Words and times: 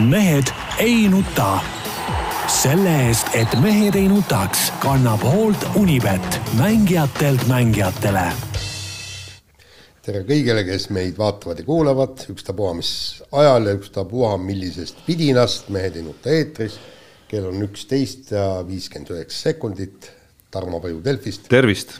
mehed 0.00 0.44
ei 0.78 1.08
nuta. 1.08 1.60
selle 2.62 2.92
eest, 3.06 3.28
et 3.34 3.52
mehed 3.62 3.94
ei 3.94 4.08
nutaks, 4.08 4.72
kannab 4.82 5.22
hoolt 5.22 5.66
Unibet, 5.76 6.40
mängijatelt 6.58 7.44
mängijatele. 7.48 8.24
tere 10.02 10.24
kõigile, 10.24 10.64
kes 10.64 10.88
meid 10.90 11.18
vaatavad 11.20 11.60
ja 11.60 11.64
kuulavad, 11.64 12.24
ükstapuha 12.32 12.72
mis 12.80 12.92
ajal 13.32 13.68
ja 13.68 13.76
ükstapuha 13.76 14.36
millisest 14.40 15.04
vidinast, 15.08 15.68
Mehed 15.68 15.96
ei 15.96 16.02
nuta 16.02 16.30
eetris. 16.30 16.80
kell 17.28 17.46
on 17.46 17.62
üksteist 17.62 18.30
ja 18.30 18.64
viiskümmend 18.66 19.10
üheksa 19.10 19.50
sekundit. 19.52 20.10
Tarmo 20.50 20.80
Paju 20.80 21.04
Delfist. 21.04 21.48
tervist 21.48 21.92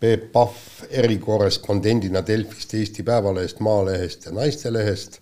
Peep 0.00 0.32
Pahv 0.32 0.84
erikorrespondendina 0.90 2.26
Delfist, 2.26 2.74
Eesti 2.74 3.02
Päevalehest, 3.02 3.60
Maalehest 3.60 4.26
ja 4.26 4.32
Naistelehest 4.32 5.20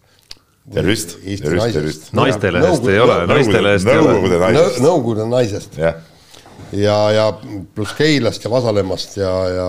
tervist, 0.72 1.18
tervist, 1.20 1.72
tervist. 1.74 2.08
naistelehest 2.16 2.88
ei 2.88 2.98
ole, 3.00 3.20
naistelehest 3.28 3.90
ei 3.92 4.00
ole. 4.00 4.16
Nõukogude 4.80 5.28
naisest. 5.28 5.76
Jah. 5.78 6.00
ja, 6.72 6.96
ja 7.12 7.28
pluss 7.74 7.92
Keilast 7.98 8.44
ja 8.44 8.52
Vasalemmast 8.52 9.18
ja, 9.20 9.34
ja 9.52 9.68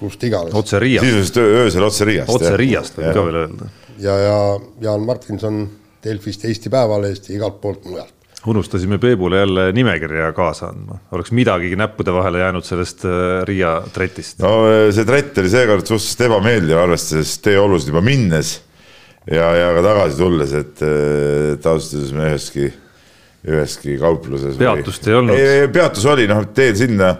kust 0.00 0.24
iganes. 0.24 0.54
otse 0.56 0.80
Riiast. 0.80 1.06
sisuliselt 1.06 1.40
öösel 1.44 1.86
otse 1.86 2.08
Riiast. 2.08 2.34
otse 2.34 2.56
Riiast 2.56 2.98
võib 2.98 3.12
ka 3.12 3.28
veel 3.28 3.40
öelda. 3.44 3.70
ja, 4.00 4.18
ja 4.18 4.36
Jaan 4.88 5.06
Martinson 5.06 5.64
Delfist, 6.04 6.44
Eesti 6.44 6.72
Päevalehest 6.72 7.28
ja 7.28 7.38
igalt 7.38 7.60
poolt 7.60 7.84
mujalt. 7.84 8.12
unustasime 8.46 8.98
Peebule 8.98 9.38
jälle 9.38 9.70
nimekirja 9.72 10.32
kaasa 10.32 10.72
andma, 10.72 10.98
oleks 11.12 11.32
midagigi 11.32 11.76
näppude 11.76 12.12
vahele 12.12 12.42
jäänud 12.44 12.64
sellest 12.64 13.04
äh, 13.04 13.42
Riia 13.44 13.82
tretist. 13.92 14.40
no 14.40 14.56
see 14.92 15.04
trett 15.04 15.38
oli 15.38 15.52
seekord 15.52 15.86
suhteliselt 15.86 16.30
ebameeldiv, 16.30 16.80
arvestades 16.80 17.38
teeolusid 17.44 17.92
juba 17.92 18.04
minnes 18.04 18.60
ja, 19.30 19.50
ja 19.58 19.70
ka 19.76 19.84
tagasi 19.86 20.18
tulles, 20.18 20.56
et, 20.58 20.82
et 21.54 21.68
ausalt 21.70 21.96
öeldes 21.98 22.12
me 22.16 22.28
üheski, 22.32 22.68
üheski 23.44 23.96
kaupluses. 24.00 24.58
peatust 24.60 25.08
ei 25.08 25.18
olnud. 25.20 25.46
peatus 25.74 26.06
oli, 26.12 26.28
noh, 26.30 26.44
teel 26.56 26.76
sinna 26.78 27.14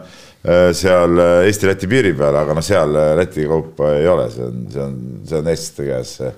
seal 0.77 1.20
Eesti-Läti 1.47 1.89
piiri 1.89 2.12
peal, 2.19 2.37
aga 2.37 2.56
noh, 2.56 2.64
seal 2.64 2.92
Läti 3.17 3.47
kaupa 3.48 3.95
ei 3.97 4.09
ole, 4.11 4.29
see 4.33 4.45
on, 4.45 4.61
see 4.73 4.84
on, 4.84 4.98
see 5.25 5.41
on 5.41 5.51
eestlaste 5.55 5.89
käes 5.89 6.14
see, 6.19 6.33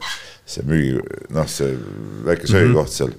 see 0.47 0.69
müügi, 0.69 1.01
noh, 1.35 1.49
see 1.51 1.75
väike 2.29 2.51
söögikoht 2.51 2.95
seal 2.95 3.17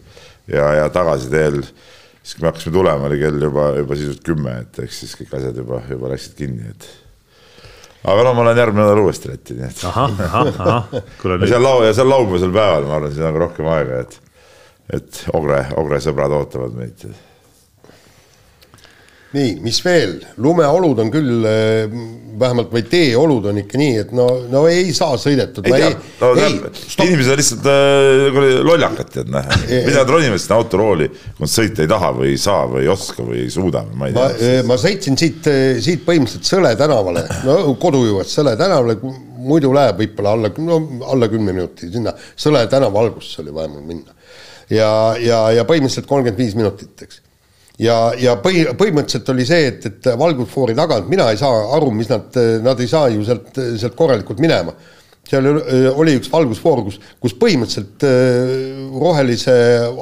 ja, 0.48 0.70
ja 0.80 0.88
tagasiteel 0.94 1.60
siis 1.64 2.36
kui 2.36 2.44
me 2.44 2.52
hakkasime 2.52 2.76
tulema, 2.76 3.08
oli 3.08 3.20
kell 3.22 3.44
juba, 3.48 3.68
juba 3.78 3.98
sisuliselt 4.00 4.24
kümme, 4.28 4.56
et 4.64 4.80
eks 4.84 5.04
siis 5.04 5.14
kõik 5.20 5.36
asjad 5.38 5.60
juba, 5.62 5.82
juba 5.88 6.12
läksid 6.12 6.34
kinni, 6.40 6.72
et 6.74 6.88
aga 8.08 8.24
no 8.28 8.34
ma 8.38 8.46
lähen 8.48 8.62
järgmine 8.64 8.86
nädal 8.88 9.02
uuesti 9.04 9.30
Lätti, 9.32 9.56
nii 9.58 9.68
et. 9.70 9.84
ahah, 9.90 10.14
ahah, 10.28 10.50
ahah. 10.66 11.02
seal 11.52 11.64
lau- 11.64 11.84
ja 11.86 11.94
seal 11.98 12.10
laupäevasel 12.12 12.54
päeval, 12.56 12.88
ma 12.90 12.96
arvan, 13.00 13.14
siin 13.16 13.28
on 13.30 13.36
ka 13.38 13.44
rohkem 13.46 13.68
aega, 13.74 14.00
et, 14.06 14.20
et 15.00 15.24
Ogre, 15.38 15.64
Ogre 15.82 16.00
sõbrad 16.04 16.36
ootavad 16.40 16.76
meid. 16.78 17.08
Nii, 19.38 19.58
mis 19.64 19.80
veel, 19.86 20.18
lumeolud 20.44 21.04
on 21.04 21.12
küll, 21.14 21.46
vähemalt 22.38 22.72
või 22.74 22.84
teeolud 22.90 23.48
on 23.52 23.60
ikka 23.62 23.80
nii, 23.82 23.94
et 24.04 24.12
no, 24.16 24.26
no 24.52 24.64
ei 24.70 24.92
saa 24.96 25.18
sõidetud. 25.20 25.66
ei 25.68 25.82
tea, 25.82 25.92
no 26.22 26.32
tähendab, 26.38 26.82
inimesed 27.06 27.34
on 27.34 27.40
lihtsalt 27.42 27.70
äh, 27.72 28.50
lollakad, 28.68 29.12
tead 29.14 29.32
noh, 29.34 29.48
mida 29.68 29.96
nad 30.00 30.14
ronivad 30.14 30.42
sinna 30.42 30.60
autorooli, 30.62 31.10
kui 31.10 31.46
nad 31.46 31.54
sõita 31.54 31.86
ei 31.86 31.92
taha 31.92 32.12
või 32.18 32.34
ei 32.34 32.42
saa 32.42 32.66
või 32.70 32.84
ei 32.86 32.92
oska 32.94 33.26
või 33.26 33.42
ei 33.46 33.54
suuda 33.54 33.84
või 33.88 34.02
ma 34.02 34.10
ei 34.10 34.18
ma, 34.18 34.28
tea. 34.38 34.66
ma 34.70 34.80
sõitsin 34.82 35.20
siit, 35.20 35.50
siit 35.84 36.06
põhimõtteliselt 36.08 36.46
Sõle 36.48 36.72
tänavale, 36.80 37.26
no 37.44 37.58
kodu 37.82 38.04
juurest 38.06 38.38
Sõle 38.38 38.54
tänavale, 38.60 38.98
muidu 39.48 39.74
läheb 39.76 40.02
võib-olla 40.02 40.36
alla, 40.38 40.52
no 40.64 40.80
alla 41.12 41.30
kümne 41.32 41.54
minuti 41.56 41.90
sinna. 41.92 42.14
Sõle 42.40 42.64
tänava 42.72 43.02
algusesse 43.04 43.44
oli 43.44 43.54
vaja 43.56 43.72
mul 43.72 43.86
minna. 43.88 44.14
ja, 44.70 44.90
ja, 45.22 45.42
ja 45.56 45.66
põhimõtteliselt 45.68 46.10
kolmkümmend 46.10 46.40
viis 46.42 46.56
minutit, 46.58 46.94
eks 47.06 47.24
ja, 47.82 47.98
ja 48.20 48.36
põhi, 48.42 48.66
põhimõtteliselt 48.78 49.34
oli 49.34 49.48
see, 49.48 49.72
et, 49.72 49.88
et 49.90 50.10
valgusfoori 50.20 50.76
tagant 50.78 51.10
mina 51.12 51.30
ei 51.32 51.40
saa 51.40 51.66
aru, 51.78 51.92
mis 51.96 52.10
nad, 52.12 52.40
nad 52.66 52.80
ei 52.84 52.90
saa 52.92 53.12
ju 53.14 53.26
sealt, 53.28 53.52
sealt 53.80 53.98
korralikult 54.00 54.42
minema. 54.44 54.74
seal 55.28 55.48
oli 55.92 56.16
üks 56.18 56.32
valgusfoor, 56.32 56.86
kus, 56.88 57.00
kus 57.20 57.36
põhimõtteliselt 57.40 58.06
rohelise 58.98 59.56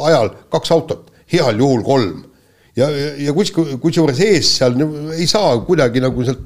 ajal 0.10 0.32
kaks 0.54 0.74
autot, 0.76 1.12
heal 1.34 1.60
juhul 1.60 1.84
kolm. 1.86 2.26
ja, 2.78 2.90
ja 3.18 3.34
kus, 3.34 3.52
kusjuures 3.82 4.20
ees 4.24 4.58
seal 4.60 4.78
ei 5.16 5.28
saa 5.28 5.56
kuidagi 5.68 6.04
nagu 6.04 6.28
sealt 6.28 6.44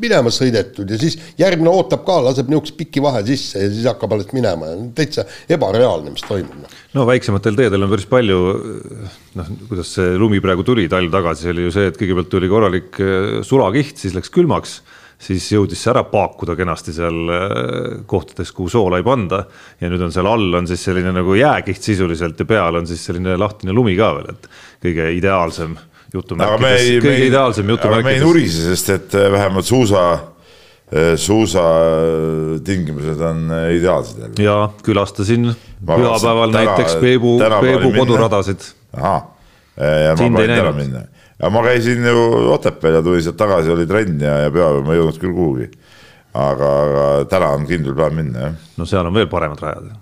minema 0.00 0.32
sõidetud 0.34 0.90
ja 0.90 0.98
siis 1.00 1.16
järgmine 1.40 1.72
ootab 1.72 2.04
ka, 2.06 2.20
laseb 2.26 2.50
niisuguse 2.50 2.76
piki 2.78 3.02
vahe 3.04 3.22
sisse 3.26 3.64
ja 3.64 3.72
siis 3.72 3.88
hakkab 3.90 4.16
alles 4.16 4.30
minema 4.36 4.72
ja 4.72 4.78
täitsa 4.96 5.26
ebareaalne, 5.50 6.14
mis 6.14 6.24
toimub. 6.26 6.70
no 6.96 7.06
väiksematel 7.08 7.58
teedel 7.58 7.86
on 7.86 7.92
päris 7.92 8.08
palju, 8.10 8.38
noh, 9.40 9.52
kuidas 9.70 9.92
see 9.98 10.14
lumi 10.20 10.42
praegu 10.44 10.66
tuli 10.66 10.88
talv 10.92 11.12
tagasi, 11.12 11.50
oli 11.52 11.68
ju 11.68 11.74
see, 11.74 11.90
et 11.90 12.00
kõigepealt 12.00 12.32
tuli 12.32 12.50
korralik 12.50 13.02
sulakiht, 13.46 14.00
siis 14.00 14.16
läks 14.16 14.32
külmaks 14.34 14.80
siis 15.20 15.50
jõudis 15.52 15.82
see 15.82 15.90
ära 15.92 16.02
paakuda 16.08 16.54
kenasti 16.56 16.94
seal 16.96 17.28
kohtades, 18.08 18.54
kuhu 18.56 18.70
soola 18.72 19.00
ei 19.00 19.04
panda. 19.04 19.44
ja 19.80 19.90
nüüd 19.92 20.06
on 20.06 20.12
seal 20.14 20.28
all 20.30 20.54
on 20.56 20.68
siis 20.68 20.84
selline 20.86 21.12
nagu 21.12 21.36
jääkiht 21.36 21.82
sisuliselt 21.82 22.40
ja 22.40 22.48
peal 22.48 22.80
on 22.80 22.88
siis 22.88 23.04
selline 23.04 23.36
lahtine 23.36 23.76
lumi 23.76 23.96
ka 23.98 24.14
veel, 24.16 24.32
et 24.32 24.48
kõige 24.80 25.10
ideaalsem 25.18 25.76
jutumärkides, 26.14 26.88
kõige 27.04 27.26
ideaalsem 27.28 27.70
jutumärkides. 27.70 28.04
me 28.08 28.14
ei 28.18 28.22
nurise, 28.22 28.64
sest 28.70 28.92
et 28.96 29.16
vähemalt 29.32 29.68
suusa, 29.68 30.04
suusa 31.20 31.64
tingimused 32.66 33.20
on 33.22 33.52
ideaalsed 33.76 34.24
jälle. 34.24 34.42
ja 34.44 34.56
külastasin 34.82 35.52
pühapäeval 35.86 36.54
näiteks 36.54 36.96
Peebu, 37.02 37.38
Peebu 37.60 37.92
koduradasid. 37.98 38.66
ahah, 38.92 39.22
ja 39.76 40.16
ma 40.16 40.28
planin 40.34 40.56
ära 40.56 40.74
minna. 40.74 41.04
ja 41.42 41.50
ma 41.50 41.62
käisin 41.68 42.04
ju 42.06 42.26
Otepääl 42.56 42.98
ja 42.98 43.02
tulin 43.02 43.22
sealt 43.22 43.38
tagasi, 43.38 43.70
oli 43.70 43.86
trenn 43.86 44.20
ja, 44.20 44.36
ja 44.46 44.50
pühapäeval 44.50 44.84
ma 44.86 44.96
ei 44.96 45.02
jõudnud 45.02 45.22
küll 45.22 45.34
kuhugi. 45.36 45.70
aga, 46.34 46.74
aga 46.82 47.08
täna 47.30 47.54
on 47.54 47.66
kindel 47.70 47.94
plaan 47.94 48.14
minna, 48.18 48.50
jah. 48.50 48.70
no 48.76 48.86
seal 48.86 49.06
on 49.06 49.14
veel 49.14 49.30
paremad 49.30 49.62
rajad. 49.62 49.92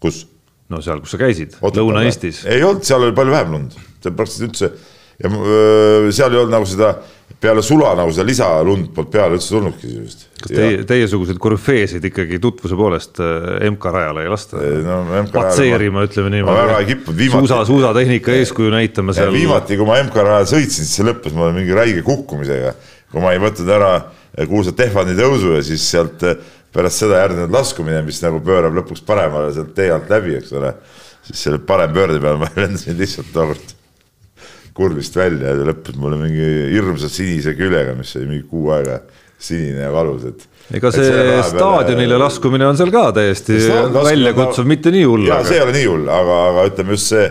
kus? 0.00 0.26
no 0.68 0.80
seal, 0.82 1.02
kus 1.02 1.14
sa 1.14 1.18
käisid, 1.26 1.58
Lõuna-Eestis. 1.62 2.44
ei 2.46 2.62
olnud, 2.62 2.86
seal 2.86 3.02
oli 3.02 3.14
palju 3.14 3.34
vähem 3.34 3.58
lund, 3.58 3.80
seal 4.02 4.14
praktiliselt 4.14 4.54
üldse 4.54 4.94
ja 5.22 5.30
seal 6.12 6.34
ei 6.34 6.40
olnud 6.42 6.52
nagu 6.52 6.66
seda 6.68 6.94
peale 7.40 7.62
sula 7.64 7.92
nagu 7.96 8.12
seda 8.14 8.24
lisalund 8.26 8.90
polnud 8.96 9.12
peale 9.12 9.36
üldse 9.36 9.52
tulnudki 9.52 9.88
sisuliselt. 9.88 10.24
kas 10.40 10.52
teie, 10.52 10.82
teiesuguseid 10.88 11.40
korüfeesid 11.42 12.04
ikkagi 12.08 12.40
tutvuse 12.42 12.78
poolest 12.78 13.20
MK-rajale 13.70 14.24
ei 14.24 14.32
lasta 14.32 14.60
no, 14.86 14.98
patseerima, 15.32 16.06
ütleme 16.08 16.32
niimoodi? 16.32 16.60
väga 16.62 16.80
ei 16.80 16.90
kippunud 16.92 17.20
viimati. 17.20 17.48
suusa, 17.48 17.62
suusatehnika 17.68 18.36
eeskuju 18.40 18.72
näitama 18.72 19.16
seal. 19.16 19.32
viimati, 19.36 19.78
kui 19.80 19.88
ma 19.88 19.98
MK-rajal 20.04 20.50
sõitsin, 20.52 20.84
siis 20.84 21.00
see 21.00 21.08
lõppes 21.08 21.36
mul 21.36 21.52
mingi 21.56 21.76
räige 21.76 22.04
kukkumisega, 22.06 22.74
kui 23.12 23.24
ma 23.24 23.34
ei 23.36 23.42
võtnud 23.42 23.72
ära 23.76 23.92
kuulsat 24.48 24.76
Tehvani 24.80 25.16
tõusu 25.16 25.56
ja 25.56 25.64
siis 25.64 25.84
sealt 25.92 26.24
pärast 26.76 27.04
seda 27.04 27.22
järgnenud 27.24 27.52
laskumine, 27.52 28.02
mis 28.04 28.20
nagu 28.24 28.40
pöörab 28.44 28.76
lõpuks 28.80 29.04
paremale 29.06 29.52
sealt 29.56 29.72
tee 29.76 29.88
alt 29.92 30.12
läbi, 30.12 30.36
eks 30.40 30.52
ole. 30.56 30.74
siis 31.26 31.48
selle 31.48 31.60
parem 31.68 31.92
pöörde 31.92 32.20
peal 32.22 32.40
ma 32.40 32.48
lendasin 32.60 32.96
lihtsalt 33.00 33.32
tookord 33.32 33.76
kurvist 34.76 35.16
välja 35.16 35.54
ja 35.54 35.68
lõppes 35.70 35.96
mulle 36.00 36.18
mingi 36.20 36.48
hirmsa 36.74 37.08
sinise 37.12 37.56
küljega, 37.56 37.94
mis 37.96 38.12
oli 38.18 38.28
mingi 38.30 38.44
kuu 38.50 38.70
aega 38.76 39.00
sinine 39.38 39.84
ja 39.84 39.90
valus, 39.92 40.24
et. 40.28 40.46
ega 40.76 40.90
see 40.94 41.10
staadionile 41.50 42.14
peale... 42.14 42.22
laskumine 42.24 42.68
on 42.68 42.78
seal 42.78 42.92
ka 42.92 43.10
täiesti 43.16 43.58
väljakutsuv, 43.94 44.68
mitte 44.68 44.92
nii 44.94 45.04
hull. 45.04 45.26
jaa 45.28 45.42
see 45.46 45.58
ei 45.58 45.64
ole 45.64 45.76
nii 45.76 45.86
hull, 45.90 46.08
aga, 46.12 46.38
aga 46.50 46.66
ütleme 46.70 46.96
just 46.96 47.12
see, 47.12 47.26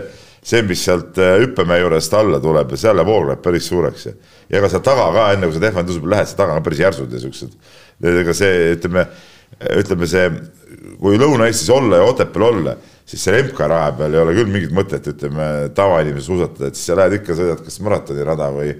see, 0.46 0.62
mis 0.66 0.84
sealt 0.86 1.18
hüppemäe 1.18 1.82
juurest 1.82 2.14
alla 2.18 2.40
tuleb 2.42 2.74
ja 2.74 2.82
seal 2.84 3.02
hoog 3.02 3.30
läheb 3.30 3.42
päris 3.46 3.70
suureks 3.72 4.08
ja. 4.08 4.16
ka 4.62 4.70
seal 4.70 4.84
taga 4.86 5.08
ka, 5.14 5.30
enne 5.34 5.50
kui 5.50 5.58
sa 5.58 5.64
Tehvani 5.66 5.90
tõusu 5.90 6.04
peale 6.04 6.16
lähed, 6.16 6.30
seal 6.30 6.42
taga 6.42 6.58
on 6.60 6.66
päris 6.66 6.82
järsud 6.84 7.16
ja 7.16 7.22
siuksed. 7.24 7.56
ega 8.22 8.36
see, 8.38 8.52
ütleme, 8.76 9.06
ütleme 9.82 10.10
see, 10.10 10.28
kui 11.02 11.18
Lõuna-Eestis 11.18 11.72
olla 11.74 12.02
ja 12.02 12.10
Otepääl 12.14 12.48
olla 12.52 12.76
siis 13.06 13.22
selle 13.22 13.44
MK-raja 13.46 13.94
peal 13.98 14.14
ei 14.14 14.22
ole 14.22 14.34
küll 14.36 14.50
mingit 14.50 14.74
mõtet, 14.74 15.06
ütleme 15.12 15.48
tavainimese 15.76 16.26
suusatada, 16.26 16.70
et 16.70 16.78
siis 16.78 16.90
sa 16.90 16.98
lähed 16.98 17.20
ikka, 17.20 17.36
sõidad 17.38 17.62
kas 17.64 17.78
maratonirada 17.86 18.50
või, 18.54 18.72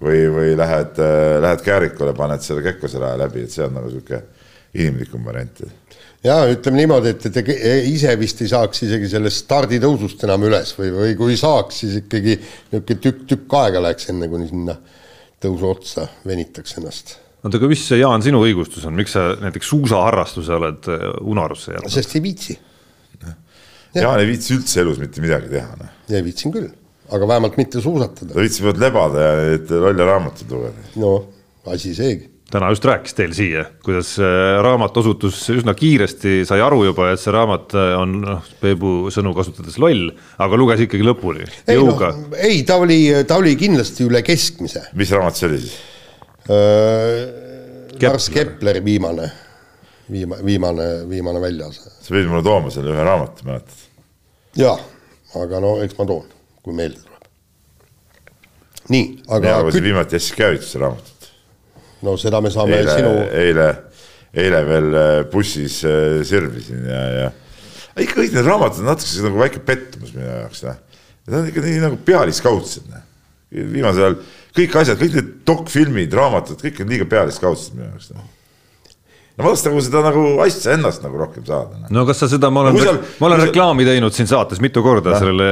või, 0.00 0.20
või 0.32 0.54
lähed, 0.58 1.00
lähed 1.44 1.64
Käärikule, 1.66 2.14
paned 2.16 2.44
selle 2.44 2.64
Kekkose 2.64 3.02
raja 3.02 3.20
läbi, 3.20 3.44
et 3.44 3.54
see 3.54 3.66
on 3.66 3.76
nagu 3.76 3.92
sihuke 3.92 4.22
inimlikum 4.74 5.26
variant. 5.28 5.60
ja 6.24 6.38
ütleme 6.50 6.80
niimoodi, 6.80 7.12
et 7.12 7.28
te 7.28 7.58
ise 7.90 8.16
vist 8.18 8.40
ei 8.42 8.50
saaks 8.50 8.86
isegi 8.88 9.10
sellest 9.12 9.44
starditõusust 9.44 10.24
enam 10.26 10.48
üles 10.48 10.72
või, 10.78 10.90
või 10.96 11.18
kui 11.20 11.36
saaks, 11.38 11.84
siis 11.84 12.00
ikkagi 12.00 12.38
niisugune 12.40 13.00
tükk, 13.04 13.26
tükk 13.30 13.58
aega 13.60 13.84
läheks, 13.84 14.08
enne 14.10 14.32
kuni 14.32 14.48
sinna 14.48 14.78
tõusu 15.44 15.68
otsa 15.70 16.08
venitaks 16.24 16.80
ennast 16.80 17.18
oota, 17.44 17.58
aga 17.60 17.68
mis 17.68 17.82
see, 17.84 18.00
Jaan, 18.00 18.24
sinu 18.24 18.40
õigustus 18.40 18.86
on, 18.88 18.96
miks 18.96 19.12
sa 19.12 19.34
näiteks 19.36 19.68
suusaharrastuse 19.68 20.54
oled 20.56 20.88
unarusse 21.20 21.76
jäänud? 21.76 21.92
sest 21.92 22.16
ei 22.16 22.24
viitsi 22.24 22.56
Jaan 23.94 24.20
ei 24.22 24.28
viitsi 24.28 24.56
üldse 24.56 24.82
elus 24.82 24.98
mitte 25.02 25.22
midagi 25.24 25.50
teha. 25.52 25.76
noh. 25.80 25.94
ei 26.10 26.24
viitsin 26.26 26.54
küll, 26.54 26.68
aga 27.14 27.28
vähemalt 27.30 27.58
mitte 27.60 27.82
suusatada. 27.84 28.36
ainult 28.40 28.80
lebada 28.82 29.26
ja 29.26 29.34
neid 29.40 29.74
lolle 29.86 30.06
raamatuid 30.10 30.54
lugeda. 30.54 30.86
no 31.02 31.16
asi 31.72 31.94
seegi. 31.94 32.30
täna 32.50 32.68
just 32.70 32.84
rääkis 32.86 33.16
teil 33.18 33.32
siia, 33.34 33.64
kuidas 33.84 34.14
äh, 34.22 34.58
raamat 34.62 34.96
osutus 35.00 35.38
üsna 35.54 35.74
kiiresti, 35.78 36.42
sai 36.46 36.60
aru 36.62 36.84
juba, 36.90 37.08
et 37.14 37.22
see 37.22 37.32
raamat 37.34 37.74
äh, 37.78 37.94
on 37.98 38.18
noh, 38.22 38.50
Peebu 38.60 39.12
sõnu 39.14 39.32
kasutades 39.36 39.78
loll, 39.82 40.10
aga 40.42 40.60
luges 40.60 40.84
ikkagi 40.84 41.06
lõpuni, 41.06 41.48
ei 41.66 41.78
jõuga 41.80 42.12
no,. 42.14 42.34
ei, 42.38 42.60
ta 42.68 42.78
oli, 42.82 43.00
ta 43.28 43.40
oli 43.42 43.56
kindlasti 43.58 44.06
üle 44.06 44.22
keskmise. 44.26 44.88
mis 44.98 45.14
raamat 45.14 45.40
see 45.40 45.50
oli 45.50 45.64
siis? 45.64 45.80
Lars 48.04 48.28
Kepleri 48.28 48.84
viimane, 48.84 49.30
viima-, 50.12 50.40
viimane, 50.44 51.08
viimane 51.08 51.40
väljas. 51.40 51.80
sa 52.00 52.12
pidid 52.12 52.28
mulle 52.28 52.44
tooma 52.44 52.72
selle 52.74 52.92
ühe 52.92 53.06
raamatu, 53.06 53.48
mäletad? 53.48 53.83
Jaa, 54.58 54.76
aga 55.40 55.60
no 55.62 55.76
eks 55.84 55.96
ma 55.98 56.06
toon, 56.08 56.26
kui 56.64 56.76
meelde 56.76 57.00
tuleb. 57.02 57.30
nii, 58.92 59.06
aga 59.28 59.40
mina 59.46 59.62
lugesin 59.62 59.86
viimati 59.88 60.18
Jassikevituse 60.18 60.82
raamatut. 60.82 61.30
no 62.06 62.16
seda 62.20 62.42
me 62.44 62.52
saame 62.54 62.78
eile 62.80 62.98
sinu..., 62.98 63.14
eile, 63.40 63.70
eile 64.44 64.62
veel 64.68 65.00
äh, 65.00 65.16
bussis 65.32 65.80
äh, 65.88 66.20
sirvisin 66.26 66.86
ja, 66.90 67.02
ja 67.22 67.32
ikka 68.04 68.20
kõik 68.20 68.34
need 68.34 68.46
raamatud 68.46 68.82
on 68.82 68.90
natuke 68.90 69.26
nagu 69.28 69.42
väike 69.42 69.64
pettumus 69.66 70.14
minu 70.16 70.26
jaoks, 70.26 70.64
noh. 70.66 70.80
Need 71.24 71.36
on 71.38 71.46
ikka 71.48 71.62
nii 71.64 71.76
nagu 71.80 71.98
pealiskaudsed, 72.04 72.88
noh. 72.92 73.04
viimasel 73.54 74.08
ajal 74.08 74.16
kõik 74.54 74.74
asjad, 74.80 74.98
kõik 75.00 75.14
need 75.18 75.30
dokfilmid, 75.48 76.16
raamatud, 76.18 76.58
kõik 76.60 76.82
on 76.82 76.90
liiga 76.90 77.06
pealiskaudsed 77.10 77.76
minu 77.78 77.92
jaoks, 77.92 78.10
noh 78.14 78.32
no 79.34 79.42
ma 79.42 79.50
tahaks 79.50 79.64
nagu 79.66 79.80
seda 79.82 80.02
nagu 80.04 80.20
asja 80.44 80.76
ennast 80.76 81.02
nagu 81.02 81.18
rohkem 81.18 81.42
saada. 81.46 81.80
no 81.94 82.04
kas 82.06 82.22
sa 82.22 82.28
seda, 82.30 82.50
ma 82.54 82.62
olen, 82.62 82.78
seal, 82.78 83.00
ma 83.18 83.28
olen 83.28 83.40
seal... 83.40 83.50
reklaami 83.50 83.86
teinud 83.88 84.14
siin 84.14 84.30
saates 84.30 84.62
mitu 84.62 84.82
korda 84.84 85.16
ja. 85.16 85.22
sellele 85.24 85.48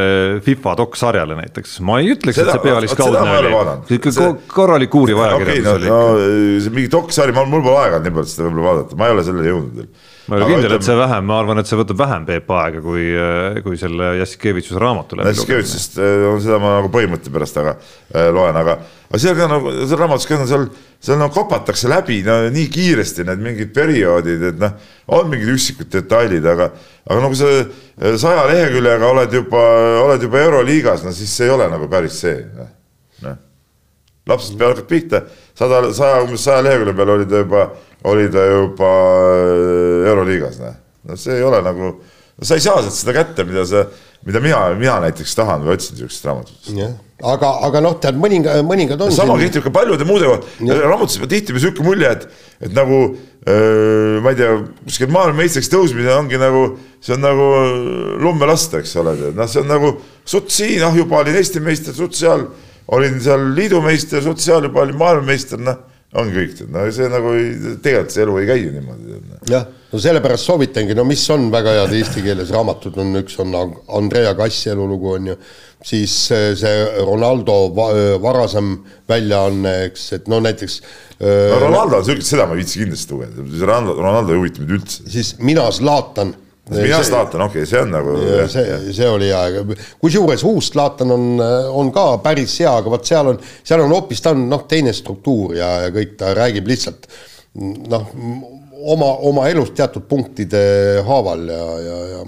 FIFA 0.46 0.76
doksarjale 0.79 1.38
näiteks, 1.40 1.81
ma 1.88 1.99
ei 2.02 2.12
ütleks, 2.14 2.38
et 2.38 2.52
see 2.52 2.62
pealiskaudne 2.62 3.37
oli, 3.40 3.52
ikka 3.99 4.14
see... 4.14 4.31
korralik 4.55 4.94
uuriv 5.00 5.25
ajakirjandus 5.26 5.75
okay, 5.75 5.90
no, 5.90 6.00
oli 6.14 6.62
no 6.62 6.75
mingi 6.79 6.94
doksari, 6.94 7.34
mul 7.43 7.64
pole 7.64 7.79
aega 7.82 8.02
nii 8.05 8.17
palju 8.19 8.34
seda 8.34 8.49
võib-olla 8.49 8.69
vaadata, 8.70 9.00
ma 9.00 9.11
ei 9.11 9.17
ole 9.17 9.26
selleni 9.26 9.55
jõudnud 9.55 9.82
veel 9.82 9.93
ma 10.26 10.36
ei 10.36 10.44
ole 10.44 10.54
kindel, 10.54 10.74
et 10.76 10.86
see 10.86 10.96
vähem, 10.96 11.26
ma 11.26 11.38
arvan, 11.42 11.60
et 11.62 11.69
see 11.69 11.78
võtab 11.78 11.98
vähem 11.98 12.26
Peep 12.28 12.50
aega 12.54 12.82
kui, 12.84 13.04
kui 13.64 13.78
selle 13.80 14.12
Jassikevitšuse 14.20 14.80
raamatu 14.82 15.19
läbi. 15.19 15.32
Jassikevitšust 15.32 15.98
äh, 16.02 16.26
on 16.30 16.42
seda 16.44 16.58
ma 16.62 16.76
nagu 16.78 16.90
põhimõtte 16.94 17.32
pärast 17.34 17.58
aga 17.62 17.74
äh, 17.76 18.28
loen, 18.34 18.58
aga, 18.58 18.76
aga 19.08 19.22
seal 19.22 19.38
ka 19.38 19.48
nagu 19.50 19.72
seal 19.80 20.02
raamatus 20.02 20.28
ka 20.30 20.40
seal, 20.48 20.69
seal 21.02 21.19
nagu 21.20 21.34
kopatakse 21.34 21.90
läbi 21.90 22.20
no, 22.26 22.38
nii 22.54 22.69
kiiresti 22.72 23.26
need 23.28 23.42
mingid 23.46 23.72
perioodid, 23.74 24.46
et 24.52 24.60
noh, 24.62 24.76
on 25.19 25.32
mingid 25.32 25.50
üksikud 25.56 25.90
detailid, 25.92 26.46
aga, 26.54 26.70
aga 27.08 27.24
nagu 27.26 27.38
sa 27.38 27.50
äh, 27.56 28.14
saja 28.20 28.46
leheküljega 28.52 29.10
oled 29.10 29.40
juba, 29.40 29.64
oled 30.04 30.28
juba 30.28 30.44
Euroliigas, 30.46 31.06
no 31.06 31.14
siis 31.16 31.34
see 31.34 31.50
ei 31.50 31.56
ole 31.56 31.70
nagu 31.72 31.90
päris 31.90 32.22
see, 32.22 32.38
noh. 32.58 32.70
Lapsest 34.28 34.58
peale 34.58 34.76
hakkad 34.76 34.88
pihta, 34.90 35.24
sada, 35.58 35.82
saja, 35.96 36.22
umbes 36.22 36.44
saja 36.44 36.62
lehekülje 36.66 36.94
peal 36.98 37.16
oli 37.16 37.26
ta 37.30 37.42
juba 37.42 37.66
oli 38.04 38.30
ta 38.30 38.46
juba 38.46 38.90
äh, 39.28 40.08
Euroliigas, 40.10 40.58
noh. 40.62 40.74
no 41.08 41.19
see 41.19 41.38
ei 41.38 41.46
ole 41.46 41.62
nagu, 41.64 41.94
sa 42.42 42.58
ei 42.58 42.64
saa 42.64 42.82
sealt 42.82 42.96
seda 42.96 43.14
kätte, 43.16 43.46
mida 43.46 43.64
sa, 43.69 43.84
mida 44.26 44.42
mina, 44.42 44.64
mina 44.78 44.98
näiteks 45.06 45.34
tahan 45.38 45.66
või 45.66 45.76
otsin 45.76 45.96
niisugust 45.96 46.26
raamatut. 46.26 46.70
aga, 47.22 47.50
aga 47.69 47.82
noh, 47.84 47.98
tead 48.02 48.19
mõninga, 48.19 48.56
mõningad 48.66 49.04
on. 49.06 49.14
sama 49.14 49.38
kehtib 49.38 49.66
ka 49.66 49.74
paljude 49.74 50.06
muude 50.08 50.30
kohta, 50.30 50.56
raamatus 50.82 51.20
on 51.20 51.30
tihtipeale 51.30 51.60
niisugune 51.60 51.88
mulje, 51.90 52.10
et, 52.16 52.26
et 52.66 52.74
nagu 52.78 52.98
öö, 53.06 54.19
ma 54.24 54.34
ei 54.34 54.40
tea, 54.40 54.56
kuskil 54.82 55.14
maailmameistriks 55.14 55.70
tõusmine 55.70 56.14
ongi 56.16 56.42
nagu, 56.42 56.64
see 57.02 57.14
on 57.14 57.22
nagu 57.22 57.48
lumme 58.22 58.50
lasta, 58.50 58.82
eks 58.82 58.98
ole, 59.02 59.14
noh, 59.30 59.50
see 59.50 59.62
on 59.62 59.70
nagu 59.70 59.94
sutt 60.26 60.50
siin, 60.54 60.82
ah 60.86 60.98
juba 60.98 61.22
olin 61.22 61.38
Eesti 61.38 61.62
meister, 61.62 61.94
sutt 61.94 62.19
seal, 62.19 62.48
olin 62.88 63.20
seal 63.20 63.49
liidumeister, 63.56 64.23
juba 64.23 64.82
olin 64.82 64.99
maailmameister, 64.99 65.61
noh 65.62 65.88
ongi 66.20 66.34
kõik, 66.37 66.58
no 66.69 66.82
see 66.93 67.08
nagu 67.08 67.31
ei, 67.38 67.52
tegelikult 67.81 68.12
see 68.12 68.25
elu 68.26 68.34
ei 68.43 68.49
käi 68.50 68.64
niimoodi. 68.75 69.14
jah, 69.49 69.64
no 69.88 70.00
sellepärast 70.05 70.44
soovitangi, 70.44 70.96
no 70.99 71.06
mis 71.08 71.23
on 71.32 71.46
väga 71.52 71.73
head 71.79 71.94
eesti 71.96 72.25
keeles 72.25 72.52
raamatud, 72.52 72.99
on 73.00 73.17
üks 73.23 73.38
on 73.40 73.56
Andrea 73.96 74.34
Kassi 74.37 74.75
elulugu 74.75 75.14
on 75.17 75.31
ju, 75.32 75.38
siis 75.88 76.17
see 76.61 76.75
Ronaldo 77.00 77.56
varasem 78.23 78.75
väljaanne, 79.08 79.75
eks, 79.88 80.06
et 80.19 80.29
no 80.32 80.43
näiteks 80.44 80.79
no 81.23 81.62
Ronaldo 81.64 82.02
on 82.02 82.06
siuke, 82.11 82.26
seda 82.29 82.44
ma 82.44 82.58
ei 82.58 82.61
viitsi 82.61 82.82
kindlasti 82.84 83.17
lugeda, 83.17 83.49
Ronaldo, 83.64 83.96
Ronaldo 84.02 84.37
ei 84.37 84.43
huvita 84.43 84.61
mind 84.61 84.76
üldse. 84.76 85.08
siis 85.17 85.34
Mina 85.40 85.70
Zlatan 85.73 86.37
mina 86.70 87.02
Zlatan, 87.02 87.42
okei 87.48 87.62
okay,, 87.62 87.70
see 87.70 87.80
on 87.82 87.90
nagu. 87.90 88.14
see, 88.50 88.92
see 88.94 89.08
oli 89.10 89.30
hea, 89.32 89.78
kusjuures 90.00 90.44
uus 90.46 90.70
Zlatan 90.72 91.10
on, 91.10 91.26
on 91.82 91.90
ka 91.94 92.06
päris 92.22 92.54
hea, 92.62 92.70
aga 92.70 92.92
vot 92.92 93.06
seal 93.06 93.32
on, 93.32 93.40
seal 93.64 93.82
on 93.82 93.94
hoopis, 93.96 94.22
ta 94.22 94.34
on 94.36 94.46
noh, 94.50 94.62
teine 94.70 94.94
struktuur 94.96 95.56
ja, 95.58 95.72
ja 95.86 95.94
kõik, 95.94 96.14
ta 96.20 96.30
räägib 96.38 96.70
lihtsalt 96.70 97.08
noh, 97.90 98.06
oma, 98.94 99.10
oma 99.28 99.48
elust 99.50 99.74
teatud 99.78 100.06
punktide 100.08 100.62
haaval 101.06 101.44
ja, 101.50 101.66
ja, 101.82 101.98
ja 102.12 102.22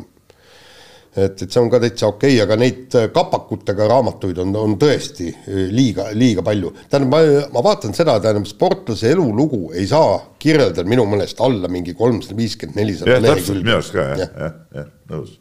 et, 1.16 1.42
et 1.42 1.46
see 1.46 1.60
on 1.60 1.70
ka 1.70 1.80
täitsa 1.82 2.08
okei 2.10 2.34
okay,, 2.34 2.42
aga 2.44 2.58
neid 2.58 2.96
äh, 2.98 3.08
kapakutega 3.14 3.88
raamatuid 3.90 4.40
on, 4.42 4.54
on 4.58 4.76
tõesti 4.80 5.30
äh, 5.30 5.64
liiga, 5.74 6.08
liiga 6.16 6.44
palju. 6.46 6.72
tähendab, 6.90 7.14
ma, 7.14 7.48
ma 7.54 7.64
vaatan 7.64 7.96
seda, 7.96 8.18
tähendab, 8.22 8.48
sportlase 8.50 9.12
elulugu 9.14 9.72
ei 9.74 9.86
saa 9.90 10.18
kirjeldada 10.42 10.86
minu 10.88 11.06
meelest 11.10 11.40
alla 11.44 11.70
mingi 11.72 11.96
kolmsada 11.98 12.36
viiskümmend, 12.38 12.80
nelisada 12.80 13.18
lehekülge. 13.22 13.64
minu 13.64 13.78
arust 13.78 13.96
ka 13.96 14.06
jah, 14.20 14.38
jah, 14.44 14.54
jah, 14.80 14.92
nõus. 15.14 15.34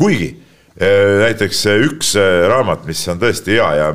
kuigi 0.00 0.32
äh, 0.32 1.22
näiteks 1.26 1.66
üks 1.90 2.16
raamat, 2.52 2.84
mis 2.88 3.06
on 3.12 3.22
tõesti 3.22 3.56
hea 3.58 3.70
ja 3.80 3.92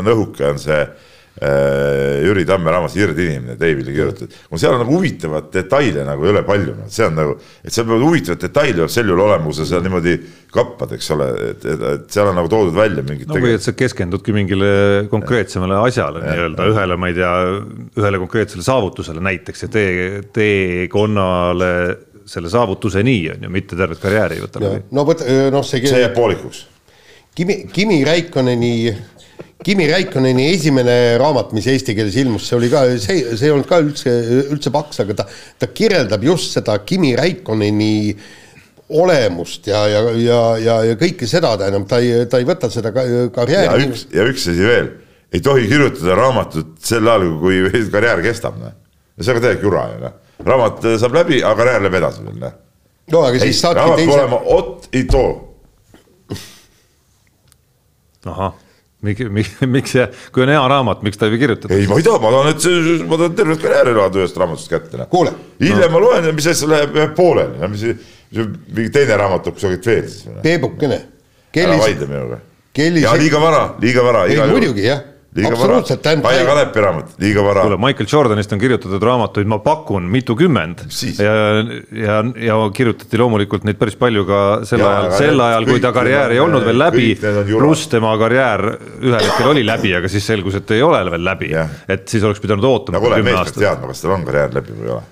on 0.00 0.12
õhuke, 0.12 0.44
on 0.52 0.60
see 0.60 0.84
Äh, 0.84 1.09
Jüri 1.40 2.44
Tamme 2.44 2.72
raamat 2.74 2.92
Hird 2.98 3.18
inimene, 3.18 3.54
Davidile 3.56 3.94
kirjutatud. 3.94 4.34
seal 4.60 4.74
on 4.74 4.82
nagu 4.82 4.92
huvitavaid 4.92 5.46
detaile 5.54 6.04
nagu 6.04 6.26
ei 6.26 6.34
ole 6.34 6.42
palju, 6.44 6.74
noh, 6.76 6.90
see 6.92 7.06
on 7.06 7.16
nagu, 7.16 7.36
et 7.64 7.72
seal 7.72 7.86
peavad 7.88 8.04
huvitavad 8.04 8.42
detailid 8.42 8.82
peab 8.82 8.92
sel 8.92 9.08
juhul 9.08 9.22
olema, 9.24 9.46
kui 9.46 9.56
sa 9.56 9.64
seal 9.70 9.86
niimoodi 9.86 10.16
kappad, 10.52 10.92
eks 10.98 11.08
ole, 11.16 11.28
et, 11.46 11.64
et, 11.64 11.86
et 11.94 12.12
seal 12.12 12.28
on 12.28 12.36
nagu 12.36 12.50
toodud 12.52 12.76
välja 12.76 13.04
mingid. 13.06 13.30
no 13.30 13.40
või 13.40 13.54
et 13.56 13.64
sa 13.64 13.72
keskendudki 13.76 14.34
mingile 14.36 14.70
konkreetsemale 15.12 15.78
asjale 15.86 16.26
nii-öelda 16.26 16.68
ühele, 16.74 16.98
ma 17.00 17.08
ei 17.08 17.16
tea, 17.16 17.32
ühele 18.02 18.20
konkreetsele 18.20 18.66
saavutusele 18.66 19.24
näiteks 19.24 19.64
ja 19.64 19.70
tee, 19.72 19.94
teekonnale 20.36 21.72
selle 22.30 22.50
saavutuseni 22.52 23.16
on 23.32 23.46
ju, 23.46 23.52
mitte 23.52 23.78
tervet 23.78 24.02
karjääri 24.02 24.36
ei 24.38 24.44
võta 24.44 24.60
no 24.60 25.06
vot, 25.08 25.24
noh, 25.54 25.64
see. 25.66 25.82
see 25.88 26.04
jääb 26.04 26.14
poolikuks. 26.14 26.66
Kimi, 27.34 27.62
Kimi 27.72 28.02
Räikkonneni 28.04 28.92
Kimi 29.64 29.84
Räikkonneni 29.90 30.46
esimene 30.54 30.94
raamat, 31.20 31.50
mis 31.52 31.66
eesti 31.68 31.92
keeles 31.96 32.14
ilmus, 32.16 32.46
see 32.48 32.56
oli 32.56 32.70
ka, 32.72 32.86
see, 33.02 33.34
see 33.36 33.48
ei 33.50 33.52
olnud 33.52 33.68
ka 33.68 33.80
üldse, 33.82 34.12
üldse 34.54 34.70
paks, 34.72 35.02
aga 35.02 35.18
ta, 35.18 35.26
ta 35.60 35.68
kirjeldab 35.68 36.22
just 36.24 36.56
seda 36.56 36.78
Kimi 36.88 37.12
Räikkonneni 37.18 37.90
olemust 39.00 39.68
ja, 39.68 39.82
ja, 39.90 40.00
ja, 40.16 40.38
ja, 40.58 40.76
ja 40.88 40.96
kõike 40.98 41.28
seda, 41.28 41.52
tähendab, 41.60 41.84
ta 41.90 41.98
ei, 42.00 42.24
ta 42.30 42.40
ei 42.40 42.48
võta 42.48 42.70
seda 42.72 42.92
karjääri. 42.94 43.68
ja 43.68 43.90
üks, 43.90 44.06
ja 44.16 44.24
üks 44.30 44.48
asi 44.48 44.64
veel, 44.64 44.88
ei 45.28 45.44
tohi 45.44 45.68
kirjutada 45.70 46.16
raamatut 46.18 46.72
sel 46.88 47.12
ajal, 47.12 47.28
kui 47.42 47.84
karjäär 47.92 48.24
kestab, 48.24 48.56
noh. 48.62 48.72
see 49.20 49.34
on 49.34 49.38
ka 49.42 49.44
täielik 49.44 49.68
jura 49.68 49.84
ju, 49.92 50.00
noh. 50.06 50.16
raamat 50.48 50.88
saab 51.04 51.20
läbi, 51.20 51.42
aga 51.44 51.52
karjäär 51.60 51.84
läheb 51.84 52.00
edasi 52.00 52.24
veel, 52.24 52.40
noh. 52.46 52.56
no 53.12 53.22
aga 53.28 53.44
siis 53.44 53.60
saadki 53.60 53.84
teise. 54.00 54.08
raamat 54.08 54.08
peab 54.08 54.16
olema 54.16 54.42
ot 54.56 54.90
ito. 55.04 55.24
ahah 58.24 58.58
miks, 59.06 59.30
miks, 59.36 59.52
miks 59.76 59.94
see, 59.96 60.06
kui 60.34 60.44
on 60.44 60.52
hea 60.54 60.62
raamat, 60.72 61.04
miks 61.06 61.20
ta 61.20 61.28
ei 61.28 61.34
või 61.34 61.42
kirjutada? 61.42 61.76
ei, 61.76 61.88
ma 61.90 62.00
ei 62.00 62.06
taha, 62.06 62.22
ma 62.22 62.32
tahan, 62.36 62.50
et 62.54 62.64
see, 62.64 62.96
ma 63.04 63.20
tahan 63.20 63.36
tervet 63.38 63.62
karjääri 63.64 63.94
elada 63.96 64.22
ühest 64.22 64.40
raamatust 64.40 64.72
kätte. 64.72 65.06
kuule. 65.12 65.34
hiljem 65.62 65.86
no. 65.86 65.92
ma 65.96 66.04
loen 66.06 66.30
ja 66.30 66.34
mis 66.36 66.50
asja 66.52 66.70
läheb, 66.70 67.00
pooleli, 67.18 67.70
mis, 67.72 67.86
mingi 68.70 68.90
teine 68.94 69.20
raamat 69.20 69.46
tuleb 69.46 69.60
kusagilt 69.60 69.92
veel 69.92 70.08
siis. 70.08 70.28
Peebukene. 70.44 71.00
ära 71.64 71.78
vaidle 71.80 72.10
minuga. 72.10 72.42
ja 72.78 73.16
liiga 73.18 73.42
vara, 73.42 73.64
liiga 73.82 74.04
vara. 74.06 74.26
ei 74.30 74.40
muidugi 74.52 74.86
jah 74.86 75.09
absoluutselt, 75.46 76.02
tähendab. 76.02 76.30
Kaia 76.30 76.46
Kanepi 76.46 76.82
raamat, 76.84 77.12
liiga 77.22 77.44
vara. 77.44 77.62
kuule, 77.66 77.76
Michael 77.78 78.08
Jordanist 78.12 78.52
on 78.52 78.58
kirjutatud 78.58 79.02
raamatuid, 79.02 79.46
ma 79.50 79.60
pakun, 79.62 80.08
mitukümmend. 80.10 80.82
ja, 81.18 81.34
ja, 81.94 82.16
ja 82.46 82.56
kirjutati 82.74 83.20
loomulikult 83.20 83.64
neid 83.68 83.78
päris 83.78 83.98
palju 84.00 84.26
ka 84.28 84.40
sel 84.68 84.82
ja, 84.82 84.90
ajal, 84.90 85.14
sel 85.18 85.44
ajal, 85.46 85.68
kui 85.70 85.84
ta 85.84 85.94
karjäär 85.94 86.34
ei 86.34 86.42
olnud 86.42 86.66
veel 86.66 86.82
läbi. 86.82 87.06
pluss 87.52 87.86
tema 87.92 88.16
karjäär 88.18 88.66
ühel 88.98 89.22
hetkel 89.22 89.52
oli 89.52 89.64
läbi, 89.66 89.94
aga 90.00 90.10
siis 90.10 90.26
selgus, 90.26 90.58
et 90.58 90.74
ei 90.74 90.82
ole 90.82 91.04
veel 91.14 91.24
läbi. 91.30 91.54
et 91.88 92.08
siis 92.08 92.26
oleks 92.26 92.42
pidanud 92.42 92.66
ootama. 92.66 92.98
nagu 92.98 93.10
ole 93.12 93.22
mees, 93.22 93.40
peaks 93.40 93.58
teadma, 93.58 93.94
kas 93.94 94.04
tal 94.04 94.18
on 94.18 94.28
karjäär 94.28 94.60
läbi 94.60 94.76
või 94.76 94.90
ei 94.90 94.94
ole 94.98 95.08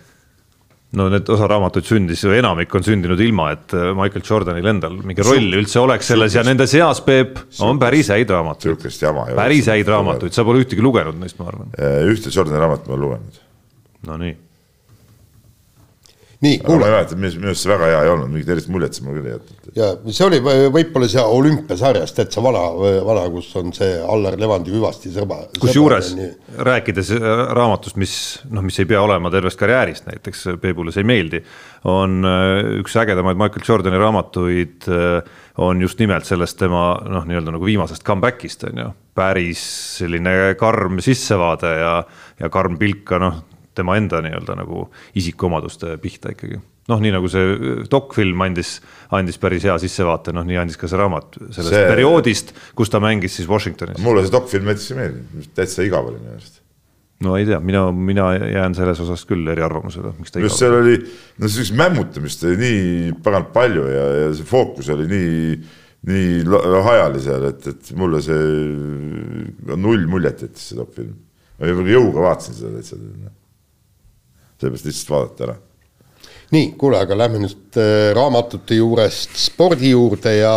no 0.96 1.08
need 1.12 1.28
osa 1.28 1.48
raamatuid 1.50 1.84
sündis, 1.84 2.22
enamik 2.32 2.72
on 2.74 2.86
sündinud 2.86 3.20
ilma, 3.20 3.50
et 3.56 3.74
äh, 3.76 3.90
Michael 3.96 4.24
Jordanil 4.24 4.70
endal 4.72 4.96
mingi 5.04 5.26
roll 5.26 5.58
üldse 5.60 5.82
oleks 5.82 6.08
selles 6.14 6.36
ja 6.38 6.44
nende 6.46 6.66
seas, 6.70 7.02
Peep, 7.04 7.36
on 7.64 7.80
päris 7.82 8.08
häid 8.14 8.30
raamatuid. 8.32 8.88
päris 9.36 9.68
häid 9.68 9.88
raamatuid, 9.92 10.32
sa 10.32 10.46
pole 10.48 10.64
ühtegi 10.64 10.84
lugenud 10.84 11.20
neist, 11.20 11.38
ma 11.40 11.50
arvan. 11.52 11.72
Ühte 12.08 12.32
Jordani 12.32 12.64
raamatut 12.64 12.88
ma 12.88 12.96
olen 12.96 13.04
lugenud. 13.04 13.40
Nonii. 14.08 14.36
Nii, 16.44 16.58
aga 16.62 16.76
ma 16.78 16.86
ei 16.86 16.92
mäleta, 16.94 17.16
minu 17.18 17.50
arust 17.50 17.64
see 17.64 17.70
väga 17.72 17.86
hea 17.90 18.02
ei 18.04 18.10
olnud, 18.12 18.30
mingit 18.30 18.50
erilist 18.52 18.70
muljet 18.70 18.94
see 18.94 19.06
mulle 19.06 19.18
küll 19.18 19.30
ei 19.30 19.34
jätnud. 19.34 19.70
ja 19.74 19.88
see 20.14 20.26
oli 20.28 20.38
võib-olla 20.44 21.08
see 21.10 21.24
olümpiasarjas 21.38 22.14
täitsa 22.14 22.44
vana, 22.44 22.62
vana, 23.08 23.24
kus 23.34 23.48
on 23.58 23.72
see 23.74 23.96
Allar 23.98 24.38
Levandi 24.38 24.70
Hüvasti 24.74 25.10
sõba. 25.16 25.40
kusjuures 25.58 26.12
rääkides 26.70 27.10
äh, 27.16 27.42
raamatust, 27.58 27.98
mis 27.98 28.14
noh, 28.52 28.62
mis 28.66 28.78
ei 28.78 28.86
pea 28.90 29.02
olema 29.02 29.32
tervest 29.34 29.58
karjäärist 29.58 30.06
näiteks, 30.12 30.46
Peebule 30.62 30.94
see 30.94 31.02
ei 31.02 31.10
meeldi, 31.10 31.42
on 31.90 32.22
äh, 32.22 32.62
üks 32.84 32.94
ägedamaid 33.02 33.40
Michael 33.40 33.66
Jordani 33.66 33.98
raamatuid 33.98 34.86
äh, 34.94 35.34
on 35.58 35.82
just 35.82 35.98
nimelt 35.98 36.28
sellest 36.28 36.60
tema 36.62 36.92
noh, 37.02 37.26
nii-öelda 37.26 37.58
nagu 37.58 37.66
viimasest 37.66 38.06
comeback'ist 38.06 38.68
on 38.70 38.84
ju, 38.84 38.88
päris 39.18 39.66
selline 39.98 40.54
karm 40.58 41.02
sissevaade 41.02 41.78
ja, 41.82 41.94
ja 42.38 42.50
karm 42.54 42.78
pilk 42.78 43.08
ka 43.10 43.18
noh 43.26 43.42
tema 43.78 43.96
enda 44.00 44.20
nii-öelda 44.24 44.58
nagu 44.58 44.88
isikuomaduste 45.18 45.96
pihta 46.02 46.34
ikkagi. 46.34 46.60
noh, 46.88 47.02
nii 47.04 47.12
nagu 47.14 47.28
see 47.32 47.56
dokfilm 47.90 48.46
andis, 48.46 48.78
andis 49.14 49.40
päris 49.40 49.66
hea 49.68 49.76
sissevaate, 49.82 50.32
noh, 50.36 50.46
nii 50.48 50.60
andis 50.60 50.78
ka 50.80 50.90
see 50.90 51.00
raamat 51.00 51.40
sellest 51.48 51.74
see... 51.74 51.90
perioodist, 51.90 52.54
kus 52.78 52.92
ta 52.92 53.02
mängis 53.02 53.36
siis 53.38 53.50
Washingtonis. 53.50 54.00
mulle 54.04 54.24
see 54.24 54.34
dokfilm 54.34 54.70
näiteks 54.70 54.94
ei 54.94 55.02
meeldinud, 55.02 55.52
täitsa 55.58 55.86
igav 55.86 56.08
oli 56.08 56.20
minu 56.22 56.36
arust 56.36 56.64
no 57.24 57.34
ei 57.36 57.46
tea, 57.46 57.58
mina, 57.60 57.88
mina 57.92 58.28
jään 58.34 58.74
selles 58.78 59.00
osas 59.02 59.24
küll 59.26 59.50
eriarvamusele, 59.50 60.12
miks 60.20 60.34
ta 60.34 60.42
just 60.42 60.60
seal 60.60 60.76
oli, 60.78 60.98
no 61.38 61.50
sellist 61.50 61.74
mämmutamist 61.78 62.44
oli 62.46 62.58
nii 62.60 63.16
pagant 63.24 63.50
palju 63.54 63.86
ja, 63.90 64.04
ja 64.22 64.28
see 64.38 64.46
fookus 64.46 64.90
oli 64.94 65.08
nii, 65.10 65.56
nii 66.08 66.60
hajali 66.86 67.24
seal, 67.24 67.48
et, 67.50 67.66
et 67.72 67.90
mulle 67.98 68.22
see 68.24 69.74
null 69.74 70.06
muljet 70.10 70.46
jättis 70.46 70.70
see 70.70 70.78
dokfilm. 70.78 71.16
ma 71.58 71.90
jõuga 71.90 72.28
vaatasin 72.28 72.60
seda 72.60 72.76
täitsa 72.76 73.00
sellepärast 74.58 74.88
lihtsalt 74.88 75.10
vaadata 75.14 75.48
ära. 75.48 75.56
nii, 76.54 76.70
kuule, 76.80 77.00
aga 77.04 77.18
lähme 77.18 77.42
nüüd 77.42 77.76
äh, 77.78 78.12
raamatute 78.16 78.78
juurest 78.78 79.36
spordi 79.38 79.92
juurde 79.92 80.32
ja 80.38 80.54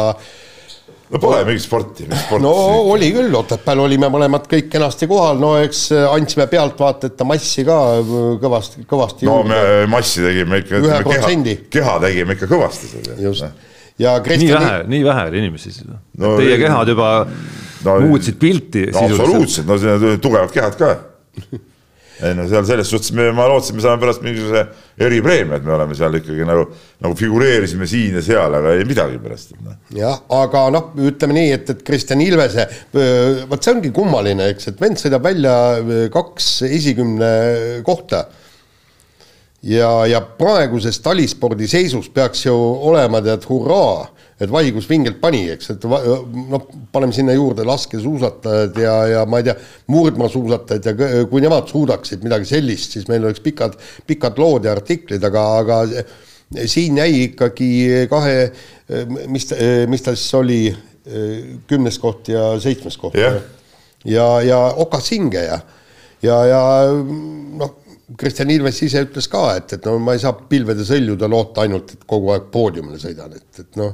no 1.12 1.20
pole 1.20 1.42
mingit 1.46 1.66
sporti, 1.66 2.08
sporti. 2.08 2.44
no 2.44 2.54
oli 2.94 3.12
küll, 3.14 3.34
Otepääl 3.36 3.84
olime 3.84 4.10
mõlemad 4.14 4.48
kõik 4.52 4.70
kenasti 4.72 5.10
kohal, 5.12 5.42
no 5.42 5.54
eks 5.62 5.84
äh, 5.96 6.08
andsime 6.10 6.48
pealtvaatajate 6.52 7.28
massi 7.28 7.66
ka 7.68 7.80
äh, 8.00 8.14
kõvasti, 8.42 8.86
kõvasti. 8.90 9.28
no 9.30 9.42
juurde. 9.42 9.58
me 9.58 9.90
massi 9.92 10.26
tegime 10.26 10.64
ikka, 10.64 10.82
keha, 11.12 11.58
keha 11.78 11.98
tegime 12.08 12.38
ikka 12.40 12.50
kõvasti 12.52 12.94
seal. 12.96 13.12
just, 13.28 13.68
ja 14.02 14.16
Kristjan. 14.24 14.56
nii 14.58 14.70
vähe, 14.70 14.86
nii 14.96 15.04
vähe 15.10 15.28
oli 15.30 15.44
inimesi 15.46 15.74
siis 15.74 15.86
no,. 15.86 16.38
Teie 16.40 16.58
kehad 16.62 16.90
juba 16.94 17.12
no, 17.28 18.00
muutsid 18.08 18.40
pilti 18.42 18.88
no,. 18.90 19.04
absoluutselt, 19.06 19.68
no 19.68 20.16
tugevad 20.22 20.56
kehad 20.56 20.80
ka 20.80 20.96
ei 22.22 22.36
no 22.38 22.46
seal 22.50 22.66
selles 22.70 22.90
suhtes 22.92 23.14
me, 23.18 23.28
ma 23.36 23.48
lootsin, 23.50 23.78
me 23.78 23.84
saame 23.84 24.02
pärast 24.02 24.24
mingisuguse 24.26 24.64
eripreemia, 25.02 25.58
et 25.58 25.66
me 25.66 25.76
oleme 25.76 25.98
seal 25.98 26.20
ikkagi 26.20 26.46
nagu, 26.48 26.68
nagu 27.02 27.18
figureerisime 27.20 27.88
siin 27.90 28.20
ja 28.20 28.26
seal, 28.26 28.60
aga 28.60 28.76
ei 28.78 28.86
midagi 28.88 29.18
pärast. 29.24 29.56
Noh. 29.62 29.80
jah, 29.98 30.22
aga 30.42 30.68
noh, 30.76 30.92
ütleme 31.12 31.38
nii, 31.40 31.56
et, 31.58 31.74
et 31.74 31.82
Kristjan 31.88 32.22
Ilvese, 32.24 32.68
vot 33.50 33.58
see 33.62 33.74
ongi 33.74 33.94
kummaline, 33.96 34.52
eks, 34.54 34.72
et 34.72 34.82
vend 34.82 35.02
sõidab 35.02 35.26
välja 35.26 35.56
kaks 36.14 36.54
esikümne 36.70 37.34
kohta 37.88 38.26
ja, 39.64 39.92
ja 40.10 40.22
praeguses 40.22 41.00
talispordi 41.04 41.68
seisus 41.70 42.10
peaks 42.14 42.46
ju 42.46 42.56
olema 42.92 43.22
tead 43.26 43.46
hurraa 43.50 44.08
et 44.42 44.50
Vaigus 44.50 44.88
vingelt 44.90 45.20
pani, 45.22 45.44
eks, 45.54 45.74
et 45.76 45.84
noh, 45.86 46.66
paneme 46.94 47.14
sinna 47.14 47.36
juurde 47.36 47.66
laskesuusatajad 47.68 48.78
ja, 48.82 48.96
ja 49.12 49.24
ma 49.30 49.42
ei 49.42 49.48
tea, 49.48 49.56
murdmaasuusatajad 49.94 50.88
ja 50.90 51.10
kui 51.30 51.44
nemad 51.44 51.70
suudaksid 51.70 52.24
midagi 52.26 52.50
sellist, 52.50 52.98
siis 52.98 53.10
meil 53.12 53.28
oleks 53.28 53.44
pikad, 53.46 53.78
pikad 54.10 54.42
lood 54.42 54.66
ja 54.66 54.74
artiklid, 54.74 55.24
aga, 55.30 55.44
aga 55.62 55.82
siin 56.66 56.98
jäi 57.00 57.28
ikkagi 57.28 57.72
kahe, 58.12 58.38
mis, 59.32 59.46
mis 59.92 60.08
ta 60.08 60.16
siis 60.18 60.40
oli, 60.40 60.64
kümnes 61.70 61.98
koht 62.02 62.30
ja 62.30 62.52
seitsmes 62.62 62.98
koht 63.02 63.16
yeah.. 63.18 63.40
ja, 64.06 64.26
ja 64.46 64.60
Okas 64.84 65.08
hinge 65.16 65.42
ja, 65.42 65.58
ja, 66.22 66.64
noh, 67.58 67.78
Kristjan 68.18 68.52
Ilves 68.54 68.82
ise 68.86 69.02
ütles 69.06 69.30
ka, 69.32 69.48
et, 69.58 69.78
et 69.78 69.86
no 69.90 69.96
ma 70.04 70.14
ei 70.18 70.22
saa 70.22 70.34
pilvede 70.50 70.86
sõljuda 70.86 71.30
loota 71.32 71.64
ainult, 71.64 71.94
et 71.96 72.10
kogu 72.10 72.34
aeg 72.34 72.50
poodiumile 72.54 73.00
sõidan, 73.02 73.38
et, 73.38 73.62
et 73.64 73.80
noh 73.82 73.94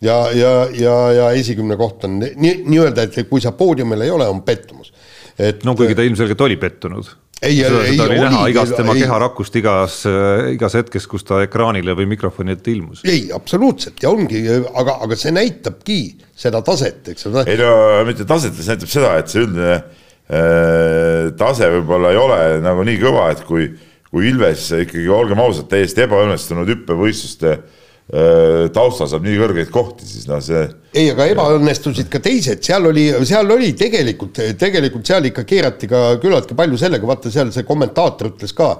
ja, 0.00 0.16
ja, 0.32 0.50
ja, 0.74 0.96
ja 1.12 1.30
esikümne 1.36 1.76
koht 1.78 2.04
on 2.08 2.18
nii, 2.22 2.58
nii-öelda, 2.66 3.08
et 3.08 3.30
kui 3.30 3.42
sa 3.42 3.52
poodiumil 3.56 4.06
ei 4.06 4.12
ole, 4.14 4.28
on 4.30 4.42
pettumus. 4.46 4.92
et 5.38 5.64
no 5.66 5.74
kuigi 5.78 5.94
ta 5.94 6.06
ilmselgelt 6.06 6.40
oli 6.46 6.56
pettunud. 6.58 7.10
ei, 7.42 7.60
ei, 7.62 7.96
ta 7.96 8.06
oli 8.06 8.18
näha 8.20 8.46
igast 8.52 8.76
tema 8.78 8.94
ei, 8.94 9.04
keharakust 9.04 9.56
igas, 9.58 10.00
igas 10.52 10.78
hetkes, 10.78 11.06
kus 11.10 11.26
ta 11.26 11.42
ekraanile 11.44 11.94
või 11.98 12.08
mikrofoni 12.14 12.54
ette 12.54 12.72
ilmus. 12.74 13.02
ei, 13.06 13.28
absoluutselt 13.34 14.02
ja 14.02 14.12
ongi, 14.14 14.44
aga, 14.50 14.98
aga 15.06 15.18
see 15.18 15.34
näitabki 15.34 16.00
seda 16.38 16.62
taset, 16.66 17.02
eks 17.14 17.30
ole. 17.30 17.46
ei 17.50 17.58
no 17.60 17.72
mitte 18.06 18.28
taset, 18.28 18.54
see 18.54 18.74
näitab 18.74 18.94
seda, 18.94 19.16
et 19.18 19.34
see 19.34 19.42
üldine 19.46 19.74
äh, 19.74 21.34
tase 21.38 21.70
võib-olla 21.74 22.14
ei 22.14 22.22
ole 22.22 22.40
nagu 22.62 22.86
nii 22.86 23.02
kõva, 23.02 23.32
et 23.34 23.42
kui, 23.50 23.72
kui 24.12 24.30
Ilves 24.30 24.70
ikkagi, 24.84 25.10
olgem 25.10 25.42
ausad, 25.42 25.66
täiesti 25.70 26.06
ebaõnnestunud 26.06 26.70
hüppevõistluste 26.70 27.58
Äh, 27.58 27.86
taustal 28.08 29.08
saab 29.10 29.26
nii 29.26 29.36
kõrgeid 29.36 29.72
kohti, 29.72 30.06
siis 30.08 30.24
noh, 30.30 30.40
see. 30.40 30.62
ei, 30.96 31.10
aga 31.12 31.26
ebaõnnestusid 31.28 32.08
ka 32.08 32.22
teised, 32.24 32.62
seal 32.64 32.88
oli, 32.88 33.10
seal 33.28 33.52
oli 33.52 33.74
tegelikult, 33.76 34.40
tegelikult 34.56 35.10
seal 35.10 35.28
ikka 35.28 35.44
keerati 35.48 35.90
ka 35.90 36.00
küllaltki 36.22 36.56
palju 36.56 36.80
sellega, 36.80 37.04
vaata 37.08 37.32
seal 37.32 37.52
see 37.52 37.68
kommentaator 37.68 38.30
ütles 38.32 38.56
ka 38.56 38.70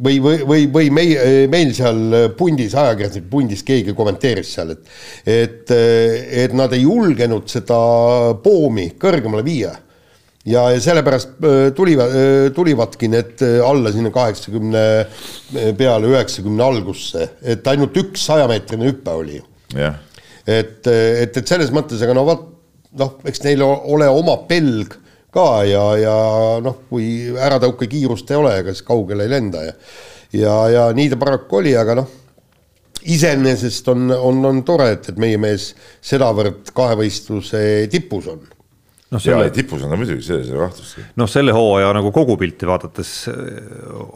või, 0.00 0.16
või, 0.24 0.40
või, 0.48 0.66
või 0.72 0.90
meie, 0.96 1.44
meil 1.52 1.74
seal 1.76 2.32
pundis, 2.38 2.72
ajakirjanik 2.72 3.28
pundis 3.30 3.64
keegi 3.66 3.94
kommenteeris 3.96 4.56
seal, 4.56 4.72
et 4.72 4.88
et, 5.28 5.74
et 6.44 6.56
nad 6.56 6.72
ei 6.72 6.86
julgenud 6.86 7.48
seda 7.52 7.78
poomi 8.40 8.94
kõrgemale 9.00 9.44
viia 9.44 9.74
ja, 10.44 10.64
ja 10.72 10.80
sellepärast 10.80 11.36
äh, 11.40 11.72
tulivad, 11.76 12.14
äh, 12.14 12.48
tulivadki 12.54 13.08
need 13.12 13.42
äh, 13.44 13.60
alla 13.64 13.92
sinna 13.92 14.12
kaheksakümne 14.14 14.84
peale, 15.78 16.10
üheksakümne 16.12 16.64
algusse, 16.64 17.28
et 17.42 17.66
ainult 17.70 17.96
üks 18.00 18.26
sajameetrine 18.28 18.90
hüpe 18.90 19.14
oli. 19.14 19.40
Yeah.. 19.74 19.96
et, 20.46 20.86
et, 20.86 21.36
et 21.36 21.48
selles 21.48 21.72
mõttes, 21.74 22.02
aga 22.04 22.14
no 22.14 22.26
vot, 22.28 22.42
noh, 23.00 23.16
eks 23.26 23.40
neil 23.42 23.64
ole 23.64 24.06
oma 24.06 24.36
pelg 24.46 24.92
ka 25.34 25.64
ja, 25.66 25.84
ja 25.98 26.16
noh, 26.62 26.84
kui 26.90 27.32
äratõukekiirust 27.32 28.30
ei 28.30 28.38
ole, 28.38 28.52
ega 28.60 28.74
siis 28.74 28.86
kaugele 28.86 29.26
ei 29.26 29.32
lenda 29.32 29.64
ja 29.64 29.72
ja, 30.34 30.54
ja 30.70 30.84
nii 30.94 31.10
ta 31.10 31.18
paraku 31.18 31.58
oli, 31.62 31.72
aga 31.78 31.96
noh, 31.98 32.12
iseenesest 33.10 33.88
on, 33.90 34.12
on, 34.14 34.44
on 34.50 34.62
tore, 34.66 34.92
et, 34.94 35.08
et 35.10 35.18
meie 35.20 35.40
mees 35.40 35.72
sedavõrd 36.04 36.70
kahevõistluse 36.76 37.64
tipus 37.92 38.30
on 38.30 38.44
noh, 39.12 39.22
selle 39.22 39.50
tipus 39.54 39.84
on 39.84 39.92
ta 39.92 40.00
muidugi, 40.00 40.24
selles 40.26 40.50
ei 40.50 40.56
ole 40.56 40.68
kahtlustki. 40.68 41.06
noh, 41.20 41.30
selle 41.30 41.54
hooaja 41.56 41.92
nagu 41.96 42.12
kogupilti 42.14 42.68
vaadates 42.70 43.14
äh, 43.32 43.38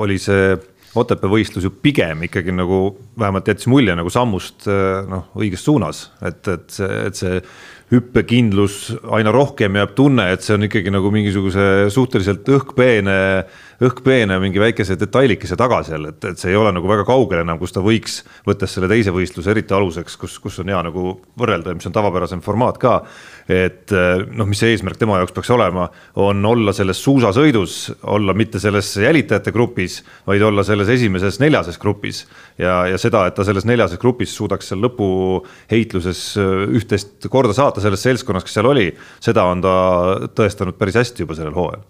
oli 0.01 0.21
see 0.23 0.57
Otepää 0.99 1.29
võistlus 1.29 1.67
ju 1.67 1.71
pigem 1.85 2.23
ikkagi 2.25 2.49
nagu 2.57 2.79
vähemalt 3.21 3.47
jättis 3.51 3.69
mulje 3.71 3.93
nagu 3.95 4.11
sammust 4.11 4.65
äh, 4.73 5.03
noh, 5.07 5.27
õiges 5.39 5.61
suunas, 5.67 6.07
et, 6.25 6.41
et 6.49 6.73
see, 6.73 7.03
et 7.11 7.19
see 7.19 7.43
hüppekindlus 7.93 8.79
aina 9.17 9.33
rohkem 9.33 9.77
jääb 9.79 9.95
tunne, 9.97 10.27
et 10.33 10.45
see 10.45 10.57
on 10.57 10.67
ikkagi 10.67 10.93
nagu 10.93 11.13
mingisuguse 11.13 11.89
suhteliselt 11.93 12.49
õhkpeene 12.57 13.19
õhkpeene 13.79 14.41
mingi 14.43 14.59
väikese 14.59 14.97
detailikese 14.99 15.57
taga 15.59 15.79
seal, 15.87 16.09
et, 16.11 16.25
et 16.27 16.41
see 16.41 16.51
ei 16.51 16.59
ole 16.59 16.73
nagu 16.75 16.89
väga 16.91 17.05
kaugel 17.07 17.45
enam, 17.45 17.61
kus 17.61 17.75
ta 17.75 17.83
võiks, 17.83 18.21
võttes 18.47 18.73
selle 18.75 18.89
teise 18.91 19.13
võistluse 19.15 19.53
eriti 19.53 19.75
aluseks, 19.77 20.17
kus, 20.19 20.39
kus 20.43 20.59
on 20.63 20.73
hea 20.73 20.81
nagu 20.89 21.13
võrrelda 21.39 21.71
ja 21.71 21.79
mis 21.79 21.87
on 21.87 21.95
tavapärasem 21.95 22.43
formaat 22.43 22.81
ka. 22.83 22.97
et 23.49 23.93
noh, 24.35 24.49
mis 24.51 24.59
see 24.59 24.73
eesmärk 24.75 24.99
tema 24.99 25.21
jaoks 25.21 25.35
peaks 25.37 25.53
olema, 25.55 25.87
on 26.19 26.43
olla 26.47 26.75
selles 26.75 26.99
suusasõidus, 27.05 27.77
olla 28.11 28.35
mitte 28.35 28.59
selles 28.63 28.91
jälitajate 28.99 29.55
grupis, 29.55 30.01
vaid 30.27 30.43
olla 30.43 30.65
selles 30.67 30.91
esimeses 30.93 31.39
neljases 31.41 31.79
grupis. 31.79 32.25
ja, 32.59 32.81
ja 32.91 32.99
seda, 32.99 33.27
et 33.29 33.39
ta 33.39 33.47
selles 33.47 33.69
neljases 33.69 34.01
grupis 34.03 34.35
suudaks 34.35 34.73
seal 34.73 34.83
lõpuheitluses 34.89 36.25
üht-teist 36.75 37.31
korda 37.31 37.55
saata 37.55 37.85
selles 37.85 38.03
seltskonnas, 38.03 38.45
kes 38.45 38.59
seal 38.59 38.73
oli, 38.75 38.91
seda 39.23 39.47
on 39.47 39.63
ta 39.63 39.77
tõestanud 40.35 40.75
päris 40.81 40.99
hästi 40.99 41.23
juba 41.23 41.39
sellel 41.39 41.55
hooajal 41.55 41.87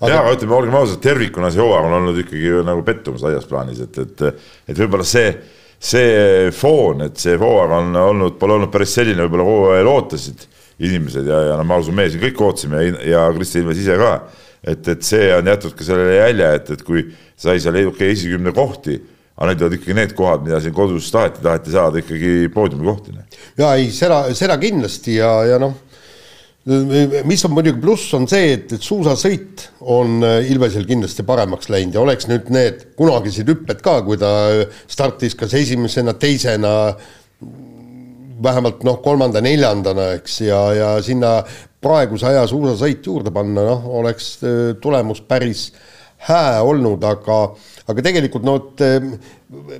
aga... 0.00 0.10
ja, 0.10 0.20
aga 0.20 0.32
ütleme, 0.36 0.56
olgem 0.58 0.78
ausad, 0.78 1.00
tervikuna 1.04 1.50
see 1.52 1.62
hooaeg 1.62 1.88
on 1.88 1.98
olnud 1.98 2.22
ikkagi 2.24 2.62
nagu 2.66 2.84
pettumus 2.86 3.24
laias 3.24 3.46
plaanis, 3.50 3.82
et, 3.84 4.00
et, 4.02 4.46
et 4.70 4.82
võib-olla 4.82 5.06
see, 5.08 5.30
see 5.78 6.50
foon, 6.56 7.06
et 7.08 7.20
see 7.20 7.36
hooaeg 7.40 7.76
on 7.78 8.00
olnud, 8.02 8.38
pole 8.40 8.58
olnud 8.58 8.72
päris 8.74 8.94
selline, 8.98 9.26
võib-olla 9.26 9.48
hooajal 9.48 9.92
ootasid 9.94 10.46
inimesed 10.84 11.28
ja, 11.30 11.40
ja 11.50 11.58
no 11.58 11.66
ma 11.68 11.78
usun, 11.82 11.96
meie 11.96 12.10
siin 12.10 12.22
kõik 12.24 12.40
ootasime 12.42 12.82
ja, 12.82 12.94
ja 13.12 13.24
Kristi 13.34 13.62
Ilves 13.62 13.82
ise 13.82 13.98
ka. 14.00 14.14
et, 14.62 14.86
et 14.90 15.06
see 15.06 15.28
on 15.36 15.50
jätnud 15.52 15.74
ka 15.78 15.86
sellele 15.86 16.16
jälje, 16.18 16.52
et, 16.58 16.70
et 16.76 16.86
kui 16.86 17.04
sai 17.38 17.60
seal 17.62 17.78
okay, 17.86 18.14
esikümne 18.14 18.54
kohti 18.54 18.98
aga 19.34 19.50
need 19.50 19.64
olid 19.66 19.80
ikkagi 19.80 19.96
need 19.98 20.12
kohad, 20.14 20.44
mida 20.46 20.60
siin 20.62 20.74
kodus 20.74 21.08
taheti, 21.10 21.42
taheti 21.42 21.72
saada 21.74 21.98
ikkagi 21.98 22.50
poodiumi 22.54 22.86
kohti. 22.86 23.14
ja 23.58 23.72
ei, 23.78 23.88
seda, 23.94 24.22
seda 24.36 24.58
kindlasti 24.62 25.18
ja, 25.18 25.32
ja 25.50 25.58
noh 25.62 25.74
mis 26.64 27.44
on 27.44 27.52
muidugi 27.52 27.80
pluss, 27.82 28.12
on 28.16 28.24
see, 28.30 28.54
et, 28.54 28.70
et 28.72 28.84
suusasõit 28.84 29.66
on 29.92 30.24
äh, 30.24 30.46
Ilvesel 30.48 30.86
kindlasti 30.88 31.24
paremaks 31.28 31.68
läinud 31.68 31.96
ja 31.96 32.00
oleks 32.00 32.28
nüüd 32.30 32.48
need 32.54 32.86
kunagised 32.96 33.50
hüpped 33.52 33.82
ka, 33.84 33.98
kui 34.06 34.16
ta 34.20 34.30
startis 34.88 35.36
kas 35.36 35.52
esimesena, 35.60 36.16
teisena, 36.16 36.72
vähemalt 38.44 38.80
noh, 38.88 38.96
kolmanda-neljandana, 39.04 40.14
eks, 40.18 40.40
ja, 40.48 40.60
ja 40.76 40.90
sinna 41.04 41.36
praeguse 41.84 42.30
aja 42.30 42.46
suusasõit 42.48 43.04
juurde 43.04 43.32
panna, 43.34 43.66
noh, 43.68 43.84
oleks 44.00 44.30
äh, 44.40 44.72
tulemus 44.80 45.20
päris 45.28 45.68
hää 46.24 46.62
olnud, 46.64 47.04
aga 47.04 47.42
aga 47.90 48.04
tegelikult 48.04 48.44
no 48.46 48.56
vot, 48.56 48.84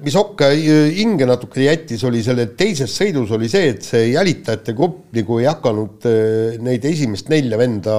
mis 0.04 0.16
Okka 0.18 0.50
hinge 0.54 1.28
natuke 1.28 1.64
jättis, 1.64 2.04
oli 2.08 2.22
selle 2.24 2.50
teises 2.58 2.92
sõidus 2.92 3.32
oli 3.34 3.48
see, 3.50 3.70
et 3.74 3.86
see 3.86 4.10
jälitajate 4.12 4.74
grupp 4.76 5.14
nagu 5.16 5.38
ei 5.40 5.48
hakanud 5.48 6.08
eh, 6.10 6.58
neid 6.64 6.84
esimest 6.90 7.30
nelja 7.32 7.60
venda 7.60 7.94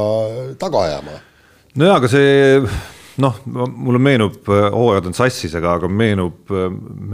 taga 0.61 0.83
ajama. 0.89 1.17
nojaa, 1.81 1.97
aga 2.01 2.11
see 2.11 2.59
noh, 3.23 3.37
mulle 3.47 3.99
meenub, 4.03 4.41
hooajad 4.45 5.09
on 5.09 5.15
sassis, 5.15 5.53
aga, 5.57 5.77
aga 5.79 5.89
meenub, 5.89 6.51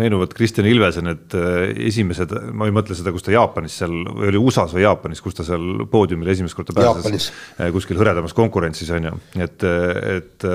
meenuvad 0.02 0.34
Kristjan 0.36 0.68
Ilvese 0.68 1.04
need 1.06 1.36
eh, 1.38 1.72
esimesed, 1.88 2.34
ma 2.58 2.68
ei 2.68 2.76
mõtle 2.76 2.98
seda, 2.98 3.14
kus 3.16 3.24
ta 3.28 3.36
Jaapanis 3.36 3.78
seal, 3.84 3.94
või 4.10 4.32
oli 4.34 4.42
USA-s 4.42 4.76
või 4.76 4.84
Jaapanis, 4.84 5.22
kus 5.24 5.38
ta 5.38 5.46
seal 5.48 5.86
poodiumile 5.92 6.34
esimest 6.36 6.58
korda 6.58 6.76
pääses, 6.76 7.30
eh, 7.58 7.70
kuskil 7.76 8.02
hõredamas 8.02 8.36
konkurentsis 8.38 8.92
on 8.98 9.12
ju, 9.12 9.22
et, 9.48 9.70
et 10.18 10.50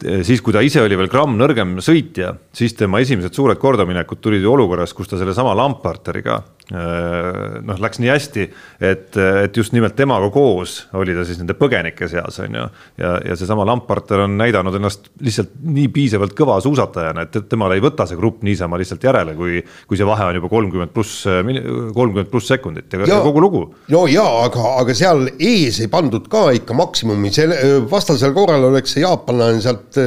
siis, 0.00 0.42
kui 0.44 0.52
ta 0.52 0.62
ise 0.64 0.82
oli 0.84 0.98
veel 0.98 1.10
gramm 1.12 1.38
nõrgem 1.38 1.78
sõitja, 1.84 2.34
siis 2.52 2.76
tema 2.76 3.00
esimesed 3.04 3.36
suured 3.36 3.60
kordaminekud 3.60 4.20
tulid 4.20 4.44
ju 4.44 4.52
olukorras, 4.52 4.92
kus 4.96 5.08
ta 5.08 5.20
sellesama 5.20 5.54
Lamparteriga 5.56 6.42
noh, 6.72 7.78
läks 7.78 8.00
nii 8.02 8.10
hästi, 8.10 8.44
et, 8.82 9.16
et 9.44 9.56
just 9.56 9.74
nimelt 9.74 9.94
temaga 9.98 10.32
koos 10.34 10.80
oli 10.98 11.14
ta 11.14 11.22
siis 11.26 11.38
nende 11.38 11.54
põgenike 11.58 12.08
seas, 12.10 12.40
on 12.42 12.56
ju. 12.58 12.64
ja, 12.98 13.12
ja 13.22 13.36
seesama 13.38 13.66
Lamparter 13.68 14.24
on 14.24 14.34
näidanud 14.40 14.74
ennast 14.74 15.12
lihtsalt 15.22 15.54
nii 15.62 15.86
piisavalt 15.94 16.34
kõva 16.38 16.58
suusatajana, 16.64 17.26
et 17.28 17.38
temale 17.50 17.78
ei 17.78 17.84
võta 17.84 18.08
see 18.10 18.18
grupp 18.18 18.42
niisama 18.46 18.80
lihtsalt 18.80 19.06
järele, 19.06 19.36
kui, 19.38 19.60
kui 19.86 20.00
see 20.00 20.08
vahe 20.08 20.26
on 20.26 20.40
juba 20.40 20.50
kolmkümmend 20.50 20.94
pluss, 20.94 21.22
kolmkümmend 21.26 22.32
pluss 22.32 22.50
sekundit 22.50 22.98
ja, 22.98 23.06
ja 23.12 23.20
kogu 23.22 23.44
lugu. 23.44 23.62
no 23.94 24.02
jaa, 24.10 24.42
aga, 24.48 24.66
aga 24.82 24.96
seal 24.98 25.28
ees 25.36 25.78
ei 25.84 25.92
pandud 25.92 26.26
ka 26.32 26.48
ikka 26.58 26.74
maksimumi, 26.74 27.30
selle 27.34 27.78
vastasel 27.90 28.34
korral 28.34 28.72
oleks 28.72 28.96
see 28.96 29.06
jaapanlane 29.06 29.62
sealt 29.62 30.02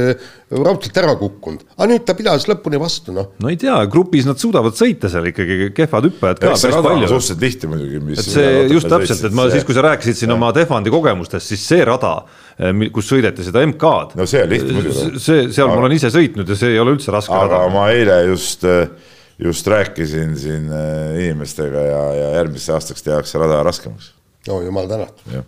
raudselt 0.50 0.96
ära 0.98 1.12
kukkunud, 1.18 1.62
aga 1.76 1.86
nüüd 1.92 2.02
ta 2.06 2.14
pidas 2.18 2.46
lõpuni 2.50 2.78
vastu, 2.82 3.12
noh. 3.14 3.28
no 3.38 3.50
ei 3.52 3.58
tea, 3.60 3.76
grupis 3.90 4.26
nad 4.26 4.40
suudavad 4.40 4.74
sõita 4.74 5.10
seal 5.12 5.28
ikkagi, 5.30 5.70
kehvad 5.76 6.08
hüppajad 6.08 6.40
ka 6.42 6.50
päris 6.56 6.64
palju. 6.74 7.10
suhteliselt 7.12 7.40
tihti 7.44 7.70
muidugi. 7.70 8.00
et 8.16 8.24
see 8.24 8.48
just 8.72 8.90
täpselt, 8.90 9.22
et 9.28 9.36
ma 9.36 9.46
see... 9.46 9.58
siis, 9.58 9.68
kui 9.68 9.78
sa 9.78 9.84
rääkisid 9.86 10.18
siin 10.18 10.34
oma 10.34 10.50
Tehvandi 10.56 10.90
kogemustest, 10.90 11.52
siis 11.52 11.62
see 11.70 11.86
rada, 11.86 12.16
eh, 12.58 12.74
kus 12.90 13.12
sõideti 13.12 13.46
seda 13.46 13.62
MK-d. 13.68 14.18
no 14.18 14.26
see 14.30 14.42
on 14.42 14.50
lihtne 14.50 14.76
muidugi. 14.80 15.22
see, 15.22 15.46
seal 15.54 15.68
aga... 15.68 15.76
ma 15.76 15.84
olen 15.84 15.96
ise 16.00 16.10
sõitnud 16.16 16.50
ja 16.50 16.58
see 16.58 16.74
ei 16.74 16.82
ole 16.82 16.96
üldse 16.98 17.14
raske 17.14 17.34
aga 17.36 17.46
rada. 17.46 17.64
aga 17.68 17.74
ma 17.76 17.86
eile 17.94 18.20
just, 18.32 18.66
eh, 18.66 19.14
just 19.46 19.70
rääkisin 19.70 20.34
siin 20.40 20.66
eh, 20.66 21.28
inimestega 21.28 21.90
ja, 21.92 22.06
ja 22.18 22.32
järgmiseks 22.40 22.74
aastaks 22.74 23.06
tehakse 23.06 23.38
rada 23.38 23.62
raskemaks. 23.70 24.16
No 24.50 24.60
jumal 24.66 24.90
tänatud 24.90 25.40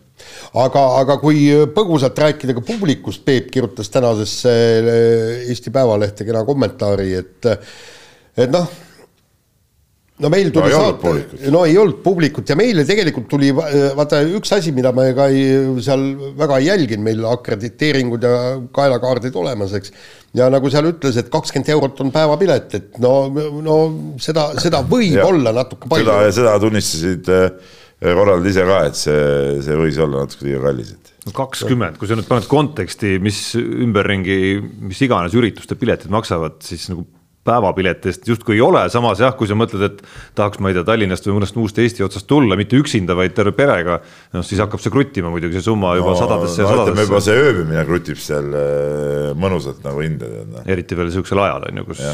aga, 0.62 0.84
aga 1.00 1.18
kui 1.22 1.48
põgusalt 1.74 2.22
rääkida 2.24 2.56
ka 2.56 2.64
publikust, 2.66 3.24
Peep 3.26 3.50
kirjutas 3.54 3.90
tänasesse 3.92 4.54
eh, 4.78 5.50
Eesti 5.50 5.74
Päevalehte 5.74 6.26
kena 6.28 6.44
kommentaari, 6.48 7.12
et 7.18 7.52
et 8.32 8.48
noh, 8.52 8.68
no 10.22 10.30
meil 10.32 10.50
tuli 10.54 10.70
no, 10.70 10.78
saate, 10.78 11.50
no 11.52 11.62
ei 11.68 11.76
olnud 11.80 11.98
publikut 12.04 12.48
ja 12.48 12.56
meile 12.58 12.84
tegelikult 12.88 13.26
tuli 13.30 13.50
vaata 13.54 14.22
üks 14.38 14.54
asi, 14.56 14.72
mida 14.74 14.92
me 14.96 15.08
ka 15.16 15.26
ei, 15.32 15.44
seal 15.84 16.04
väga 16.38 16.60
ei 16.60 16.68
jälginud, 16.70 17.04
meil 17.08 17.26
akrediteeringud 17.32 18.24
ja 18.26 18.32
kaelakaardid 18.74 19.36
olemas, 19.42 19.74
eks. 19.78 19.92
ja 20.38 20.48
nagu 20.52 20.70
seal 20.72 20.88
ütles, 20.92 21.18
et 21.20 21.30
kakskümmend 21.32 21.72
eurot 21.74 22.02
on 22.04 22.14
päevapilet, 22.14 22.78
et 22.78 23.02
no, 23.02 23.14
no 23.64 23.78
seda, 24.22 24.50
seda 24.62 24.84
võib 24.86 25.18
ja, 25.18 25.28
olla 25.28 25.54
natuke 25.62 25.90
palju. 25.90 26.08
seda, 26.08 26.34
seda 26.38 26.58
tunnistasid 26.62 27.32
äh, 27.32 27.78
korraldada 28.02 28.50
ise 28.50 28.66
ka, 28.66 28.82
et 28.90 28.98
see, 28.98 29.24
see 29.66 29.78
võis 29.78 29.98
olla 30.02 30.26
natuke 30.26 30.48
liiga 30.48 30.62
kallis, 30.66 30.92
et. 30.96 31.12
no 31.28 31.34
kakskümmend, 31.36 31.98
kui 32.00 32.10
sa 32.10 32.18
nüüd 32.18 32.28
paned 32.30 32.48
konteksti, 32.50 33.16
mis 33.22 33.40
ümberringi, 33.58 34.38
mis 34.88 35.02
iganes 35.06 35.36
ürituste 35.38 35.78
piletid 35.78 36.12
maksavad, 36.14 36.58
siis 36.66 36.88
nagu 36.92 37.06
päevapiletist 37.46 38.28
justkui 38.28 38.54
ei 38.54 38.62
ole, 38.62 38.84
samas 38.92 39.20
jah, 39.22 39.34
kui 39.38 39.48
sa 39.50 39.56
mõtled, 39.58 39.82
et 39.88 40.02
tahaks, 40.38 40.60
ma 40.62 40.70
ei 40.70 40.76
tea, 40.76 40.84
Tallinnast 40.86 41.26
või 41.26 41.40
mõnest 41.40 41.56
muust 41.58 41.78
Eesti 41.82 42.04
otsast 42.06 42.28
tulla, 42.30 42.58
mitte 42.58 42.78
üksinda, 42.78 43.16
vaid 43.18 43.34
terve 43.34 43.54
perega, 43.56 43.98
noh 44.36 44.46
siis 44.46 44.62
hakkab 44.62 44.82
see 44.82 44.92
kruttima 44.94 45.32
muidugi, 45.32 45.58
see 45.58 45.66
summa 45.66 45.96
juba 45.98 46.14
no, 46.14 46.20
sadadesse 46.20 46.62
ja 46.62 46.70
sadadesse. 46.70 47.06
juba 47.08 47.22
see 47.24 47.40
ööbimine 47.48 47.82
krutib 47.88 48.20
seal 48.22 48.54
äh, 48.54 49.32
mõnusalt 49.38 49.82
nagu 49.86 50.04
hinda. 50.04 50.30
Noh. 50.52 50.66
eriti 50.70 50.98
veel 50.98 51.10
niisugusel 51.10 51.42
ajal 51.42 51.66
on 51.70 51.82
ju, 51.82 51.88
kus, 51.90 52.04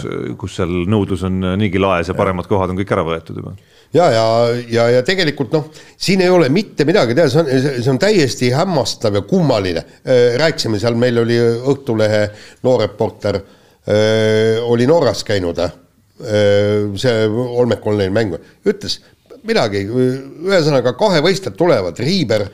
kus 0.41 0.57
seal 0.61 0.73
nõudlus 0.89 1.27
on 1.29 1.43
niigi 1.61 1.81
laes 1.83 2.09
ja, 2.09 2.15
ja 2.15 2.19
paremad 2.19 2.49
kohad 2.49 2.73
on 2.73 2.81
kõik 2.81 2.97
ära 2.97 3.05
võetud 3.07 3.43
juba 3.43 3.53
ja, 3.93 4.09
ja, 4.13 4.25
ja, 4.69 4.89
ja 4.97 5.05
tegelikult 5.07 5.53
noh, 5.55 5.69
siin 5.97 6.23
ei 6.25 6.33
ole 6.33 6.49
mitte 6.53 6.87
midagi 6.89 7.17
teha, 7.17 7.29
see 7.33 7.43
on, 7.43 7.53
see 7.83 7.93
on 7.93 8.01
täiesti 8.01 8.51
hämmastav 8.55 9.21
ja 9.21 9.25
kummaline. 9.29 9.85
Äh, 10.05 10.37
rääkisime 10.41 10.81
seal, 10.81 10.97
meil 11.01 11.21
oli 11.25 11.39
Õhtulehe 11.39 12.27
noor 12.65 12.85
reporter 12.85 13.41
oli 14.69 14.87
Norras 14.87 15.23
käinud, 15.25 15.61
see 16.99 17.29
Olmeku 17.29 17.93
online 17.95 18.13
mäng, 18.13 18.35
ütles 18.69 18.99
midagi, 19.49 19.85
ühesõnaga 19.89 20.93
kahevõistlejad 20.99 21.57
tulevad, 21.57 22.01
Riiber, 22.03 22.45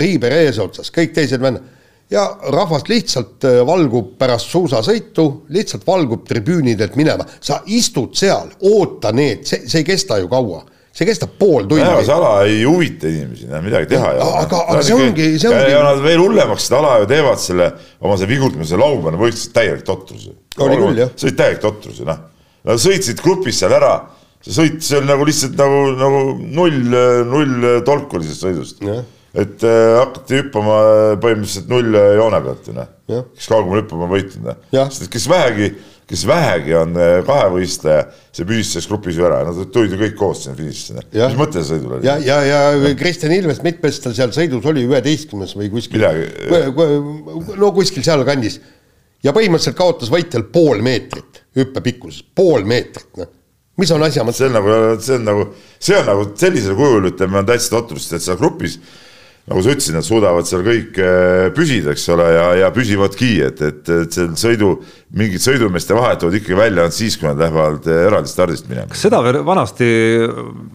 Riiber 0.00 0.36
eesotsas, 0.38 0.92
kõik 0.94 1.12
teised 1.16 1.42
vennad. 1.42 1.72
Ja 2.12 2.22
rahvas 2.52 2.84
lihtsalt 2.88 3.44
valgub 3.66 4.12
pärast 4.20 4.52
suusasõitu, 4.52 5.24
lihtsalt 5.56 5.86
valgub 5.88 6.26
tribüünidelt 6.28 6.96
minema, 7.00 7.24
sa 7.40 7.62
istud 7.66 8.12
seal, 8.16 8.52
oota 8.70 9.12
need, 9.16 9.46
see, 9.48 9.64
see 9.68 9.80
ei 9.82 9.88
kesta 9.88 10.20
ju 10.20 10.28
kaua 10.30 10.62
see 10.94 11.08
kestab 11.08 11.32
pool 11.38 11.66
tundi. 11.66 11.82
päevase 11.82 12.12
ala 12.14 12.32
ei 12.46 12.60
huvita 12.62 13.08
inimesi, 13.10 13.48
midagi 13.64 13.88
teha 13.90 14.12
ei 14.14 14.20
ole. 14.22 14.42
aga, 14.44 14.60
aga 14.70 14.82
see 14.86 14.94
ongi, 14.94 15.30
see 15.42 15.50
ongi. 15.50 15.72
ja 15.72 15.80
nad 15.82 16.02
veel 16.04 16.22
hullemaks 16.22 16.68
seda 16.68 16.78
ala 16.82 17.00
ju 17.02 17.08
teevad 17.10 17.42
selle 17.42 17.70
oma 18.00 18.18
see 18.20 18.30
vigurdamise 18.30 18.78
laupäeval 18.78 19.18
võistlesid 19.24 19.56
täielik 19.56 19.82
totrus. 19.88 20.28
oli 20.62 20.78
küll 20.78 21.00
jah. 21.02 21.10
see 21.18 21.30
oli 21.30 21.38
täielik 21.40 21.64
totrus 21.64 21.98
noh. 22.06 22.22
Nad 22.64 22.80
sõitsid 22.80 23.18
grupis 23.20 23.58
seal 23.60 23.74
ära, 23.76 23.90
see 24.40 24.54
sõit, 24.56 24.78
see 24.86 24.96
oli 24.96 25.10
nagu 25.10 25.26
lihtsalt 25.28 25.58
nagu, 25.58 25.80
nagu 26.00 26.20
null, 26.40 26.94
null 27.28 27.66
tolku 27.84 28.16
oli 28.16 28.30
sellest 28.30 28.46
sõidust. 28.46 28.86
et 29.34 29.66
äh, 29.66 29.96
hakati 29.98 30.38
hüppama 30.38 30.78
põhimõtteliselt 31.20 31.66
null 31.74 31.98
joone 32.20 32.40
pealt 32.46 32.70
ju 32.70 32.76
noh. 32.78 32.94
kes 33.34 33.50
kaugemale 33.50 33.82
hüppama 33.82 34.06
võitnud 34.14 34.46
noh. 34.46 34.62
sest 34.94 35.10
kes 35.10 35.26
vähegi 35.32 35.72
kes 36.10 36.24
vähegi 36.28 36.74
on 36.76 36.96
äh, 37.00 37.18
kahevõistleja, 37.26 38.08
see 38.34 38.48
püsis 38.48 38.74
selles 38.74 38.88
grupis 38.90 39.18
ju 39.18 39.26
ära, 39.28 39.42
nad 39.46 39.60
tulid 39.72 39.94
ju 39.94 40.00
kõik 40.00 40.16
koos 40.18 40.42
sinna 40.44 40.58
finišisse. 40.58 41.04
mis 41.14 41.38
mõte 41.38 41.60
see 41.62 41.70
sõidul 41.70 41.96
oli? 41.98 42.08
ja, 42.08 42.16
ja, 42.20 42.40
ja 42.48 42.96
Kristjan 43.00 43.32
Ilves, 43.36 43.62
mitmes 43.64 44.02
ta 44.04 44.12
seal 44.16 44.34
sõidus 44.36 44.66
oli, 44.70 44.84
üheteistkümnes 44.90 45.54
või 45.56 45.70
kuskil? 45.72 46.04
no 47.60 47.70
kuskil 47.76 48.04
sealkandis. 48.04 48.60
ja 49.24 49.32
põhimõtteliselt 49.36 49.78
kaotas 49.78 50.12
võitjal 50.12 50.44
pool 50.52 50.84
meetrit 50.84 51.44
hüppe 51.56 51.84
pikkuses, 51.84 52.26
pool 52.36 52.68
meetrit, 52.68 53.10
noh 53.20 53.32
mis 53.80 53.90
on 53.94 54.04
asja 54.06 54.26
mõte? 54.26 54.38
see 54.38 54.50
on 54.50 54.54
nagu, 54.58 54.76
see 55.02 55.16
on 55.16 55.26
nagu, 55.26 55.48
see 55.82 55.96
on 55.98 56.06
nagu 56.10 56.28
sellisel 56.38 56.78
kujul, 56.78 57.10
ütleme, 57.10 57.40
on 57.40 57.48
täitsa 57.48 57.74
totrust, 57.74 58.12
et 58.14 58.22
seal 58.22 58.38
grupis 58.40 58.78
nagu 59.44 59.60
sa 59.60 59.74
ütlesid, 59.74 59.92
nad 59.96 60.06
suudavad 60.06 60.48
seal 60.48 60.62
kõik 60.64 60.98
äh, 61.04 61.50
püsida, 61.56 61.92
eks 61.92 62.06
ole, 62.14 62.28
ja, 62.32 62.44
ja 62.62 62.70
püsivadki, 62.72 63.32
et, 63.44 63.60
et, 63.60 63.90
et 63.92 64.16
seal 64.16 64.30
sõidu, 64.40 64.70
mingid 65.14 65.42
sõidumeeste 65.42 65.94
vahed 65.94 66.18
tulevad 66.20 66.38
ikkagi 66.40 66.56
välja 66.58 66.84
ainult 66.84 66.96
siis, 66.96 67.16
kui 67.20 67.28
nad 67.28 67.38
lähevad 67.38 67.86
äh, 67.86 68.00
eraldi 68.08 68.30
stardist 68.30 68.66
minema. 68.70 68.88
kas 68.90 69.04
seda 69.06 69.20
vanasti, 69.46 69.86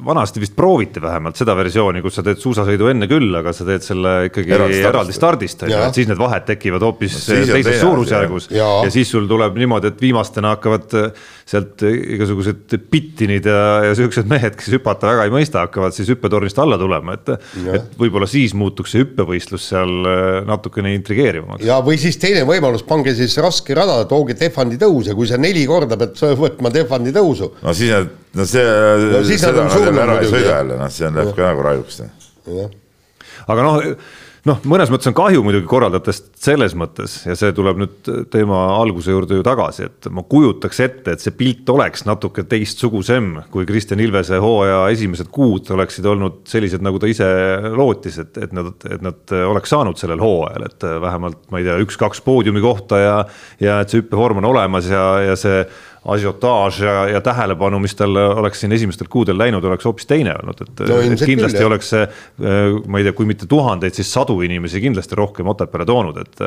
vanasti 0.05 0.43
vist 0.43 0.55
prooviti 0.55 1.01
vähemalt 1.03 1.39
seda 1.39 1.55
versiooni, 1.59 2.01
kus 2.05 2.19
sa 2.19 2.23
teed 2.25 2.39
suusasõidu 2.39 2.87
enne 2.93 3.09
küll, 3.11 3.27
aga 3.35 3.53
sa 3.55 3.67
teed 3.67 3.83
selle 3.83 4.13
ikkagi 4.29 4.55
eraldi, 4.55 4.79
eraldi 4.89 5.15
stardist, 5.15 5.65
on 5.65 5.73
ju, 5.73 5.81
et 5.89 5.99
siis 5.99 6.07
need 6.09 6.21
vahed 6.21 6.47
tekivad 6.47 6.85
hoopis 6.87 7.17
no, 7.19 7.41
teises 7.51 7.81
suurusjärgus 7.83 8.49
ja. 8.55 8.69
ja 8.87 8.93
siis 8.93 9.11
sul 9.11 9.27
tuleb 9.29 9.59
niimoodi, 9.59 9.91
et 9.91 10.03
viimastena 10.07 10.55
hakkavad 10.55 10.95
äh, 10.99 11.27
sealt 11.49 11.83
igasugused 11.89 12.77
pittinid 12.91 13.47
ja, 13.49 13.59
ja 13.89 13.97
siuksed 13.97 14.29
mehed, 14.29 14.55
kes 14.59 14.71
hüpata 14.77 15.11
väga 15.11 15.27
ei 15.27 15.33
mõista, 15.33 15.65
hakkavad 15.65 15.95
siis 15.95 16.11
hüppetornist 16.13 16.59
alla 16.61 16.77
tulema, 16.79 17.17
et, 17.17 17.33
et 17.75 17.99
võib-olla 17.99 18.29
siis 18.29 18.55
muutuks 18.57 18.93
see 18.95 19.03
hüppevõistlus 19.03 19.67
seal 19.73 19.93
äh, 20.07 20.25
natukene 20.47 20.95
intrigeerivamaks. 20.95 21.67
ja, 21.67 21.79
või 21.83 21.99
siis 22.01 22.19
teine 22.21 22.45
võimalus, 22.47 22.87
pange 22.87 23.15
siis 23.17 23.35
raske 23.43 23.75
rada, 23.75 23.99
tooge 24.09 24.28
Tehvandi 24.37 24.79
tõus 24.81 25.09
ja 25.09 25.15
kui 25.17 25.27
sa 25.29 25.39
neli 25.41 25.65
korda 25.69 25.97
pead 25.99 26.19
võtma 26.39 26.71
Tehvandi 26.73 27.13
tõusu. 27.15 27.51
no 27.61 27.75
siis 27.77 27.93
need, 27.93 28.15
no 28.37 28.45
see 28.49 28.63
no,, 28.63 29.23
seda 29.29 29.65
nad 29.65 29.77
jälle 29.79 30.03
ära 30.05 30.17
ei 30.21 30.31
sõida 30.31 30.55
jälle, 30.57 30.79
noh, 30.79 30.93
see 30.93 31.11
läheb 31.13 31.35
ka 31.35 31.51
nagu 31.51 31.67
rajuks. 31.67 32.01
aga 33.47 33.67
noh 33.67 33.79
noh, 34.49 34.59
mõnes 34.69 34.89
mõttes 34.91 35.09
on 35.09 35.15
kahju 35.17 35.43
muidugi 35.45 35.67
korraldajatest 35.69 36.31
selles 36.41 36.73
mõttes 36.77 37.19
ja 37.27 37.35
see 37.37 37.53
tuleb 37.55 37.79
nüüd 37.81 38.09
teema 38.33 38.61
alguse 38.77 39.13
juurde 39.13 39.37
ju 39.37 39.45
tagasi, 39.45 39.87
et 39.89 40.09
ma 40.13 40.23
kujutaks 40.27 40.81
ette, 40.85 41.13
et 41.13 41.23
see 41.23 41.35
pilt 41.35 41.69
oleks 41.71 42.05
natuke 42.07 42.45
teistsugusem, 42.49 43.31
kui 43.53 43.67
Kristjan 43.69 44.01
Ilvese 44.03 44.39
hooaja 44.41 44.81
esimesed 44.93 45.29
kuud 45.33 45.69
oleksid 45.75 46.07
olnud 46.09 46.41
sellised, 46.49 46.83
nagu 46.85 47.01
ta 47.01 47.09
ise 47.11 47.27
lootis, 47.75 48.19
et, 48.23 48.39
et 48.45 48.55
nad, 48.55 48.71
et 48.89 49.05
nad 49.05 49.35
oleks 49.49 49.75
saanud 49.75 49.99
sellel 49.99 50.23
hooajal, 50.23 50.67
et 50.69 50.87
vähemalt 51.05 51.45
ma 51.53 51.61
ei 51.61 51.67
tea, 51.67 51.77
üks-kaks 51.85 52.23
poodiumi 52.25 52.63
kohta 52.63 53.01
ja, 53.03 53.15
ja 53.61 53.79
et 53.83 53.91
see 53.91 54.03
hüppevorm 54.03 54.41
on 54.41 54.49
olemas 54.53 54.89
ja, 54.89 55.05
ja 55.29 55.37
see 55.39 55.63
asiotaaž 56.13 56.81
ja, 56.83 56.95
ja 57.15 57.21
tähelepanu, 57.23 57.79
mis 57.83 57.95
tal 57.97 58.15
oleks 58.15 58.63
siin 58.63 58.73
esimestel 58.75 59.09
kuudel 59.11 59.37
läinud, 59.39 59.63
oleks 59.65 59.87
hoopis 59.87 60.09
teine 60.09 60.35
olnud, 60.41 60.63
et 60.65 60.83
no,, 60.89 60.99
kindlasti 61.17 61.59
küll, 61.59 61.69
oleks 61.69 61.91
see, 61.93 62.05
äh, 62.05 62.77
ma 62.89 63.01
ei 63.01 63.07
tea, 63.07 63.15
kui 63.17 63.29
mitte 63.29 63.47
tuhandeid, 63.49 63.95
siis 63.97 64.11
sadu 64.13 64.39
inimesi 64.45 64.81
kindlasti 64.83 65.17
rohkem 65.19 65.49
Otepääle 65.49 65.87
toonud, 65.89 66.19
et. 66.21 66.43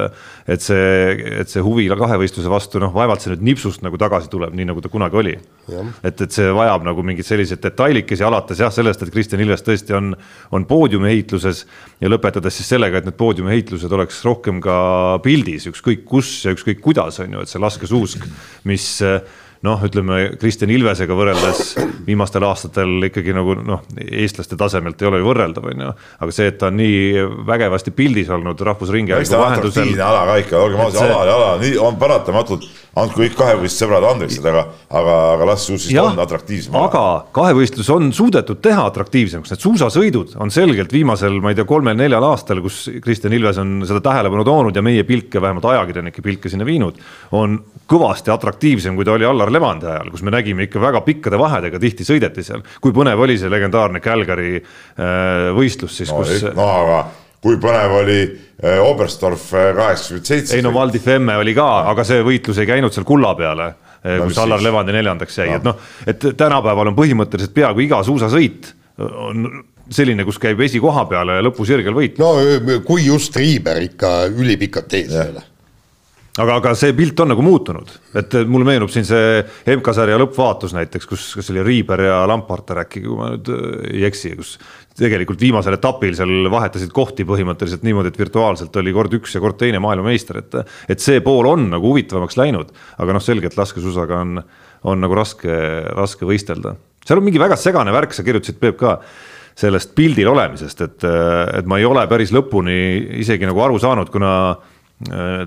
et 0.52 0.62
see, 0.62 1.12
et 1.42 1.50
see 1.50 1.62
huvi 1.64 1.88
kahevõistluse 1.88 2.50
vastu, 2.50 2.80
noh, 2.82 2.92
vaevalt 2.94 3.24
see 3.24 3.32
nüüd 3.32 3.44
nipsust 3.50 3.82
nagu 3.84 3.98
tagasi 4.00 4.30
tuleb, 4.32 4.54
nii 4.56 4.68
nagu 4.70 4.82
ta 4.82 4.90
kunagi 4.92 5.18
oli. 5.18 5.34
et, 6.02 6.20
et 6.20 6.34
see 6.34 6.50
vajab 6.54 6.86
nagu 6.86 7.04
mingeid 7.06 7.26
selliseid 7.26 7.62
detailikesi, 7.62 8.24
alates 8.26 8.60
jah, 8.62 8.72
sellest, 8.74 9.02
et 9.02 9.12
Kristjan 9.14 9.42
Ilves 9.44 9.64
tõesti 9.66 9.94
on, 9.96 10.12
on 10.54 10.66
poodiumiehitluses 10.68 11.64
ja 12.02 12.10
lõpetades 12.10 12.58
siis 12.58 12.72
sellega, 12.74 12.98
et 12.98 13.08
need 13.08 13.18
poodiumiehitlused 13.18 13.92
oleks 13.94 14.22
rohkem 14.26 14.60
ka 14.64 14.76
pildis, 15.24 15.68
ükskõik 15.70 16.04
kus 16.08 16.34
ja 16.46 16.56
ükskõik 16.56 16.82
kuidas, 16.82 17.20
on 17.22 17.38
ju, 17.38 17.44
et 17.44 17.52
see 17.52 17.62
laskesuusk, 17.62 18.26
mis 18.68 18.88
noh, 19.66 19.82
ütleme 19.86 20.18
Kristjan 20.40 20.72
Ilvesega 20.74 21.14
võrreldes 21.16 21.76
viimastel 22.06 22.42
aastatel 22.46 23.06
ikkagi 23.06 23.34
nagu 23.36 23.54
noh, 23.62 23.82
eestlaste 24.02 24.58
tasemelt 24.58 25.02
ei 25.02 25.08
ole 25.08 25.20
ju 25.22 25.28
võrreldav, 25.28 25.68
on 25.70 25.84
ju. 25.86 25.90
aga 26.26 26.34
see, 26.34 26.48
et 26.50 26.58
ta 26.58 26.70
on 26.72 26.78
nii 26.80 27.26
vägevasti 27.46 27.94
pildis 27.94 28.30
olnud 28.34 28.60
Rahvusringhäälingu 28.66 29.38
vahendusel. 29.38 29.92
ala 30.02 30.24
ka 30.26 30.38
ikka, 30.42 30.62
olgem 30.66 30.82
ausad, 30.86 31.06
ala 31.06 31.26
ja 31.28 31.36
ala, 31.38 31.52
nii 31.62 31.76
on 31.82 31.98
paratamatult, 32.00 32.66
andku 32.98 33.22
kõik 33.22 33.36
kahevõistluse 33.38 33.84
sõbrad 33.84 34.06
andeks, 34.10 34.40
aga, 34.42 34.64
aga, 34.90 35.14
aga 35.36 35.48
las 35.52 35.66
suus 35.68 35.86
siis 35.86 36.00
on 36.02 36.18
atraktiivsem. 36.24 36.74
aga 36.82 37.04
kahevõistlus 37.38 37.92
on 37.94 38.10
suudetud 38.16 38.58
teha 38.64 38.82
atraktiivsemaks, 38.90 39.54
need 39.54 39.62
suusasõidud 39.62 40.34
on 40.42 40.50
selgelt 40.54 40.92
viimasel, 40.92 41.38
ma 41.44 41.54
ei 41.54 41.60
tea, 41.60 41.68
kolmel-neljal 41.70 42.26
aastal, 42.32 42.64
kus 42.66 42.84
Kristjan 43.04 43.38
Ilves 43.38 43.62
on 43.62 43.78
seda 43.86 44.02
tähelepanu 44.02 44.44
toonud 44.48 44.76
ja 44.76 44.82
meie 44.82 45.06
pilke, 45.06 45.38
vähemalt 45.42 45.70
ajakirjanike 45.70 46.24
pilke 46.24 46.50
sinna 46.50 46.66
viinud, 46.66 46.98
on 47.38 47.60
kõvasti 47.92 48.32
atraktiivsem, 48.32 48.96
kui 48.96 49.06
ta 49.06 49.14
oli 49.14 49.26
Allar 49.28 49.51
Levandi 49.52 49.88
ajal, 49.88 50.10
kus 50.12 50.22
me 50.26 50.34
nägime 50.34 50.66
ikka 50.66 50.80
väga 50.82 51.02
pikkade 51.06 51.40
vahedega 51.40 51.80
tihti 51.82 52.06
sõideti 52.08 52.44
seal. 52.46 52.64
kui 52.80 52.94
põnev 52.96 53.20
oli 53.24 53.38
see 53.40 53.50
legendaarne 53.52 54.02
Calgary 54.04 54.56
äh, 54.58 55.50
võistlus 55.56 55.98
siis 56.00 56.12
no,, 56.12 56.22
kus. 56.22 56.44
no 56.56 56.68
aga 56.68 56.98
kui 57.42 57.58
põnev 57.62 57.96
oli 58.02 58.18
äh, 58.24 58.82
Oberstdorf 58.82 59.48
äh, 59.54 59.70
kaheksakümmend 59.78 60.30
seitse. 60.32 60.56
ei 60.56 60.64
no 60.64 60.74
Val 60.74 60.92
di 60.94 61.02
Femme 61.02 61.36
oli 61.40 61.54
ka, 61.56 61.68
aga 61.90 62.06
see 62.06 62.22
võitlus 62.26 62.62
ei 62.62 62.70
käinud 62.70 62.94
seal 62.94 63.08
kulla 63.08 63.34
peale 63.38 63.72
no,, 63.72 64.28
kus 64.28 64.40
Allar 64.42 64.62
Levandi 64.62 64.94
neljandaks 64.96 65.42
jäi 65.42 65.50
no., 65.52 65.58
et 65.58 65.68
noh, 65.68 65.92
et 66.14 66.30
tänapäeval 66.38 66.92
on 66.92 66.98
põhimõtteliselt 66.98 67.54
peaaegu 67.56 67.86
iga 67.86 68.02
suusasõit 68.06 68.74
on 69.02 69.46
selline, 69.92 70.24
kus 70.24 70.38
käib 70.40 70.60
esikoha 70.62 71.06
peale 71.10 71.38
ja 71.38 71.44
lõpusirgel 71.46 71.96
võit. 71.96 72.20
no 72.22 72.34
kui 72.86 73.06
just 73.06 73.36
Riiber 73.36 73.82
ikka 73.88 74.12
ülipikalt 74.32 75.00
ees 75.00 75.14
ei 75.14 75.32
ole 75.32 75.48
aga, 76.40 76.54
aga 76.56 76.72
see 76.78 76.94
pilt 76.96 77.18
on 77.20 77.32
nagu 77.32 77.42
muutunud, 77.44 77.90
et 78.16 78.34
mulle 78.48 78.66
meenub 78.68 78.92
siin 78.92 79.04
see 79.04 79.42
MK-sarja 79.74 80.16
lõppvaatus 80.22 80.72
näiteks, 80.76 81.08
kus, 81.08 81.26
kas 81.36 81.50
oli 81.52 81.64
Riiber 81.66 82.04
ja 82.06 82.22
Lamparter 82.28 82.80
äkki, 82.84 83.02
kui 83.04 83.18
ma 83.18 83.32
nüüd 83.34 83.50
äh, 83.52 83.66
ei 83.92 84.06
eksi, 84.08 84.32
kus 84.38 84.54
tegelikult 84.96 85.40
viimasel 85.40 85.76
etapil 85.76 86.16
seal 86.16 86.48
vahetasid 86.52 86.92
kohti 86.96 87.26
põhimõtteliselt 87.28 87.84
niimoodi, 87.84 88.12
et 88.12 88.20
virtuaalselt 88.20 88.76
oli 88.80 88.94
kord 88.96 89.18
üks 89.20 89.36
ja 89.36 89.44
kord 89.44 89.58
teine 89.60 89.80
maailmameister, 89.84 90.40
et 90.40 90.58
et 90.92 91.04
see 91.04 91.20
pool 91.24 91.48
on 91.48 91.68
nagu 91.72 91.92
huvitavamaks 91.92 92.40
läinud, 92.40 92.72
aga 93.00 93.16
noh, 93.16 93.24
selgelt 93.24 93.56
laskesuusaga 93.58 94.24
on, 94.24 94.40
on 94.88 95.04
nagu 95.04 95.16
raske, 95.16 95.52
raske 95.96 96.28
võistelda. 96.28 96.76
seal 97.04 97.20
on 97.20 97.28
mingi 97.28 97.40
väga 97.40 97.56
segane 97.60 97.92
värk, 97.92 98.16
sa 98.16 98.24
kirjutasid, 98.24 98.60
Peep, 98.60 98.80
ka 98.80 99.00
sellest 99.56 99.92
pildil 99.96 100.30
olemisest, 100.32 100.80
et, 100.80 101.04
et 101.58 101.66
ma 101.68 101.76
ei 101.76 101.84
ole 101.84 102.06
päris 102.08 102.32
lõpuni 102.32 102.76
isegi 103.20 103.44
nagu 103.44 103.60
aru 103.60 103.76
saanud, 103.80 104.08
kuna 104.12 104.32
Äh, 104.56 104.71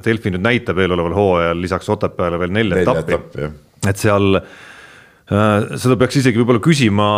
Delfi 0.05 0.33
nüüd 0.33 0.43
näitab 0.43 0.79
eeloleval 0.83 1.15
hooajal 1.15 1.59
lisaks 1.63 1.89
Otepääle 1.93 2.39
veel 2.41 2.55
nelja 2.55 2.81
etappi, 2.83 3.49
et 3.87 4.01
seal 4.01 4.39
äh, 4.39 5.75
seda 5.79 5.95
peaks 6.01 6.19
isegi 6.19 6.41
võib-olla 6.41 6.61
küsima, 6.63 7.09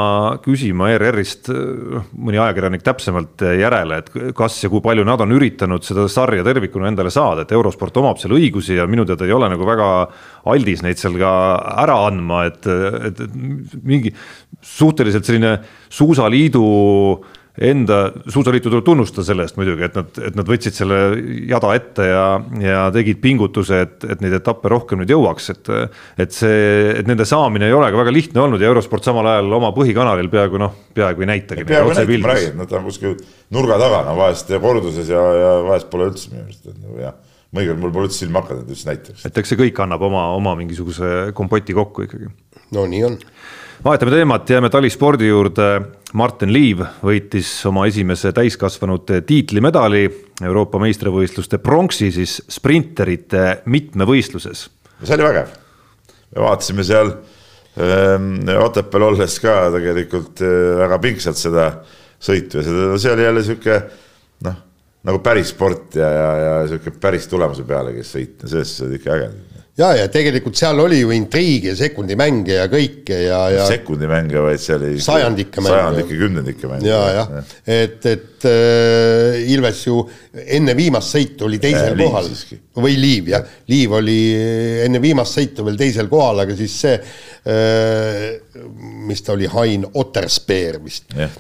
küsima 0.44 0.92
ERR-ist 0.94 1.50
äh, 1.54 2.04
mõni 2.14 2.42
ajakirjanik 2.42 2.86
täpsemalt 2.86 3.46
järele, 3.58 4.02
et 4.04 4.12
kas 4.38 4.60
ja 4.64 4.72
kui 4.74 4.84
palju 4.86 5.06
nad 5.08 5.24
on 5.26 5.34
üritanud 5.38 5.86
seda 5.88 6.06
sarja 6.12 6.46
tervikuna 6.46 6.92
endale 6.92 7.14
saada, 7.14 7.46
et 7.46 7.56
eurosport 7.58 7.98
omab 8.04 8.22
seal 8.22 8.38
õigusi 8.38 8.78
ja 8.78 8.86
minu 8.90 9.08
teada 9.08 9.26
ei 9.26 9.34
ole 9.38 9.50
nagu 9.54 9.68
väga 9.68 9.90
aldis 10.54 10.86
neid 10.86 11.02
seal 11.02 11.18
ka 11.22 11.32
ära 11.86 11.98
andma, 12.12 12.46
et, 12.52 12.70
et, 13.12 13.26
et 13.26 13.82
mingi 13.82 14.14
suhteliselt 14.62 15.26
selline 15.26 15.58
suusaliidu 15.90 16.68
äh, 16.68 17.37
enda 17.58 18.00
suusaliitu 18.30 18.70
tuleb 18.70 18.86
tunnustada 18.86 19.26
selle 19.26 19.46
eest 19.48 19.58
muidugi, 19.58 19.86
et 19.88 19.96
nad, 19.98 20.20
et 20.30 20.36
nad 20.38 20.50
võtsid 20.50 20.78
selle 20.78 21.00
jada 21.50 21.74
ette 21.78 22.06
ja, 22.06 22.26
ja 22.62 22.84
tegid 22.94 23.22
pingutuse, 23.24 23.82
et, 23.88 24.06
et 24.06 24.22
neid 24.24 24.38
etappe 24.38 24.70
rohkem 24.72 25.02
nüüd 25.02 25.14
jõuaks, 25.14 25.52
et. 25.56 25.72
et 26.22 26.36
see, 26.36 26.92
et 27.00 27.08
nende 27.10 27.26
saamine 27.28 27.70
ei 27.70 27.76
ole 27.76 27.90
ka 27.94 28.02
väga 28.02 28.14
lihtne 28.14 28.44
olnud 28.44 28.62
ja 28.62 28.70
eurosport 28.70 29.06
samal 29.08 29.28
ajal 29.34 29.58
oma 29.58 29.72
põhikanalil 29.76 30.30
peaaegu 30.34 30.62
noh, 30.62 30.76
peaaegu 30.98 31.26
ei 31.26 31.32
näitagi. 31.34 31.66
peaaegu 31.68 31.94
ei 31.94 32.02
näita, 32.02 32.34
räägin, 32.34 32.58
nad 32.62 32.76
on 32.78 32.86
kuskil 32.92 33.16
nurga 33.54 33.80
taga, 33.82 34.04
no 34.08 34.18
vahest 34.20 34.54
korduses 34.62 35.10
ja, 35.10 35.24
ja 35.42 35.56
vahest 35.66 35.90
pole 35.90 36.12
üldse 36.12 36.34
minu 36.34 36.46
arust, 36.46 36.68
et 36.68 36.78
nagu 36.78 37.02
jah 37.48 37.58
mõnikord 37.58 37.80
mul 37.82 37.94
pole 37.96 38.10
üldse 38.10 38.24
silma 38.24 38.42
hakanud, 38.44 38.66
et 38.66 38.74
üldse 38.76 38.90
näitaks. 38.90 39.26
et 39.28 39.38
eks 39.40 39.54
see 39.54 39.60
kõik 39.60 39.80
annab 39.84 40.04
oma, 40.08 40.28
oma 40.36 40.56
mingisuguse 40.60 41.32
kompoti 41.38 41.76
kokku 41.78 42.08
ikkagi. 42.08 42.32
no 42.76 42.86
nii 42.90 43.04
on 43.08 43.18
vahetame 43.84 44.12
teemat, 44.12 44.50
jääme 44.50 44.70
talispordi 44.74 45.30
juurde. 45.30 45.70
Martin 46.18 46.54
Liiv 46.56 46.82
võitis 47.04 47.50
oma 47.68 47.84
esimese 47.90 48.32
täiskasvanute 48.32 49.20
tiitlimedali 49.28 50.06
Euroopa 50.48 50.80
meistrivõistluste 50.80 51.60
pronksi 51.60 52.08
siis 52.16 52.38
sprinterite 52.52 53.64
mitmevõistluses. 53.68 54.70
see 55.04 55.18
oli 55.18 55.28
vägev, 55.28 55.52
me 56.36 56.46
vaatasime 56.46 56.86
seal 56.88 57.12
ähm, 57.12 58.48
Otepääl 58.64 59.04
olles 59.10 59.40
ka 59.44 59.58
tegelikult 59.76 60.42
äh, 60.42 60.78
väga 60.80 61.00
pingsalt 61.04 61.38
seda 61.38 61.68
sõitu 62.24 62.62
ja 62.62 62.64
seda, 62.70 62.88
see 62.98 63.14
oli 63.14 63.28
jälle 63.28 63.44
sihuke 63.44 63.82
noh, 64.48 64.64
nagu 65.08 65.22
päris 65.24 65.54
sport 65.54 65.96
ja, 65.96 66.10
ja, 66.12 66.32
ja 66.44 66.56
sihuke 66.68 66.92
päris 67.02 67.30
tulemuse 67.32 67.64
peale, 67.68 67.94
kes 67.96 68.14
sõita, 68.18 68.50
selles 68.50 68.74
suhtes 68.76 69.00
ikka 69.00 69.16
äge 69.16 69.30
ja, 69.78 69.92
ja 70.00 70.08
tegelikult 70.12 70.58
seal 70.58 70.80
oli 70.82 71.02
ju 71.02 71.12
intriige, 71.14 71.76
sekundimänge 71.78 72.56
ja 72.56 72.66
kõike 72.72 73.20
ja, 73.28 73.42
ja. 73.54 73.68
sekundimänge, 73.70 74.40
vaid 74.42 74.62
see 74.62 74.78
oli. 74.78 74.92
sajandike 75.04 75.62
mänge. 75.62 75.74
sajandike, 75.76 76.18
kümnendike 76.18 76.72
mänge. 76.72 76.90
ja, 76.90 77.04
jah 77.14 77.36
ja., 77.38 77.44
et, 77.78 78.10
et 78.10 78.48
äh, 78.50 79.52
Ilves 79.54 79.84
ju 79.86 80.02
enne 80.58 80.74
viimast 80.78 81.14
sõitu 81.14 81.48
oli 81.48 81.62
teisel 81.62 81.94
äh, 81.94 82.02
kohal. 82.02 82.32
või 82.82 82.98
Liiv 82.98 83.32
jah, 83.36 83.56
Liiv 83.70 83.96
oli 84.00 84.20
enne 84.88 85.02
viimast 85.04 85.38
sõitu 85.38 85.66
veel 85.68 85.78
teisel 85.80 86.10
kohal, 86.12 86.46
aga 86.46 86.58
siis 86.58 86.78
see 86.82 86.98
äh,, 86.98 88.28
mis 89.08 89.22
ta 89.24 89.36
oli, 89.38 89.48
Hein 89.54 89.86
Otterspeer 89.94 90.82
vist. 90.84 91.14
Äh, 91.14 91.36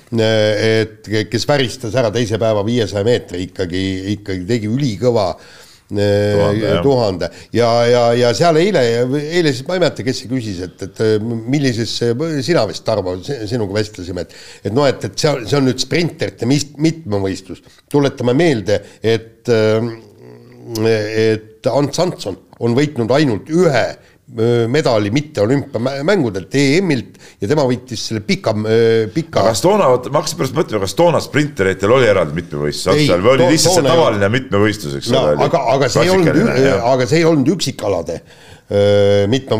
et 0.86 1.10
kes 1.32 1.50
väristas 1.50 1.98
ära 1.98 2.14
teise 2.14 2.38
päeva 2.42 2.62
viiesaja 2.66 3.06
meetri 3.08 3.48
ikkagi, 3.50 3.88
ikkagi 4.14 4.46
tegi 4.50 4.70
ülikõva 4.70 5.32
äh, 5.34 5.56
tuhande, 5.88 6.72
tuhande 6.84 7.30
ja, 7.56 7.70
ja, 7.88 8.02
ja 8.18 8.32
seal 8.36 8.60
eile, 8.60 8.82
eile 9.22 9.54
siis 9.54 9.64
ma 9.68 9.78
ei 9.78 9.84
mäleta, 9.86 10.04
kes 10.04 10.24
see 10.24 10.32
küsis, 10.32 10.60
et, 10.66 10.84
et 10.84 11.24
millises, 11.24 11.94
sina 12.44 12.66
vist, 12.68 12.84
Tarmo, 12.88 13.16
sinuga 13.24 13.78
vestlesime, 13.78 14.26
et 14.28 14.68
et 14.68 14.76
noh, 14.76 14.88
et, 14.90 15.06
et 15.08 15.16
seal, 15.20 15.46
see 15.48 15.60
on 15.60 15.68
nüüd 15.70 15.80
sprinterite 15.82 16.48
mitmevõistlus. 16.48 17.64
tuletame 17.92 18.36
meelde, 18.38 18.82
et, 19.02 19.48
et 20.84 21.72
Ants 21.72 22.04
Antson 22.04 22.38
on 22.60 22.76
võitnud 22.76 23.12
ainult 23.16 23.50
ühe 23.54 23.88
medali 24.68 25.12
mitte 25.16 25.42
olümpiamängudelt, 25.42 26.56
EM-ilt 26.60 27.16
ja 27.40 27.48
tema 27.48 27.64
võitis 27.68 28.02
selle 28.10 28.20
pika, 28.28 28.52
pika. 29.14 29.46
kas 29.48 29.62
toona, 29.64 29.88
ma 29.88 30.20
hakkasin 30.20 30.42
pärast 30.42 30.58
mõtlema, 30.58 30.84
kas 30.84 30.96
toona 31.00 31.22
sprinteritel 31.24 31.94
oli 31.96 32.10
eraldi 32.12 32.36
mitmevõistlus 32.42 32.92
otsa 32.92 33.20
või 33.24 33.34
oli 33.38 33.48
lihtsalt 33.54 33.80
see 33.80 33.88
tavaline 33.88 34.30
mitmevõistlus, 34.34 34.98
eks 35.00 35.14
ole 35.14 35.38
aga, 35.48 35.64
aga 35.78 35.90
see 35.94 36.04
ei 36.04 36.12
olnud, 36.12 36.42
aga 36.92 37.08
see 37.08 37.22
ei 37.22 37.30
olnud 37.30 37.54
üksikalade 37.56 38.20
mitme, 39.32 39.58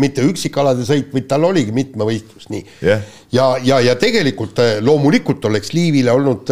mitte 0.00 0.24
üksikalade 0.26 0.82
sõit, 0.86 1.12
vaid 1.14 1.28
tal 1.30 1.44
oligi 1.46 1.70
mitmevõistlus, 1.74 2.48
nii 2.50 2.64
yeah.. 2.82 3.04
ja, 3.30 3.44
ja, 3.62 3.78
ja 3.84 3.94
tegelikult 4.00 4.58
loomulikult 4.82 5.44
oleks 5.46 5.70
Liivile 5.76 6.10
olnud 6.10 6.50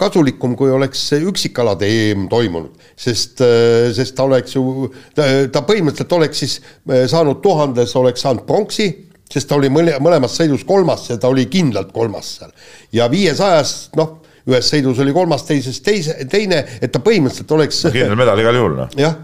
kasulikum, 0.00 0.52
kui 0.58 0.68
oleks 0.74 1.06
üksikalade 1.16 1.88
EM 1.88 2.26
toimunud, 2.32 2.76
sest, 2.92 3.40
sest 3.96 4.16
ta 4.18 4.28
oleks 4.28 4.58
ju, 4.58 4.90
ta 5.16 5.64
põhimõtteliselt 5.64 6.12
oleks 6.18 6.44
siis 6.44 6.58
saanud 7.10 7.40
tuhandes, 7.44 7.96
oleks 7.96 8.26
saanud 8.26 8.44
pronksi, 8.48 8.90
sest 9.32 9.48
ta 9.48 9.56
oli 9.56 9.72
mõle, 9.72 9.96
mõlemas 10.04 10.36
sõidus 10.36 10.66
kolmas 10.68 11.08
ja 11.08 11.16
ta 11.20 11.32
oli 11.32 11.48
kindlalt 11.48 11.92
kolmas 11.96 12.36
seal. 12.36 12.52
ja 12.92 13.08
viiesajas, 13.08 13.94
noh 13.96 14.20
ühes 14.44 14.68
sõidus 14.68 14.98
oli 15.00 15.14
kolmas, 15.16 15.44
teises 15.48 15.80
teise, 15.84 16.16
teine, 16.30 16.60
et 16.82 16.92
ta 16.92 17.00
põhimõtteliselt 17.04 17.54
oleks 17.56 17.80
kindel 17.88 18.18
medal 18.18 18.42
igal 18.42 18.58
juhul, 18.58 18.74
noh. 18.82 18.90
jah, 18.98 19.16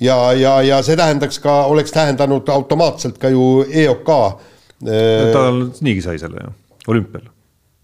ja, 0.00 0.16
ja, 0.32 0.56
ja 0.62 0.82
see 0.82 0.96
tähendaks 0.98 1.38
ka, 1.42 1.64
oleks 1.70 1.94
tähendanud 1.94 2.48
automaatselt 2.48 3.18
ka 3.22 3.30
ju 3.32 3.64
EOK 3.70 4.10
äh, 4.14 5.32
ta 5.34 5.46
niigi 5.80 6.02
sai 6.04 6.18
selle 6.22 6.46
ju, 6.46 6.54
olümpial. 6.94 7.28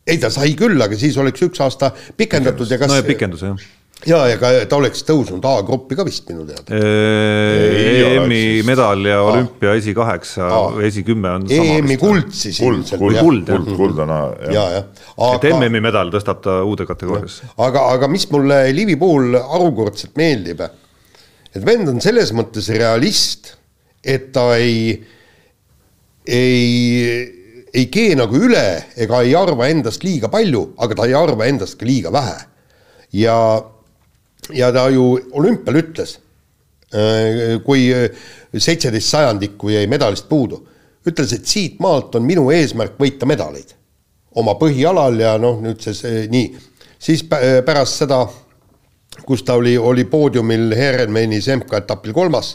ei, 0.07 0.19
ta 0.19 0.31
sai 0.31 0.55
küll, 0.59 0.81
aga 0.83 0.99
siis 0.99 1.19
oleks 1.19 1.49
üks 1.49 1.63
aasta 1.63 1.93
pikendatud 2.17 2.71
ja 2.71 2.81
kas 2.81 2.91
no 2.91 2.99
ja 2.99 3.07
pikenduse, 3.07 3.53
jah 3.53 3.69
ja, 4.07 4.21
ja 4.31 4.37
ka 4.41 4.51
ta 4.69 4.79
oleks 4.81 5.03
tõusnud 5.09 5.45
A-gruppi 5.47 5.97
ka 5.99 6.05
vist 6.07 6.29
minu 6.31 6.47
teada. 6.49 6.79
EM-i 6.81 8.61
medal 8.67 9.05
ja 9.07 9.21
olümpia 9.27 9.75
esikaheksa 9.79 10.49
esikümme 10.89 11.35
on 11.39 11.47
EM-i 11.53 11.99
kuld 12.01 12.31
siis. 12.37 12.61
kuld, 12.63 12.87
kuld, 12.97 13.19
kuld, 13.21 13.51
kuld, 13.51 13.73
kuld 13.77 14.05
on 14.05 14.15
A, 14.15 14.21
jah. 14.47 14.55
ja, 14.57 14.67
jah. 14.79 15.35
et 15.37 15.49
MM-i 15.53 15.83
medal 15.85 16.13
tõstab 16.15 16.43
ta 16.45 16.61
uude 16.67 16.87
kategooriasse. 16.89 17.53
aga, 17.61 17.89
aga 17.97 18.11
mis 18.13 18.27
mulle 18.33 18.63
Liivi 18.77 18.97
puhul 19.01 19.37
harukordselt 19.37 20.17
meeldib, 20.21 20.65
et 21.55 21.65
vend 21.67 21.89
on 21.91 22.01
selles 22.03 22.33
mõttes 22.37 22.69
realist, 22.75 23.55
et 24.05 24.31
ta 24.33 24.47
ei, 24.57 24.95
ei, 26.25 27.67
ei 27.75 27.87
kee 27.93 28.15
nagu 28.19 28.39
üle 28.39 28.65
ega 28.97 29.21
ei 29.27 29.35
arva 29.37 29.69
endast 29.69 30.05
liiga 30.07 30.31
palju, 30.33 30.71
aga 30.81 30.97
ta 30.97 31.09
ei 31.09 31.17
arva 31.19 31.49
endast 31.51 31.79
ka 31.81 31.89
liiga 31.89 32.13
vähe. 32.15 32.39
ja 33.13 33.37
ja 34.55 34.71
ta 34.73 34.89
ju 34.91 35.19
olümpial 35.37 35.77
ütles, 35.83 36.17
äh, 36.95 37.59
kui 37.65 37.91
seitseteist 38.57 39.11
sajandikku 39.11 39.71
jäi 39.71 39.87
medalist 39.91 40.29
puudu, 40.29 40.63
ütles, 41.07 41.33
et 41.35 41.47
siit 41.47 41.79
maalt 41.81 42.15
on 42.15 42.27
minu 42.27 42.49
eesmärk 42.55 42.99
võita 42.99 43.29
medaleid 43.29 43.75
oma 44.39 44.55
põhialal 44.59 45.19
ja 45.21 45.35
noh, 45.43 45.59
nüüd 45.63 45.83
see 45.83 46.27
nii, 46.31 46.51
siis 47.01 47.25
pärast 47.27 48.03
seda, 48.03 48.23
kus 49.27 49.43
ta 49.43 49.57
oli, 49.59 49.77
oli 49.79 50.05
poodiumil 50.09 50.75
Herrenmenis 50.77 51.49
MK-etapil 51.57 52.15
kolmas 52.15 52.55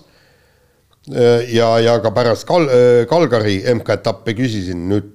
ja, 1.51 1.67
ja 1.83 1.97
ka 2.01 2.11
pärast 2.15 2.47
Kal-, 2.47 2.71
Kalgari 3.09 3.59
MK-etappe 3.75 4.33
küsisin 4.37 4.87
nüüd, 4.89 5.11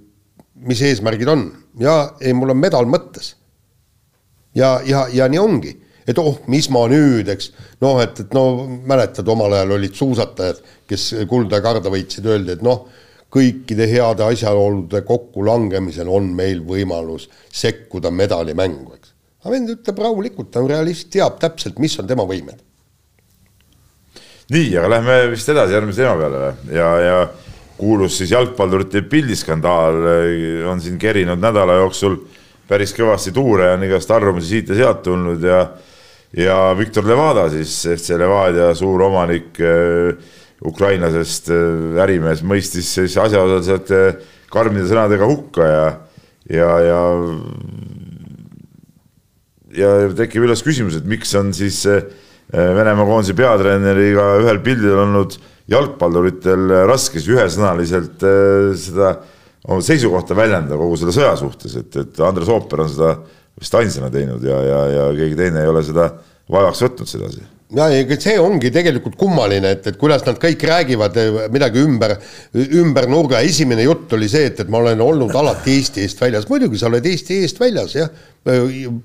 mis 0.69 0.83
eesmärgid 0.85 1.31
on 1.33 1.47
ja 1.81 1.97
ei, 2.21 2.35
mul 2.37 2.53
on 2.53 2.61
medal 2.61 2.87
mõttes. 2.87 3.35
ja, 4.55 4.81
ja, 4.85 5.07
ja 5.13 5.29
nii 5.29 5.41
ongi 5.41 5.75
et 6.11 6.19
oh, 6.19 6.41
mis 6.51 6.69
ma 6.73 6.87
nüüd, 6.91 7.29
eks, 7.31 7.51
noh, 7.83 8.01
et, 8.03 8.19
et 8.25 8.33
no 8.35 8.67
mäletad, 8.89 9.29
omal 9.31 9.55
ajal 9.55 9.77
olid 9.77 9.95
suusatajad, 9.95 10.63
kes 10.91 11.11
kulda 11.31 11.61
ja 11.61 11.65
karda 11.65 11.93
võitsid, 11.93 12.27
öeldi, 12.27 12.57
et 12.57 12.65
noh, 12.67 12.87
kõikide 13.31 13.87
heade 13.87 14.27
asjaolude 14.27 15.05
kokkulangemisel 15.07 16.09
on 16.11 16.33
meil 16.35 16.65
võimalus 16.67 17.29
sekkuda 17.55 18.11
medalimängu. 18.11 18.99
Aga 19.41 19.55
vend 19.55 19.75
ütleb 19.77 20.03
rahulikult, 20.05 20.51
ta 20.53 20.63
on 20.63 20.69
realist, 20.71 21.09
teab 21.13 21.39
täpselt, 21.41 21.79
mis 21.81 21.97
on 22.01 22.09
tema 22.11 22.27
võimed. 22.29 22.61
nii, 24.51 24.75
aga 24.77 24.91
lähme 24.97 25.21
vist 25.31 25.49
edasi 25.53 25.77
järgmise 25.77 26.03
teema 26.03 26.17
peale 26.19 26.75
ja, 26.75 26.89
ja 27.05 27.19
kuulus 27.81 28.19
siis 28.19 28.33
jalgpallurite 28.35 29.05
pildiskandaal 29.09 30.01
on 30.69 30.83
siin 30.83 30.99
kerinud 31.01 31.41
nädala 31.41 31.79
jooksul 31.81 32.19
päris 32.71 32.93
kõvasti 32.95 33.33
tuure 33.35 33.73
on 33.75 33.87
igast 33.87 34.11
arvamusi 34.15 34.57
siit 34.57 34.73
ja 34.73 34.83
sealt 34.83 35.07
tulnud 35.07 35.47
ja 35.47 35.63
ja 36.37 36.59
Viktor 36.79 37.07
Levada 37.07 37.49
siis, 37.51 37.73
FC 37.91 38.15
Levadia 38.19 38.69
suur 38.79 39.03
omanik 39.09 39.59
äh, 39.59 40.13
ukrainlasest 40.67 41.51
äh, 41.51 42.03
ärimees 42.05 42.45
mõistis 42.47 42.93
siis 42.99 43.17
asjaosalised 43.19 43.91
karmide 44.51 44.87
sõnadega 44.91 45.27
hukka 45.31 45.67
ja, 45.67 45.87
ja, 46.51 46.71
ja 46.87 47.01
ja 49.77 49.93
tekib 50.17 50.47
üles 50.47 50.65
küsimus, 50.67 50.99
et 50.99 51.07
miks 51.09 51.35
on 51.39 51.55
siis 51.57 51.85
Venemaa 52.51 53.07
koondise 53.07 53.37
peatreeneriga 53.39 54.25
ühel 54.41 54.59
pildil 54.65 54.97
olnud 55.05 55.37
jalgpalluritel 55.71 56.73
raske 56.89 57.21
siis 57.21 57.29
ühesõnaliselt 57.31 58.25
seda 58.81 59.13
seisukohta 59.87 60.35
väljendada 60.35 60.81
kogu 60.81 60.99
selle 60.99 61.15
sõja 61.15 61.37
suhtes, 61.39 61.77
et, 61.79 62.01
et 62.03 62.21
Andres 62.27 62.51
Ooper 62.51 62.83
on 62.83 62.91
seda 62.91 63.13
vist 63.61 63.79
ainsana 63.79 64.11
teinud 64.11 64.43
ja, 64.43 64.59
ja, 64.67 64.83
ja 64.97 65.07
keegi 65.15 65.39
teine 65.39 65.63
ei 65.63 65.71
ole 65.71 65.85
seda 65.87 66.11
vaevaks 66.51 66.83
võtnud 66.89 67.13
sedasi 67.13 67.47
ja 67.77 67.87
ega 67.95 68.17
see 68.19 68.35
ongi 68.41 68.71
tegelikult 68.75 69.17
kummaline, 69.19 69.75
et, 69.77 69.85
et 69.91 69.99
kuidas 69.99 70.25
nad 70.27 70.39
kõik 70.43 70.63
räägivad 70.67 71.19
eh, 71.21 71.39
midagi 71.55 71.83
ümber, 71.85 72.17
ümber 72.81 73.07
nurga, 73.11 73.43
esimene 73.47 73.85
jutt 73.87 74.17
oli 74.17 74.29
see, 74.31 74.49
et, 74.51 74.63
et 74.65 74.73
ma 74.73 74.81
olen 74.83 75.03
olnud 75.05 75.35
alati 75.39 75.77
Eesti 75.79 76.05
eest 76.07 76.23
väljas, 76.23 76.49
muidugi 76.51 76.81
sa 76.81 76.89
oled 76.91 77.07
Eesti 77.07 77.41
eest 77.45 77.61
väljas, 77.63 77.95
jah. 77.99 78.11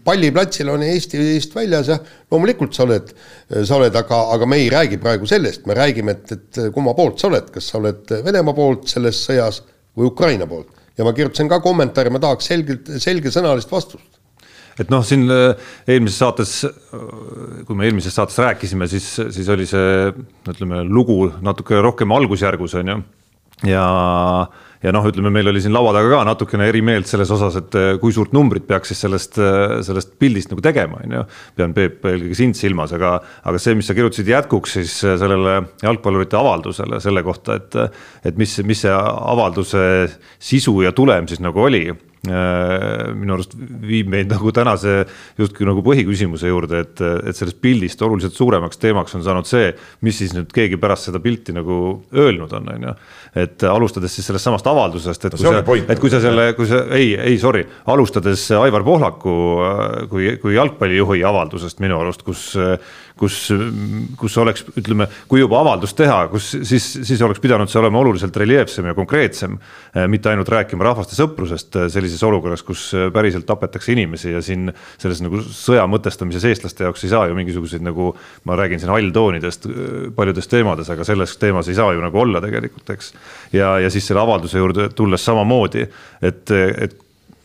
palliplatsil 0.08 0.72
on 0.72 0.86
Eesti 0.88 1.22
eest 1.36 1.56
väljas, 1.56 1.92
jah, 1.94 2.02
loomulikult 2.32 2.74
sa 2.74 2.88
oled, 2.88 3.14
sa 3.54 3.78
oled, 3.78 4.02
aga, 4.02 4.22
aga 4.38 4.50
me 4.50 4.62
ei 4.64 4.72
räägi 4.74 5.00
praegu 5.04 5.30
sellest, 5.30 5.68
me 5.70 5.78
räägime, 5.78 6.18
et, 6.18 6.36
et 6.38 6.64
kumma 6.74 6.96
poolt 6.98 7.22
sa 7.22 7.30
oled, 7.30 7.54
kas 7.54 7.70
sa 7.70 7.80
oled 7.82 8.18
Venemaa 8.26 8.58
poolt 8.58 8.90
selles 8.90 9.22
sõjas 9.28 9.62
või 9.96 10.10
Ukraina 10.10 10.50
poolt. 10.50 10.74
ja 10.98 11.06
ma 11.06 11.14
kirjutasin 11.14 11.52
ka 11.52 11.60
kommentaari, 11.62 12.10
ma 12.10 12.24
tahaks 12.24 12.48
selgelt, 12.50 12.90
selgesõnalist 13.04 13.72
vastust 13.72 14.15
et 14.82 14.92
noh, 14.92 15.04
siin 15.08 15.26
äh, 15.32 15.72
eelmises 15.88 16.20
saates, 16.22 16.56
kui 17.66 17.78
me 17.78 17.88
eelmises 17.88 18.16
saates 18.16 18.38
rääkisime, 18.44 18.90
siis, 18.92 19.08
siis 19.36 19.50
oli 19.52 19.68
see, 19.70 20.12
ütleme, 20.52 20.84
lugu 20.88 21.30
natuke 21.46 21.80
rohkem 21.84 22.14
algusjärgus, 22.16 22.76
on 22.82 22.92
ju. 22.92 22.98
ja, 23.72 23.86
ja 24.84 24.92
noh, 24.92 25.06
ütleme, 25.08 25.32
meil 25.34 25.48
oli 25.48 25.62
siin 25.64 25.74
laua 25.74 25.94
taga 25.96 26.12
ka 26.12 26.24
natukene 26.28 26.68
eri 26.68 26.82
meelt 26.86 27.08
selles 27.08 27.32
osas, 27.32 27.56
et 27.62 27.78
äh, 27.80 27.92
kui 28.02 28.12
suurt 28.16 28.36
numbrit 28.36 28.66
peaks 28.68 28.92
siis 28.92 29.06
sellest, 29.06 29.40
äh, 29.40 29.78
sellest 29.88 30.18
pildist 30.20 30.52
nagu 30.52 30.64
tegema, 30.66 31.00
on 31.06 31.16
ju. 31.20 31.24
pean 31.56 31.76
Peep 31.78 32.04
eelkõige 32.12 32.40
sind 32.42 32.60
silmas, 32.60 32.92
aga, 32.98 33.16
aga 33.48 33.62
see, 33.62 33.78
mis 33.80 33.88
sa 33.88 33.96
kirjutasid 33.96 34.34
jätkuks 34.34 34.76
siis 34.82 34.98
sellele 35.06 35.62
jalgpallurite 35.86 36.40
avaldusele 36.40 37.00
selle 37.04 37.24
kohta, 37.24 37.62
et, 37.62 37.80
et 38.28 38.44
mis, 38.44 38.60
mis 38.68 38.84
see 38.84 38.92
avalduse 38.92 39.86
sisu 40.36 40.82
ja 40.84 40.92
tulem 40.96 41.32
siis 41.32 41.40
nagu 41.44 41.64
oli 41.64 41.88
Äh, 41.90 42.15
minu 42.28 43.36
arust 43.36 43.56
viib 43.56 44.10
meid 44.12 44.32
nagu 44.32 44.52
tänase 44.56 44.98
justkui 45.40 45.68
nagu 45.68 45.84
põhiküsimuse 45.86 46.50
juurde, 46.52 46.82
et, 46.86 47.04
et 47.30 47.38
sellest 47.38 47.60
pildist 47.64 48.02
oluliselt 48.06 48.36
suuremaks 48.38 48.82
teemaks 48.82 49.18
on 49.18 49.26
saanud 49.26 49.50
see, 49.50 49.72
mis 50.06 50.20
siis 50.22 50.36
nüüd 50.36 50.52
keegi 50.56 50.80
pärast 50.82 51.10
seda 51.10 51.22
pilti 51.24 51.56
nagu 51.56 51.80
öelnud 52.16 52.54
on, 52.58 52.70
on 52.76 52.90
ju. 52.90 52.96
et 53.46 53.68
alustades 53.70 54.16
siis 54.16 54.30
sellest 54.30 54.48
samast 54.50 54.68
avaldusest, 54.72 55.30
et 55.30 55.38
no, 55.40 55.56
kui 55.68 55.82
sa, 55.82 55.94
et 55.94 56.04
kui 56.04 56.14
sa 56.14 56.22
selle, 56.24 56.50
kui 56.58 56.70
sa 56.70 56.84
ei, 56.96 57.14
ei 57.16 57.40
sorry, 57.42 57.66
alustades 57.92 58.48
Aivar 58.60 58.86
Pohlaku 58.86 59.36
kui, 60.12 60.36
kui 60.42 60.56
jalgpallijuhi 60.56 61.24
avaldusest 61.28 61.82
minu 61.84 62.00
arust, 62.02 62.26
kus 62.26 62.52
kus, 63.20 63.36
kus 64.20 64.36
oleks, 64.42 64.66
ütleme, 64.76 65.08
kui 65.32 65.40
juba 65.40 65.60
avaldus 65.62 65.96
teha, 65.96 66.26
kus 66.32 66.52
siis, 66.68 66.88
siis 67.08 67.22
oleks 67.26 67.40
pidanud 67.44 67.72
see 67.72 67.80
olema 67.80 68.02
oluliselt 68.02 68.36
reljeefsem 68.38 68.90
ja 68.90 68.96
konkreetsem. 68.98 69.56
Eh, 69.96 70.08
mitte 70.12 70.32
ainult 70.32 70.50
rääkima 70.52 70.86
rahvaste 70.88 71.16
sõprusest 71.18 71.80
eh, 71.80 71.88
sellises 71.94 72.24
olukorras, 72.28 72.64
kus 72.68 72.88
eh, 72.96 73.08
päriselt 73.16 73.48
tapetakse 73.48 73.94
inimesi 73.96 74.34
ja 74.36 74.42
siin 74.46 74.68
selles 75.02 75.24
nagu 75.24 75.40
sõja 75.46 75.86
mõtestamises 75.92 76.48
eestlaste 76.50 76.88
jaoks 76.88 77.06
ei 77.06 77.14
saa 77.14 77.30
ju 77.30 77.38
mingisuguseid 77.40 77.86
nagu. 77.86 78.14
ma 78.46 78.56
räägin 78.56 78.80
siin 78.80 78.92
halltoonidest 78.92 79.66
paljudes 80.16 80.48
teemades, 80.48 80.90
aga 80.90 81.04
selles 81.08 81.38
teemas 81.42 81.68
ei 81.70 81.76
saa 81.76 81.94
ju 81.94 82.02
nagu 82.04 82.20
olla 82.20 82.42
tegelikult, 82.42 82.90
eks. 82.94 83.14
ja, 83.54 83.78
ja 83.80 83.90
siis 83.90 84.08
selle 84.08 84.22
avalduse 84.22 84.60
juurde 84.60 84.90
tulles 84.96 85.26
samamoodi, 85.26 85.88
et, 86.22 86.52
et 86.52 86.98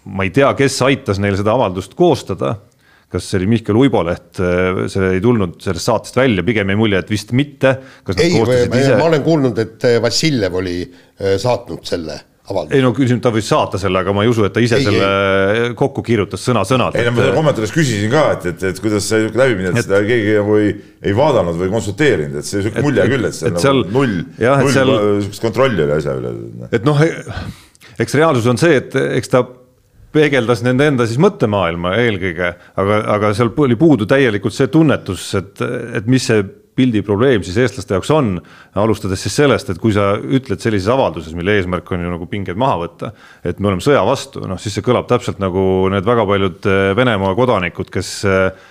ma 0.04 0.26
ei 0.26 0.32
tea, 0.34 0.50
kes 0.58 0.80
aitas 0.82 1.20
neil 1.22 1.38
seda 1.38 1.54
avaldust 1.54 1.94
koostada 1.98 2.56
kas 3.10 3.26
see 3.26 3.40
oli 3.40 3.50
Mihkel 3.50 3.78
Uiboleht, 3.78 4.38
äh, 4.38 4.84
see 4.90 5.14
ei 5.16 5.20
tulnud 5.24 5.58
sellest 5.62 5.90
saatest 5.90 6.18
välja, 6.18 6.44
pigem 6.46 6.70
jäi 6.70 6.78
mulje, 6.78 7.02
et 7.02 7.10
vist 7.10 7.34
mitte. 7.36 7.76
ei, 8.16 8.36
ma 8.38 9.06
olen 9.08 9.24
kuulnud, 9.26 9.58
et 9.58 9.86
äh, 9.88 9.98
Vassiljev 10.02 10.60
oli 10.60 10.76
äh, 10.84 11.34
saatnud 11.40 11.82
selle 11.88 12.20
avalduse. 12.50 12.78
ei 12.78 12.84
no 12.84 12.92
küsimus, 12.94 13.22
ta 13.24 13.32
võis 13.34 13.50
saata 13.50 13.80
selle, 13.82 14.02
aga 14.04 14.14
ma 14.14 14.22
ei 14.26 14.30
usu, 14.30 14.46
et 14.46 14.54
ta 14.54 14.62
ise 14.62 14.78
ei, 14.78 14.86
selle 14.86 15.10
ei. 15.10 15.74
kokku 15.78 16.04
kirjutas 16.06 16.44
sõna-sõnalt. 16.46 16.98
ei 16.98 17.08
no 17.08 17.16
ma 17.18 17.28
kommentaaris 17.34 17.74
küsisin 17.74 18.12
ka, 18.14 18.24
et, 18.36 18.50
et, 18.52 18.66
et 18.70 18.82
kuidas 18.82 19.10
see 19.10 19.26
läbi 19.26 19.58
mindi, 19.58 19.72
et 19.74 19.88
seda 19.88 20.02
keegi 20.06 20.36
nagu 20.38 20.58
ei, 20.62 20.74
ei 21.10 21.16
vaadanud 21.18 21.58
või 21.60 21.72
konsulteerinud, 21.74 22.38
et 22.38 22.46
see 22.46 22.62
sihuke 22.62 22.84
mulje 22.86 23.08
küll, 23.10 23.30
et 23.30 23.38
see 23.40 23.50
on 23.50 23.58
nagu 23.58 23.94
null, 23.96 24.20
null 24.38 24.76
sihukest 24.76 25.48
kontrolli 25.48 25.86
oli 25.86 25.98
asja 25.98 26.14
üle. 26.20 26.36
et 26.70 26.86
noh, 26.86 27.02
eks 28.00 28.20
reaalsus 28.22 28.46
on 28.54 28.60
see, 28.60 28.78
et 28.84 28.94
eks 29.18 29.34
ta 29.34 29.42
peegeldas 30.14 30.64
nende 30.66 30.88
enda 30.90 31.06
siis 31.06 31.20
mõttemaailma 31.22 31.94
eelkõige, 32.02 32.54
aga, 32.82 33.02
aga 33.16 33.34
seal 33.36 33.52
oli 33.62 33.76
puudu 33.78 34.08
täielikult 34.10 34.56
see 34.56 34.70
tunnetus, 34.72 35.28
et, 35.38 35.62
et 36.00 36.10
mis 36.10 36.26
see 36.30 36.42
pildi 36.80 37.02
probleem 37.04 37.44
siis 37.44 37.58
eestlaste 37.60 37.96
jaoks 37.96 38.10
on. 38.14 38.32
alustades 38.78 39.22
siis 39.24 39.36
sellest, 39.42 39.70
et 39.70 39.80
kui 39.82 39.92
sa 39.94 40.12
ütled 40.16 40.62
sellises 40.62 40.90
avalduses, 40.92 41.34
mille 41.36 41.58
eesmärk 41.58 41.90
on 41.94 42.04
ju 42.06 42.12
nagu 42.14 42.28
pingeid 42.30 42.58
maha 42.60 42.78
võtta, 42.84 43.12
et 43.44 43.60
me 43.60 43.70
oleme 43.70 43.84
sõja 43.84 44.02
vastu, 44.06 44.44
noh 44.48 44.60
siis 44.60 44.78
see 44.78 44.86
kõlab 44.86 45.08
täpselt 45.10 45.42
nagu 45.42 45.62
need 45.92 46.06
väga 46.06 46.26
paljud 46.28 46.70
eh, 46.70 46.84
Venemaa 46.96 47.34
kodanikud, 47.38 47.90
kes, 47.92 48.12
eh, 48.28 48.70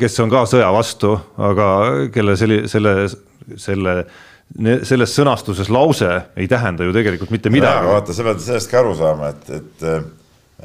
kes 0.00 0.18
on 0.24 0.32
ka 0.32 0.44
sõja 0.50 0.72
vastu, 0.74 1.14
aga 1.50 1.68
kelle 2.14 2.36
selli-, 2.40 2.64
selle, 2.70 2.96
selle 3.56 4.00
selles 4.88 5.12
sõnastuses 5.12 5.68
lause 5.68 6.08
ei 6.40 6.46
tähenda 6.48 6.86
ju 6.86 6.92
tegelikult 6.96 7.28
mitte 7.34 7.50
midagi. 7.52 7.84
vaata, 7.84 8.14
sa 8.16 8.24
pead 8.24 8.40
sellest 8.40 8.70
ka 8.70 8.78
aru 8.80 8.94
saama, 8.96 9.28
et, 9.34 9.50
et 9.58 9.84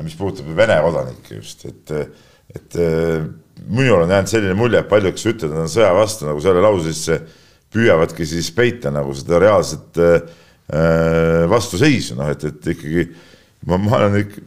mis 0.01 0.15
puudutab 0.17 0.49
Vene 0.57 0.79
kodanikke 0.81 1.37
just, 1.37 1.67
et 1.69 1.93
et 2.53 2.75
minul 3.69 4.03
on 4.03 4.11
jäänud 4.11 4.29
selline 4.29 4.53
mulje, 4.57 4.81
et 4.81 4.89
paljud, 4.89 5.13
kes 5.15 5.25
ütlevad, 5.29 5.53
et 5.53 5.57
nad 5.57 5.67
on 5.67 5.71
sõja 5.71 5.91
vastu 5.95 6.27
nagu 6.27 6.41
selle 6.43 6.63
lause 6.63 6.91
sisse, 6.91 7.19
püüavadki 7.73 8.25
siis 8.29 8.49
peita 8.53 8.91
nagu 8.93 9.13
seda 9.17 9.39
reaalset 9.41 10.01
äh, 10.01 10.17
äh 10.73 11.45
vastuseisu, 11.49 12.17
noh 12.19 12.29
et, 12.29 12.43
et 12.49 12.67
ikkagi 12.75 13.07
ma, 13.69 13.79
ma 13.81 13.97
olen 14.01 14.19
ikka 14.21 14.43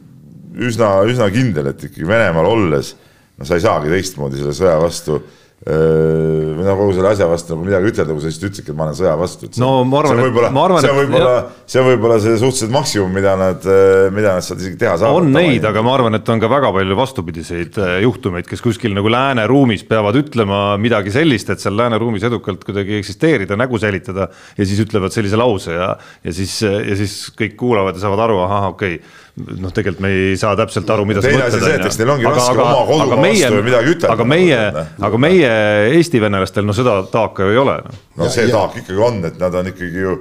üsna, 0.67 0.91
üsna 1.09 1.27
kindel, 1.33 1.71
et 1.73 1.83
ikkagi 1.89 2.07
Venemaal 2.07 2.47
olles 2.49 2.93
no 3.37 3.45
sa 3.45 3.57
ei 3.57 3.65
saagi 3.65 3.91
teistmoodi 3.91 4.39
selle 4.39 4.55
sõja 4.57 4.77
vastu 4.81 5.19
äh, 5.19 5.36
noh, 5.67 6.77
kogu 6.79 6.93
selle 6.95 7.11
asja 7.11 7.27
vastu 7.29 7.53
nagu 7.53 7.65
midagi 7.65 7.91
ütelda, 7.91 8.13
kui 8.15 8.23
sa 8.23 8.29
lihtsalt 8.29 8.47
ütlesidki, 8.47 8.71
et 8.71 8.77
ma 8.77 8.85
olen 8.87 8.97
sõja 8.97 9.15
vastu. 9.19 9.49
no 9.61 9.71
ma 9.87 9.99
arvan, 10.01 10.21
et 10.23 10.55
ma 10.55 10.63
arvan, 10.63 10.79
et 10.79 10.87
see 10.87 10.95
võib-olla, 10.97 11.33
see 11.67 11.81
on 11.81 11.87
võib-olla 11.89 12.19
see 12.23 12.37
suhteliselt 12.39 12.73
maksimum, 12.75 13.11
mida 13.17 13.35
nad, 13.39 13.67
mida 14.15 14.37
nad 14.37 14.47
sealt 14.47 14.63
isegi 14.63 14.79
teha 14.79 14.95
saavad. 15.01 15.21
on 15.21 15.35
neid, 15.35 15.67
aga 15.67 15.83
ma 15.85 15.93
arvan, 15.97 16.19
et 16.19 16.31
on 16.33 16.43
ka 16.43 16.51
väga 16.51 16.71
palju 16.77 16.99
vastupidiseid 17.01 17.81
juhtumeid, 18.05 18.47
kes 18.49 18.63
kuskil 18.63 18.95
nagu 18.97 19.11
lääneruumis 19.11 19.85
peavad 19.89 20.19
ütlema 20.21 20.61
midagi 20.81 21.13
sellist, 21.15 21.51
et 21.53 21.63
seal 21.63 21.77
lääneruumis 21.79 22.27
edukalt 22.29 22.63
kuidagi 22.67 22.99
eksisteerida, 23.01 23.59
nägu 23.59 23.81
säilitada 23.81 24.31
ja 24.57 24.67
siis 24.67 24.81
ütlevad 24.85 25.15
sellise 25.15 25.39
lause 25.39 25.75
ja, 25.75 25.93
ja 26.23 26.35
siis, 26.35 26.59
ja 26.63 26.99
siis 26.99 27.19
kõik 27.37 27.57
kuulavad 27.59 27.97
ja 27.97 28.07
saavad 28.07 28.27
aru, 28.27 28.43
ahah, 28.47 28.71
okei 28.75 28.99
okay 29.01 29.25
noh, 29.37 29.73
tegelikult 29.73 30.03
me 30.03 30.11
ei 30.13 30.37
saa 30.39 30.55
täpselt 30.57 30.89
aru, 30.93 31.05
mida 31.09 31.21
sa 31.21 31.29
mõtled. 31.29 31.43
teine 31.43 31.49
asi 31.51 31.61
see, 31.61 31.75
et 31.77 31.89
eks 31.89 31.99
neil 32.01 32.13
ongi 32.13 32.25
aga, 32.25 32.37
raske 32.39 32.53
aga, 32.55 32.67
oma 32.67 32.85
kodumaa 32.87 33.19
vastu 33.23 33.59
midagi 33.65 33.93
ütelda. 33.93 34.13
aga 34.15 34.27
meie, 34.31 34.61
aga 35.09 35.19
meie 35.21 35.51
Eesti 35.97 36.21
venelastel 36.23 36.65
no 36.67 36.75
seda 36.77 36.95
taaka 37.11 37.45
ju 37.45 37.53
ei 37.53 37.61
ole 37.61 37.75
no.. 37.85 37.97
no 38.21 38.29
see 38.33 38.47
ja, 38.47 38.55
taak 38.55 38.79
ikkagi 38.81 39.03
on, 39.09 39.19
et 39.29 39.37
nad 39.41 39.59
on 39.61 39.69
ikkagi 39.73 40.05
ju 40.07 40.15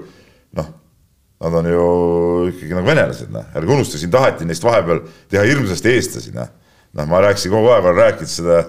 noh, 0.60 0.68
nad 1.46 1.58
on 1.60 1.70
ju 1.70 1.86
ikkagi 2.52 2.76
nagu 2.76 2.90
venelased, 2.92 3.32
noh, 3.32 3.46
ärge 3.56 3.76
unustage, 3.78 4.02
siin 4.04 4.12
taheti 4.12 4.48
neist 4.48 4.64
vahepeal 4.64 5.04
teha 5.32 5.44
hirmsasti 5.48 5.94
eestlasi, 5.94 6.34
noh. 6.36 6.52
noh, 6.96 7.08
ma 7.08 7.22
rääkisin 7.24 7.54
kogu 7.54 7.72
aeg, 7.72 7.88
olen 7.88 8.00
rääkinud 8.02 8.32
seda, 8.32 8.62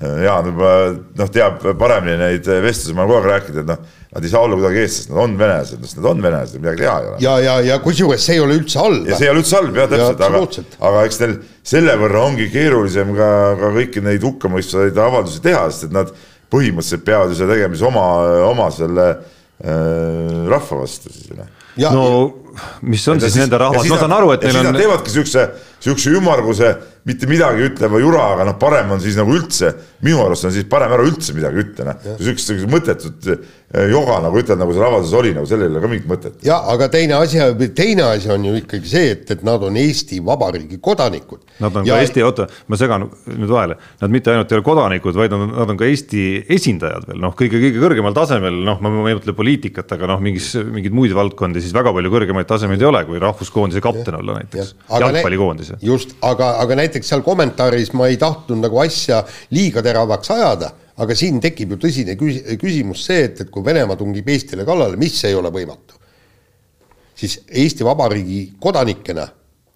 Jaan 0.00 0.46
juba 0.48 0.70
noh, 1.18 1.28
teab 1.30 1.66
paremini 1.78 2.16
neid 2.18 2.46
vestlusi, 2.64 2.94
ma 2.96 3.04
olen 3.04 3.12
kogu 3.12 3.20
aeg 3.20 3.28
rääkinud, 3.32 3.60
et 3.62 3.68
noh 3.70 4.00
Nad 4.12 4.24
ei 4.24 4.28
saa 4.28 4.42
olla 4.44 4.56
kuidagi 4.58 4.82
eestlased, 4.82 5.08
nad 5.14 5.22
on 5.22 5.38
venelased, 5.40 5.84
sest 5.86 5.96
nad 5.96 6.06
on 6.10 6.18
venelased, 6.20 6.60
midagi 6.60 6.82
teha 6.82 6.96
ei 7.00 7.06
ole. 7.08 7.20
ja, 7.24 7.36
ja, 7.40 7.54
ja 7.64 7.78
kusjuures 7.80 8.26
see 8.26 8.34
ei 8.36 8.42
ole 8.44 8.58
üldse 8.60 8.76
halb. 8.82 9.06
ja 9.08 9.16
see 9.16 9.24
ei 9.24 9.32
ole 9.32 9.40
üldse 9.40 9.56
halb 9.56 9.78
jah, 9.80 9.86
täpselt, 9.88 10.20
aga, 10.26 10.64
aga 10.88 11.04
eks 11.08 11.20
neil 11.22 11.32
selle 11.70 11.94
võrra 12.02 12.26
ongi 12.26 12.50
keerulisem 12.52 13.14
ka, 13.16 13.30
ka 13.62 13.70
kõiki 13.78 14.02
neid 14.04 14.26
hukkamõistvaid 14.28 15.00
avaldusi 15.00 15.40
teha, 15.46 15.62
sest 15.72 15.88
et 15.88 15.96
nad 15.96 16.12
põhimõtteliselt 16.52 17.06
peavad 17.08 17.32
ju 17.32 17.38
seda 17.40 17.56
tegema 17.56 17.78
siis 17.78 17.86
oma, 17.88 18.04
oma 18.50 18.68
selle 18.76 19.08
äh, 19.08 20.36
rahva 20.52 20.82
vastu 20.82 21.14
siis. 21.14 21.32
Noh. 21.32 21.48
no 21.96 22.06
mis 22.82 23.04
on 23.08 23.20
ja 23.20 23.26
siis, 23.26 23.36
siis 23.36 23.44
nende 23.44 23.60
rahvas, 23.60 23.88
ma 23.90 24.00
saan 24.00 24.16
aru, 24.16 24.32
et 24.36 24.46
neil 24.46 24.60
on. 24.60 24.70
Nad 24.70 24.80
teevadki 24.80 25.14
siukse, 25.14 25.46
siukse 25.82 26.14
ümmarguse 26.18 26.72
mitte 27.08 27.26
midagi 27.26 27.64
ütleva 27.66 27.98
jura, 27.98 28.28
aga 28.36 28.44
noh, 28.46 28.54
parem 28.60 28.92
on 28.94 29.00
siis 29.02 29.16
nagu 29.18 29.34
üldse, 29.34 29.72
minu 30.06 30.20
arust 30.22 30.46
on 30.46 30.52
siis 30.54 30.68
parem 30.70 30.92
ära 30.94 31.02
üldse 31.06 31.34
midagi 31.34 31.64
ütle, 31.64 31.86
noh. 31.88 32.04
siukest 32.20 32.62
mõttetut 32.70 33.26
eh, 33.32 33.88
joga 33.90 34.20
nagu 34.22 34.38
ütled, 34.38 34.60
nagu 34.60 34.74
seal 34.74 34.86
avalduses 34.86 35.16
oli, 35.18 35.32
nagu 35.34 35.48
sellel 35.50 35.66
ei 35.66 35.74
ole 35.74 35.82
ka 35.82 35.90
mingit 35.90 36.06
mõtet. 36.10 36.36
ja 36.46 36.60
aga 36.70 36.86
teine 36.92 37.16
asi, 37.18 37.40
teine 37.74 38.06
asi 38.06 38.30
on 38.30 38.46
ju 38.46 38.54
ikkagi 38.60 38.92
see, 38.92 39.10
et, 39.16 39.24
et 39.34 39.42
nad 39.46 39.64
on 39.66 39.78
Eesti 39.82 40.20
Vabariigi 40.22 40.78
kodanikud. 40.82 41.42
Nad 41.64 41.80
on 41.80 41.88
ja... 41.88 41.96
ka 41.96 42.06
Eesti, 42.06 42.22
oota, 42.26 42.46
ma 42.70 42.78
segan 42.78 43.08
nüüd 43.32 43.50
vahele, 43.50 43.78
nad 44.04 44.14
mitte 44.14 44.30
ainult 44.30 44.54
ei 44.54 44.60
ole 44.60 44.66
kodanikud, 44.68 45.18
vaid 45.18 45.34
nad 45.34 45.46
on, 45.48 45.54
nad 45.58 45.74
on 45.74 45.80
ka 45.80 45.90
Eesti 45.90 46.24
esindajad 46.54 47.10
veel 47.10 47.22
noh, 47.24 47.34
kõige, 47.38 47.58
kõige 47.58 47.82
kõrgemal 47.82 48.14
tasemel, 48.14 48.62
noh, 48.68 48.78
ma 48.78 48.94
ei 49.10 49.18
mõtle 49.18 49.34
poliitikat, 49.34 49.96
aga 49.98 50.14
noh, 50.14 50.22
mingis, 50.22 50.52
mingeid 50.70 50.94
muid 50.94 51.18
valdkondi 51.18 51.64
siis 51.64 51.74
väga 51.74 51.90
palju 51.98 52.14
kõrgemaid 52.14 52.41
tasemeid 52.48 52.82
ei 52.82 52.88
ole, 52.88 53.02
kui 53.08 53.20
rahvuskoondise 53.22 53.80
kapten 53.84 54.16
olla 54.18 54.38
näiteks, 54.38 54.74
jalgpallikoondise. 55.00 55.78
just, 55.82 56.16
aga, 56.22 56.54
aga 56.62 56.76
näiteks 56.82 57.08
seal 57.12 57.24
kommentaaris 57.26 57.92
ma 57.98 58.08
ei 58.10 58.18
tahtnud 58.20 58.62
nagu 58.62 58.80
asja 58.82 59.22
liiga 59.50 59.82
teravaks 59.84 60.32
ajada, 60.34 60.72
aga 61.02 61.16
siin 61.18 61.40
tekib 61.42 61.74
ju 61.74 61.80
tõsine 61.86 62.16
küsimus 62.60 63.06
see, 63.08 63.26
et, 63.28 63.44
et 63.44 63.50
kui 63.52 63.64
Venemaa 63.64 63.98
tungib 64.00 64.28
Eestile 64.28 64.66
kallale, 64.68 64.98
mis 65.00 65.16
ei 65.28 65.36
ole 65.38 65.52
võimatu, 65.54 65.98
siis 67.18 67.40
Eesti 67.48 67.86
Vabariigi 67.86 68.44
kodanikena 68.60 69.26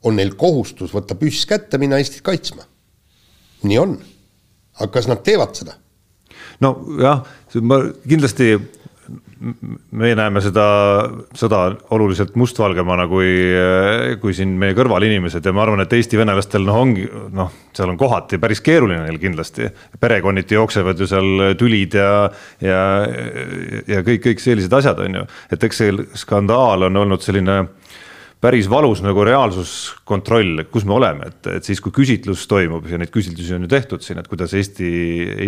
on 0.06 0.16
neil 0.18 0.34
kohustus 0.38 0.92
võtta 0.94 1.16
püss 1.18 1.46
kätte, 1.48 1.78
minna 1.78 1.98
Eestit 2.00 2.22
kaitsma. 2.26 2.66
nii 3.66 3.78
on. 3.78 3.98
aga 4.80 4.92
kas 4.92 5.08
nad 5.08 5.22
teevad 5.24 5.54
seda? 5.56 5.78
nojah, 6.60 7.24
ma 7.62 7.80
kindlasti 8.08 8.54
me 9.96 10.12
näeme 10.18 10.40
seda 10.44 10.64
sõda 11.36 11.60
oluliselt 11.94 12.34
mustvalgemana 12.38 13.06
kui, 13.10 13.30
kui 14.22 14.34
siin 14.36 14.54
meie 14.60 14.76
kõrval 14.76 15.06
inimesed 15.06 15.44
ja 15.44 15.54
ma 15.56 15.64
arvan, 15.64 15.84
et 15.84 15.92
Eesti 15.96 16.20
venelastel 16.20 16.66
noh, 16.66 16.80
ongi 16.86 17.06
noh, 17.36 17.52
seal 17.76 17.92
on 17.92 18.00
kohati 18.00 18.40
päris 18.42 18.62
keeruline 18.64 19.04
neil 19.04 19.20
kindlasti. 19.22 19.70
perekonniti 20.00 20.58
jooksevad 20.58 21.00
ju 21.00 21.08
seal 21.10 21.54
tülid 21.58 21.96
ja, 21.98 22.10
ja, 22.64 22.82
ja 23.86 24.02
kõik, 24.06 24.24
kõik 24.28 24.42
sellised 24.42 24.72
asjad 24.72 25.00
on 25.06 25.20
ju, 25.20 25.26
et 25.52 25.68
eks 25.68 25.82
see 25.82 26.08
skandaal 26.26 26.88
on 26.90 27.04
olnud 27.04 27.24
selline 27.24 27.62
päris 28.46 28.68
valus 28.70 29.00
nagu 29.02 29.24
reaalsuskontroll, 29.26 30.62
kus 30.70 30.84
me 30.86 30.94
oleme, 30.94 31.30
et, 31.32 31.48
et 31.56 31.66
siis, 31.66 31.80
kui 31.82 31.94
küsitlus 31.94 32.44
toimub 32.50 32.84
ja 32.86 32.98
neid 33.00 33.10
küsitlusi 33.14 33.56
on 33.56 33.64
ju 33.66 33.70
tehtud 33.72 34.04
siin, 34.04 34.20
et 34.22 34.28
kuidas 34.30 34.54
Eesti, 34.54 34.90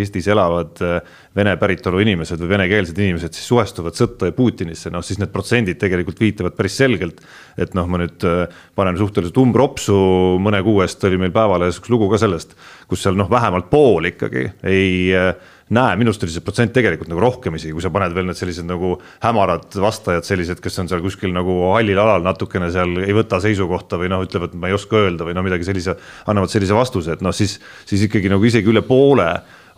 Eestis 0.01 0.27
elavad 0.31 0.81
äh, 0.83 0.97
vene 1.37 1.53
päritolu 1.61 2.01
inimesed 2.03 2.41
või 2.43 2.51
venekeelsed 2.57 2.99
inimesed 2.99 3.37
siis 3.37 3.47
suhestuvad 3.47 3.95
sõtta 3.95 4.27
ja 4.27 4.35
Putinisse, 4.35 4.91
noh 4.91 5.05
siis 5.05 5.21
need 5.21 5.31
protsendid 5.31 5.79
tegelikult 5.79 6.19
viitavad 6.19 6.57
päris 6.57 6.75
selgelt. 6.81 7.23
et 7.59 7.73
noh, 7.75 7.87
ma 7.91 8.01
nüüd 8.03 8.25
äh, 8.27 8.59
panen 8.75 8.99
suhteliselt 8.99 9.37
umbropsu, 9.39 9.95
mõne 10.43 10.59
kuu 10.65 10.83
eest 10.83 11.03
oli 11.07 11.21
meil 11.21 11.31
Päevalehes 11.35 11.79
üks 11.79 11.93
lugu 11.93 12.09
ka 12.11 12.19
sellest, 12.19 12.57
kus 12.89 13.05
seal 13.05 13.15
noh, 13.19 13.31
vähemalt 13.31 13.71
pool 13.71 14.11
ikkagi 14.11 14.49
ei 14.67 14.91
äh, 15.15 15.31
näe, 15.75 15.97
minu 15.99 16.09
arust 16.09 16.23
oli 16.25 16.33
see 16.33 16.45
protsent 16.45 16.73
tegelikult 16.75 17.11
nagu 17.11 17.21
rohkem 17.21 17.57
isegi, 17.57 17.73
kui 17.75 17.83
sa 17.83 17.91
paned 17.93 18.15
veel 18.15 18.29
need 18.29 18.39
sellised 18.39 18.67
nagu 18.67 18.95
hämarad 19.23 19.77
vastajad, 19.83 20.25
sellised, 20.27 20.61
kes 20.63 20.81
on 20.81 20.89
seal 20.91 21.03
kuskil 21.05 21.33
nagu 21.35 21.55
hallil 21.75 22.01
alal 22.01 22.25
natukene 22.25 22.71
seal 22.73 23.03
ei 23.05 23.15
võta 23.15 23.41
seisukohta 23.43 23.99
või 24.01 24.11
noh, 24.11 24.23
ütlevad, 24.25 24.55
ma 24.57 24.71
ei 24.71 24.77
oska 24.77 25.03
öelda 25.05 25.27
või 25.27 25.37
no 25.37 25.45
midagi 25.45 25.67
sellise, 25.67 25.95
annavad 26.29 26.53
sellise 26.53 26.77
vastuse, 26.77 27.17
et 27.17 27.25
noh, 27.25 27.35
siis, 27.35 27.59
siis 27.89 28.07
ikkagi 28.07 28.31
nagu 28.33 28.45
isegi 28.49 28.71
üle 28.71 28.83
poole 28.85 29.29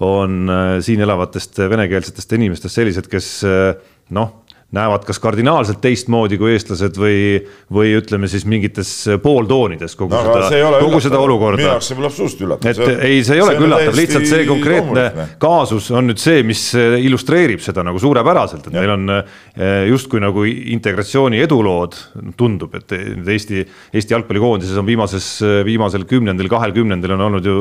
on 0.02 0.50
äh, 0.50 0.76
siin 0.82 1.04
elavatest 1.04 1.60
venekeelsetest 1.70 2.38
inimestest 2.40 2.80
sellised, 2.80 3.12
kes 3.12 3.34
äh, 3.48 3.74
noh 4.16 4.41
näevad 4.76 5.04
kas 5.08 5.20
kardinaalselt 5.20 5.82
teistmoodi 5.84 6.38
kui 6.40 6.54
eestlased 6.56 6.96
või, 7.00 7.42
või 7.74 7.92
ütleme 8.00 8.30
siis 8.32 8.46
mingites 8.48 8.92
pooltoonides 9.24 9.98
kogu 10.00 10.16
no, 10.16 10.38
seda, 10.48 10.70
kogu 10.80 11.02
seda 11.04 11.20
olukorda. 11.20 11.60
minu 11.60 11.70
jaoks 11.74 11.92
see 11.92 11.98
pole 12.00 12.08
absoluutselt 12.08 12.46
üllatav. 12.46 12.72
et 12.72 13.04
ei, 13.10 13.18
see 13.28 13.36
ei 13.36 13.44
olegi 13.44 13.66
üllatav, 13.68 13.98
lihtsalt 14.00 14.28
see 14.30 14.46
konkreetne 14.48 15.28
kaasus 15.42 15.90
on 15.92 16.08
nüüd 16.08 16.22
see, 16.24 16.46
mis 16.48 16.64
illustreerib 16.78 17.64
seda 17.64 17.84
nagu 17.84 18.00
suurepäraselt, 18.00 18.70
et 18.70 18.78
ja. 18.78 18.86
meil 18.86 18.96
on 18.96 19.16
eh, 19.18 19.90
justkui 19.92 20.24
nagu 20.24 20.46
integratsiooni 20.48 21.44
edulood, 21.44 22.00
tundub, 22.40 22.80
et 22.80 22.96
Eesti, 22.96 23.66
Eesti 23.92 24.16
jalgpallikoondises 24.16 24.80
on 24.80 24.88
viimases, 24.88 25.28
viimasel 25.68 26.08
kümnendil, 26.08 26.48
kahel 26.52 26.74
kümnendil 26.76 27.18
on 27.18 27.26
olnud 27.28 27.48
ju 27.48 27.58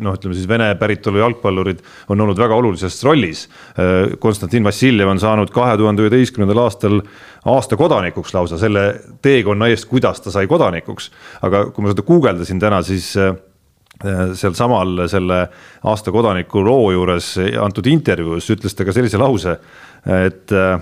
noh, 0.00 0.16
ütleme 0.16 0.36
siis 0.36 0.48
vene 0.48 0.70
päritolu 0.80 1.20
jalgpallurid 1.22 1.84
on 2.08 2.24
olnud 2.24 2.40
väga 2.40 2.56
olulises 2.56 2.96
rollis. 3.04 3.46
Eh, 3.76 4.16
Konstantin 4.20 4.64
Vassiljev 4.64 5.12
on 5.12 5.20
saanud 5.20 5.52
kahe 5.54 5.76
tuhande 5.80 6.04
üheteistkümnendal 6.06 6.37
üheteistkümnendal 6.38 6.62
aastal 6.64 7.00
aasta 7.48 7.76
kodanikuks 7.76 8.34
lausa 8.34 8.58
selle 8.58 9.00
teekonna 9.22 9.68
eest, 9.68 9.88
kuidas 9.88 10.20
ta 10.20 10.30
sai 10.30 10.46
kodanikuks. 10.46 11.10
aga 11.42 11.70
kui 11.72 11.82
ma 11.82 11.92
seda 11.92 12.02
guugeldasin 12.02 12.60
täna, 12.60 12.82
siis 12.82 13.16
äh, 13.16 13.34
sealsamal 14.34 15.08
selle 15.08 15.48
aasta 15.84 16.12
kodaniku 16.12 16.62
loo 16.62 16.92
juures 16.92 17.36
antud 17.60 17.86
intervjuus 17.86 18.50
ütles 18.50 18.74
ta 18.74 18.84
ka 18.84 18.92
sellise 18.92 19.18
lause, 19.18 19.58
et 20.06 20.52
äh, 20.52 20.78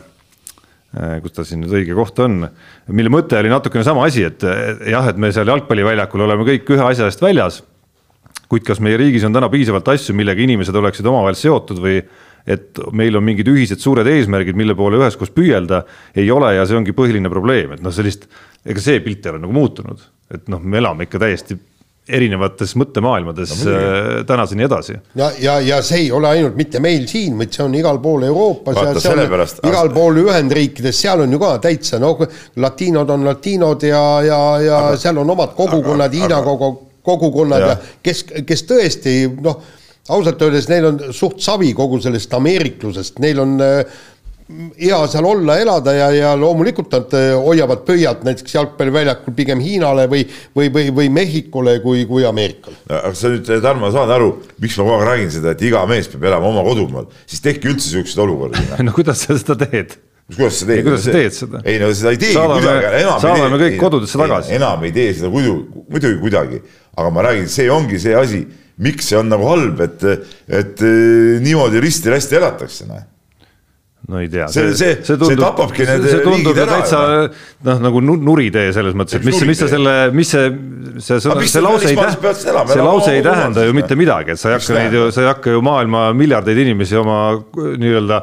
kus 1.22 1.32
ta 1.32 1.44
siin 1.44 1.60
nüüd 1.64 1.72
õige 1.72 1.96
koht 1.96 2.18
on, 2.24 2.46
mille 2.88 3.12
mõte 3.12 3.38
oli 3.38 3.50
natukene 3.52 3.84
sama 3.84 4.06
asi, 4.06 4.24
et 4.24 4.42
jah, 4.42 5.08
et 5.08 5.16
me 5.16 5.32
seal 5.32 5.48
jalgpalliväljakul 5.48 6.24
oleme 6.24 6.46
kõik 6.46 6.70
ühe 6.76 6.84
asja 6.84 7.08
eest 7.08 7.22
väljas. 7.22 7.62
kuid 8.48 8.62
kas 8.62 8.78
meie 8.78 8.96
riigis 8.96 9.24
on 9.26 9.34
täna 9.34 9.48
piisavalt 9.50 9.88
asju, 9.88 10.14
millega 10.14 10.40
inimesed 10.40 10.74
oleksid 10.74 11.06
omavahel 11.06 11.34
seotud 11.34 11.80
või 11.82 11.98
et 12.46 12.82
meil 12.94 13.18
on 13.18 13.24
mingid 13.26 13.48
ühised 13.50 13.82
suured 13.82 14.06
eesmärgid, 14.06 14.56
mille 14.58 14.76
poole 14.78 15.00
üheskoos 15.00 15.32
püüelda, 15.34 15.82
ei 16.16 16.28
ole 16.30 16.54
ja 16.54 16.66
see 16.66 16.78
ongi 16.78 16.94
põhiline 16.96 17.30
probleem, 17.32 17.74
et 17.76 17.82
noh, 17.84 17.94
sellist, 17.94 18.28
ega 18.64 18.82
see 18.82 19.00
pilt 19.04 19.26
ei 19.26 19.34
ole 19.34 19.42
nagu 19.42 19.56
muutunud, 19.56 20.04
et 20.34 20.46
noh, 20.52 20.62
me 20.62 20.78
elame 20.78 21.08
ikka 21.08 21.22
täiesti 21.22 21.58
erinevates 22.06 22.76
mõttemaailmades 22.78 23.52
no, 23.64 23.72
äh, 23.74 24.08
tänaseni 24.26 24.62
edasi. 24.62 24.94
ja, 25.18 25.30
ja, 25.42 25.56
ja 25.60 25.80
see 25.82 26.04
ei 26.04 26.10
ole 26.14 26.28
ainult 26.30 26.54
mitte 26.58 26.78
meil 26.82 27.08
siin, 27.10 27.34
vaid 27.38 27.54
see 27.54 27.64
on 27.64 27.74
igal 27.74 27.98
pool 28.02 28.22
Euroopas 28.28 28.78
Vaata, 28.78 28.92
ja 28.94 29.02
seal 29.02 29.22
pärast, 29.30 29.58
igal 29.66 29.90
pool 29.94 30.20
Ühendriikides, 30.22 31.00
seal 31.02 31.24
on 31.24 31.34
ju 31.34 31.40
ka 31.42 31.56
täitsa, 31.64 31.98
no 32.02 32.12
latiinod 32.62 33.10
on 33.10 33.26
latiinod 33.26 33.88
ja, 33.88 34.04
ja, 34.22 34.38
ja 34.62 34.78
aga, 34.84 35.00
seal 35.02 35.18
on 35.22 35.34
omad 35.34 35.56
kogukonnad, 35.58 36.14
Hiina 36.14 36.38
kogukonnad 36.46 37.66
ja, 37.66 37.74
ja 37.74 37.98
kes, 38.06 38.22
kes 38.46 38.64
tõesti 38.70 39.16
noh 39.42 39.58
ausalt 40.08 40.42
öeldes 40.42 40.68
neil 40.70 40.90
on 40.90 41.00
suht 41.14 41.40
savi 41.44 41.72
kogu 41.76 42.00
sellest 42.02 42.34
ameeriklusest, 42.36 43.18
neil 43.22 43.40
on 43.42 43.56
äh, 43.64 43.96
hea 44.78 44.98
seal 45.10 45.26
olla, 45.26 45.56
elada 45.58 45.92
ja, 45.96 46.06
ja 46.14 46.32
loomulikult 46.38 46.92
nad 46.94 47.14
äh, 47.18 47.32
hoiavad 47.34 47.82
pöialt 47.88 48.22
näiteks 48.26 48.54
jalgpalliväljakul 48.54 49.34
pigem 49.34 49.62
Hiinale 49.62 50.06
või, 50.10 50.22
või, 50.54 50.70
või, 50.74 50.90
või 50.94 51.08
Mehhikule 51.16 51.80
kui, 51.82 52.04
kui 52.06 52.26
Ameerikale. 52.28 52.78
aga 52.86 53.14
sa 53.18 53.32
nüüd, 53.32 53.50
Tarmo, 53.62 53.90
saad 53.94 54.12
aru, 54.14 54.36
miks 54.62 54.78
ma 54.78 54.86
kogu 54.86 54.98
aeg 55.00 55.08
räägin 55.10 55.32
seda, 55.34 55.54
et 55.56 55.64
iga 55.66 55.82
mees 55.90 56.10
peab 56.12 56.28
elama 56.30 56.52
oma 56.52 56.62
kodumaal, 56.66 57.08
siis 57.26 57.42
tehke 57.42 57.72
üldse 57.72 57.90
siukseid 57.90 58.22
olukordi. 58.22 58.62
no 58.86 58.94
kuidas 58.94 59.24
sa 59.26 59.38
seda 59.38 59.58
teed? 59.66 59.96
kuidas 60.30 60.60
sa 60.60 60.70
teed? 60.70 60.84
kuidas 60.86 61.02
sa 61.08 61.16
teed 61.16 61.34
seda? 61.40 61.62
ei 61.66 61.80
no 61.82 61.90
seda 61.94 62.14
ei 62.14 62.20
teegi 62.22 62.46
kuidagi, 62.52 62.92
enam 63.02 63.18
saadame 63.22 63.50
ei 63.50 63.58
tee. 63.58 63.72
kõik 63.72 63.82
kodudesse 63.82 64.22
tagasi. 64.22 64.54
enam 64.60 64.86
ei 64.86 64.94
tee 64.94 65.10
seda 65.18 65.32
muidu, 65.34 65.58
muidugi 65.90 66.22
kuidagi, 66.22 66.62
aga 66.94 67.10
ma 67.14 67.26
räägin, 67.26 67.50
see 67.50 67.66
ongi 67.70 67.98
see 68.02 68.14
asi, 68.14 68.44
miks 68.82 69.10
see 69.10 69.18
on 69.18 69.30
nagu 69.32 69.46
halb, 69.48 69.80
et, 69.84 70.06
et 70.48 70.82
eh, 70.84 71.36
niimoodi 71.44 71.82
risti-rästi 71.84 72.40
elatakse, 72.40 72.88
noh 72.90 73.04
no 74.08 74.20
ei 74.20 74.28
tea. 74.30 74.46
see, 74.48 74.74
see, 74.78 74.98
see, 75.02 75.16
see 75.18 75.36
tapabki 75.38 75.86
need 75.86 76.04
see 76.06 76.20
tundub 76.22 76.58
ära. 76.62 76.76
täitsa 76.78 77.00
noh, 77.66 77.80
nagu 77.82 78.02
nu- 78.04 78.18
nuritee 78.28 78.70
selles 78.74 78.94
mõttes, 78.98 79.18
et 79.18 79.26
mis, 79.26 79.40
mis 79.48 79.58
sa 79.58 79.68
selle, 79.70 79.94
mis 80.14 80.30
see, 80.30 80.52
see, 81.02 81.18
mis 81.40 81.54
see 81.56 81.64
lause 81.64 81.90
ei 81.90 81.98
tähenda, 81.98 82.34
see 82.70 82.86
lause 82.86 83.16
ei 83.16 83.24
tähenda 83.26 83.66
ju 83.66 83.74
mitte 83.76 83.98
midagi, 83.98 84.36
et 84.36 84.42
sa 84.42 84.52
ei 84.52 84.58
hakka 84.60 84.78
neid 84.78 84.94
ju, 84.94 85.08
sa 85.14 85.24
ei 85.24 85.30
hakka 85.32 85.56
ju 85.56 85.64
maailma 85.66 86.04
miljardeid 86.18 86.62
inimesi 86.66 87.00
oma 87.02 87.18
nii-öelda, 87.82 88.22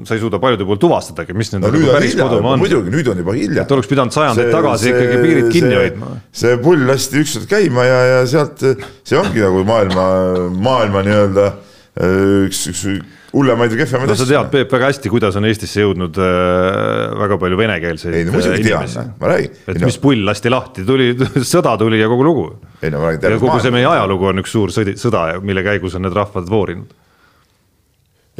sa 0.00 0.16
ei 0.16 0.24
suuda 0.24 0.40
paljude 0.40 0.64
puhul 0.64 0.80
tuvastadagi, 0.80 1.36
mis 1.36 1.52
nende 1.52 1.68
no 1.68 1.92
päris 1.92 2.16
kodumaa 2.16 2.56
on. 2.56 2.64
muidugi 2.64 2.96
nüüd 2.96 3.12
on 3.12 3.24
juba 3.24 3.36
hilja. 3.36 3.66
et 3.66 3.76
oleks 3.76 3.92
pidanud 3.92 4.16
sajandeid 4.16 4.52
tagasi 4.54 4.94
ikkagi 4.94 5.24
piirid 5.26 5.52
kinni 5.52 5.76
hoidma. 5.76 6.14
see 6.32 6.56
pull 6.62 6.88
lasti 6.88 7.20
ükskord 7.20 7.50
käima 7.52 7.84
ja, 7.84 8.04
ja 8.14 8.20
sealt 8.32 8.64
see 8.64 9.20
ongi 9.20 9.44
nagu 9.44 9.60
maailma, 9.68 10.06
maailma 10.56 11.04
nii-öelda 11.04 11.50
äh, 11.52 12.46
üks, 12.48 12.64
üks 12.72 12.86
hullemaid 13.32 13.72
või 13.72 13.80
kehvemaid 13.80 14.10
no 14.12 14.16
sa 14.18 14.26
tead, 14.28 14.48
Peep, 14.52 14.72
väga 14.72 14.88
hästi, 14.90 15.10
kuidas 15.12 15.36
on 15.40 15.46
Eestisse 15.48 15.84
jõudnud 15.84 16.18
äh, 16.20 17.12
väga 17.22 17.38
palju 17.40 17.60
venekeelseid 17.60 18.16
ei 18.18 18.26
no 18.28 18.34
muidugi 18.34 18.58
äh, 18.60 18.66
tean 18.66 18.84
inimesi., 18.84 19.04
ma 19.20 19.30
räägin. 19.32 19.60
et 19.72 19.84
mis 19.86 19.98
pull 20.02 20.24
lasti 20.28 20.52
lahti, 20.52 20.84
tuli, 20.88 21.12
sõda 21.52 21.76
tuli 21.80 22.00
ja 22.00 22.10
kogu 22.12 22.26
lugu. 22.26 22.48
ei 22.82 22.92
no 22.92 23.00
ma 23.02 23.12
räägin 23.12 23.36
ja 23.36 23.40
kogu 23.40 23.60
see 23.64 23.74
meie 23.74 23.88
ajalugu 23.88 24.28
on 24.32 24.42
üks 24.44 24.52
suur 24.52 24.74
sõdi, 24.74 24.96
sõda, 25.00 25.24
mille 25.44 25.64
käigus 25.64 25.96
on 25.96 26.04
need 26.06 26.16
rahvad 26.16 26.50
voorinud. 26.52 26.92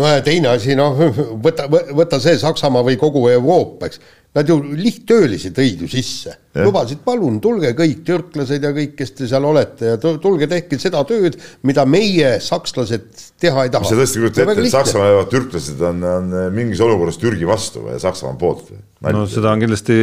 no 0.00 0.10
ja 0.12 0.20
teine 0.24 0.52
asi, 0.52 0.76
noh, 0.78 1.00
võta, 1.44 1.68
võta 1.70 2.20
see 2.20 2.36
Saksamaa 2.42 2.84
või 2.90 3.00
kogu 3.00 3.24
Euroopa, 3.32 3.88
eks. 3.88 4.02
Nad 4.32 4.48
ju 4.48 4.54
lihttöölisi 4.64 5.50
tõid 5.52 5.82
ju 5.84 5.88
sisse, 5.92 6.32
lubasid, 6.56 7.02
palun 7.04 7.34
tulge 7.44 7.74
kõik 7.76 7.98
türklased 8.06 8.64
ja 8.64 8.70
kõik, 8.72 8.94
kes 8.96 9.12
te 9.18 9.28
seal 9.28 9.44
olete 9.44 9.90
ja 9.90 9.98
tu- 10.00 10.14
tulge 10.22 10.48
tehke 10.48 10.78
seda 10.80 11.02
tööd, 11.04 11.36
mida 11.68 11.84
meie, 11.84 12.38
sakslased, 12.40 13.10
teha 13.42 13.66
ei 13.66 13.72
taha. 13.74 13.84
sa 13.90 13.98
tõesti 13.98 14.22
kujutad 14.22 14.48
ette, 14.48 14.64
et 14.64 14.72
Saksamaa 14.72 15.10
ja 15.10 15.26
türklased 15.28 15.84
on, 15.84 16.00
on 16.08 16.32
mingis 16.56 16.80
olukorras 16.80 17.20
Türgi 17.20 17.44
vastu 17.44 17.84
või? 17.84 18.00
Saksamaa 18.00 18.38
poolt? 18.40 18.72
no 19.04 19.26
seda 19.28 19.52
on 19.52 19.66
kindlasti, 19.66 20.00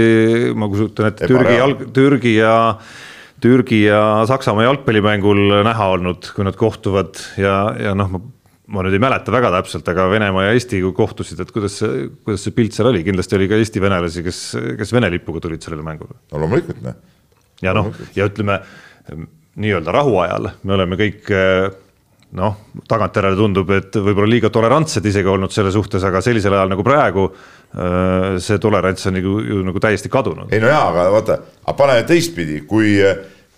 ma 0.53 0.69
kujutan 0.69 1.09
ette, 1.09 1.25
Türgi 1.25 1.57
jalg, 1.57 1.85
Türgi 1.97 2.35
ja 2.37 2.55
Türgi 3.41 3.85
ja 3.87 4.27
Saksamaa 4.29 4.67
jalgpallimängul 4.67 5.63
näha 5.65 5.89
olnud, 5.95 6.29
kui 6.35 6.45
nad 6.45 6.57
kohtuvad 6.59 7.17
ja, 7.39 7.63
ja 7.81 7.97
noh, 7.97 8.19
ma 8.69 8.83
nüüd 8.85 8.95
ei 8.97 9.01
mäleta 9.01 9.33
väga 9.33 9.51
täpselt, 9.57 9.87
aga 9.91 10.07
Venemaa 10.11 10.47
ja 10.47 10.53
Eesti 10.57 10.81
kohtusid, 10.95 11.41
et 11.43 11.51
kuidas 11.55 11.79
see, 11.81 12.07
kuidas 12.25 12.45
see 12.45 12.55
pilt 12.55 12.77
seal 12.77 12.91
oli, 12.91 13.03
kindlasti 13.07 13.37
oli 13.39 13.49
ka 13.49 13.59
Eesti 13.59 13.81
venelasi, 13.83 14.23
kes, 14.25 14.41
kes 14.79 14.93
Vene 14.95 15.09
lipuga 15.13 15.41
tulid 15.45 15.65
sellele 15.65 15.85
mängule. 15.85 16.19
no 16.31 16.43
loomulikult 16.43 16.81
noh, 16.85 16.97
ja 17.65 17.75
noh, 17.75 17.91
ja 18.17 18.29
ütleme 18.29 18.59
nii-öelda 19.59 19.93
rahuajal 19.93 20.51
me 20.63 20.75
oleme 20.77 20.99
kõik 20.99 21.31
noh, 22.37 22.59
tagantjärele 22.89 23.37
tundub, 23.39 23.71
et 23.73 23.95
võib-olla 23.97 24.29
liiga 24.29 24.51
tolerantsed 24.53 25.05
isegi 25.09 25.31
olnud 25.31 25.53
selle 25.53 25.71
suhtes, 25.73 26.03
aga 26.05 26.21
sellisel 26.21 26.53
ajal 26.53 26.69
nagu 26.75 26.85
praegu 26.85 27.25
see 28.41 28.57
tolerants 28.61 29.05
on 29.09 29.17
nagu, 29.17 29.33
ju 29.45 29.63
nagu 29.65 29.81
täiesti 29.81 30.09
kadunud. 30.09 30.53
ei 30.53 30.61
no 30.61 30.69
jaa, 30.69 30.85
aga 30.89 31.07
vaata, 31.13 31.39
aga 31.65 31.75
pane 31.77 31.97
teistpidi, 32.09 32.61
kui, 32.69 32.95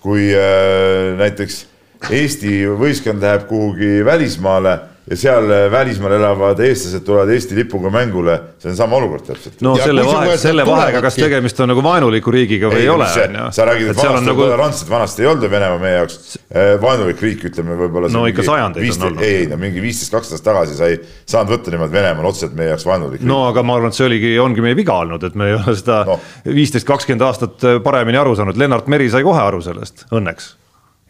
kui 0.03 0.32
äh, 0.36 1.12
näiteks 1.20 1.66
Eesti 2.12 2.64
võistkond 2.80 3.22
läheb 3.22 3.45
kuhugi 3.47 4.01
välismaale 4.05 4.80
ja 5.10 5.18
seal 5.18 5.47
välismaal 5.72 6.18
elavad 6.18 6.60
eestlased 6.66 7.06
tulevad 7.08 7.32
Eesti 7.34 7.56
lipuga 7.58 7.89
mängule, 7.93 8.36
see 8.62 8.70
on 8.74 8.78
sama 8.78 8.99
olukord 8.99 9.26
täpselt. 9.30 9.62
no 9.66 9.76
Ja 9.80 9.88
selle 9.88 10.06
vahe, 10.06 10.36
selle 10.41 10.66
vahega, 10.68 11.02
kas 11.02 11.18
tegemist 11.18 11.60
on 11.64 11.72
nagu 11.72 11.84
vaenuliku 11.86 12.34
riigiga 12.36 12.70
või 12.70 12.84
ei, 12.84 12.89
ei 12.89 12.93
ole, 12.93 13.08
on 13.08 13.39
ju. 13.39 13.47
sa 13.58 13.66
räägid, 13.72 13.93
et 13.93 13.97
vanasti 13.97 14.20
on 14.20 14.30
nagu... 14.34 14.45
tolerantset, 14.45 14.89
vanasti 14.91 15.26
ei 15.26 15.32
olnud 15.32 15.47
ju 15.47 15.52
Venemaa 15.52 15.82
meie 15.82 15.95
jaoks 15.95 16.20
eh, 16.38 16.76
vaenulik 16.82 17.22
riik, 17.26 17.47
ütleme 17.52 17.80
võib-olla. 17.80 18.12
No 18.14 18.28
ikka 18.30 18.45
sajandeid 18.45 18.93
on 18.97 19.08
olnud. 19.10 19.26
ei 19.26 19.47
no 19.49 19.58
mingi 19.62 19.82
viisteist, 19.84 20.14
kaksteist 20.14 20.41
aastat 20.41 20.47
tagasi 20.52 20.78
sa 20.78 20.88
ei 20.91 20.99
saanud 21.30 21.54
võtta 21.56 21.74
niimoodi 21.74 21.95
Venemaa 21.97 22.24
on 22.24 22.30
otseselt 22.32 22.56
meie 22.58 22.72
jaoks 22.72 22.86
vaenulik 22.88 23.26
no 23.26 23.43
aga 23.49 23.64
ma 23.66 23.78
arvan, 23.80 23.91
et 23.93 23.97
see 23.97 24.08
oligi, 24.08 24.32
ongi 24.41 24.64
meie 24.64 24.78
viga 24.78 24.95
olnud, 25.04 25.24
et 25.28 25.36
me 25.36 25.52
ei 25.52 25.58
ole 25.58 25.76
seda 25.78 26.02
No. 26.08 26.18
viisteist, 26.45 26.88
kakskümmend 26.88 27.22
aastat 27.26 27.66
paremini 27.84 28.18
aru 28.18 28.34
saanud, 28.36 28.58
Lennart 28.58 28.88
Meri 28.91 29.10
sai 29.14 29.24
kohe 29.24 29.39
aru 29.41 29.62
sellest, 29.64 30.06
õnneks. 30.12 30.56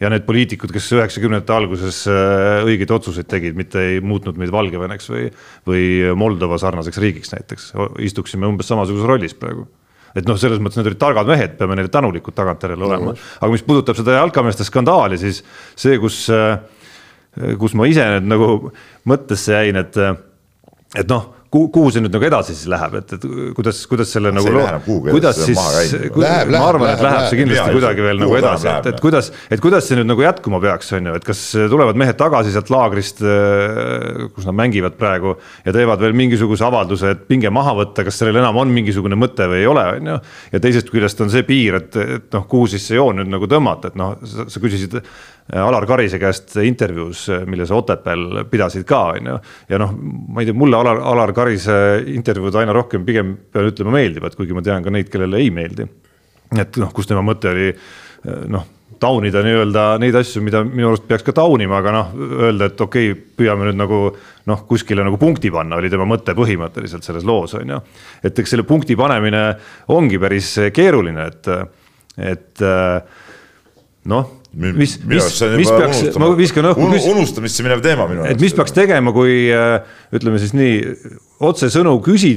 Ja 0.02 0.10
need 0.10 0.24
poliitikud, 0.26 0.72
kes 0.74 0.88
üheksakümnendate 0.96 1.54
alguses 1.54 2.02
äh, 2.10 2.62
õigeid 2.66 2.90
otsuseid 2.94 3.28
tegid, 3.30 3.54
mitte 3.58 3.80
ei 3.92 4.00
muutnud 4.04 4.40
meid 4.40 4.50
Valgeveneks 4.54 5.10
või, 5.12 5.28
või 5.68 5.84
Moldova 6.18 6.58
sarnaseks 6.60 6.98
riigiks 7.02 7.32
näiteks, 7.34 7.70
istuksime 8.02 8.48
umbes 8.50 8.70
samasuguses 8.72 9.08
rollis 9.08 9.36
praegu. 9.38 9.68
Et 10.18 10.26
noh, 10.28 10.36
selles 10.36 10.60
mõttes 10.60 10.76
need 10.76 10.90
olid 10.90 11.00
targad 11.00 11.28
mehed, 11.30 11.54
peame 11.56 11.76
neile 11.78 11.88
tänulikud 11.92 12.34
tagantjärele 12.36 12.84
olema, 12.84 13.14
aga 13.38 13.52
mis 13.54 13.62
puudutab 13.64 13.96
seda 13.96 14.18
jalkameeste 14.18 14.66
skandaali, 14.68 15.16
siis 15.20 15.38
see, 15.72 15.96
kus, 16.02 16.26
kus 17.62 17.76
ma 17.78 17.88
ise 17.88 18.04
nüüd 18.18 18.28
nagu 18.28 18.48
mõttesse 19.08 19.54
jäin, 19.56 19.78
et, 19.80 19.96
et 21.00 21.08
noh, 21.08 21.30
kuhu 21.52 21.90
see 21.92 22.00
nüüd 22.00 22.14
nagu 22.14 22.24
edasi 22.24 22.54
siis 22.56 22.68
läheb, 22.72 22.94
et, 23.02 23.10
et 23.16 23.24
kuidas, 23.56 23.80
kuidas 23.90 24.12
selle 24.14 24.30
nagu 24.32 24.48
enam 24.48 24.80
kuhugi 24.86 25.12
kuidas 25.12 25.36
see 25.36 25.52
siis 25.52 25.92
Läheb, 25.92 26.48
ma 26.48 26.54
läheb, 26.54 26.66
arvan, 26.68 26.88
et 26.88 27.02
läheb, 27.02 27.02
läheb 27.02 27.02
läheb. 27.04 27.26
see 27.28 27.40
kindlasti 27.40 27.64
ei 27.66 27.76
kuidagi 27.76 28.06
veel 28.06 28.22
kuhu 28.22 28.24
nagu 28.24 28.38
edasi, 28.38 28.68
läheb, 28.68 28.86
et, 28.86 28.94
et 28.94 29.02
kuidas, 29.04 29.28
et 29.52 29.64
kuidas 29.64 29.88
see 29.88 29.98
nüüd 29.98 30.08
nagu 30.08 30.24
jätkuma 30.24 30.60
peaks, 30.62 30.92
on 30.96 31.10
ju, 31.10 31.16
et 31.20 31.26
kas 31.26 31.42
tulevad 31.74 32.00
mehed 32.00 32.18
tagasi 32.20 32.54
sealt 32.54 32.72
laagrist, 32.72 33.20
kus 34.32 34.48
nad 34.48 34.56
mängivad 34.62 34.96
praegu 35.00 35.34
ja 35.66 35.76
teevad 35.76 36.00
veel 36.06 36.16
mingisuguse 36.22 36.64
avalduse, 36.68 37.12
et 37.12 37.26
pinge 37.28 37.52
maha 37.52 37.76
võtta, 37.82 38.06
kas 38.08 38.22
sellel 38.22 38.40
enam 38.40 38.62
on 38.62 38.72
mingisugune 38.72 39.18
mõte 39.20 39.50
või 39.52 39.60
ei 39.60 39.68
ole, 39.68 39.84
on 39.98 40.10
ju. 40.14 40.18
ja 40.54 40.62
teisest 40.64 40.88
küljest 40.94 41.20
on 41.20 41.32
see 41.34 41.44
piir, 41.48 41.82
et, 41.82 42.00
et 42.00 42.32
noh, 42.32 42.48
kuhu 42.48 42.70
siis 42.72 42.88
see 42.88 42.96
joon 42.96 43.20
nüüd 43.20 43.32
nagu 43.36 43.50
tõmmata, 43.50 43.92
et 43.92 44.00
noh, 44.00 44.16
sa 44.24 44.62
küsisid 44.62 45.02
Alar 45.52 45.84
Karise 45.90 46.20
käest 46.22 46.54
intervjuus, 46.62 47.26
mille 47.50 47.66
sa 47.66 47.74
Otepääl 47.76 48.44
pidasid 48.50 48.86
ka, 48.88 49.00
on 49.16 49.26
ju. 49.26 49.38
ja 49.72 49.80
noh, 49.82 49.90
ma 49.96 50.40
ei 50.40 50.48
tea, 50.48 50.56
mulle 50.56 50.78
Alar, 50.78 51.00
Alar 51.12 51.32
Karise 51.36 51.74
intervjuud 52.14 52.60
aina 52.60 52.72
rohkem 52.76 53.04
pigem 53.04 53.34
pean 53.52 53.66
ütlema 53.72 53.96
meeldivad, 53.96 54.36
kuigi 54.38 54.54
ma 54.56 54.62
tean 54.64 54.84
ka 54.84 54.94
neid, 54.94 55.10
kellele 55.12 55.42
ei 55.42 55.50
meeldi. 55.54 55.88
et 56.56 56.78
noh, 56.78 56.92
kus 56.94 57.10
tema 57.10 57.24
mõte 57.26 57.50
oli 57.50 57.72
noh, 58.52 58.64
taunida 59.02 59.42
nii-öelda 59.42 59.86
neid 60.00 60.16
asju, 60.20 60.42
mida 60.46 60.62
minu 60.64 60.92
arust 60.92 61.08
peaks 61.08 61.24
ka 61.26 61.34
taunima, 61.36 61.80
aga 61.82 61.94
noh, 61.96 62.12
öelda, 62.46 62.68
et 62.70 62.84
okei 62.84 63.10
okay,, 63.10 63.24
püüame 63.40 63.66
nüüd 63.66 63.80
nagu 63.80 64.02
noh, 64.48 64.62
kuskile 64.68 65.02
nagu 65.06 65.18
punkti 65.20 65.50
panna, 65.54 65.80
oli 65.80 65.90
tema 65.90 66.06
mõte 66.08 66.36
põhimõtteliselt 66.38 67.06
selles 67.06 67.26
loos 67.26 67.56
on 67.58 67.74
ju. 67.74 67.80
et 68.22 68.38
eks 68.38 68.54
selle 68.54 68.66
punkti 68.68 68.96
panemine 68.98 69.42
ongi 69.94 70.20
päris 70.22 70.54
keeruline, 70.74 71.26
et, 71.32 71.50
et 72.30 72.64
noh 74.12 74.38
mis, 74.52 74.98
mis, 75.08 75.26
mis 75.56 75.70
peaks, 75.72 76.02
ma 76.20 76.28
viskan 76.36 76.68
õhku 76.72 76.88
küs.... 76.92 77.06
unustamisse 77.08 77.64
minev 77.64 77.80
teema 77.84 78.04
minu 78.10 78.26
et 78.28 78.40
mis 78.42 78.52
peaks 78.56 78.74
tegema, 78.76 79.14
kui 79.14 79.46
ütleme 79.48 80.40
siis 80.42 80.52
nii 80.56 80.74
otsesõnu 81.42 81.94
küsi-, 82.04 82.36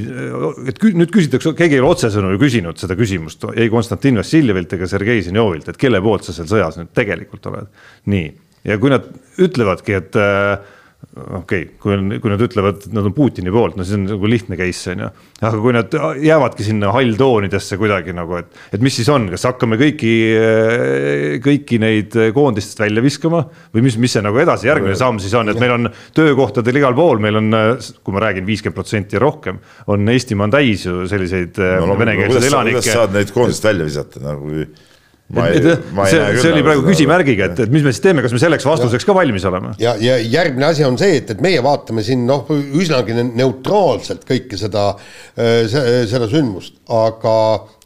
et 0.72 0.80
kü, 0.82 0.93
nüüd 0.97 1.11
küsitakse, 1.13 1.51
keegi 1.57 1.78
ei 1.78 1.84
ole 1.84 1.91
otsesõnu 1.91 2.32
ju 2.36 2.41
küsinud 2.41 2.80
seda 2.82 2.97
küsimust 2.97 3.43
ei 3.53 3.68
Konstantin 3.74 4.22
Vassiljevilt 4.22 4.78
ega 4.78 4.89
Sergei 4.89 5.26
Zinjovilt, 5.26 5.70
et 5.72 5.82
kelle 5.82 6.01
poolt 6.03 6.28
sa 6.28 6.36
seal 6.36 6.49
sõjas 6.49 6.80
nüüd 6.80 6.93
tegelikult 6.95 7.51
oled. 7.51 7.70
nii, 8.11 8.32
ja 8.66 8.80
kui 8.82 8.93
nad 8.93 9.07
ütlevadki, 9.41 9.99
et 9.99 10.18
äh, 10.20 10.74
okei 11.16 11.61
okay,, 11.63 11.68
kui 11.80 11.93
on, 11.95 12.09
kui 12.20 12.32
nad 12.32 12.41
ütlevad, 12.43 12.82
et 12.84 12.95
nad 12.95 13.05
on 13.07 13.13
Putini 13.16 13.51
poolt, 13.53 13.78
no 13.80 13.86
see 13.88 13.95
on 13.95 14.05
nagu 14.09 14.30
lihtne 14.30 14.57
case 14.59 14.91
on 14.91 15.03
ju. 15.05 15.09
aga 15.47 15.59
kui 15.63 15.76
nad 15.76 15.97
jäävadki 16.22 16.66
sinna 16.68 16.91
halltoonidesse 16.95 17.78
kuidagi 17.80 18.16
nagu, 18.16 18.39
et, 18.41 18.49
et 18.76 18.84
mis 18.84 18.97
siis 18.99 19.09
on, 19.13 19.30
kas 19.32 19.47
hakkame 19.47 19.80
kõiki, 19.80 20.13
kõiki 21.45 21.80
neid 21.82 22.18
koondistest 22.36 22.84
välja 22.84 23.03
viskama 23.05 23.45
või 23.76 23.86
mis, 23.88 23.99
mis 24.01 24.18
see 24.18 24.26
nagu 24.26 24.41
edasi 24.43 24.68
järgmine 24.68 24.97
samm 24.99 25.22
siis 25.24 25.36
on, 25.39 25.53
et 25.53 25.61
meil 25.61 25.78
on 25.78 25.91
töökohtadel 26.18 26.82
igal 26.82 26.97
pool, 26.97 27.22
meil 27.24 27.39
on, 27.39 27.61
kui 28.03 28.16
ma 28.16 28.26
räägin 28.28 28.47
viiskümmend 28.47 28.76
protsenti 28.76 29.16
ja 29.16 29.24
rohkem, 29.24 29.61
on 29.91 30.11
Eestimaa 30.16 30.49
on 30.49 30.57
täis 30.57 30.84
ju 30.88 31.05
selliseid 31.09 31.61
no, 31.61 31.95
venekeelseid 31.99 32.49
elanikke. 32.51 32.82
kuidas 32.82 32.99
saad 32.99 33.16
neid 33.16 33.32
koondist 33.36 33.72
välja 33.72 33.88
visata 33.88 34.24
nagu 34.24 34.51
Ma 34.51 34.94
ei, 35.34 35.57
et, 35.57 35.86
ma 35.97 36.05
see, 36.05 36.21
see 36.38 36.51
oli 36.53 36.61
praegu 36.65 36.84
küsimärgiga, 36.86 37.47
et, 37.49 37.61
et 37.65 37.71
mis 37.73 37.82
me 37.86 37.93
siis 37.93 38.03
teeme, 38.03 38.21
kas 38.21 38.34
me 38.36 38.41
selleks 38.41 38.67
vastuseks 38.67 39.01
ja. 39.01 39.07
ka 39.09 39.15
valmis 39.17 39.47
oleme? 39.49 39.71
ja, 39.82 39.95
ja 39.97 40.19
järgmine 40.21 40.67
asi 40.67 40.86
on 40.86 40.99
see, 41.01 41.17
et, 41.21 41.34
et 41.34 41.41
meie 41.41 41.63
vaatame 41.65 42.03
siin 42.05 42.28
noh, 42.30 42.45
üsnagi 42.78 43.17
neutraalselt 43.23 44.28
kõike 44.30 44.59
seda, 44.61 44.91
seda 45.34 46.30
sündmust, 46.30 46.78
aga 46.93 47.36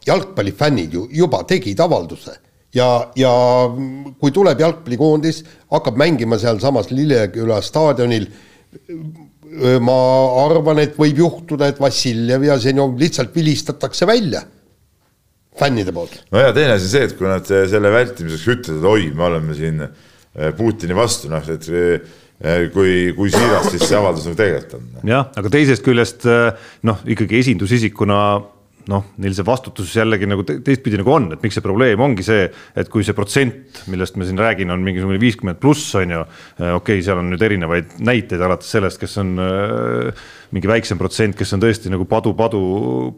jalgpallifännid 0.04 0.98
ju 0.98 1.06
juba 1.16 1.40
tegid 1.48 1.80
avalduse 1.80 2.36
ja, 2.76 2.90
ja 3.16 3.32
kui 4.20 4.36
tuleb 4.36 4.60
jalgpallikoondis, 4.60 5.42
hakkab 5.72 5.96
mängima 6.00 6.36
sealsamas 6.40 6.92
Lilleküla 6.92 7.62
staadionil 7.64 8.28
ma 9.82 9.98
arvan, 10.44 10.78
et 10.84 10.92
võib 10.98 11.24
juhtuda, 11.24 11.72
et 11.72 11.80
Vassiljev 11.80 12.44
ja 12.46 12.60
Zenov 12.60 12.98
lihtsalt 13.00 13.32
vilistatakse 13.34 14.06
välja 14.06 14.44
fännide 15.60 15.94
poolt. 15.96 16.22
no 16.32 16.42
ja 16.42 16.54
teine 16.56 16.76
asi 16.78 16.88
see, 16.90 17.04
et 17.08 17.16
kui 17.18 17.28
nad 17.28 17.46
selle 17.46 17.92
vältimiseks 17.94 18.48
ütlevad, 18.56 18.80
et 18.80 18.88
oi, 18.94 19.10
me 19.16 19.28
oleme 19.28 19.58
siin 19.58 19.84
eh, 19.84 20.50
Putini 20.56 20.96
vastu, 20.96 21.30
noh, 21.32 21.44
et 21.52 21.68
eh, 21.70 22.64
kui, 22.74 22.94
kui 23.16 23.32
siiras 23.34 23.68
siis 23.72 23.84
see 23.84 23.98
avaldus 23.98 24.28
nagu 24.28 24.38
tegelikult 24.38 24.78
on. 24.80 25.10
jah, 25.10 25.28
aga 25.36 25.52
teisest 25.52 25.84
küljest 25.86 26.24
noh, 26.88 27.04
ikkagi 27.16 27.42
esindusisikuna 27.44 28.22
noh, 28.88 29.10
neil 29.20 29.34
see 29.36 29.46
vastutus 29.46 29.92
jällegi 29.96 30.28
nagu 30.30 30.44
teistpidi 30.48 30.98
nagu 31.00 31.12
on, 31.12 31.28
et 31.34 31.42
miks 31.44 31.58
see 31.58 31.64
probleem 31.64 32.00
ongi 32.00 32.24
see, 32.26 32.46
et 32.78 32.90
kui 32.92 33.04
see 33.06 33.16
protsent, 33.16 33.82
millest 33.92 34.16
ma 34.16 34.28
siin 34.28 34.40
räägin, 34.40 34.72
on 34.72 34.84
mingisugune 34.84 35.20
viiskümmend 35.20 35.60
pluss, 35.62 35.92
on 36.00 36.14
ju. 36.16 36.20
okei 36.24 36.76
okay,, 36.78 37.04
seal 37.06 37.20
on 37.20 37.32
nüüd 37.32 37.44
erinevaid 37.46 37.96
näiteid 38.06 38.44
alates 38.46 38.70
sellest, 38.76 39.00
kes 39.02 39.18
on 39.22 39.34
äh, 39.44 40.28
mingi 40.56 40.70
väiksem 40.70 41.00
protsent, 41.00 41.36
kes 41.38 41.56
on 41.56 41.64
tõesti 41.64 41.92
nagu 41.92 42.06
padu-padu 42.10 42.62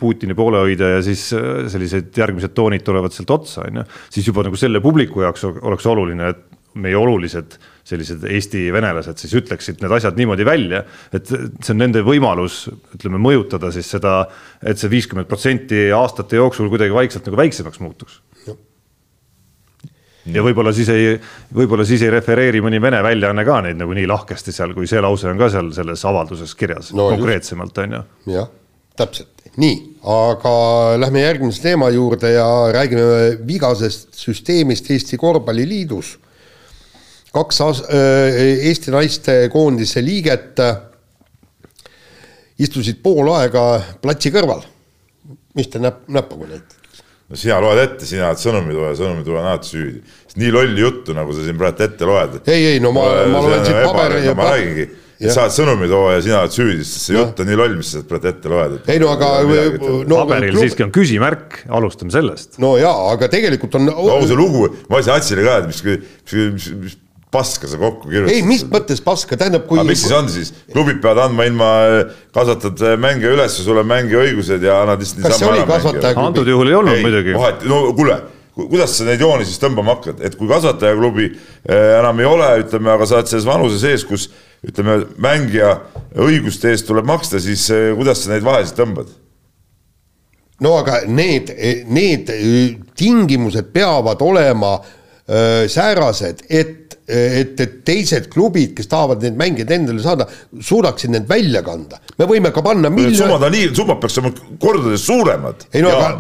Putini 0.01 0.37
poolehoidja 0.39 0.97
ja 0.97 1.05
siis 1.05 1.29
äh, 1.37 1.67
sellised 1.73 2.11
järgmised 2.19 2.57
toonid 2.57 2.85
tulevad 2.87 3.15
sealt 3.15 3.37
otsa, 3.39 3.69
on 3.69 3.83
ju. 3.83 3.87
siis 4.19 4.33
juba 4.33 4.47
nagu 4.49 4.59
selle 4.61 4.83
publiku 4.85 5.25
jaoks 5.27 5.47
oleks 5.53 5.87
oluline, 5.93 6.33
et 6.35 6.49
meie 6.83 6.97
olulised 6.97 7.59
sellised 7.87 8.25
Eesti 8.31 8.67
venelased 8.75 9.19
siis 9.19 9.35
ütleksid 9.41 9.83
need 9.83 9.95
asjad 9.97 10.19
niimoodi 10.19 10.47
välja, 10.47 10.83
et 11.15 11.29
see 11.29 11.73
on 11.75 11.81
nende 11.83 12.03
võimalus, 12.07 12.65
ütleme, 12.95 13.21
mõjutada 13.23 13.73
siis 13.75 13.91
seda, 13.91 14.23
et 14.63 14.79
see 14.79 14.91
viiskümmend 14.93 15.31
protsenti 15.31 15.89
aastate 15.97 16.39
jooksul 16.39 16.71
kuidagi 16.73 16.95
vaikselt 16.95 17.27
nagu 17.27 17.41
väiksemaks 17.43 17.83
muutuks. 17.83 18.21
ja 20.31 20.43
võib-olla 20.47 20.71
siis 20.71 20.89
ei, 20.95 21.17
võib-olla 21.55 21.85
siis 21.87 22.03
ei 22.07 22.11
refereeri 22.15 22.61
mõni 22.63 22.79
Vene 22.83 23.03
väljaanne 23.03 23.45
ka 23.45 23.61
neid 23.67 23.81
nagu 23.81 23.95
nii 23.99 24.07
lahkesti 24.07 24.55
seal, 24.55 24.75
kui 24.77 24.87
see 24.87 25.03
lause 25.03 25.27
on 25.27 25.39
ka 25.39 25.51
seal 25.51 25.73
selles 25.75 26.05
avalduses 26.07 26.55
kirjas 26.55 26.93
no, 26.95 27.11
konkreetsemalt, 27.11 27.83
on 27.83 27.97
ju. 27.99 28.03
jah, 28.37 28.51
täpselt, 28.97 29.49
nii, 29.59 29.81
aga 30.07 30.53
lähme 31.03 31.27
järgmise 31.27 31.67
teema 31.67 31.91
juurde 31.91 32.31
ja 32.37 32.47
räägime 32.79 33.41
vigasest 33.49 34.15
süsteemist 34.15 34.95
Eesti 34.95 35.19
Korvpalliliidus 35.19 36.21
kaks 37.33 37.61
äh, 37.65 38.41
Eesti 38.69 38.93
naiste 38.93 39.37
koondise 39.53 40.05
liiget 40.05 40.61
äh, 40.61 40.77
istusid 42.63 43.01
pool 43.03 43.33
aega 43.37 43.65
platsi 44.03 44.33
kõrval. 44.35 44.65
mis 45.57 45.69
te 45.69 45.81
näp-, 45.83 46.07
näpuga 46.13 46.49
näitate? 46.49 46.81
no 47.33 47.39
sina 47.41 47.61
loed 47.65 47.81
ette, 47.81 48.09
sina 48.09 48.29
oled 48.29 48.41
sõnumitooja, 48.41 48.97
sõnumitooja 48.99 49.41
on 49.41 49.53
alati 49.53 49.71
süüdi. 49.73 50.03
nii 50.37 50.51
lolli 50.53 50.85
juttu, 50.85 51.15
nagu 51.17 51.33
sa 51.33 51.45
siin 51.47 51.61
praegu 51.61 51.87
ette 51.87 52.09
loed. 52.09 52.43
ei, 52.45 52.67
ei 52.75 52.83
no 52.83 52.93
ma, 52.97 53.07
ma 53.33 53.47
loen 53.47 53.65
siit 53.65 53.79
paberi. 53.87 54.27
ma 54.37 54.49
räägingi, 54.51 54.89
et 55.23 55.33
sa 55.33 55.47
oled 55.47 55.57
sõnumitooja 55.57 56.19
ja 56.19 56.25
sina 56.27 56.41
oled 56.43 56.57
süüdi, 56.57 56.85
sest 56.85 57.09
see 57.09 57.17
jutt 57.17 57.41
on 57.41 57.49
nii 57.49 57.61
loll, 57.63 57.79
mis 57.81 57.95
sa 57.97 58.03
praegu 58.09 58.29
ette 58.33 58.53
loed. 58.53 58.81
ei 58.93 59.01
no 59.01 59.13
aga 59.15 59.31
no, 59.49 60.19
paberil 60.21 60.53
klub... 60.53 60.67
siiski 60.67 60.85
on 60.85 60.93
küsimärk, 60.93 61.63
alustame 61.81 62.13
sellest. 62.13 62.61
no 62.63 62.75
jaa, 62.81 63.15
aga 63.15 63.31
tegelikult 63.33 63.81
on 63.81 63.89
no 63.89 64.19
see 64.27 64.37
lugu, 64.37 64.69
ma 64.91 65.01
ütlesin 65.01 65.17
Atsile 65.17 65.49
ka, 65.49 65.63
et 65.63 65.73
mis, 65.73 65.83
mis, 65.89 66.53
mis, 66.59 66.69
mis 66.85 67.01
paska 67.33 67.69
sa 67.69 67.79
kokku 67.81 68.11
kirjutasid. 68.11 68.37
ei, 68.37 68.45
mis 68.47 68.65
mõttes 68.69 69.01
paska, 69.05 69.39
tähendab 69.41 69.65
kui. 69.69 69.81
aga 69.81 69.89
mis 69.89 70.03
siis 70.05 70.13
on 70.17 70.29
siis, 70.33 70.53
klubid 70.73 71.01
peavad 71.05 71.31
andma 71.31 71.47
ilma, 71.49 71.71
kasvatad 72.35 72.85
mängija 73.01 73.33
üles 73.37 73.57
sulle 73.65 73.85
mängija 73.89 74.21
õigused 74.27 74.67
ja 74.69 74.83
annad 74.83 75.01
lihtsalt 75.01 75.23
niisama. 75.23 75.33
kas 75.33 75.43
see 75.43 75.51
oli 75.55 75.67
kasvataja? 75.71 76.27
antud 76.27 76.53
juhul 76.53 76.71
ei 76.71 76.79
olnud 76.83 76.99
ei, 76.99 77.07
muidugi. 77.07 77.35
kohati, 77.39 77.71
no 77.73 77.81
kuule, 77.97 78.19
kuidas 78.59 78.99
sa 78.99 79.09
neid 79.09 79.25
jooni 79.25 79.49
siis 79.49 79.63
tõmbama 79.63 79.97
hakkad, 79.97 80.21
et 80.29 80.37
kui 80.37 80.51
kasvatajaklubi 80.51 81.31
eh, 81.31 81.89
enam 82.03 82.21
ei 82.21 82.29
ole, 82.29 82.53
ütleme, 82.67 82.93
aga 82.93 83.09
sa 83.09 83.19
oled 83.19 83.33
selles 83.33 83.49
vanuse 83.49 83.81
sees, 83.81 84.05
kus 84.09 84.29
ütleme, 84.69 85.01
mängija 85.23 85.79
õiguste 86.21 86.71
eest 86.71 86.87
tuleb 86.91 87.09
maksta, 87.09 87.41
siis 87.43 87.65
kuidas 87.97 88.27
sa 88.27 88.35
neid 88.35 88.45
vahesid 88.45 88.77
tõmbad? 88.77 89.09
no 90.63 90.77
aga 90.79 91.03
need, 91.09 91.51
need 91.91 92.29
tingimused 92.99 93.73
peavad 93.75 94.21
olema 94.23 94.77
öö, 94.79 95.69
säärased, 95.69 96.45
et 96.51 96.82
et, 97.13 97.55
et 97.61 97.79
teised 97.87 98.29
klubid, 98.33 98.75
kes 98.77 98.91
tahavad 98.91 99.23
neid 99.25 99.39
mängijaid 99.39 99.73
endale 99.79 100.03
saada, 100.05 100.27
suudaksid 100.61 101.15
need 101.15 101.29
välja 101.31 101.63
kanda. 101.67 102.01
me 102.19 102.29
võime 102.31 102.53
ka 102.55 102.65
panna 102.65 102.91
miljon... 102.91 103.17
summad 103.25 103.49
on 103.49 103.57
nii, 103.57 103.73
summad 103.77 104.03
peaks 104.03 104.21
olema 104.23 104.59
kordades 104.63 105.07
suuremad. 105.07 105.67
ei 105.73 105.85
no 105.85 105.95
aga 105.97 106.13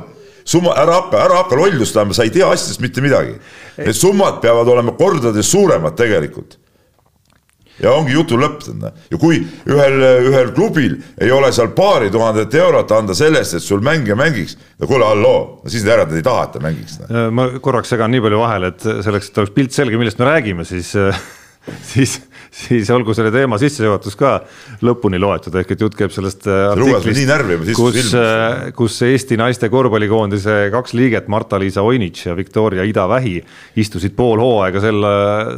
summa, 0.44 0.74
ära 0.78 0.98
hakka, 1.00 1.20
ära 1.22 1.42
hakka 1.42 1.58
lollust 1.58 1.96
ajama, 1.96 2.16
sa 2.16 2.26
ei 2.26 2.32
tea 2.34 2.48
asjadest 2.50 2.82
mitte 2.82 3.04
midagi. 3.04 3.36
Need 3.78 3.96
summad 3.96 4.40
peavad 4.42 4.68
olema 4.68 4.94
kordades 4.98 5.50
suuremad 5.52 5.94
tegelikult 5.98 6.58
ja 7.82 7.92
ongi 7.96 8.14
jutu 8.14 8.38
lõpp, 8.40 8.64
ja 9.10 9.20
kui 9.20 9.42
ühel, 9.68 9.98
ühel 10.30 10.52
klubil 10.56 10.96
ei 11.20 11.32
ole 11.34 11.52
seal 11.54 11.72
paari 11.76 12.10
tuhandet 12.14 12.54
eurot 12.54 12.94
anda 12.96 13.16
sellest, 13.18 13.58
et 13.58 13.64
sul 13.64 13.82
mängija 13.84 14.16
mängiks, 14.18 14.56
no 14.78 14.88
kuule, 14.90 15.06
halloo, 15.08 15.44
no 15.62 15.72
siis 15.72 15.86
järelikult 15.86 16.20
ei 16.20 16.26
taha, 16.26 16.48
et 16.48 16.56
ta 16.56 16.64
mängiks. 16.64 16.98
ma 17.34 17.48
korraks 17.62 17.92
segan 17.94 18.12
nii 18.14 18.24
palju 18.24 18.42
vahele, 18.42 18.72
et 18.74 18.88
selleks, 19.06 19.30
et 19.30 19.42
oleks 19.42 19.54
pilt 19.56 19.76
selge, 19.76 20.00
millest 20.00 20.22
me 20.22 20.30
räägime, 20.30 20.66
siis 20.68 20.94
siis, 21.92 22.20
siis 22.62 22.90
olgu 22.92 23.14
selle 23.16 23.32
teema 23.32 23.56
sissejuhatus 23.60 24.16
ka 24.18 24.32
lõpuni 24.84 25.20
loetud, 25.20 25.54
ehk 25.60 25.72
et 25.72 25.84
jutt 25.84 25.96
käib 25.96 26.12
sellest 26.12 26.44
äh, 26.50 26.66
artiklist, 26.72 27.72
kus, 27.78 28.10
äh, 28.18 28.68
kus 28.76 28.98
Eesti 29.06 29.38
naiste 29.40 29.70
korvpallikoondise 29.72 30.56
kaks 30.74 30.92
liiget, 30.98 31.30
Marta-Liisa 31.32 31.84
Oinitš 31.86 32.28
ja 32.28 32.36
Viktoria 32.36 32.84
Ida-Vähi 32.88 33.38
istusid 33.80 34.16
pool 34.18 34.42
hooaega 34.42 34.84
sel, 34.84 35.08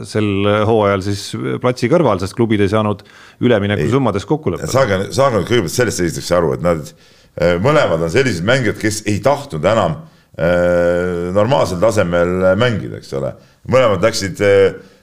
sel 0.07 0.31
hooajal 0.71 1.05
siis 1.09 1.27
platsi 1.63 1.91
kõrval, 1.91 2.23
sest 2.23 2.39
klubid 2.39 2.63
ei 2.63 2.71
saanud 2.71 3.03
üleminekusummades 3.43 4.29
kokkuleppele. 4.31 4.71
saage, 4.71 5.03
saage 5.17 5.43
nüüd 5.43 5.51
kõigepealt 5.51 5.79
sellest 5.81 6.07
esiteks 6.07 6.33
aru, 6.39 6.55
et 6.55 6.65
nad 6.65 6.95
äh, 6.95 7.59
mõlemad 7.65 8.07
on 8.07 8.15
sellised 8.15 8.47
mängijad, 8.47 8.79
kes 8.79 9.03
ei 9.11 9.19
tahtnud 9.25 9.67
enam 9.75 9.99
äh, 10.39 11.31
normaalsel 11.35 11.83
tasemel 11.83 12.55
mängida, 12.61 13.03
eks 13.03 13.17
ole. 13.19 13.35
mõlemad 13.67 14.05
läksid 14.05 14.47
äh, 14.47 14.75
Äh, 14.75 14.94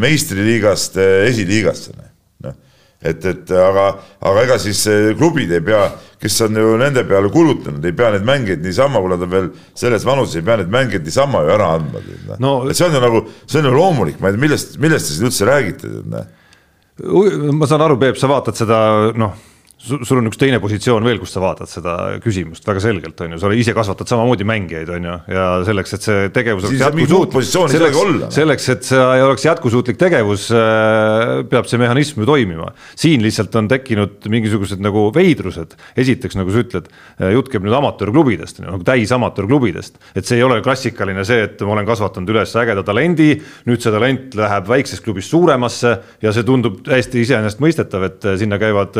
meistriliigast 0.00 0.98
äh, 0.98 1.28
esiliigasse, 1.28 1.94
noh. 2.44 2.56
et, 3.04 3.24
et 3.30 3.52
aga, 3.60 3.86
aga 4.20 4.44
ega 4.48 4.58
siis 4.62 4.80
äh, 4.90 5.12
klubid 5.18 5.52
ei 5.54 5.62
pea, 5.64 5.86
kes 6.20 6.40
on 6.46 6.58
ju 6.58 6.74
nende 6.80 7.04
peale 7.08 7.30
kulutanud, 7.32 7.84
ei 7.84 7.96
pea 7.96 8.10
neid 8.14 8.26
mängijaid 8.26 8.64
niisama, 8.64 9.02
kui 9.02 9.12
nad 9.14 9.24
on 9.26 9.32
veel 9.32 9.50
selles 9.78 10.06
vanuses, 10.08 10.40
ei 10.40 10.46
pea 10.46 10.58
neid 10.62 10.72
mängijaid 10.74 11.06
niisama 11.06 11.44
ju 11.44 11.54
ära 11.54 11.72
andma. 11.78 12.02
Noh. 12.02 12.38
No, 12.42 12.54
et 12.68 12.78
see 12.78 12.88
on 12.88 12.96
ju 12.96 13.02
nagu, 13.04 13.24
see 13.46 13.62
on 13.62 13.70
ju 13.70 13.74
loomulik, 13.76 14.20
ma 14.20 14.30
ei 14.30 14.36
tea, 14.36 14.44
millest, 14.46 14.78
millest 14.82 15.10
te 15.10 15.16
siin 15.16 15.30
üldse 15.30 15.50
räägite, 15.50 15.96
noh. 16.12 16.30
ma 17.54 17.70
saan 17.70 17.84
aru, 17.86 17.98
Peep, 18.00 18.18
sa 18.18 18.30
vaatad 18.30 18.58
seda, 18.58 18.78
noh 19.18 19.34
sul 19.84 20.20
on 20.20 20.28
üks 20.30 20.38
teine 20.40 20.58
positsioon 20.62 21.04
veel, 21.04 21.18
kus 21.20 21.34
sa 21.34 21.42
vaatad 21.42 21.68
seda 21.68 21.94
küsimust 22.24 22.64
väga 22.66 22.80
selgelt, 22.82 23.20
on 23.24 23.34
ju, 23.34 23.40
sa 23.42 23.50
ise 23.56 23.74
kasvatad 23.76 24.08
samamoodi 24.08 24.46
mängijaid, 24.48 24.90
on 24.96 25.08
ju, 25.08 25.16
ja 25.34 25.44
selleks, 25.66 25.94
et 25.96 26.06
see 26.06 26.28
tegevus 26.34 26.66
oleks 26.68 26.80
jätkusuutlik, 26.80 27.48
selleks, 27.74 27.98
selleks, 28.34 28.68
et 28.74 28.88
see 28.88 29.24
oleks 29.24 29.44
jätkusuutlik 29.44 30.00
tegevus, 30.00 30.46
äh, 30.56 31.42
peab 31.50 31.68
see 31.70 31.80
mehhanism 31.82 32.22
ju 32.22 32.28
toimima. 32.28 32.70
siin 32.96 33.22
lihtsalt 33.24 33.54
on 33.60 33.68
tekkinud 33.68 34.28
mingisugused 34.32 34.80
nagu 34.84 35.06
veidrused, 35.14 35.76
esiteks 36.00 36.38
nagu 36.40 36.54
sa 36.54 36.64
ütled, 36.64 36.88
äh, 37.20 37.34
jutt 37.36 37.52
käib 37.52 37.66
nüüd 37.66 37.76
amatöörklubidest, 37.76 38.62
nagu 38.64 38.80
täis 38.86 39.12
amatöörklubidest, 39.12 40.00
et 40.16 40.24
see 40.24 40.40
ei 40.40 40.46
ole 40.46 40.60
klassikaline 40.64 41.26
see, 41.28 41.44
et 41.48 41.60
ma 41.66 41.76
olen 41.76 41.88
kasvatanud 41.88 42.32
üles 42.32 42.56
ägeda 42.60 42.86
talendi, 42.86 43.34
nüüd 43.68 43.84
see 43.84 43.92
talent 43.92 44.38
läheb 44.38 44.68
väiksest 44.70 45.04
klubist 45.04 45.34
suuremasse 45.34 45.96
ja 46.24 46.32
see 46.32 46.46
tundub 46.46 46.80
täiesti 46.86 47.20
iseenesestmõistetav, 47.26 48.08
et 48.08 48.30
äh, 48.30 48.38
sinna 48.40 48.60
käivad 48.62 48.96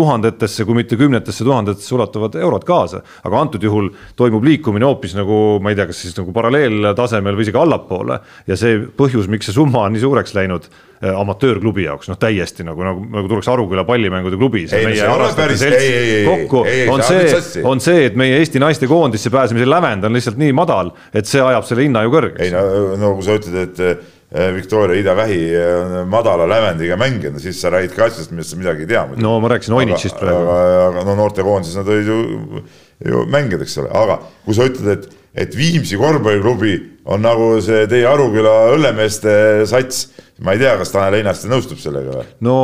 tuhandetesse, 0.00 0.66
kui 0.68 0.78
mitte 0.80 0.98
kümnetesse 1.00 1.46
tuhandetesse 1.46 1.94
ulatuvad 1.96 2.36
eurod 2.40 2.66
kaasa. 2.68 3.02
aga 3.24 3.40
antud 3.40 3.62
juhul 3.62 3.90
toimub 4.16 4.44
liikumine 4.44 4.88
hoopis 4.88 5.16
nagu 5.18 5.58
ma 5.62 5.72
ei 5.72 5.78
tea, 5.78 5.88
kas 5.90 6.04
siis 6.04 6.16
nagu 6.18 6.32
paralleeltasemel 6.36 7.36
või 7.36 7.46
isegi 7.46 7.60
allapoole 7.60 8.20
ja 8.48 8.58
see 8.58 8.78
põhjus, 8.96 9.28
miks 9.30 9.50
see 9.50 9.56
summa 9.56 9.86
on 9.86 9.96
nii 9.96 10.04
suureks 10.04 10.34
läinud 10.36 10.68
äh, 10.68 11.14
amatöörklubi 11.14 11.86
jaoks, 11.86 12.10
noh 12.10 12.18
täiesti 12.20 12.66
nagu, 12.66 12.84
nagu, 12.86 13.04
nagu 13.16 13.30
tuleks 13.30 13.50
Aruküla 13.52 13.84
pallimängude 13.88 14.38
klubi. 14.40 14.66
kokku 16.28 16.64
on 16.94 17.04
see, 17.06 17.64
on 17.64 17.84
see, 17.84 18.06
et 18.10 18.16
meie 18.20 18.38
Eesti 18.40 18.62
naiste 18.62 18.88
koondisse 18.90 19.32
pääsemise 19.32 19.68
lävend 19.68 20.06
on 20.06 20.16
lihtsalt 20.16 20.40
nii 20.40 20.54
madal, 20.56 20.94
et 21.14 21.28
see 21.28 21.42
ajab 21.44 21.68
selle 21.68 21.88
hinna 21.88 22.06
ju 22.06 22.14
kõrgeks. 22.16 22.46
ei 22.46 22.54
no, 22.54 22.96
no 23.00 23.14
kui 23.18 23.26
sa 23.26 23.36
ütled, 23.40 23.60
et 23.66 23.84
Eh, 23.90 24.08
Victoria 24.30 24.94
Ida-Vähi 25.00 25.38
eh, 25.58 25.94
madala 26.06 26.46
lävendiga 26.46 26.96
mängija, 26.96 27.32
siis 27.42 27.58
sa 27.60 27.70
räägid 27.74 27.96
ka 27.96 28.06
asjast, 28.06 28.30
millest 28.30 28.54
sa 28.54 28.58
midagi 28.60 28.84
ei 28.86 28.90
tea. 28.92 29.06
no 29.16 29.38
ma 29.42 29.50
rääkisin 29.50 29.74
Oinitšist 29.74 30.20
praegu. 30.20 30.44
aga, 30.54 30.84
aga 30.90 31.04
no 31.08 31.16
noortekoondises 31.18 31.80
nad 31.80 31.88
olid 31.90 32.06
ju, 32.06 32.20
ju 33.10 33.24
mängijad, 33.26 33.64
eks 33.66 33.78
ole, 33.82 33.90
aga 33.90 34.20
kui 34.44 34.54
sa 34.54 34.68
ütled, 34.70 34.92
et, 34.94 35.19
et 35.34 35.54
Viimsi 35.56 35.98
korvpalliklubi 36.00 36.78
on 37.10 37.22
nagu 37.24 37.52
see 37.64 37.86
teie 37.90 38.06
Aruküla 38.08 38.56
õllemeeste 38.74 39.66
sats 39.70 40.08
ma 40.40 40.54
ei 40.56 40.60
tea, 40.60 40.72
kas 40.80 40.92
Tanel 40.92 41.18
Einarste 41.18 41.48
nõustub 41.50 41.80
sellega 41.80 42.14
või? 42.16 42.26
no 42.46 42.56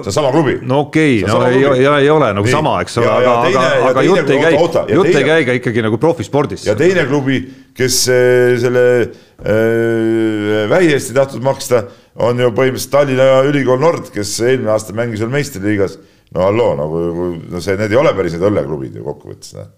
see 0.00 0.10
on 0.12 0.16
sama 0.16 0.30
klubi. 0.32 0.56
no 0.64 0.82
okei 0.86 1.18
okay,, 1.20 1.28
no 1.28 1.40
ei, 1.48 1.64
ei, 1.82 1.88
ei 2.06 2.12
ole 2.12 2.30
nagu 2.36 2.46
Nii. 2.46 2.54
sama, 2.54 2.76
eks 2.84 2.96
ole, 3.00 3.10
aga, 3.12 3.34
aga, 3.50 3.64
aga 3.90 4.04
jutt 4.06 4.32
ei 4.32 4.40
käi, 4.40 4.52
jutt 4.94 5.10
ei 5.10 5.26
käi 5.28 5.48
ka 5.48 5.56
ikkagi 5.60 5.84
nagu 5.84 6.00
profispordist. 6.00 6.68
ja 6.68 6.76
teine 6.78 7.04
klubi, 7.10 7.42
kes 7.76 7.98
äh, 8.12 8.54
selle 8.62 8.84
äh, 9.00 10.62
vähi 10.72 10.94
eest 10.94 11.12
ei 11.12 11.18
tahtnud 11.20 11.44
maksta 11.44 11.84
on 12.20 12.40
ju 12.40 12.48
põhimõtteliselt 12.56 12.94
Tallinna 12.94 13.42
Ülikool 13.48 13.80
Nord, 13.82 14.08
kes 14.14 14.32
eelmine 14.40 14.72
aasta 14.72 14.96
mängis 14.96 15.20
veel 15.20 15.34
meistriliigas. 15.34 15.98
no 16.34 16.46
halloo, 16.46 16.72
nagu 16.78 17.04
no 17.52 17.60
see, 17.60 17.76
need 17.80 17.92
ei 17.92 18.00
ole 18.00 18.16
päris 18.16 18.36
need 18.36 18.48
õlleklubid 18.48 18.96
ju 18.96 19.04
kokkuvõttes, 19.04 19.54
noh. 19.60 19.70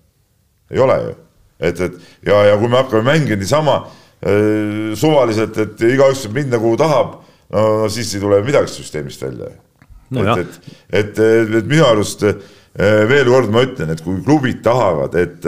ei 0.70 0.82
ole 0.84 1.00
ju, 1.08 1.18
et, 1.60 1.80
et 1.80 1.98
ja, 2.28 2.38
ja 2.50 2.56
kui 2.60 2.70
me 2.70 2.80
hakkame 2.80 3.04
mängima 3.10 3.40
niisama 3.40 3.76
äh, 3.82 4.94
suvaliselt, 4.98 5.58
et 5.58 5.84
igaüks 5.88 6.26
võib 6.26 6.40
minna 6.42 6.62
kuhu 6.62 6.78
tahab, 6.80 7.20
no, 7.52 7.66
no 7.82 7.92
siis 7.92 8.14
ei 8.16 8.22
tule 8.22 8.40
midagi 8.46 8.72
süsteemist 8.72 9.22
välja 9.26 9.52
no. 10.10 10.24
et, 10.36 10.58
et, 10.90 11.18
et, 11.20 11.22
et, 11.60 11.68
minu 11.68 11.86
arust 11.88 12.26
äh, 12.28 12.34
veel 13.10 13.30
kord 13.30 13.52
ma 13.54 13.66
ütlen, 13.66 13.92
et 13.94 14.02
kui 14.04 14.22
klubid 14.24 14.62
tahavad, 14.64 15.16
et, 15.20 15.46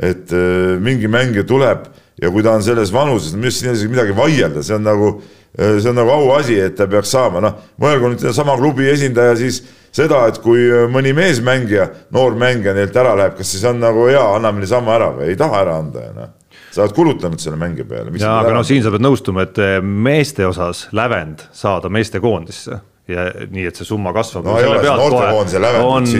et 0.00 0.34
äh, 0.34 0.74
mingi 0.82 1.10
mängija 1.10 1.46
tuleb 1.48 1.88
ja 2.22 2.30
kui 2.30 2.44
ta 2.46 2.54
on 2.56 2.64
selles 2.64 2.92
vanuses, 2.94 3.34
minu 3.36 3.50
arust 3.50 3.62
siin 3.62 3.70
ei 3.70 3.74
ole 3.74 3.80
isegi 3.82 3.96
midagi 3.96 4.18
vaielda, 4.18 4.62
see 4.62 4.78
on 4.78 4.86
nagu 4.86 5.16
Äh, 5.18 5.43
see 5.54 5.90
on 5.90 5.98
nagu 6.00 6.10
auasi, 6.10 6.58
et 6.60 6.76
ta 6.76 6.86
peaks 6.90 7.12
saama, 7.14 7.42
noh, 7.44 7.58
mõelgu 7.80 8.12
nüüd 8.12 8.24
sama 8.34 8.56
klubi 8.58 8.88
esindaja 8.90 9.36
siis 9.38 9.62
seda, 9.94 10.24
et 10.30 10.40
kui 10.42 10.64
äh, 10.66 10.86
mõni 10.90 11.14
meesmängija, 11.16 11.88
noor 12.14 12.38
mängija 12.38 12.74
neilt 12.76 12.96
ära 12.98 13.14
läheb, 13.18 13.36
kas 13.38 13.52
siis 13.54 13.66
on 13.68 13.78
nagu 13.82 14.08
hea, 14.10 14.22
anname 14.38 14.64
niisama 14.64 14.96
ära 14.96 15.12
või 15.14 15.30
ei 15.32 15.38
taha 15.38 15.60
ära 15.66 15.76
anda 15.82 16.08
ja 16.08 16.16
noh 16.16 16.32
sa 16.74 16.82
oled 16.82 16.94
kulutanud 16.96 17.38
selle 17.38 17.54
mängija 17.58 17.86
peale. 17.86 18.10
jaa, 18.18 18.40
aga 18.42 18.50
no 18.56 18.64
siin 18.66 18.82
sa 18.82 18.90
pead 18.90 19.04
nõustuma, 19.04 19.44
et 19.46 19.60
äh, 19.62 19.76
meeste 19.82 20.46
osas 20.46 20.88
lävend 20.96 21.44
saada 21.54 21.90
meestekoondisse 21.92 22.80
ja 23.10 23.28
nii, 23.52 23.68
et 23.68 23.78
see 23.78 23.86
summa 23.86 24.14
kasvab 24.16 24.48
no,. 24.48 24.56
on, 25.92 26.10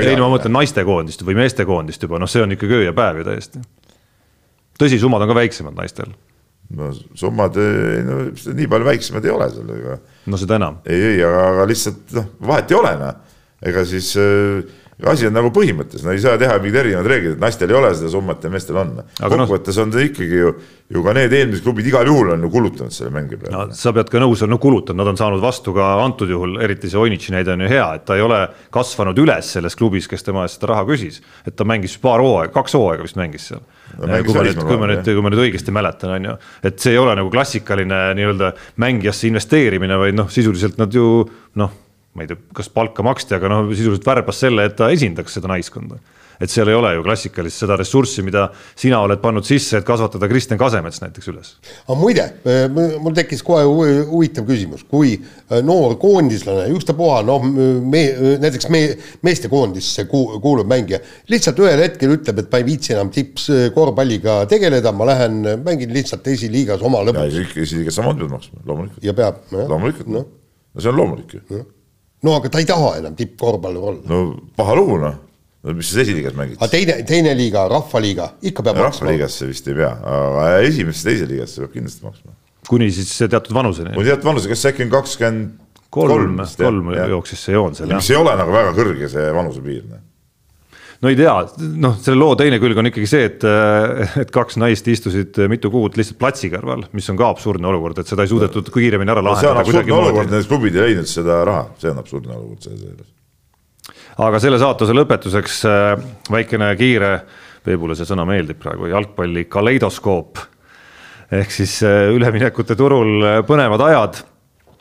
ei 0.00 0.16
no 0.16 0.28
ma 0.28 0.36
mõtlen 0.36 0.54
naistekoondist 0.56 1.24
või 1.26 1.36
meestekoondist 1.42 2.06
juba, 2.06 2.20
noh, 2.22 2.30
see 2.30 2.44
on 2.44 2.56
ikkagi 2.56 2.78
öö 2.78 2.88
ja 2.88 2.96
päev 2.96 3.20
ju 3.20 3.28
täiesti. 3.28 3.62
tõsi, 4.80 5.00
summad 5.02 5.26
on 5.26 5.32
ka 5.32 5.40
väiksemad 5.42 5.76
naistel 5.76 6.14
no 6.76 6.90
summad, 7.18 7.56
no 8.06 8.18
nii 8.30 8.68
palju 8.70 8.86
väiksemad 8.86 9.24
ei 9.26 9.32
ole 9.34 9.48
sellega. 9.54 9.96
no 10.30 10.40
seda 10.40 10.60
enam. 10.60 10.82
ei, 10.86 11.00
ei, 11.14 11.22
aga, 11.26 11.46
aga 11.54 11.70
lihtsalt 11.70 12.14
noh, 12.18 12.28
vahet 12.52 12.70
ei 12.70 12.78
ole 12.78 12.92
noh, 13.00 13.40
ega 13.70 13.84
siis 13.88 14.12
äh, 14.20 14.60
asi 15.08 15.26
on 15.28 15.34
nagu 15.34 15.50
põhimõttes, 15.54 16.02
no 16.04 16.12
ei 16.12 16.20
saa 16.22 16.38
teha 16.40 16.56
mingid 16.60 16.78
erinevad 16.82 17.08
reeglid, 17.08 17.34
et 17.36 17.42
naistel 17.42 17.72
ei 17.72 17.76
ole 17.78 17.90
seda 17.96 18.10
summat 18.12 18.44
ja 18.44 18.50
meestel 18.52 18.78
on. 18.80 18.92
kokkuvõttes 19.20 19.78
no, 19.78 19.86
on 19.86 19.94
ta 19.94 20.04
ikkagi 20.04 20.40
ju, 20.42 20.52
ju 20.92 21.04
ka 21.06 21.14
need 21.16 21.34
eelmised 21.36 21.64
klubid 21.64 21.88
igal 21.88 22.08
juhul 22.10 22.34
on 22.34 22.44
ju 22.44 22.50
kulutanud 22.52 22.94
selle 22.94 23.12
mängija 23.14 23.40
peale 23.40 23.54
no,. 23.56 23.76
sa 23.76 23.94
pead 23.96 24.12
ka 24.12 24.22
nõus 24.22 24.44
olema, 24.44 24.56
no 24.56 24.60
kulutanud, 24.62 25.00
nad 25.00 25.12
on 25.12 25.20
saanud 25.20 25.42
vastu 25.42 25.74
ka 25.76 25.88
antud 26.04 26.32
juhul, 26.32 26.58
eriti 26.64 26.90
see 26.92 27.00
Oinitši 27.00 27.36
näide 27.36 27.54
on 27.54 27.64
ju 27.64 27.72
hea, 27.72 27.86
et 27.96 28.06
ta 28.08 28.18
ei 28.18 28.24
ole 28.24 28.42
kasvanud 28.74 29.24
üles 29.24 29.54
selles 29.56 29.78
klubis, 29.78 30.08
kes 30.10 30.26
tema 30.26 30.44
eest 30.46 30.60
seda 30.60 30.74
raha 30.74 30.86
küsis. 30.90 31.22
et 31.46 31.56
ta 31.56 31.66
mängis 31.68 31.96
paar 32.02 32.22
hooaega, 32.24 32.52
kaks 32.54 32.76
hooaega 32.76 33.06
vist 33.06 33.20
mängis 33.20 33.50
seal. 33.52 33.64
Kui 34.00 34.34
ma 34.36 34.46
nüüd, 34.46 34.62
kui 34.64 34.80
ma 34.80 34.88
nüüd, 34.90 35.04
kui 35.04 35.24
ma 35.26 35.32
nüüd 35.32 35.44
õigesti 35.44 35.74
mäletan, 35.74 36.16
on 36.16 36.30
ju, 36.30 36.34
et 36.70 36.80
see 36.82 36.96
ei 36.96 37.02
ole 37.02 37.14
nagu 37.18 37.30
klassikaline 37.32 38.00
nii-öelda 38.18 38.54
mängijasse 38.80 39.28
investeerimine, 39.28 39.98
vaid 40.00 40.18
noh, 40.18 40.30
sisuliselt 40.32 40.80
nad 40.80 40.94
ju 40.94 41.06
noh 41.60 41.78
ma 42.14 42.24
ei 42.24 42.30
tea, 42.30 42.38
kas 42.56 42.70
palka 42.74 43.04
maksti, 43.06 43.36
aga 43.36 43.50
noh, 43.52 43.68
sisuliselt 43.70 44.06
värbas 44.08 44.40
selle, 44.42 44.66
et 44.66 44.74
ta 44.78 44.90
esindaks 44.92 45.36
seda 45.38 45.50
naiskonda. 45.52 46.00
Et 46.40 46.52
seal 46.52 46.68
ei 46.70 46.76
ole 46.76 46.92
ju 46.96 47.04
klassikalist 47.04 47.62
seda 47.62 47.76
ressurssi, 47.78 48.24
mida 48.26 48.46
sina 48.78 49.00
oled 49.04 49.20
pannud 49.22 49.46
sisse, 49.46 49.80
et 49.80 49.86
kasvatada 49.86 50.28
Kristjan 50.30 50.60
Kasemets 50.60 51.02
näiteks 51.02 51.30
üles. 51.32 51.52
aga 51.86 51.98
muide, 52.00 52.26
mul 52.72 53.16
tekkis 53.16 53.44
kohe 53.46 53.64
huvitav 54.08 54.46
küsimus, 54.48 54.84
kui 54.90 55.16
äh, 55.18 55.60
noor 55.66 55.96
koondislane, 56.00 56.68
ükstapuha, 56.76 57.20
noh, 57.28 57.44
me 57.44 58.04
näiteks 58.42 58.70
me 58.72 58.82
meestekoondisse 59.26 60.06
kuuluv 60.10 60.68
mängija 60.70 61.00
lihtsalt 61.30 61.60
ühel 61.62 61.84
hetkel 61.84 62.16
ütleb, 62.16 62.42
et 62.42 62.52
ma 62.52 62.62
ei 62.62 62.68
viitsi 62.68 62.94
enam 62.96 63.12
tippkorvpalliga 63.14 64.40
tegeleda, 64.50 64.94
ma 64.96 65.08
lähen 65.12 65.42
mängin 65.64 65.92
lihtsalt 65.94 66.26
esiliigas 66.32 66.82
oma 66.86 67.04
lõbus. 67.06 67.42
esiliigas 67.56 68.00
samamoodi 68.00 68.24
pead 68.24 68.36
maksma, 68.36 68.64
loomulikult. 68.66 69.04
ja 69.04 69.16
peab. 69.16 69.44
loomulikult 69.52 70.08
no., 70.10 70.24
no 70.74 70.80
see 70.80 70.90
on 70.90 70.96
loomulik 70.96 71.36
ju 71.36 71.64
no 72.22 72.36
aga 72.36 72.50
ta 72.52 72.60
ei 72.60 72.68
taha 72.68 72.94
enam 73.00 73.16
tippkorvpallur 73.16 73.88
olla. 73.92 74.02
no 74.08 74.20
paha 74.56 74.76
lugu 74.78 74.98
noh, 75.00 75.18
no 75.64 75.76
mis 75.76 75.92
sa 75.92 76.02
esiliigas 76.04 76.36
mängid? 76.38 76.58
aga 76.58 76.70
teine, 76.72 76.98
teine 77.08 77.34
liiga, 77.38 77.66
rahvaliiga, 77.70 78.32
ikka 78.50 78.64
peab 78.66 78.80
maksma. 78.80 79.06
rahvaliigasse 79.06 79.48
vist 79.50 79.70
ei 79.70 79.78
pea, 79.80 79.94
aga 80.12 80.52
esimesse, 80.66 81.08
teise 81.08 81.30
liigasse 81.30 81.64
peab 81.64 81.74
kindlasti 81.78 82.06
maksma. 82.06 82.36
kuni 82.68 82.90
siis 82.94 83.16
teatud 83.22 83.56
vanuseni? 83.56 83.96
kuni 83.96 84.12
teatud 84.12 84.30
vanuseni, 84.30 84.54
kas 84.54 84.68
äkki 84.72 84.86
on 84.86 84.94
kakskümmend 84.98 85.58
kolm, 85.90 86.38
kolm 86.60 86.94
jooksis 87.16 87.48
see 87.48 87.58
joon 87.58 87.76
seal. 87.76 87.92
mis 87.92 88.12
ei 88.12 88.20
ole 88.20 88.36
nagu 88.40 88.54
väga 88.54 88.76
kõrge 88.78 89.10
see 89.12 89.26
vanusepiir 89.36 89.84
noh 89.90 90.06
no 91.00 91.08
ei 91.08 91.16
tea, 91.16 91.34
noh, 91.80 91.94
selle 92.00 92.20
loo 92.20 92.34
teine 92.38 92.58
külg 92.60 92.80
on 92.80 92.90
ikkagi 92.90 93.08
see, 93.08 93.28
et, 93.30 93.44
et 94.20 94.32
kaks 94.34 94.58
naist 94.60 94.88
istusid 94.92 95.38
mitu 95.48 95.70
kuud 95.72 95.96
lihtsalt 95.96 96.18
platsi 96.20 96.50
kõrval, 96.52 96.84
mis 96.96 97.08
on 97.12 97.20
ka 97.20 97.30
absurdne 97.32 97.70
olukord, 97.70 98.02
et 98.02 98.10
seda 98.10 98.26
ei 98.26 98.32
suudetud 98.32 98.68
kiiremini 98.74 99.14
ära 99.14 99.24
lahendada. 99.24 99.46
see 99.46 99.54
on 99.54 99.62
absurdne 99.62 99.96
olukord, 99.96 100.34
need 100.34 100.50
klubid 100.50 100.76
ei 100.76 100.90
leidnud 100.90 101.08
seda 101.08 101.40
raha, 101.48 101.70
see 101.80 101.92
on 101.92 102.02
absurdne 102.02 102.36
olukord 102.36 102.68
selles 102.68 102.84
juures. 102.84 103.08
Aga 104.20 104.40
selle 104.42 104.58
saatuse 104.60 104.94
lõpetuseks 104.96 105.60
äh, 105.68 105.92
väikene 106.32 106.72
kiire, 106.78 107.14
Peebule 107.60 107.92
see 107.92 108.08
sõna 108.08 108.24
meeldib 108.24 108.56
praegu, 108.56 108.88
jalgpalli 108.88 109.44
kaleidoskoop 109.52 110.40
ehk 111.36 111.52
siis 111.52 111.76
äh, 111.86 112.08
üleminekute 112.14 112.76
turul 112.78 113.20
äh, 113.20 113.40
põnevad 113.46 113.84
ajad 113.88 114.26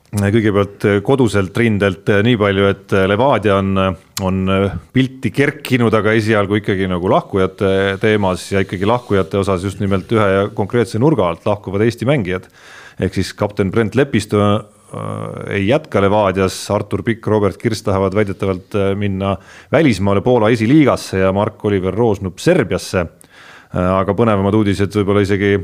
kõigepealt 0.09 0.85
koduselt 1.05 1.57
rindelt 1.61 2.07
nii 2.25 2.37
palju, 2.41 2.63
et 2.65 2.93
Levadia 3.11 3.59
on, 3.59 3.75
on 4.25 4.39
pilti 4.89 5.29
kerkinud, 5.29 5.93
aga 5.93 6.15
esialgu 6.17 6.57
ikkagi 6.57 6.87
nagu 6.89 7.11
lahkujate 7.13 7.99
teemas 8.01 8.47
ja 8.49 8.63
ikkagi 8.65 8.89
lahkujate 8.89 9.37
osas 9.37 9.67
just 9.67 9.77
nimelt 9.83 10.09
ühe 10.09 10.47
konkreetse 10.57 10.97
nurga 10.97 11.27
alt 11.29 11.45
lahkuvad 11.45 11.85
Eesti 11.85 12.09
mängijad. 12.09 12.49
ehk 12.97 13.13
siis 13.13 13.35
kapten 13.37 13.69
Brent 13.69 13.93
Lepistu 13.95 14.41
äh, 14.41 14.57
ei 15.49 15.67
jätka 15.67 16.01
Levadias, 16.01 16.55
Artur 16.71 17.03
Pikk, 17.05 17.27
Robert 17.27 17.57
Kirss 17.57 17.83
tahavad 17.85 18.15
väidetavalt 18.15 18.77
minna 18.97 19.35
välismaale 19.71 20.21
Poola 20.21 20.49
esiliigasse 20.49 21.19
ja 21.19 21.33
Mark-Oliver 21.33 21.93
Roosnup 21.93 22.39
Serbiasse 22.39 22.99
äh,. 22.99 23.91
aga 23.99 24.15
põnevamad 24.17 24.57
uudised 24.57 24.95
võib-olla 24.97 25.21
isegi 25.25 25.57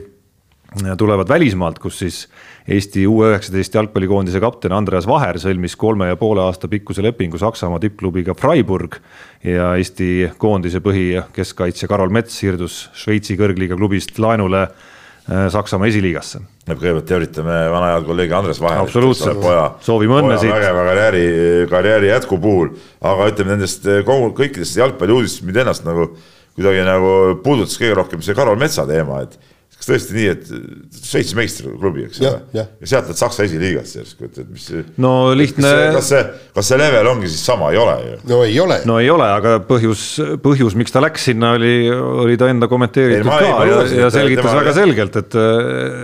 tulevad 0.98 1.30
välismaalt, 1.30 1.80
kus 1.80 2.00
siis 2.00 2.28
Eesti 2.68 3.06
U19 3.08 3.78
jalgpallikoondise 3.78 4.40
kapten 4.44 4.74
Andreas 4.74 5.08
Vaher 5.08 5.38
sõlmis 5.40 5.78
kolme 5.78 6.10
ja 6.10 6.18
poole 6.20 6.42
aasta 6.42 6.68
pikkuse 6.68 7.04
lepingu 7.06 7.38
Saksamaa 7.38 7.80
tippklubiga 7.80 8.34
Freiburg 8.34 8.98
ja 9.44 9.76
Eesti 9.78 10.32
koondise 10.38 10.82
põhikeskkaitsja 10.84 11.88
Karol 11.88 12.12
Mets 12.14 12.42
siirdus 12.42 12.90
Šveitsi 12.98 13.38
kõrgliiga 13.40 13.78
klubist 13.78 14.20
laenule 14.20 14.66
äh, 14.66 14.92
Saksamaa 15.26 15.88
esiliigasse. 15.90 16.40
kõigepealt 16.68 17.08
tervitame 17.10 17.56
vana 17.74 17.96
head 17.96 18.06
kolleegi 18.06 18.34
Andres 18.38 18.60
Vaherit. 18.62 18.84
absoluutselt, 18.86 19.42
soovime 19.82 20.20
õnne 20.20 20.38
siit. 20.38 20.54
vägeva 20.54 20.84
karjääri, 20.86 21.26
karjääri 21.70 22.12
jätku 22.12 22.38
puhul, 22.42 22.70
aga 23.02 23.32
ütleme 23.32 23.56
nendest 23.56 23.88
kogu, 24.06 24.30
kõikidest 24.38 24.78
jalgpalliuudistest, 24.78 25.48
mind 25.48 25.64
ennast 25.64 25.86
nagu 25.88 26.12
kuidagi 26.56 26.86
nagu 26.86 27.12
puudutas 27.44 27.78
kõige 27.80 27.98
rohkem 27.98 28.22
see 28.22 28.38
Karol 28.38 28.60
Metsa 28.60 28.86
teema, 28.88 29.24
et 29.26 29.34
kas 29.76 29.90
tõesti 29.90 30.16
nii, 30.16 30.28
et 30.32 31.02
Šveitsi 31.06 31.36
meistriklubi, 31.38 32.06
eks 32.08 32.22
ole, 32.22 32.32
ja, 32.56 32.64
ja 32.64 32.88
sealt 32.88 33.10
lähed 33.10 33.20
Saksa 33.20 33.44
esiliigasse 33.46 34.00
järsku, 34.00 34.30
et, 34.30 34.38
et 34.42 34.52
mis. 34.52 34.68
no 35.02 35.12
lihtne. 35.36 35.72
kas 35.98 36.12
see, 36.14 36.22
kas 36.56 36.70
see 36.72 36.80
level 36.80 37.10
ongi 37.12 37.32
siis 37.32 37.44
sama, 37.46 37.72
ei 37.74 37.82
ole 37.82 37.96
ju? 38.06 38.16
no 38.32 38.40
ei 38.48 38.56
ole. 38.64 38.80
no 38.88 38.98
ei 39.04 39.10
ole, 39.12 39.28
aga 39.40 39.58
põhjus, 39.68 40.06
põhjus, 40.44 40.78
miks 40.80 40.96
ta 40.96 41.04
läks 41.04 41.28
sinna, 41.30 41.54
oli, 41.60 41.76
oli 41.92 42.40
ta 42.40 42.50
enda 42.54 42.70
kommenteeritud 42.72 43.28
ei, 43.28 43.52
ka 43.52 43.66
ei, 43.66 43.74
ja, 43.74 43.84
ja 44.06 44.14
selgitas 44.16 44.48
tema... 44.48 44.64
väga 44.64 44.76
selgelt, 44.80 45.20
et, 45.22 45.38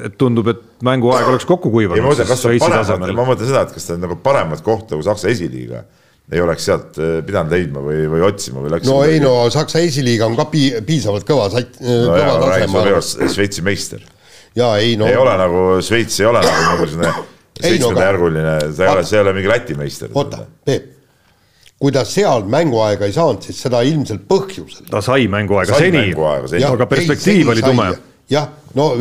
et 0.10 0.20
tundub, 0.20 0.52
et 0.52 0.68
mänguaeg 0.86 1.32
oleks 1.32 1.48
kokku 1.50 1.72
kuivanud. 1.74 2.04
ma 2.04 3.26
mõtlen 3.32 3.48
seda, 3.48 3.66
et 3.66 3.74
kas 3.78 3.88
ta 3.88 3.98
on 3.98 4.06
nagu 4.08 4.20
paremat 4.24 4.64
kohta 4.66 5.00
kui 5.00 5.08
Saksa 5.08 5.32
esiliiga 5.32 5.86
ei 6.32 6.42
oleks 6.42 6.66
sealt 6.70 7.00
äh, 7.02 7.18
pidanud 7.28 7.52
leidma 7.52 7.84
või, 7.84 8.06
või 8.12 8.24
otsima 8.26 8.64
või 8.64 8.72
läks. 8.76 8.88
no 8.88 9.02
ei 9.08 9.20
no 9.24 9.34
Saksa 9.54 9.82
esiliiga 9.84 10.30
on 10.30 10.38
ka 10.40 10.48
pi-, 10.52 10.80
piisavalt 10.88 11.28
kõva 11.28 11.50
sat-. 11.54 11.82
no 11.84 12.16
ma 12.16 12.54
räägin 12.54 12.72
sulle 12.72 12.96
veel 12.96 13.34
Šveitsi 13.36 13.66
meister. 13.66 14.06
jaa, 14.58 14.78
ei 14.80 14.96
no. 15.00 15.10
ei 15.10 15.20
ole 15.20 15.36
nagu, 15.42 15.66
Šveits 15.84 16.22
ei 16.22 16.30
ole 16.32 16.44
nagu, 16.46 16.88
selline 16.88 17.14
seitsmendajärguline, 17.62 18.56
ta 18.78 18.88
ei 18.88 18.96
ole, 18.96 19.06
see 19.06 19.20
ei 19.20 19.26
ole 19.26 19.36
mingi 19.38 19.52
Läti 19.52 19.78
meister. 19.80 20.14
oota, 20.16 20.46
Peep, 20.66 20.88
kui 21.82 21.92
ta 21.94 22.06
seal 22.08 22.48
mänguaega 22.50 23.10
ei 23.10 23.16
saanud, 23.16 23.44
siis 23.44 23.60
seda 23.68 23.84
ilmselt 23.88 24.24
põhjusel. 24.30 24.88
ta 24.92 25.04
sai 25.04 25.28
mänguaega 25.32 25.76
sai 25.76 25.90
seni, 25.92 26.08
seni., 26.48 26.66
aga 26.70 26.88
perspektiiv 26.90 27.52
oli 27.56 27.66
tume 27.66 27.92
jah, 28.32 28.48
no 28.78 28.94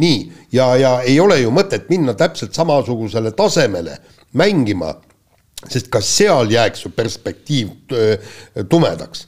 nii 0.00 0.20
ja, 0.54 0.70
ja 0.80 0.92
ei 1.04 1.18
ole 1.20 1.42
ju 1.42 1.52
mõtet 1.52 1.90
minna 1.92 2.14
täpselt 2.16 2.56
samasugusele 2.56 3.34
tasemele 3.36 3.98
mängima 4.40 4.94
sest 5.70 5.90
ka 5.92 6.00
seal 6.04 6.50
jääks 6.52 6.84
ju 6.84 6.90
perspektiiv 6.94 7.70
tumedaks. 8.70 9.26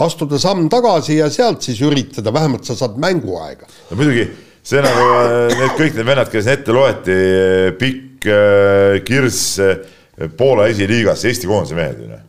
astuda 0.00 0.38
samm 0.40 0.68
tagasi 0.72 1.18
ja 1.18 1.28
sealt 1.30 1.62
siis 1.62 1.80
üritada, 1.84 2.32
vähemalt 2.32 2.64
sa 2.64 2.76
saad 2.76 2.96
mänguaega. 2.96 3.66
no 3.90 3.96
muidugi, 3.96 4.28
see 4.62 4.82
nagu 4.84 5.04
äh, 5.18 5.58
need 5.58 5.76
kõik 5.78 5.98
need 5.98 6.08
vennad, 6.08 6.30
kes 6.32 6.48
ette 6.52 6.74
loeti, 6.74 7.20
Pikk, 7.80 8.26
äh, 8.28 8.98
Kirss, 9.06 9.58
äh, 9.60 10.28
Poola 10.36 10.68
esiliigas, 10.68 11.24
Eesti 11.24 11.48
koondise 11.48 11.78
mehed 11.78 12.02
ju 12.02 12.10
noh. 12.10 12.26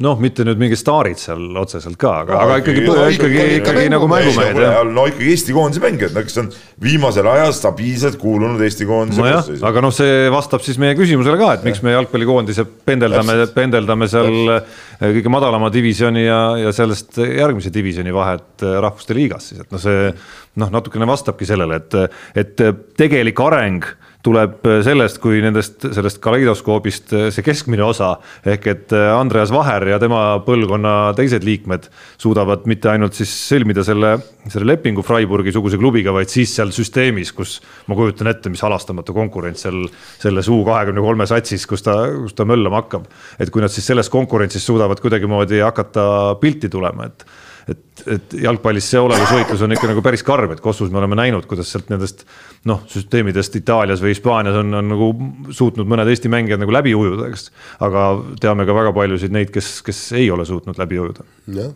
Noh, 0.00 0.16
mitte 0.22 0.44
nüüd 0.48 0.60
mingid 0.60 0.78
staarid 0.80 1.18
seal 1.20 1.42
otseselt 1.60 1.98
ka, 2.00 2.12
aga, 2.24 2.32
No, 2.36 2.40
aga 2.46 2.56
ikkagi, 2.62 2.84
ikkagi- 3.16 3.56
ikkagi, 3.60 3.84
nagu 3.92 4.08
mängumehed 4.10 4.56
jah. 4.62 4.80
no 4.88 5.04
ikkagi 5.10 5.30
Eesti 5.34 5.54
koondise 5.56 5.82
mängijad, 5.84 6.14
no 6.16 6.22
kes 6.24 6.38
on 6.40 6.48
viimasel 6.82 7.28
ajal 7.28 7.52
stabiilselt 7.56 8.16
kuulunud 8.20 8.62
Eesti 8.64 8.88
koondise 8.88 9.20
nojah, 9.20 9.42
koosseisu. 9.42 9.66
aga 9.68 9.84
noh, 9.84 9.92
see 9.94 10.26
vastab 10.32 10.64
siis 10.64 10.80
meie 10.80 10.96
küsimusele 10.98 11.36
ka, 11.40 11.52
et 11.58 11.66
miks 11.68 11.82
me 11.84 11.92
jalgpallikoondise 11.96 12.64
pendeldame, 12.88 13.38
pendeldame 13.54 14.08
seal 14.10 14.54
äh, 14.56 14.76
kõige 15.18 15.32
madalama 15.36 15.68
divisjoni 15.74 16.24
ja, 16.26 16.40
ja 16.64 16.72
sellest 16.76 17.20
järgmise 17.20 17.72
divisjoni 17.74 18.14
vahet 18.16 18.64
äh, 18.64 18.78
rahvuste 18.84 19.16
liigas 19.16 19.50
siis, 19.52 19.60
et 19.64 19.70
noh, 19.74 19.82
see 19.82 20.12
noh, 20.60 20.70
natukene 20.72 21.06
vastabki 21.08 21.46
sellele, 21.48 21.76
et, 21.82 21.98
et 22.40 22.64
tegelik 22.98 23.38
areng 23.44 23.84
tuleb 24.26 24.66
sellest, 24.84 25.18
kui 25.22 25.40
nendest, 25.40 25.86
sellest 25.96 26.20
kaleidoskoobist 26.22 27.14
see 27.32 27.44
keskmine 27.44 27.84
osa 27.86 28.12
ehk 28.44 28.66
et 28.72 28.94
Andreas 29.14 29.52
Vaher 29.54 29.86
ja 29.94 29.98
tema 30.02 30.20
põlvkonna 30.44 31.14
teised 31.16 31.44
liikmed 31.46 31.88
suudavad 32.20 32.66
mitte 32.70 32.92
ainult 32.92 33.16
siis 33.16 33.32
sõlmida 33.48 33.84
selle, 33.86 34.12
selle 34.46 34.68
lepingu 34.74 35.04
Freiburgi 35.06 35.54
suguse 35.56 35.80
klubiga, 35.80 36.12
vaid 36.12 36.32
siis 36.32 36.52
seal 36.58 36.72
süsteemis, 36.74 37.32
kus 37.36 37.58
ma 37.88 37.96
kujutan 37.98 38.28
ette, 38.32 38.52
mis 38.52 38.64
halastamatu 38.64 39.16
konkurents 39.16 39.64
seal 39.64 39.86
selles 40.20 40.50
U 40.52 40.60
kahekümne 40.68 41.04
kolme 41.04 41.28
satsis, 41.30 41.64
kus 41.68 41.86
ta, 41.86 41.96
kus 42.20 42.36
ta 42.36 42.48
möllama 42.48 42.82
hakkab. 42.82 43.08
et 43.40 43.50
kui 43.50 43.64
nad 43.64 43.72
siis 43.72 43.86
selles 43.88 44.12
konkurentsis 44.12 44.66
suudavad 44.66 45.00
kuidagimoodi 45.00 45.62
hakata 45.64 46.36
pilti 46.40 46.68
tulema, 46.68 47.08
et 47.08 47.24
et, 47.70 48.02
et 48.16 48.34
jalgpallis 48.44 48.86
see 48.92 49.00
olevusvõitlus 49.00 49.62
on 49.64 49.74
ikka 49.74 49.90
nagu 49.90 50.02
päris 50.04 50.24
karm, 50.26 50.54
et 50.54 50.62
Kossus 50.64 50.90
me 50.92 51.00
oleme 51.00 51.18
näinud, 51.18 51.46
kuidas 51.50 51.70
sealt 51.72 51.90
nendest 51.92 52.24
noh, 52.68 52.82
süsteemidest 52.90 53.56
Itaalias 53.60 54.02
või 54.02 54.14
Hispaanias 54.14 54.58
on, 54.60 54.74
on 54.80 54.90
nagu 54.90 55.10
suutnud 55.56 55.88
mõned 55.90 56.10
Eesti 56.10 56.32
mängijad 56.32 56.62
nagu 56.62 56.74
läbi 56.74 56.94
ujuda, 56.96 57.30
eks. 57.30 57.50
aga 57.86 58.10
teame 58.42 58.66
ka 58.68 58.76
väga 58.76 58.94
paljusid 58.96 59.34
neid, 59.34 59.52
kes, 59.54 59.80
kes 59.86 60.04
ei 60.18 60.30
ole 60.34 60.46
suutnud 60.48 60.80
läbi 60.80 61.00
ujuda. 61.00 61.26
jah. 61.60 61.74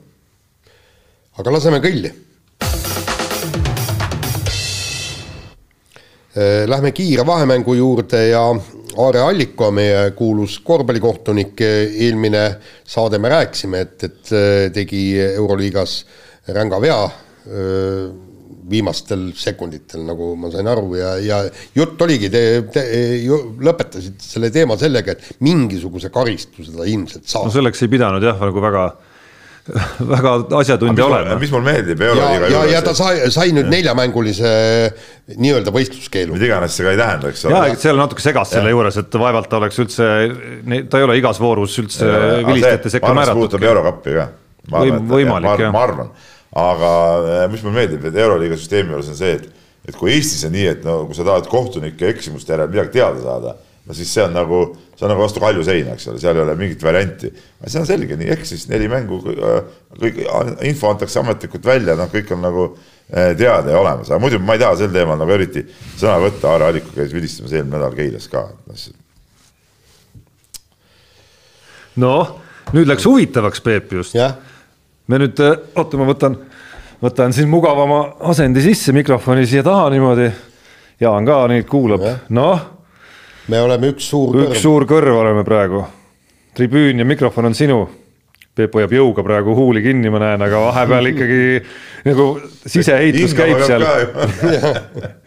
aga 1.40 1.58
laseme 1.58 1.82
kõlli. 1.84 2.14
Lähme 6.66 6.90
kiire 6.90 7.22
vahemängu 7.26 7.76
juurde 7.78 8.20
ja 8.26 8.40
Aare 8.94 9.22
Alliko, 9.24 9.70
meie 9.74 10.10
kuulus 10.14 10.60
korvpallikohtunik, 10.62 11.60
eelmine 12.06 12.44
saade 12.86 13.18
me 13.18 13.32
rääkisime, 13.32 13.80
et, 13.82 14.04
et 14.06 14.34
tegi 14.76 15.02
Euroliigas 15.24 15.96
ränga 16.54 16.78
vea 16.82 17.00
öö, 17.48 18.06
viimastel 18.70 19.26
sekunditel, 19.36 20.04
nagu 20.08 20.30
ma 20.40 20.50
sain 20.52 20.68
aru 20.70 20.94
ja, 20.96 21.14
ja 21.20 21.40
jutt 21.76 22.00
oligi, 22.06 22.30
te, 22.32 22.44
te 22.72 22.84
ju 23.24 23.40
lõpetasite 23.64 24.24
selle 24.24 24.50
teema 24.54 24.76
sellega, 24.80 25.16
et 25.16 25.42
mingisuguse 25.44 26.10
karistuse 26.14 26.72
ta 26.72 26.86
ilmselt 26.88 27.28
saab. 27.28 27.48
No 27.48 27.54
selleks 27.54 27.84
ei 27.84 27.92
pidanud 27.92 28.24
jah, 28.24 28.40
nagu 28.40 28.62
väga, 28.64 28.86
väga 28.94 29.13
asjatundja 30.60 31.06
olema. 31.06 31.36
mis 31.40 31.52
mul 31.54 31.62
meeldib 31.64 32.02
ja, 32.02 32.10
Euroliiga 32.12 32.48
ja, 32.50 32.50
ja 32.52 32.64
juures, 32.68 32.84
ta 32.84 32.92
sai, 32.98 33.30
sai 33.32 33.54
nüüd 33.56 33.70
neljamängulise 33.72 34.50
nii-öelda 35.40 35.72
võistluskeelu. 35.72 36.36
mida 36.36 36.48
iganes 36.50 36.76
see 36.76 36.84
ka 36.84 36.92
ei 36.92 37.00
tähenda, 37.00 37.30
eks 37.32 37.46
ja 37.46 37.52
ole. 37.52 37.78
seal 37.80 37.96
on 37.96 38.04
natuke 38.04 38.24
segast 38.24 38.58
selle 38.58 38.74
juures, 38.74 38.98
et 39.00 39.18
vaevalt 39.22 39.48
ta 39.48 39.60
oleks 39.62 39.80
üldse, 39.80 40.10
ta 40.92 41.00
ei 41.00 41.08
ole 41.08 41.16
igas 41.20 41.40
voorus 41.40 41.78
üldse 41.80 42.10
vilistajate 42.44 42.92
sekka 42.92 43.14
määratud. 43.16 43.40
puudutab 43.40 43.68
Eurokappi 43.70 44.16
ka. 44.18 44.28
Võim- 44.74 45.02
võimalik, 45.08 45.64
jah. 45.64 45.72
ma 45.72 45.84
arvan, 45.84 46.12
aga 46.60 46.92
äh, 47.18 47.44
mis 47.52 47.64
mulle 47.64 47.80
meeldib, 47.80 48.04
et 48.08 48.20
Euroliiga 48.20 48.56
süsteemi 48.60 48.92
juures 48.92 49.10
on 49.12 49.16
see, 49.18 49.38
et, 49.38 49.48
et 49.88 49.96
kui 49.96 50.12
Eestis 50.12 50.44
on 50.48 50.52
nii, 50.56 50.68
et 50.76 50.84
no 50.84 51.02
kui 51.08 51.16
sa 51.16 51.24
tahad 51.24 51.48
kohtunike 51.52 52.12
eksimuste 52.12 52.52
järel 52.52 52.72
midagi 52.72 52.98
teada 52.98 53.20
saada, 53.24 53.56
no 53.84 53.96
siis 53.96 54.12
see 54.12 54.24
on 54.24 54.36
nagu, 54.36 54.64
see 55.04 55.10
on 55.10 55.12
nagu 55.12 55.22
vastu 55.22 55.40
kalju 55.42 55.64
seina, 55.64 55.94
eks 55.94 56.06
ole, 56.08 56.18
seal 56.20 56.38
ei 56.38 56.42
ole 56.42 56.54
mingit 56.56 56.82
varianti. 56.82 57.30
see 57.66 57.80
on 57.80 57.86
selge, 57.86 58.16
nii 58.16 58.30
eksis 58.32 58.68
neli 58.70 58.88
mängu, 58.88 59.20
kõik 60.00 60.20
info 60.64 60.90
antakse 60.90 61.20
ametlikult 61.20 61.66
välja, 61.66 61.96
noh, 61.98 62.08
kõik 62.12 62.32
on 62.32 62.40
nagu 62.44 62.64
äh, 63.12 63.34
teada 63.36 63.74
ja 63.74 63.80
olemas, 63.80 64.08
aga 64.10 64.20
muidu 64.22 64.40
ma 64.40 64.56
ei 64.56 64.62
taha 64.62 64.78
sel 64.80 64.92
teemal 64.94 65.20
nagu 65.20 65.34
eriti 65.34 65.66
sõna 65.96 66.16
võtta, 66.24 66.54
Aare 66.54 66.70
Alliku 66.70 66.94
käis 66.96 67.12
vilistamas 67.12 67.52
eelmine 67.52 67.76
nädal 67.76 67.96
Keilas 67.98 68.30
ka. 68.32 68.46
noh, 72.00 72.34
nüüd 72.72 72.88
läks 72.88 73.04
huvitavaks, 73.04 73.60
Peep 73.60 73.92
just. 73.92 74.16
me 75.06 75.20
nüüd, 75.20 75.40
oota, 75.76 76.00
ma 76.00 76.08
võtan, 76.08 76.38
võtan 77.04 77.36
siin 77.36 77.52
mugavama 77.52 78.06
asendi 78.32 78.64
sisse 78.64 78.96
mikrofoni 78.96 79.46
siia 79.46 79.62
taha 79.62 79.90
niimoodi. 79.92 80.32
Jaan 81.02 81.26
ka 81.26 81.40
neid 81.50 81.66
kuulab, 81.66 82.04
noh, 82.30 82.73
me 83.48 83.60
oleme 83.60 83.92
üks 83.94 84.08
suur 84.12 84.40
üks 84.46 84.62
suur 84.64 84.86
kõrv 84.88 85.20
oleme 85.20 85.44
praegu. 85.46 85.84
tribüün 86.54 86.98
ja 86.98 87.04
mikrofon 87.04 87.50
on 87.50 87.54
sinu. 87.58 87.82
Peep 88.54 88.76
hoiab 88.78 88.92
jõuga 88.94 89.24
praegu 89.26 89.56
huuli 89.58 89.82
kinni, 89.82 90.10
ma 90.14 90.20
näen, 90.22 90.42
aga 90.46 90.60
vahepeal 90.68 91.08
ikkagi 91.10 91.40
nagu 92.06 92.26
siseheitlus 92.70 93.34
käib 93.34 93.64
seal. 93.66 93.82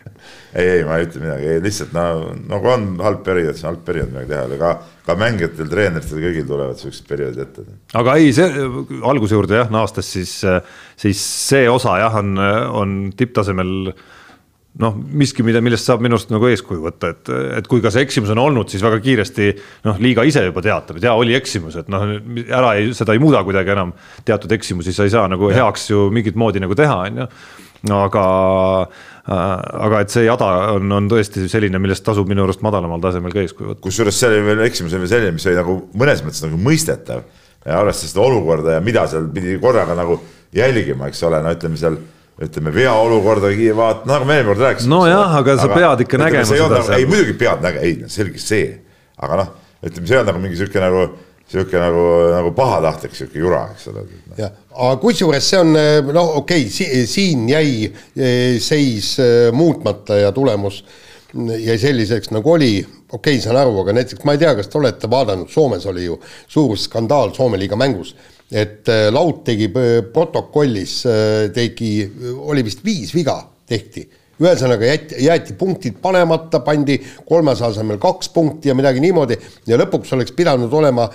ei, 0.55 0.69
ei, 0.69 0.83
ma 0.87 0.95
ei 0.97 1.05
ütle 1.09 1.21
midagi, 1.25 1.49
ei 1.51 1.61
lihtsalt 1.63 1.91
no 1.95 2.05
nagu 2.47 2.71
on 2.71 2.85
halb 3.03 3.25
periood, 3.25 3.57
siis 3.57 3.65
on 3.65 3.73
halb 3.73 3.83
periood, 3.87 4.13
midagi 4.13 4.31
teha 4.31 4.45
ei 4.45 4.49
ole, 4.49 4.59
ka, 4.61 4.71
ka 5.09 5.15
mängijatel, 5.19 5.69
treeneritel, 5.73 6.21
kõigil 6.23 6.47
tulevad 6.47 6.79
siuksed 6.81 7.09
perioodid 7.09 7.43
ette. 7.43 7.65
aga 7.99 8.15
ei, 8.21 8.31
see 8.35 8.47
alguse 9.11 9.35
juurde 9.35 9.59
jah, 9.59 9.71
naastes 9.75 10.13
siis, 10.15 10.37
siis 10.95 11.25
see 11.49 11.67
osa 11.69 11.97
jah, 12.01 12.15
on, 12.23 12.39
on 12.81 12.95
tipptasemel 13.17 13.91
noh, 14.81 14.97
miski, 15.19 15.43
mida, 15.45 15.61
millest 15.63 15.87
saab 15.87 16.03
minu 16.05 16.17
arust 16.17 16.31
nagu 16.33 16.47
eeskuju 16.49 16.81
võtta, 16.83 17.11
et, 17.13 17.31
et 17.59 17.69
kui 17.69 17.81
ka 17.83 17.91
see 17.93 18.05
eksimus 18.05 18.31
on 18.33 18.41
olnud, 18.41 18.69
siis 18.71 18.83
väga 18.85 18.99
kiiresti 19.03 19.49
noh, 19.87 19.99
liiga 20.03 20.25
ise 20.27 20.43
juba 20.45 20.63
teatab, 20.65 20.99
et 20.99 21.07
jaa, 21.07 21.15
oli 21.17 21.35
eksimus, 21.37 21.79
et 21.81 21.89
noh, 21.91 22.05
ära 22.45 22.75
ei, 22.77 22.91
seda 22.97 23.15
ei 23.15 23.21
muuda 23.21 23.43
kuidagi 23.47 23.73
enam. 23.73 23.93
teatud 24.27 24.51
eksimusi 24.53 24.93
sa 24.93 25.07
ei 25.07 25.13
saa 25.13 25.27
nagu 25.31 25.49
heaks 25.53 25.89
ju 25.89 26.07
mingit 26.13 26.37
moodi 26.37 26.61
nagu 26.63 26.77
teha, 26.77 26.97
on 27.07 27.23
ju. 27.23 27.27
aga, 27.93 28.25
aga 29.27 30.01
et 30.03 30.13
see 30.13 30.25
jada 30.27 30.47
on, 30.75 30.91
on 30.99 31.09
tõesti 31.09 31.47
selline, 31.49 31.81
millest 31.81 32.05
tasub 32.05 32.29
minu 32.29 32.45
arust 32.45 32.63
madalamal 32.65 33.01
tasemel 33.01 33.33
ka 33.33 33.41
eeskuju 33.45 33.73
võtta. 33.73 33.85
kusjuures 33.85 34.19
seal 34.19 34.35
oli 34.35 34.45
veel 34.51 34.65
eksimus 34.67 34.93
oli 34.93 35.05
veel 35.05 35.13
selline, 35.15 35.37
mis 35.37 35.49
oli 35.49 35.57
nagu 35.57 35.79
mõnes 35.97 36.23
mõttes 36.25 36.45
nagu 36.45 36.61
mõistetav. 36.61 37.25
arvestades 37.65 38.13
seda 38.13 38.23
olukorda 38.23 38.77
ja 38.77 38.83
mida 38.83 39.07
seal 39.09 39.25
pidi 39.33 39.57
korraga 39.61 39.97
nagu 39.97 40.21
jälgima, 40.55 41.09
eks 41.09 41.23
ole, 41.27 41.41
no 41.43 41.51
ütleme 41.51 41.79
seal 41.79 41.97
ütleme 42.41 42.73
veaolukorda 42.73 43.49
vaat-, 43.77 44.03
nagu 44.09 44.25
me 44.25 44.35
eelmine 44.37 44.53
kord 44.53 44.65
rääkisime. 44.65 44.91
nojah, 44.93 45.37
aga 45.39 45.55
sa 45.57 45.69
pead 45.71 46.03
ikka 46.05 46.19
nägema 46.21 46.45
seda 46.45 46.67
nagu,. 46.75 46.91
ei 46.97 47.07
muidugi 47.09 47.33
pead 47.39 47.63
nägema, 47.65 47.85
ei 47.85 48.11
selge 48.13 48.41
see, 48.41 48.67
aga 49.17 49.39
noh, 49.41 49.55
ütleme, 49.81 50.09
see 50.09 50.19
on 50.19 50.29
nagu 50.29 50.43
mingi 50.43 50.59
sihuke 50.59 50.83
nagu, 50.83 51.07
sihuke 51.49 51.81
nagu, 51.81 52.05
nagu 52.35 52.53
pahatahtlik 52.57 53.17
sihuke 53.17 53.41
jura, 53.41 53.63
eks 53.73 53.89
ole. 53.89 54.05
jah, 54.37 54.53
aga 54.75 55.01
kusjuures 55.01 55.49
see 55.49 55.63
on 55.63 55.73
noh, 56.11 56.37
okei 56.43 56.67
okay, 56.67 56.71
si, 56.77 56.87
siin 57.09 57.49
jäi 57.49 57.89
eh, 57.89 58.61
seis 58.61 59.15
eh, 59.23 59.49
muutmata 59.55 60.21
ja 60.21 60.31
tulemus 60.35 60.83
jäi 61.33 61.75
selliseks 61.81 62.29
nagu 62.37 62.53
oli, 62.53 62.75
okei 62.85 63.33
okay,, 63.33 63.43
saan 63.43 63.57
aru, 63.57 63.81
aga 63.81 63.97
näiteks 63.97 64.29
ma 64.29 64.37
ei 64.37 64.45
tea, 64.45 64.53
kas 64.61 64.69
te 64.69 64.77
olete 64.77 65.09
vaadanud, 65.09 65.49
Soomes 65.49 65.89
oli 65.89 66.05
ju 66.05 66.21
suur 66.45 66.77
skandaal 66.77 67.33
Soome 67.33 67.57
liiga 67.57 67.79
mängus 67.79 68.13
et 68.51 68.87
Laut 69.11 69.43
tegi 69.47 69.67
protokollis, 70.13 71.01
tegi, 71.55 71.91
oli 72.47 72.63
vist 72.63 72.83
viis 72.85 73.13
viga 73.15 73.41
tehti. 73.67 74.07
ühesõnaga 74.37 74.85
jäeti, 74.85 75.15
jäeti 75.25 75.55
punktid 75.57 75.95
panemata, 75.97 76.59
pandi 76.61 76.99
kolmese 77.25 77.63
asemel 77.65 77.97
kaks 77.97 78.29
punkti 78.29 78.69
ja 78.69 78.75
midagi 78.77 79.01
niimoodi 79.01 79.33
ja 79.65 79.79
lõpuks 79.81 80.11
oleks 80.13 80.35
pidanud 80.37 80.73
olema 80.73 81.07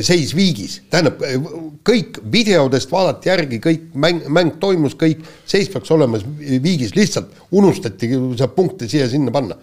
seis 0.00 0.32
viigis. 0.34 0.80
tähendab, 0.90 1.20
kõik 1.84 2.22
videodest 2.32 2.90
vaadati 2.90 3.28
järgi, 3.28 3.60
kõik 3.60 3.84
mäng, 3.94 4.24
mäng 4.28 4.56
toimus, 4.60 4.96
kõik, 4.96 5.20
seis 5.46 5.68
peaks 5.68 5.90
olema 5.90 6.18
viigis, 6.40 6.96
lihtsalt 6.96 7.36
unustati 7.52 8.08
see 8.08 8.48
punkte 8.56 8.88
siia-sinna 8.88 9.30
panna. 9.30 9.60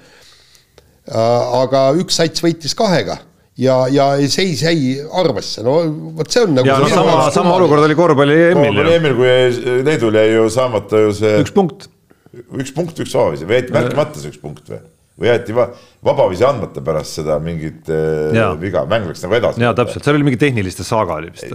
aga 1.64 1.90
üks 1.98 2.22
sats 2.22 2.44
võitis 2.44 2.78
kahega 2.78 3.18
ja, 3.62 3.78
ja 3.92 4.08
seis 4.32 4.62
jäi 4.66 4.98
arvesse, 5.22 5.64
no 5.66 5.80
vot 6.18 6.30
see 6.34 6.46
on 6.46 6.54
nagu. 6.58 6.70
ja 6.70 6.78
no 6.82 6.92
sama, 6.92 7.16
sama 7.34 7.56
olukord 7.58 7.86
oli 7.88 7.98
korvpalli 7.98 8.38
EM-il. 8.52 8.84
EM-il, 8.98 9.16
kui 9.18 9.82
Leedul 9.88 10.20
jäi 10.20 10.28
ju 10.36 10.46
saamata 10.54 11.02
ju 11.08 11.16
see. 11.18 11.40
üks 11.44 11.56
punkt. 11.56 11.90
üks 12.38 12.74
punkt, 12.76 13.02
üks 13.02 13.18
vabaviisi 13.18 13.50
või 13.50 13.62
jäeti 13.62 13.76
märkimata 13.76 14.22
see 14.22 14.34
üks 14.34 14.40
punkt 14.42 14.70
või? 14.72 14.84
või 15.18 15.32
jäeti 15.32 15.56
va 15.58 15.72
vabaviisi 16.06 16.46
andmata 16.46 16.84
pärast 16.86 17.18
seda 17.18 17.40
mingit 17.42 17.90
äh, 17.90 18.54
viga, 18.62 18.86
mäng 18.90 19.10
läks 19.10 19.24
nagu 19.26 19.38
edasi. 19.40 19.64
jaa, 19.66 19.74
täpselt, 19.78 20.06
seal 20.06 20.20
oli 20.20 20.30
mingi 20.30 20.42
tehniliste 20.42 20.86
saaga 20.86 21.18
oli 21.18 21.34
vist. 21.34 21.50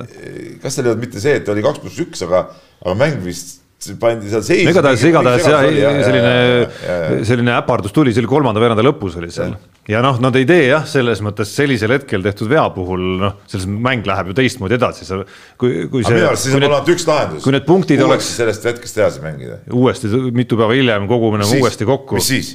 kas 0.63 0.75
seal 0.75 0.89
ei 0.89 0.95
olnud 0.95 1.07
mitte 1.07 1.23
see, 1.23 1.39
et 1.39 1.51
oli 1.53 1.63
kaks 1.65 1.85
pluss 1.85 2.03
üks, 2.03 2.25
aga, 2.27 2.49
aga 2.83 2.97
mäng 2.99 3.23
vist 3.23 3.62
pandi 4.01 4.31
seal 4.31 4.43
seis. 4.47 4.63
igatahes, 4.71 5.03
igatahes 5.09 5.47
jah, 5.49 5.65
selline, 6.07 7.23
selline 7.27 7.55
äpardus 7.57 7.95
tuli, 7.95 8.15
see 8.15 8.23
oli 8.23 8.31
kolmanda 8.31 8.63
veeranda 8.63 8.85
lõpus 8.87 9.17
oli 9.21 9.31
seal. 9.35 9.55
ja 9.91 10.03
noh, 10.05 10.19
nad 10.23 10.37
ei 10.39 10.47
tee 10.49 10.67
jah, 10.69 10.85
selles 10.89 11.23
mõttes 11.25 11.53
sellisel 11.57 11.95
hetkel 11.97 12.25
tehtud 12.25 12.51
vea 12.53 12.65
puhul 12.75 13.07
noh, 13.23 13.39
selles 13.51 13.69
mäng 13.69 14.07
läheb 14.09 14.33
ju 14.33 14.37
teistmoodi 14.39 14.79
edasi, 14.79 15.07
sa 15.09 15.23
kui, 15.61 15.87
kui 15.93 16.05
see. 16.07 16.19
minu 16.19 16.29
arust 16.31 16.49
siis 16.49 16.59
on 16.59 16.67
olnud 16.69 16.93
üks 16.95 17.07
lahendus. 17.09 17.47
kui 17.47 17.57
need 17.57 17.67
punktid 17.69 18.03
oleks. 18.05 18.29
sellest 18.41 18.69
hetkest 18.71 19.01
edasi 19.03 19.25
mängida. 19.25 19.63
uuesti, 19.73 20.11
mitu 20.35 20.61
päeva 20.61 20.77
hiljem 20.79 21.09
kogumine 21.11 21.49
uuesti 21.59 21.89
kokku. 21.89 22.21
mis 22.21 22.31
siis? 22.35 22.53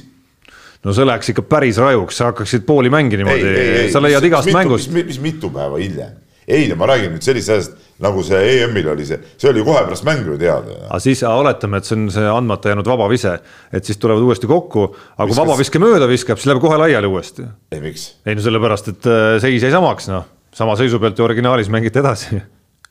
no 0.84 0.94
see 0.96 1.08
läheks 1.08 1.34
ikka 1.34 1.44
päris 1.50 1.80
rajuks, 1.82 2.20
sa 2.20 2.30
hakkaksid 2.30 2.64
pooli 2.68 2.92
mängi 2.92 3.20
niimoodi, 3.20 3.90
sa 3.92 4.02
leiad 4.02 4.24
igast 4.24 4.48
mitu, 4.48 4.58
mängust. 4.60 4.94
mis, 4.94 5.10
mis 5.12 5.20
mitu 5.28 5.52
päeva 5.54 5.80
hiljem? 5.82 6.16
ei 6.48 6.68
no 6.70 6.78
ma 6.80 6.88
räägin 6.88 7.12
nüüd 7.12 7.24
sellisest 7.24 7.52
asjast, 7.52 7.87
nagu 8.04 8.22
see 8.26 8.40
EM-il 8.58 8.90
oli 8.92 9.06
see, 9.08 9.18
see 9.40 9.50
oli 9.50 9.64
kohe 9.66 9.84
pärast 9.86 10.06
mängu 10.06 10.34
ju 10.34 10.38
teada. 10.40 10.76
aga 10.88 11.00
siis 11.02 11.22
oletame, 11.26 11.80
et 11.80 11.88
see 11.88 11.96
on 11.98 12.10
see 12.14 12.28
andmata 12.30 12.72
jäänud 12.72 12.90
vabavise, 12.90 13.38
et 13.72 13.88
siis 13.88 13.98
tulevad 13.98 14.26
uuesti 14.26 14.50
kokku, 14.50 14.90
aga 15.16 15.30
kui 15.30 15.40
vabaviske 15.40 15.82
mööda 15.82 16.10
viskab, 16.10 16.40
siis 16.40 16.50
läheb 16.52 16.62
kohe 16.62 16.78
laiali 16.80 17.10
uuesti. 17.10 17.48
ei, 17.72 17.82
miks? 17.84 18.12
ei 18.26 18.38
no 18.38 18.44
sellepärast, 18.44 18.92
et 18.94 19.10
äh, 19.10 19.32
seis 19.42 19.66
jäi 19.66 19.74
samaks, 19.74 20.10
noh, 20.12 20.28
sama 20.54 20.78
seisu 20.78 21.02
pealt 21.02 21.18
ju 21.18 21.26
originaalis 21.26 21.72
mängiti 21.72 22.02
edasi 22.02 22.42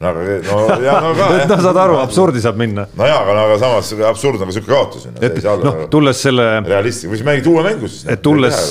no 0.01 0.11
aga, 0.11 0.37
no 0.45 0.57
ja 0.83 0.97
no 1.01 1.13
ka. 1.17 1.29
no 1.51 1.59
saad 1.65 1.79
aru, 1.85 1.97
absurdi 2.01 2.43
saab 2.43 2.59
minna. 2.61 2.87
no 2.97 3.07
jaa, 3.09 3.23
aga, 3.23 3.37
aga 3.47 3.57
samas 3.61 3.93
absurd 4.11 4.43
on 4.43 4.51
ka 4.51 4.57
sihuke 4.57 4.71
kaotus. 4.73 5.07
et 5.15 5.39
noh, 5.43 5.63
nagu 5.63 5.87
tulles 5.93 6.21
selle. 6.27 6.45
realistlik, 6.67 7.15
siis 7.15 7.25
mängid 7.27 7.49
uue 7.49 7.65
mängu 7.65 7.89
siis. 7.89 8.05
et 8.13 8.21
tulles, 8.25 8.61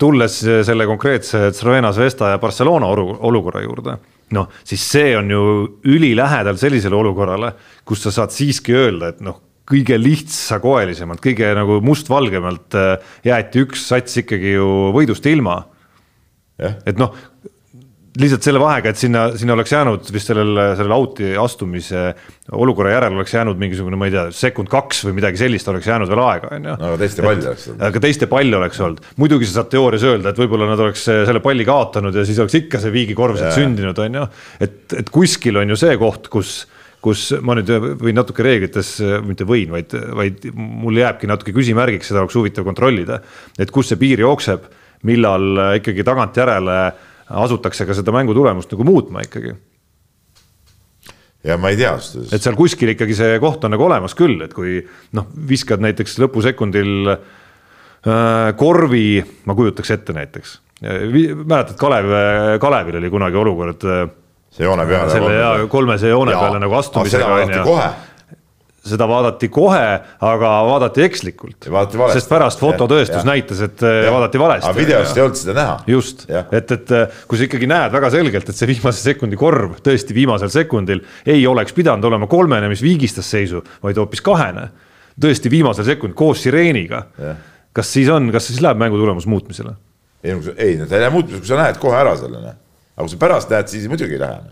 tulles 0.00 0.40
selle 0.70 0.88
konkreetse 0.90 1.46
Crvena 1.58 1.94
Zvezda 1.94 2.34
ja 2.34 2.42
Barcelona 2.42 2.90
olukorra 2.90 3.62
juurde 3.66 3.98
noh, 4.34 4.50
siis 4.66 4.84
see 4.94 5.14
on 5.18 5.30
ju 5.30 5.42
ülilähedal 5.86 6.58
sellisele 6.60 6.96
olukorrale, 6.96 7.52
kus 7.86 8.04
sa 8.06 8.12
saad 8.14 8.32
siiski 8.34 8.74
öelda, 8.76 9.12
et 9.12 9.20
noh, 9.24 9.40
kõige 9.68 9.96
lihtsakoelisemalt, 10.00 11.22
kõige 11.24 11.48
nagu 11.56 11.78
mustvalgemalt 11.84 12.76
äh, 12.76 13.12
jäeti 13.24 13.64
üks 13.64 13.86
sats 13.88 14.20
ikkagi 14.20 14.56
ju 14.58 14.68
võidust 14.96 15.24
ilma. 15.30 15.62
et 16.60 16.98
noh, 17.00 17.14
lihtsalt 18.20 18.46
selle 18.46 18.60
vahega, 18.62 18.92
et 18.92 18.98
sinna, 18.98 19.24
sinna 19.38 19.56
oleks 19.56 19.72
jäänud 19.74 20.10
vist 20.14 20.28
sellel, 20.30 20.58
sellel 20.78 20.92
out'i 20.94 21.32
astumise 21.40 22.02
olukorra 22.54 22.92
järel 22.92 23.16
oleks 23.16 23.32
jäänud 23.34 23.58
mingisugune, 23.58 23.98
ma 23.98 24.06
ei 24.06 24.12
tea, 24.14 24.26
sekund 24.38 24.68
kaks 24.70 25.00
või 25.08 25.16
midagi 25.16 25.40
sellist 25.40 25.70
oleks 25.72 25.88
jäänud 25.90 26.10
veel 26.10 26.22
aega, 26.22 26.50
on 26.54 26.68
ju. 26.68 26.74
aga 26.76 26.98
teiste 27.00 27.24
palli 27.24 27.48
oleks 27.48 27.64
olnud. 27.72 27.86
aga 27.88 28.02
teiste 28.04 28.28
palli 28.30 28.58
oleks 28.60 28.82
olnud, 28.86 29.00
muidugi 29.22 29.48
sa 29.48 29.56
saad 29.58 29.72
teoorias 29.72 30.04
öelda, 30.06 30.30
et 30.30 30.38
võib-olla 30.38 30.68
nad 30.70 30.82
oleks 30.84 31.02
selle 31.10 31.42
palli 31.42 31.66
kaotanud 31.66 32.14
ja 32.14 32.26
siis 32.28 32.38
oleks 32.44 32.58
ikka 32.60 32.82
see 32.84 32.94
viigikorv 32.94 33.40
sealt 33.40 33.58
sündinud, 33.58 33.98
on 34.04 34.20
ju. 34.20 34.26
et, 34.68 34.78
et 35.00 35.10
kuskil 35.14 35.58
on 35.62 35.74
ju 35.74 35.78
see 35.82 35.96
koht, 36.00 36.30
kus 36.32 36.60
kus 37.04 37.34
ma 37.44 37.52
nüüd 37.58 37.68
võin 38.00 38.16
natuke 38.16 38.40
reeglites, 38.46 38.94
mitte 39.26 39.44
võin, 39.44 39.74
vaid, 39.74 39.90
vaid 40.16 40.46
mul 40.54 40.96
jääbki 40.96 41.28
natuke 41.28 41.52
küsimärgiks, 41.52 42.08
seda 42.08 42.22
oleks 42.22 42.38
huvitav 42.38 42.64
kontrollida. 42.64 43.18
et 43.60 43.74
kus 43.74 43.90
see 43.90 44.00
piir 44.00 44.22
jookseb, 44.22 44.70
millal 45.04 45.74
ikkagi 45.82 46.06
tagantjärele 46.06 46.78
äh, 46.86 47.10
asutakse 47.28 47.86
ka 47.86 47.96
seda 47.96 48.12
mängu 48.14 48.34
tulemust 48.36 48.72
nagu 48.72 48.86
muutma 48.86 49.24
ikkagi. 49.24 49.54
ja 51.44 51.56
ma 51.60 51.72
ei 51.72 51.78
tea. 51.80 51.94
et 52.32 52.42
seal 52.42 52.56
kuskil 52.58 52.94
ikkagi 52.94 53.16
see 53.16 53.38
koht 53.42 53.64
on 53.64 53.74
nagu 53.76 53.86
olemas 53.86 54.16
küll, 54.18 54.40
et 54.44 54.54
kui 54.56 54.80
noh, 55.16 55.30
viskad 55.48 55.82
näiteks 55.84 56.18
lõpusekundil 56.24 57.14
äh, 57.14 58.50
korvi, 58.56 59.24
ma 59.44 59.56
kujutaks 59.56 59.94
ette 59.96 60.16
näiteks, 60.16 60.58
mäletad 60.84 61.76
Kalev, 61.80 62.12
Kalevil 62.60 63.00
oli 63.00 63.12
kunagi 63.12 63.40
olukord 63.40 63.88
äh, 63.88 64.08
see 64.54 64.66
joone 64.66 64.86
peale. 64.86 65.12
selle 65.12 65.36
ja 65.38 65.52
kolmese 65.70 66.10
joone 66.12 66.34
ja, 66.34 66.42
peale 66.42 66.60
nagu 66.62 66.76
astumisega 66.78 67.30
on 67.34 67.54
ju 67.54 67.78
seda 68.84 69.06
vaadati 69.08 69.48
kohe, 69.52 69.84
aga 70.28 70.50
vaadati 70.68 71.04
ekslikult. 71.06 71.68
sest 72.12 72.28
pärast 72.30 72.60
fototõestus 72.60 73.22
ja, 73.22 73.26
näitas, 73.26 73.62
et 73.64 73.80
ja. 73.80 73.92
Äh, 74.04 74.08
vaadati 74.12 74.40
valesti. 74.40 74.68
aga 74.68 74.78
videost 74.78 75.16
ei 75.16 75.24
olnud 75.24 75.40
seda 75.40 75.54
näha. 75.56 75.76
just, 75.88 76.26
et, 76.28 76.74
et 76.76 76.92
äh, 76.92 77.20
kui 77.28 77.40
sa 77.40 77.46
ikkagi 77.48 77.68
näed 77.70 77.94
väga 77.94 78.10
selgelt, 78.12 78.50
et 78.50 78.58
see 78.58 78.68
viimase 78.68 79.00
sekundi 79.00 79.38
korv 79.40 79.78
tõesti 79.84 80.16
viimasel 80.16 80.52
sekundil 80.52 81.00
ei 81.24 81.46
oleks 81.48 81.76
pidanud 81.76 82.04
olema 82.10 82.28
kolmene, 82.30 82.68
mis 82.72 82.84
viigistas 82.84 83.30
seisu, 83.32 83.62
vaid 83.84 84.00
hoopis 84.00 84.22
kahene. 84.24 84.68
tõesti 85.20 85.52
viimasel 85.52 85.88
sekundil 85.88 86.16
koos 86.18 86.42
sireeniga. 86.44 87.06
kas 87.72 87.92
siis 87.92 88.10
on, 88.12 88.28
kas 88.34 88.50
siis 88.50 88.60
läheb 88.60 88.80
mängu 88.80 89.00
tulemus 89.00 89.26
muutmisele? 89.26 89.72
ei, 90.24 90.36
ei, 90.56 90.76
ta 90.84 90.98
ei 90.98 91.06
lähe 91.06 91.14
muutmisele, 91.14 91.40
kui 91.40 91.48
sa 91.48 91.62
näed 91.62 91.80
kohe 91.80 91.96
ära 91.96 92.12
selle, 92.20 92.42
noh. 92.42 92.60
aga 92.96 93.08
kui 93.08 93.16
sa 93.16 93.22
pärast 93.22 93.56
näed, 93.56 93.72
siis 93.72 93.88
muidugi 93.88 94.18
ei 94.18 94.26
lähe. 94.26 94.44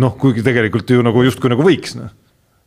noh, 0.00 0.16
kuigi 0.16 0.46
tegelikult 0.46 0.96
ju 0.96 1.04
nagu 1.04 1.26
justkui 1.28 1.52
nagu 1.52 1.68
võiks, 1.68 1.98
noh 2.00 2.16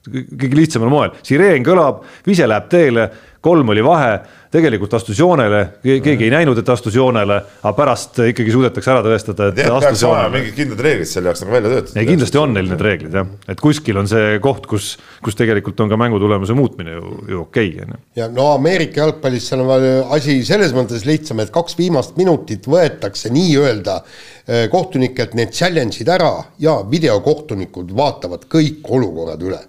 kõige 0.08 0.56
lihtsamal 0.58 0.90
moel, 0.90 1.18
sireen 1.26 1.66
kõlab, 1.66 2.06
vise 2.26 2.48
läheb 2.50 2.70
teele, 2.72 3.10
kolm 3.42 3.70
oli 3.74 3.82
vahe, 3.86 4.14
tegelikult 4.54 4.94
astus 4.94 5.18
joonele, 5.18 5.62
keegi 5.82 6.28
ei 6.28 6.32
näinud, 6.34 6.58
et 6.62 6.70
astus 6.70 6.94
joonele, 6.98 7.38
aga 7.62 7.72
pärast 7.78 8.20
ikkagi 8.28 8.54
suudetakse 8.54 8.92
ära 8.94 9.02
tõestada, 9.06 9.48
et 9.50 9.58
Tead, 9.58 9.72
astus 9.78 10.04
joonele. 10.04 10.32
mingid 10.36 10.58
kindlad 10.58 10.84
reeglid 10.86 11.10
selle 11.10 11.32
jaoks 11.32 11.42
nagu 11.46 11.56
välja 11.56 11.72
töötada. 11.72 11.96
ei, 12.02 12.10
kindlasti 12.10 12.42
on 12.42 12.54
neil 12.58 12.70
need 12.70 12.84
reeglid 12.86 13.18
jah, 13.18 13.32
et 13.54 13.64
kuskil 13.64 14.02
on 14.02 14.10
see 14.12 14.36
koht, 14.44 14.68
kus, 14.70 14.92
kus 15.26 15.38
tegelikult 15.40 15.82
on 15.86 15.94
ka 15.94 15.98
mängutulemuse 16.02 16.58
muutmine 16.58 16.98
ju, 16.98 17.16
ju 17.32 17.42
okei 17.46 17.72
okay,, 17.72 17.88
on 17.88 17.96
ju. 17.96 18.02
ja 18.22 18.30
no 18.34 18.52
Ameerika 18.58 19.06
jalgpallis 19.06 19.50
seal 19.50 19.66
on 19.66 19.88
asi 20.18 20.38
selles 20.46 20.76
mõttes 20.78 21.08
lihtsam, 21.10 21.42
et 21.42 21.54
kaks 21.54 21.78
viimast 21.80 22.18
minutit 22.22 22.70
võetakse 22.70 23.34
nii-öelda 23.34 23.98
eh, 24.02 24.68
kohtunikelt 24.74 25.34
need 25.40 25.54
challenge'id 25.58 26.14
ära 26.14 26.36
ja 26.62 26.82
videokohtunikud 26.90 27.94
vaatavad 27.98 28.46
kõik 28.52 28.86
olukorrad 28.98 29.50
üle 29.50 29.66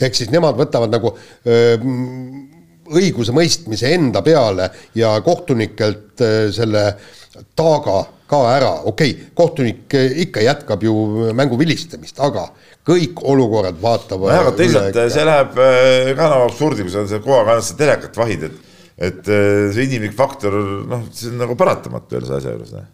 ehk 0.00 0.18
siis 0.18 0.32
nemad 0.32 0.58
võtavad 0.58 0.92
nagu 0.92 1.14
öö, 1.46 1.76
õigusemõistmise 2.86 3.90
enda 3.96 4.22
peale 4.22 4.68
ja 4.94 5.16
kohtunikelt 5.24 6.22
selle 6.54 6.84
taaga 7.58 8.04
ka 8.26 8.38
ära, 8.50 8.70
okei 8.90 9.12
okay,, 9.12 9.26
kohtunik 9.38 9.96
ikka 10.26 10.42
jätkab 10.42 10.82
ju 10.82 10.94
mängu 11.36 11.58
vilistamist, 11.58 12.18
aga 12.22 12.48
kõik 12.86 13.22
olukorrad 13.22 13.78
vaatavad. 13.82 14.30
nojah, 14.30 14.44
aga 14.46 14.54
teisalt 14.58 14.98
see 15.14 15.26
läheb 15.26 15.58
ka 16.18 16.30
nagu 16.32 16.46
absurdi, 16.48 16.86
kui 16.86 16.94
sa 16.94 17.04
kogu 17.18 17.38
aeg 17.38 17.52
ainult 17.54 17.68
seda 17.68 17.82
telekat 17.84 18.18
vahid, 18.22 18.48
et 18.48 18.62
et 18.96 19.28
see 19.28 19.84
inimlik 19.84 20.14
faktor, 20.16 20.54
noh, 20.88 21.02
see 21.12 21.28
on 21.28 21.42
nagu 21.42 21.56
paratamatu 21.58 22.16
jälle 22.16 22.30
selle 22.30 22.40
asja 22.40 22.54
juures. 22.54 22.72
noh, 22.72 22.86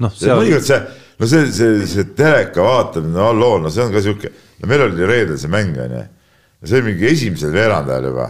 noh 0.00 0.14
seal... 0.16 0.38
mõnikord 0.40 0.66
see, 0.66 0.80
no 1.18 1.28
see, 1.28 1.52
see, 1.52 1.84
see 1.90 2.08
teleka 2.16 2.64
vaatamine, 2.64 3.12
no 3.16 3.28
halloo, 3.28 3.60
no 3.62 3.72
see 3.72 3.84
on 3.84 3.92
ka 3.92 4.02
sihuke 4.04 4.32
no 4.62 4.70
meil 4.70 4.86
oli 4.86 5.06
reedel 5.08 5.38
see 5.38 5.50
mäng 5.52 5.76
onju, 5.84 6.06
see 6.62 6.78
oli 6.78 6.92
mingi 6.92 7.08
esimesel 7.10 7.52
veerand 7.54 7.90
ajal 7.90 8.10
juba. 8.12 8.28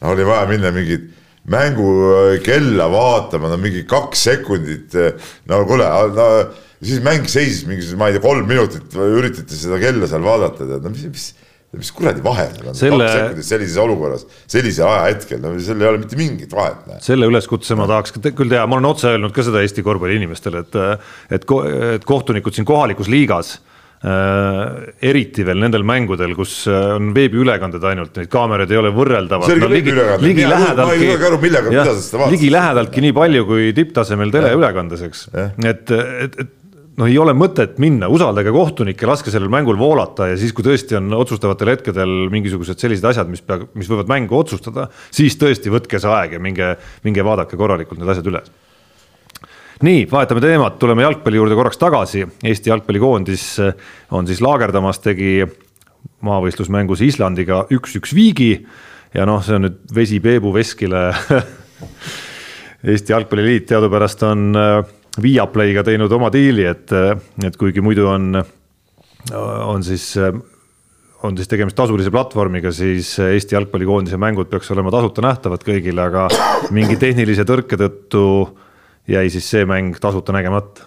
no 0.00 0.14
oli 0.14 0.24
vaja 0.24 0.48
minna 0.48 0.72
mingit 0.72 1.10
mängukella 1.50 2.86
äh, 2.86 2.92
vaatama, 2.92 3.48
no 3.48 3.56
mingi 3.60 3.84
kaks 3.88 4.24
sekundit. 4.28 4.94
Äh, 4.94 5.12
no 5.48 5.64
kuule, 5.68 5.86
no 6.14 6.26
siis 6.80 7.02
mäng 7.04 7.28
seisis 7.28 7.66
mingi, 7.68 7.84
ma 7.96 8.08
ei 8.08 8.16
tea, 8.16 8.24
kolm 8.24 8.48
minutit, 8.48 8.94
üritati 8.94 9.56
seda 9.56 9.80
kella 9.82 10.08
seal 10.08 10.24
vaadata, 10.24 10.64
tead, 10.64 10.84
no 10.84 10.92
mis, 10.94 11.06
mis 11.12 11.30
mis 11.78 11.92
kuradi 11.94 12.22
vahe 12.24 12.48
seal 12.50 12.68
on 12.72 12.78
Selle... 12.78 13.06
kaks 13.06 13.16
sekundit 13.16 13.46
sellises 13.46 13.78
olukorras, 13.78 14.26
sellisel 14.50 14.88
ajahetkel, 14.90 15.42
no 15.44 15.54
seal 15.62 15.84
ei 15.84 15.90
ole 15.92 16.02
mitte 16.02 16.18
mingit 16.18 16.54
vahet. 16.56 16.86
selle 17.06 17.30
üleskutse 17.30 17.78
ma 17.78 17.86
tahaks 17.90 18.16
küll 18.18 18.50
teha, 18.50 18.66
ma 18.66 18.80
olen 18.80 18.90
otse 18.90 19.12
öelnud 19.12 19.34
ka 19.36 19.46
seda 19.46 19.62
Eesti 19.62 19.86
korvpalli 19.86 20.18
inimestele, 20.18 20.64
et, 20.66 20.78
et, 21.38 21.50
et 21.94 22.08
kohtunikud 22.08 22.56
siin 22.56 22.68
kohalikus 22.68 23.10
liigas 23.12 23.58
Äh, 24.00 24.94
eriti 25.04 25.44
veel 25.44 25.58
nendel 25.60 25.82
mängudel, 25.84 26.30
kus 26.32 26.62
äh, 26.72 26.94
on 26.96 27.10
veebiülekanded 27.12 27.82
ainult, 27.84 28.14
neid 28.16 28.30
kaameraid 28.32 28.70
ei 28.72 28.78
ole 28.80 28.94
võrreldavad. 28.96 29.52
no, 29.60 29.68
ligi, 29.68 29.92
ligi 30.22 30.46
lähedaltki. 30.48 30.86
ma 30.88 30.94
ei 30.94 31.18
saa 31.20 31.28
aru, 31.28 31.40
millega, 31.42 31.68
mida 31.68 31.84
sa 31.84 31.92
seda 31.98 32.22
vaatasid. 32.22 32.32
ligi 32.32 32.48
lähedaltki 32.54 33.04
nii 33.04 33.16
palju 33.18 33.44
kui 33.50 33.66
tipptasemel 33.76 34.32
teleülekandes, 34.32 35.02
eks. 35.04 35.26
et, 35.68 35.92
et, 35.92 36.40
et 36.46 36.54
noh, 37.00 37.08
ei 37.08 37.18
ole 37.20 37.34
mõtet 37.36 37.78
minna, 37.82 38.08
usaldage 38.12 38.52
kohtunikke, 38.54 39.08
laske 39.08 39.32
sellel 39.32 39.50
mängul 39.52 39.78
voolata 39.80 40.30
ja 40.30 40.38
siis, 40.40 40.52
kui 40.56 40.66
tõesti 40.66 40.98
on 40.98 41.08
otsustavatel 41.16 41.72
hetkedel 41.74 42.16
mingisugused 42.32 42.80
sellised 42.80 43.06
asjad, 43.08 43.30
mis 43.32 43.42
peab, 43.44 43.70
mis 43.78 43.88
võivad 43.90 44.10
mängu 44.10 44.36
otsustada, 44.38 44.90
siis 45.14 45.38
tõesti 45.40 45.72
võtke 45.72 46.00
see 46.02 46.12
aeg 46.12 46.36
ja 46.36 46.42
minge, 46.42 46.74
minge 47.06 47.24
vaadake 47.26 47.58
korralikult 47.60 48.02
need 48.02 48.12
asjad 48.12 48.28
üle 48.30 48.44
nii, 49.86 50.04
vahetame 50.10 50.42
teemat, 50.44 50.76
tuleme 50.80 51.06
jalgpalli 51.06 51.38
juurde 51.40 51.56
korraks 51.56 51.78
tagasi. 51.80 52.26
Eesti 52.44 52.68
jalgpallikoondis 52.68 53.44
eh, 53.64 53.86
on 54.12 54.28
siis 54.28 54.42
laagerdamas, 54.44 55.00
tegi 55.00 55.40
maavõistlusmängus 56.24 57.00
Islandiga 57.04 57.62
üks-üks 57.72 58.12
viigi 58.16 58.52
ja 59.16 59.24
noh, 59.28 59.40
see 59.44 59.56
on 59.56 59.64
nüüd 59.66 59.80
vesi 59.96 60.20
Peebu 60.20 60.52
veskile 60.52 61.08
Eesti 62.90 63.12
Jalgpalliliit 63.12 63.66
teadupärast 63.68 64.24
on 64.28 64.50
eh, 64.56 64.92
Viaplayga 65.18 65.82
teinud 65.86 66.12
oma 66.14 66.30
diili, 66.30 66.64
et, 66.70 66.92
eh, 66.94 67.12
et 67.46 67.56
kuigi 67.58 67.82
muidu 67.82 68.06
on, 68.06 68.42
on 69.34 69.82
siis 69.84 70.14
on 71.20 71.36
siis 71.36 71.50
tegemist 71.50 71.76
tasulise 71.76 72.12
platvormiga, 72.14 72.70
siis 72.72 73.10
Eesti 73.20 73.56
jalgpallikoondise 73.56 74.16
mängud 74.16 74.48
peaks 74.48 74.70
olema 74.72 74.92
tasuta 74.94 75.24
nähtavad 75.26 75.66
kõigile, 75.66 76.06
aga 76.06 76.28
mingi 76.76 76.96
tehnilise 77.00 77.44
tõrke 77.48 77.76
tõttu 77.80 78.22
äh, 78.46 78.68
jäi 79.10 79.30
siis 79.30 79.48
see 79.50 79.66
mäng 79.68 79.96
tasuta 80.00 80.32
nägemata. 80.32 80.86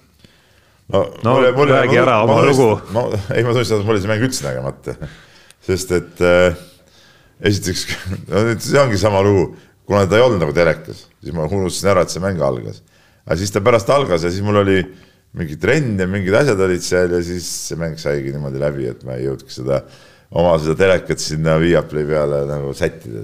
no, 0.94 1.06
no 1.24 1.34
mulle, 1.34 1.52
mulle, 1.52 1.74
räägi 1.74 1.98
ära 1.98 2.22
oma 2.24 2.42
lugu. 2.46 2.70
no 2.94 3.08
ei, 3.34 3.44
ma 3.44 3.52
tunnistan, 3.52 3.80
et 3.80 3.86
mul 3.86 3.96
oli 3.96 4.04
see 4.04 4.12
mäng 4.12 4.26
üldse 4.28 4.48
nägemata, 4.48 4.96
sest 5.64 5.94
et 5.98 6.24
äh, 6.24 6.58
esiteks 7.50 7.86
no 8.32 8.46
see 8.60 8.80
ongi 8.82 9.00
sama 9.02 9.24
lugu, 9.26 9.54
kuna 9.88 10.06
ta 10.08 10.20
ei 10.20 10.26
olnud 10.26 10.44
nagu 10.44 10.56
telekas, 10.56 11.08
siis 11.24 11.36
ma 11.36 11.48
unustasin 11.48 11.94
ära, 11.96 12.06
et 12.06 12.14
see 12.14 12.24
mäng 12.24 12.42
algas. 12.44 12.84
Aga 13.26 13.40
siis 13.40 13.54
ta 13.54 13.64
pärast 13.64 13.90
algas 13.94 14.26
ja 14.26 14.32
siis 14.32 14.44
mul 14.46 14.62
oli 14.64 14.80
mingi 15.38 15.58
trenn 15.58 15.98
ja 16.00 16.08
mingid 16.10 16.36
asjad 16.38 16.60
olid 16.62 16.84
seal 16.86 17.14
ja 17.16 17.22
siis 17.26 17.46
see 17.70 17.78
mäng 17.80 17.98
saigi 18.02 18.34
niimoodi 18.34 18.62
läbi, 18.62 18.90
et 18.92 19.06
ma 19.08 19.18
ei 19.18 19.26
jõudnudki 19.28 19.56
seda 19.56 19.82
oma 20.34 20.56
seda 20.62 20.76
telekat 20.78 21.22
sinna 21.22 21.56
Viaplay 21.62 22.06
peale 22.10 22.44
nagu 22.50 22.74
sättida. 22.78 23.24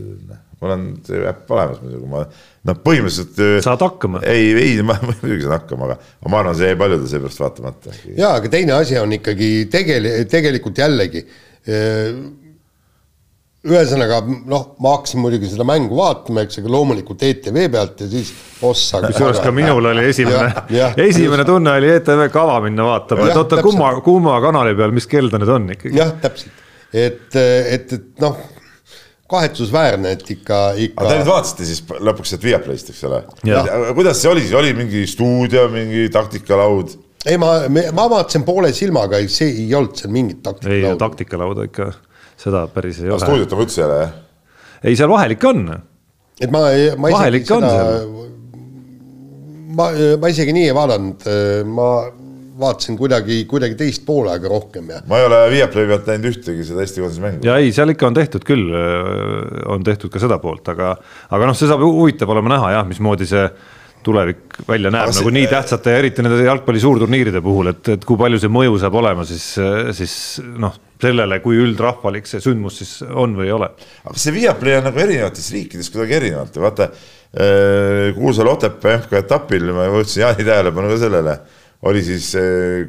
mul 0.60 0.74
on 0.76 0.82
see 1.08 1.22
äpp 1.30 1.52
olemas 1.56 1.78
muidugi, 1.84 2.08
ma 2.12 2.26
noh, 2.26 2.80
põhimõtteliselt. 2.84 3.38
äh, 3.46 3.62
saad 3.64 3.86
hakkama? 3.86 4.24
ei, 4.28 4.50
ei, 4.60 4.74
ma 4.84 4.98
muidugi 5.06 5.46
saan 5.46 5.56
hakkama, 5.60 5.88
aga, 5.88 6.12
ma 6.28 6.42
arvan, 6.42 6.58
see 6.60 6.72
jäi 6.72 6.80
paljudel 6.82 7.08
seepärast 7.14 7.46
vaatamata. 7.46 7.96
jaa, 8.18 8.34
aga 8.42 8.52
teine 8.52 8.76
asi 8.76 9.00
on 9.00 9.16
ikkagi 9.20 9.52
tegeli-, 9.72 10.18
tegelikult 10.32 10.82
jällegi 10.84 11.24
ühesõnaga 13.68 14.22
noh, 14.48 14.70
ma 14.80 14.94
hakkasin 14.94 15.20
muidugi 15.20 15.50
seda 15.52 15.66
mängu 15.68 15.98
vaatama, 16.00 16.46
eks, 16.46 16.62
aga 16.62 16.72
loomulikult 16.72 17.24
ETV 17.28 17.66
pealt 17.74 18.06
ja 18.06 18.08
siis 18.12 18.32
ossa. 18.64 19.02
kusjuures 19.04 19.42
ka 19.44 19.52
minul 19.56 19.90
oli 19.92 20.06
esimene, 20.08 20.64
esimene 21.10 21.44
tunne 21.48 21.74
oli 21.82 21.90
ETV 21.98 22.30
kava 22.32 22.62
minna 22.64 22.88
vaatama, 22.88 23.28
et 23.28 23.42
oota, 23.42 23.60
kumma, 23.66 23.92
kumma 24.06 24.38
kanali 24.46 24.78
peal, 24.80 24.96
mis 24.96 25.10
kell 25.12 25.28
ta 25.32 25.42
nüüd 25.42 25.52
on 25.58 25.68
ikkagi. 25.76 25.92
jah, 26.00 26.16
täpselt, 26.24 26.64
et, 26.94 27.36
et, 27.36 27.94
et 28.00 28.24
noh, 28.24 28.40
kahetsusväärne, 29.30 30.16
et 30.16 30.36
ikka, 30.38 30.64
ikka. 30.88 31.04
aga 31.04 31.12
te 31.12 31.20
nüüd 31.20 31.32
vaatasite 31.34 31.68
siis 31.68 31.84
lõpuks 32.00 32.32
sealt 32.32 32.48
Viaplayst, 32.48 32.96
eks 32.96 33.06
ole? 33.12 33.24
kuidas 33.92 34.24
see 34.24 34.32
oli 34.32 34.48
siis, 34.48 34.56
oli 34.56 34.72
mingi 34.78 35.04
stuudio, 35.12 35.68
mingi 35.76 36.08
taktikalaud? 36.16 36.96
ei, 37.28 37.36
ma, 37.36 37.58
ma 37.68 38.08
vaatasin 38.08 38.48
poole 38.48 38.72
silmaga, 38.72 39.20
see 39.28 39.52
ei 39.66 39.74
olnud 39.76 40.00
seal 40.00 40.16
mingit 40.16 40.40
taktikalauda. 40.48 40.96
ei, 40.96 41.02
taktikalauda 41.10 41.68
ikka 41.68 41.96
seda 42.40 42.66
päris 42.74 43.02
ei 43.04 43.12
ole. 43.12 43.22
stuudiot 43.24 43.56
on 43.56 43.64
üldse 43.66 43.84
ei 43.84 43.88
ole, 43.88 44.00
jah? 44.04 44.16
ei, 44.84 44.96
seal 45.00 45.12
vahel 45.12 45.36
ikka 45.36 45.52
on. 45.52 45.66
et 46.40 46.54
ma, 46.54 46.64
ma 47.02 47.12
ikka 47.12 47.60
seda, 47.60 47.74
ma, 49.76 49.92
ma 50.22 50.32
isegi 50.32 50.56
nii 50.56 50.70
ei 50.72 50.78
vaadanud, 50.78 51.30
ma 51.70 51.90
vaatasin 52.60 52.98
kuidagi, 53.00 53.44
kuidagi 53.50 53.76
teist 53.80 54.04
poolega 54.08 54.52
rohkem 54.52 54.92
ja. 54.92 55.02
ma 55.08 55.20
ei 55.20 55.28
ole 55.28 55.40
Viaplay 55.54 55.88
pealt 55.90 56.08
näinud 56.12 56.30
ühtegi 56.34 56.66
seda 56.68 56.84
Eesti 56.84 57.04
koondise 57.04 57.24
mängu. 57.24 57.48
ja 57.48 57.58
ei, 57.62 57.72
seal 57.76 57.94
ikka 57.94 58.10
on 58.10 58.18
tehtud 58.18 58.46
küll, 58.48 58.72
on 59.72 59.86
tehtud 59.88 60.12
ka 60.14 60.22
seda 60.22 60.40
poolt, 60.44 60.68
aga, 60.74 60.96
aga 61.30 61.50
noh, 61.50 61.58
see 61.58 61.70
saab 61.70 61.84
huvitav 61.86 62.32
olema 62.36 62.56
näha 62.56 62.74
jah, 62.78 62.88
mismoodi 62.90 63.28
see 63.30 63.46
tulevik 64.04 64.62
välja 64.68 64.92
näeb 64.94 65.12
see, 65.12 65.22
nagu 65.22 65.34
nii 65.36 65.48
tähtsate 65.52 65.96
ja 65.96 66.04
eriti 66.04 66.24
nende 66.24 66.44
jalgpalli 66.44 66.84
suurturniiride 66.84 67.42
puhul, 67.44 67.72
et, 67.74 67.96
et 67.96 68.06
kui 68.08 68.20
palju 68.20 68.40
see 68.42 68.52
mõju 68.52 68.80
saab 68.82 68.96
olema, 69.00 69.26
siis, 69.28 69.48
siis 69.96 70.14
noh, 70.60 70.76
sellele, 71.00 71.40
kui 71.44 71.60
üldrahvalik 71.64 72.28
see 72.28 72.42
sündmus 72.44 72.82
siis 72.82 72.94
on 73.08 73.38
või 73.38 73.48
ei 73.48 73.56
ole. 73.56 73.72
aga 74.04 74.20
see 74.20 74.36
Viaplay 74.36 74.80
on 74.80 74.90
nagu 74.90 75.04
erinevates 75.04 75.48
riikides 75.56 75.92
kuidagi 75.94 76.18
erinevalt, 76.20 76.60
vaata 76.60 76.90
kuulsal 78.18 78.50
Otepää 78.50 79.04
MK 79.04 79.20
etapil 79.22 79.70
ma 79.76 79.86
võtsin 79.94 80.26
Jaani 80.26 80.46
tähelepanu 80.48 80.90
ka 80.92 81.02
sellele, 81.04 81.36
oli 81.90 82.02
siis 82.04 82.32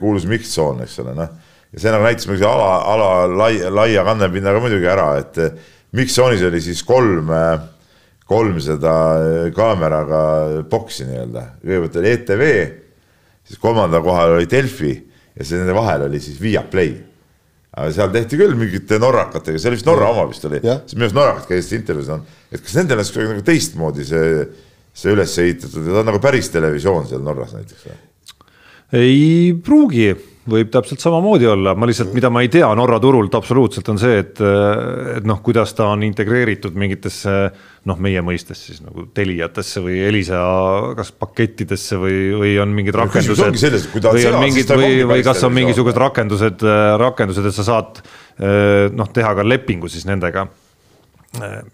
kuulus 0.01 0.25
miks-tsoon, 0.31 0.81
eks 0.87 0.97
ole, 1.05 1.17
noh. 1.19 1.35
ja 1.71 1.83
see 1.83 1.93
nagu 1.93 2.07
näitas 2.07 2.27
muidugi 2.31 2.49
ala, 2.49 2.71
ala 2.95 3.11
laia, 3.45 3.69
laia 3.75 4.07
kannepinnaga 4.09 4.63
muidugi 4.65 4.89
ära, 4.91 5.13
et 5.21 5.43
miks-tsoonis 5.95 6.47
oli 6.49 6.63
siis 6.65 6.83
kolm 6.89 7.31
kolm 8.31 8.61
seda 8.63 8.95
kaameraga 9.57 10.23
boksi 10.71 11.07
nii-öelda, 11.09 11.45
kõigepealt 11.65 11.97
oli 11.99 12.11
ETV, 12.15 12.43
siis 13.43 13.59
kolmandal 13.63 14.05
kohal 14.07 14.37
oli 14.37 14.47
Delfi 14.51 14.93
ja 14.95 15.43
siis 15.43 15.57
nende 15.59 15.75
vahel 15.75 16.07
oli 16.07 16.21
siis 16.23 16.39
Viaplay. 16.43 16.93
Aga 17.71 17.93
seal 17.95 18.11
tehti 18.15 18.39
küll 18.41 18.57
mingite 18.59 18.99
norrakatega, 19.03 19.61
see 19.61 19.71
oli 19.71 19.79
vist 19.79 19.89
Norra 19.89 20.11
oma 20.11 20.27
vist 20.31 20.45
oli, 20.49 20.59
siis 20.65 20.97
minu 20.97 21.07
arust 21.07 21.19
norrakad 21.19 21.49
käisid 21.53 21.79
intervjuus 21.79 22.13
on, 22.17 22.25
et 22.51 22.65
kas 22.65 22.77
nendel 22.81 22.99
oleks 22.99 23.13
kuidagi 23.15 23.35
nagu 23.37 23.47
teistmoodi 23.47 24.07
see, 24.09 24.31
see 25.03 25.15
üles 25.15 25.37
ehitatud 25.45 25.87
ja 25.87 25.95
ta 25.95 26.03
on 26.03 26.11
nagu 26.11 26.23
päris 26.23 26.51
televisioon 26.55 27.07
seal 27.11 27.23
Norras 27.27 27.55
näiteks 27.55 27.87
või? 27.87 28.01
ei 28.99 29.55
pruugi. 29.65 30.11
Võib 30.51 30.71
täpselt 30.73 31.03
samamoodi 31.03 31.47
olla, 31.47 31.75
ma 31.79 31.87
lihtsalt, 31.87 32.15
mida 32.17 32.31
ma 32.33 32.41
ei 32.43 32.49
tea 32.51 32.67
Norra 32.75 32.97
turult 32.99 33.35
absoluutselt 33.37 33.87
on 33.93 34.01
see, 34.01 34.17
et, 34.23 34.41
et 34.41 35.27
noh, 35.29 35.39
kuidas 35.45 35.77
ta 35.77 35.91
on 35.93 36.03
integreeritud 36.03 36.75
mingitesse 36.81 37.35
noh, 37.89 38.01
meie 38.03 38.21
mõistes 38.25 38.61
siis 38.69 38.81
nagu 38.85 39.07
Teliatesse 39.17 39.81
või 39.85 40.01
Elisa 40.05 40.41
kas 40.99 41.13
pakettidesse 41.17 41.97
või, 42.01 42.17
või 42.37 42.55
on 42.61 42.75
mingid 42.77 42.97
rakendused. 43.01 43.41
või 44.05 44.27
on 44.29 44.41
mingid 44.43 44.73
või, 44.75 44.99
või 45.09 45.25
kas 45.25 45.45
on 45.49 45.55
mingisugused 45.57 46.01
rakendused, 46.01 46.67
rakendused, 47.01 47.49
et 47.49 47.57
sa 47.57 47.67
saad 47.71 48.03
noh, 48.97 49.13
teha 49.13 49.33
ka 49.37 49.47
lepingu 49.47 49.89
siis 49.93 50.05
nendega 50.09 50.49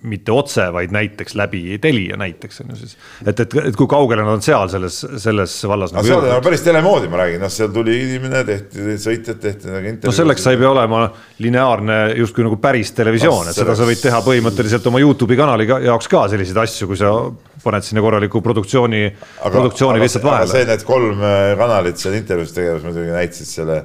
mitte 0.05 0.33
otse, 0.37 0.67
vaid 0.73 0.93
näiteks 0.93 1.33
läbi 1.39 1.79
Telia 1.81 2.19
näiteks 2.21 2.61
on 2.61 2.75
ju 2.75 2.77
siis. 2.77 2.97
et, 3.25 3.39
et, 3.41 3.55
et 3.71 3.77
kui 3.77 3.89
kaugele 3.89 4.21
nad 4.21 4.37
on 4.37 4.45
seal 4.45 4.69
selles, 4.69 4.99
selles 5.23 5.55
vallas 5.65 5.95
nagu. 5.97 6.05
seal 6.05 6.27
on 6.35 6.45
päris 6.45 6.65
telemoodi, 6.67 7.09
ma 7.09 7.23
räägin, 7.23 7.41
noh, 7.41 7.53
seal 7.53 7.73
tuli 7.73 7.95
inimene, 8.05 8.43
tehti 8.45 8.99
sõitjad, 9.01 9.41
tehti 9.41 9.73
nagu 9.73 9.81
intervjuud. 9.81 10.11
no 10.11 10.15
selleks 10.19 10.45
sa 10.45 10.53
ei 10.53 10.61
pea 10.61 10.75
olema 10.75 11.01
lineaarne 11.41 11.99
justkui 12.21 12.45
nagu 12.45 12.61
päris 12.61 12.93
televisioon 13.01 13.49
no,, 13.49 13.55
et 13.55 13.63
seda 13.63 13.79
sa 13.81 13.89
võid 13.89 14.05
teha 14.05 14.21
põhimõtteliselt 14.29 14.93
oma 14.93 15.01
Youtube'i 15.01 15.41
kanali 15.41 15.71
jaoks 15.73 16.13
ka 16.13 16.29
selliseid 16.37 16.63
asju, 16.67 16.93
kui 16.93 17.01
sa 17.01 17.17
paned 17.65 17.89
sinna 17.89 18.05
korraliku 18.05 18.45
produktsiooni, 18.45 19.05
produktsiooni 19.41 20.05
lihtsalt 20.05 20.29
vahele. 20.29 20.53
see, 20.53 20.69
need 20.69 20.85
kolm 20.87 21.25
äh, 21.25 21.55
kanalit 21.57 21.97
seal 22.05 22.21
intervjuus 22.21 22.53
tegemas 22.53 22.85
muidugi 22.85 23.17
näitasid 23.17 23.55
selle 23.57 23.85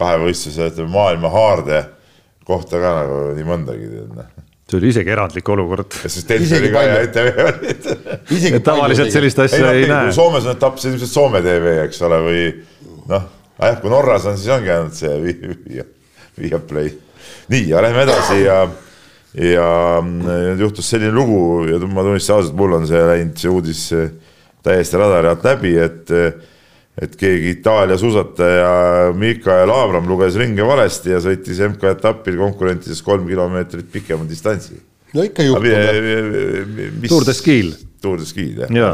kahevõistluse, 0.00 0.72
ütleme 0.72 0.96
maailma 0.96 1.28
haarde 1.34 1.88
kohta 2.48 2.80
ka 2.80 3.00
nagu 3.02 3.26
nii 3.36 3.52
mõndagi, 3.52 3.98
noh 4.16 4.38
see 4.70 4.78
oli 4.78 4.90
isegi 4.92 5.10
erandlik 5.10 5.48
olukord. 5.50 5.96
ETV 7.02 7.40
oli. 7.44 8.60
tavaliselt 8.70 9.12
sellist 9.14 9.42
asja 9.42 9.72
ei, 9.72 9.84
ei 9.84 9.90
näe. 9.90 10.12
Soomes 10.14 10.46
on 10.46 10.54
etapp, 10.54 10.78
on 10.78 10.92
ilmselt 10.92 11.10
Soome 11.10 11.42
tv, 11.44 11.74
eks 11.86 12.02
ole, 12.06 12.20
või 12.26 12.44
noh, 13.10 13.26
jah, 13.58 13.80
kui 13.82 13.90
Norras 13.92 14.28
on, 14.30 14.38
siis 14.38 14.52
ongi 14.54 14.70
ainult 14.74 14.98
see 14.98 15.16
Viaplay. 16.40 16.92
nii, 17.50 17.66
ja 17.72 17.82
lähme 17.82 18.06
edasi 18.06 18.38
ja, 18.44 18.60
ja 19.34 19.66
nüüd 20.06 20.62
juhtus 20.62 20.88
selline 20.92 21.12
lugu 21.12 21.66
ja 21.68 21.80
ma 21.90 22.06
tunnistan 22.06 22.38
ausalt, 22.38 22.56
mul 22.56 22.78
on 22.78 22.86
see 22.88 23.02
läinud, 23.10 23.36
see 23.40 23.50
uudis 23.50 23.82
täiesti 24.64 25.00
radari 25.00 25.32
alt 25.32 25.44
läbi, 25.44 25.74
et 25.82 26.14
et 26.98 27.14
keegi 27.16 27.54
Itaalia 27.54 27.98
suusataja 28.00 29.12
Mikael 29.16 29.70
Abram 29.70 30.08
luges 30.10 30.36
ringe 30.40 30.66
valesti 30.66 31.14
ja 31.14 31.20
sõitis 31.22 31.60
MK-etapil 31.70 32.38
konkurentidest 32.40 33.04
kolm 33.06 33.28
kilomeetrit 33.28 33.86
pikema 33.92 34.26
distantsi. 34.28 34.80
no 35.14 35.24
ikka 35.26 35.46
juhtub. 35.46 37.08
Tour 37.08 37.24
de 37.26 37.34
Ski'l. 37.34 37.72
Tour 38.02 38.20
de 38.20 38.26
Ski'l 38.26 38.64
jah 38.64 38.74
ja. 38.74 38.90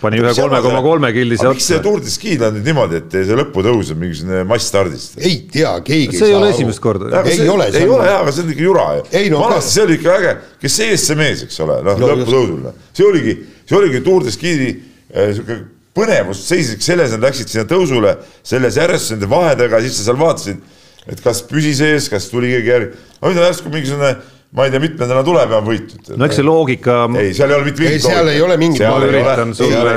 pani 0.00 0.20
ühe 0.20 0.32
kolme 0.36 0.62
koma 0.64 0.80
kolme 0.84 1.12
killise 1.12 1.44
otsa. 1.44 1.52
miks 1.58 1.68
see 1.70 1.84
Tour 1.84 2.00
de 2.00 2.14
Ski'l 2.14 2.48
on 2.48 2.56
nüüd 2.56 2.72
niimoodi, 2.72 3.02
et 3.02 3.18
see 3.20 3.38
lõputõus 3.38 3.92
on 3.92 4.00
mingisugune 4.00 4.42
massstardist? 4.48 5.20
ei 5.20 5.38
tea, 5.52 5.76
keegi 5.84 6.16
see 6.16 6.32
ei 6.32 6.40
ole 6.40 6.50
esimest 6.56 6.82
korda. 6.82 7.12
ei 7.22 7.36
see, 7.42 7.52
ole, 7.52 7.68
ei 7.68 7.86
ole 7.86 8.10
jaa, 8.10 8.18
aga 8.24 8.32
see 8.32 8.48
on 8.48 8.52
ikka 8.56 8.68
jura 8.70 8.88
ju. 8.96 9.06
Vanasti 9.36 9.76
see 9.76 9.86
oli 9.86 10.00
ikka 10.00 10.18
äge, 10.18 10.34
kes 10.64 10.82
ees 10.88 11.06
see 11.12 11.20
mees, 11.20 11.46
eks 11.46 11.62
ole, 11.68 11.78
noh 11.84 12.00
no, 12.00 12.12
lõputõusul, 12.16 12.68
see 12.96 13.08
oligi, 13.12 13.38
see 13.68 13.82
oligi 13.84 14.04
Tour 14.08 14.24
de 14.24 14.34
Ski'i 14.34 14.76
sihuke 15.14 15.62
põnevus 15.96 16.44
seisis 16.46 16.78
selles, 16.84 17.14
nad 17.14 17.24
läksid 17.24 17.50
sinna 17.50 17.66
tõusule 17.68 18.16
selles 18.46 18.78
järjestuses 18.78 19.16
nende 19.16 19.30
vahedega, 19.32 19.80
siis 19.84 19.98
sa 19.98 20.10
seal 20.10 20.20
vaatasid, 20.20 20.62
et 21.08 21.22
kas 21.24 21.42
püsis 21.48 21.80
ees, 21.84 22.10
kas 22.12 22.28
tuli 22.30 22.52
keegi 22.52 22.72
järgi. 22.72 23.04
aga 23.20 23.32
nüüd 23.32 23.46
järsku 23.46 23.72
mingisugune 23.72 24.12
ma 24.54 24.64
ei 24.64 24.70
tea, 24.70 24.80
mitmendana 24.80 25.22
tuleb 25.26 25.50
ja 25.50 25.58
on 25.58 25.66
võitud. 25.66 26.10
no 26.14 26.26
eks 26.28 26.38
see 26.38 26.46
loogika. 26.46 26.96
ei, 27.18 27.32
seal 27.34 27.50
ei 27.50 27.56
ole 27.56 27.66
mitte 27.66 27.82
mingit. 27.82 28.04
seal 28.04 28.28
ei 28.30 28.42
ole 28.44 28.56
mingit. 28.60 28.84
ma 28.86 29.00
üritan 29.02 29.54
sulle 29.58 29.94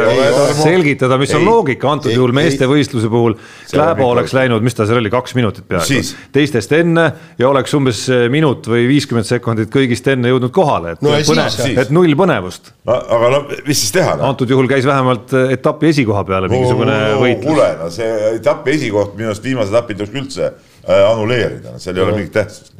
selgitada, 0.58 1.20
mis 1.22 1.34
ei, 1.34 1.38
on 1.38 1.46
loogika 1.46 1.92
antud 1.92 2.10
ei, 2.10 2.18
juhul 2.18 2.34
meestevõistluse 2.36 3.12
puhul. 3.14 3.36
Kläbo 3.70 4.08
oleks 4.16 4.34
läinud, 4.34 4.66
mis 4.66 4.76
ta 4.76 4.88
seal 4.90 5.00
oli, 5.04 5.12
kaks 5.14 5.36
minutit 5.38 5.68
peaaegu, 5.70 6.02
teistest 6.34 6.74
enne 6.80 7.06
ja 7.40 7.50
oleks 7.52 7.76
umbes 7.78 8.02
minut 8.34 8.66
või 8.72 8.88
viiskümmend 8.90 9.30
sekundit 9.30 9.70
kõigist 9.74 10.10
enne 10.10 10.34
jõudnud 10.34 10.54
kohale, 10.56 10.96
et 10.98 11.06
no, 11.06 11.14
põnev, 11.30 11.60
et 11.86 11.94
null 11.94 12.18
põnevust. 12.18 12.74
aga 12.90 13.32
no 13.36 13.44
mis 13.68 13.84
siis 13.86 13.94
teha 13.96 14.18
no?? 14.18 14.32
antud 14.34 14.50
juhul 14.50 14.68
käis 14.72 14.88
vähemalt 14.90 15.36
etapi 15.54 15.94
esikoha 15.94 16.26
peale 16.26 16.50
mingisugune 16.52 16.98
no, 17.14 17.22
võitlus. 17.22 17.46
kuule, 17.46 17.70
no 17.84 17.94
see 17.94 18.34
etapi 18.40 18.76
esikoht 18.80 19.14
minu 19.20 19.30
arust 19.30 19.46
viimased 19.46 19.78
etapid 19.78 20.02
tuleks 20.02 20.20
üldse 20.24 20.50
äh, 20.50 21.06
annuleerida, 21.06 21.78
seal 21.78 21.96
ei 21.96 22.02
no. 22.02 22.10
ole 22.10 22.20
mingit 22.20 22.36
tähtsust 22.42 22.79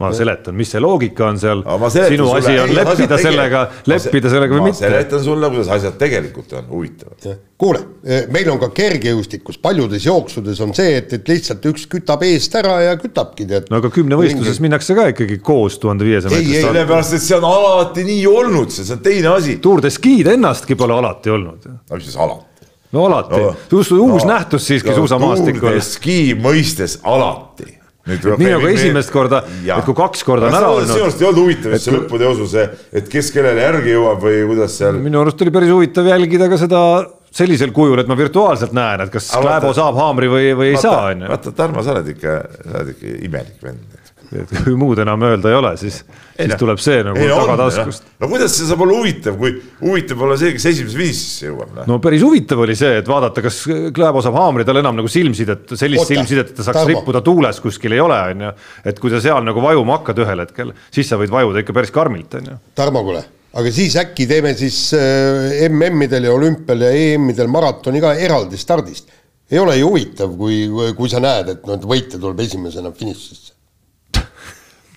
ma 0.00 0.10
seletan, 0.16 0.56
mis 0.56 0.70
see 0.72 0.80
loogika 0.80 1.26
on 1.28 1.38
seal, 1.40 1.60
sinu 1.92 2.30
asi 2.32 2.54
on 2.62 2.72
leppida 2.72 3.18
sellega, 3.20 3.64
leppida 3.90 4.32
sellega 4.32 4.56
või 4.56 4.70
mitte. 4.70 4.80
ma 4.86 4.88
seletan 4.94 5.22
sulle, 5.24 5.50
kuidas 5.52 5.70
asjad 5.76 5.96
tegelikult 6.00 6.54
on 6.56 6.68
huvitavad. 6.70 7.26
kuule, 7.60 7.82
e, 8.04 8.22
meil 8.32 8.48
on 8.48 8.60
ka 8.62 8.70
kergejõustikus, 8.76 9.58
paljudes 9.60 10.06
jooksudes 10.08 10.60
on 10.64 10.72
see, 10.76 10.94
et, 11.02 11.12
et 11.18 11.28
lihtsalt 11.28 11.66
üks 11.68 11.84
kütab 11.92 12.24
eest 12.24 12.56
ära 12.56 12.78
ja 12.86 12.94
kütabki 13.00 13.44
tead. 13.50 13.68
no 13.70 13.80
aga 13.82 13.90
kümnevõistluses 13.92 14.56
mingi... 14.56 14.68
minnakse 14.70 14.96
ka 14.96 15.10
ikkagi 15.12 15.36
koos 15.44 15.76
tuhande 15.82 16.08
viiesaja 16.08 16.32
meetrist. 16.32 16.64
sellepärast, 16.64 17.16
et 17.18 17.26
see 17.26 17.36
on 17.36 17.48
alati 17.50 18.04
nii 18.08 18.22
olnud, 18.30 18.72
see 18.72 18.94
on 18.96 19.02
teine 19.04 19.34
asi. 19.34 19.58
Tour 19.60 19.84
de 19.84 19.90
Ski'd 19.92 20.30
ennastki 20.32 20.78
pole 20.80 20.96
alati 20.96 21.34
olnud. 21.34 21.66
no 21.68 21.98
mis 21.98 22.08
siis 22.08 22.16
alati? 22.16 22.70
no 22.96 23.04
alati 23.04 23.36
no,, 23.36 23.52
uus 23.76 23.92
no, 23.92 24.16
nähtus 24.32 24.64
siiski 24.72 24.94
no, 24.94 24.96
suusamaastikul. 25.02 25.60
Tour 25.68 25.76
de 25.76 25.84
Ski 25.84 26.18
mõistes 26.40 26.96
alati 27.04 27.76
nii 28.10 28.50
nagu 28.54 28.70
esimest 28.70 29.12
korda, 29.14 29.42
et 29.64 29.86
kui 29.86 29.96
kaks 29.98 30.26
korda 30.26 30.50
on 30.50 30.58
ära 30.58 30.72
olnud. 30.74 30.90
sinu 30.90 31.06
arust 31.06 31.22
ei 31.22 31.28
olnud 31.30 31.42
huvitav, 31.44 31.76
et 31.76 31.84
see 31.84 31.94
lõputeosu 31.94 32.50
see, 32.50 32.66
et 33.00 33.08
kes 33.12 33.30
kellele 33.34 33.64
järgi 33.66 33.94
jõuab 33.94 34.26
või 34.26 34.42
kuidas 34.50 34.76
seal. 34.80 35.00
minu 35.02 35.22
arust 35.22 35.42
oli 35.46 35.54
päris 35.54 35.72
huvitav 35.74 36.10
jälgida 36.10 36.50
ka 36.50 36.60
seda 36.60 36.82
sellisel 37.30 37.70
kujul, 37.74 38.00
et 38.02 38.10
ma 38.10 38.16
virtuaalselt 38.18 38.74
näen, 38.76 39.04
et 39.04 39.12
kas 39.14 39.30
Kläbo 39.30 39.70
saab 39.76 39.98
haamri 40.00 40.30
või, 40.30 40.50
või 40.58 40.72
ei 40.74 40.82
saa, 40.82 41.12
on 41.12 41.24
ju. 41.24 41.30
vaata, 41.30 41.54
Tarmo, 41.56 41.84
sa 41.86 41.94
oled 41.94 42.10
ikka, 42.16 42.36
sa 42.64 42.76
oled 42.80 42.92
ikka 42.96 43.16
imelik 43.28 43.64
vend. 43.64 43.99
Et 44.30 44.52
kui 44.62 44.76
muud 44.78 45.00
enam 45.02 45.22
öelda 45.26 45.50
ei 45.50 45.56
ole, 45.58 45.72
siis, 45.80 46.00
siis 46.36 46.54
tuleb 46.60 46.78
see 46.82 47.00
nagu 47.06 47.18
tagataskust. 47.18 48.06
no 48.22 48.28
kuidas 48.30 48.54
see 48.54 48.68
saab 48.68 48.84
olla 48.86 48.98
huvitav, 49.00 49.38
kui 49.40 49.56
huvitav 49.80 50.22
olla 50.26 50.36
see, 50.40 50.52
kes 50.54 50.68
esimese 50.70 51.00
viisisse 51.00 51.48
jõuab? 51.48 51.72
Noh. 51.80 51.88
no 51.90 51.98
päris 52.04 52.22
huvitav 52.26 52.62
oli 52.62 52.76
see, 52.78 53.00
et 53.02 53.10
vaadata, 53.10 53.42
kas 53.44 53.62
Kläbo 53.96 54.22
saab 54.24 54.38
haamri, 54.38 54.66
tal 54.68 54.78
enam 54.82 55.00
nagu 55.00 55.10
silmsidet, 55.10 55.66
sellist 55.74 56.04
Oota, 56.04 56.14
silmsidet, 56.14 56.54
et 56.54 56.60
ta 56.60 56.68
saaks 56.68 56.82
Tarmo. 56.82 56.94
rippuda 56.94 57.24
tuules 57.26 57.60
kuskil 57.64 57.98
ei 57.98 58.04
ole, 58.04 58.22
on 58.34 58.46
ju. 58.46 58.54
et 58.92 59.02
kui 59.02 59.12
sa 59.12 59.22
seal 59.24 59.42
nagu 59.46 59.66
vajuma 59.66 59.98
hakkad 59.98 60.24
ühel 60.24 60.46
hetkel, 60.46 60.72
siis 60.94 61.10
sa 61.10 61.18
võid 61.20 61.34
vajuda 61.34 61.64
ikka 61.64 61.76
päris 61.76 61.94
karmilt, 61.94 62.38
on 62.38 62.54
ju. 62.54 62.58
Tarmo, 62.78 63.04
kuule 63.06 63.26
aga 63.50 63.70
siis 63.74 63.96
äkki 63.98 64.28
teeme 64.30 64.52
siis 64.54 64.92
äh, 64.94 65.64
MM-idel 65.66 66.28
ja 66.28 66.34
olümpial 66.36 66.86
ja 66.86 66.90
EM-idel 66.94 67.50
maratoni 67.50 68.02
ka 68.02 68.14
eraldi 68.14 68.60
stardist 68.60 69.10
ei 69.50 69.58
ole 69.58 69.74
ju 69.80 69.88
huvitav, 69.88 70.36
kui, 70.38 70.68
kui 70.94 71.10
sa 71.10 71.18
näed, 71.18 71.56
et 71.56 71.64
noh, 71.66 71.80
võitja 71.90 72.20
tuleb 72.22 72.38
esimesena 72.44 72.92
finišisse 72.94 73.56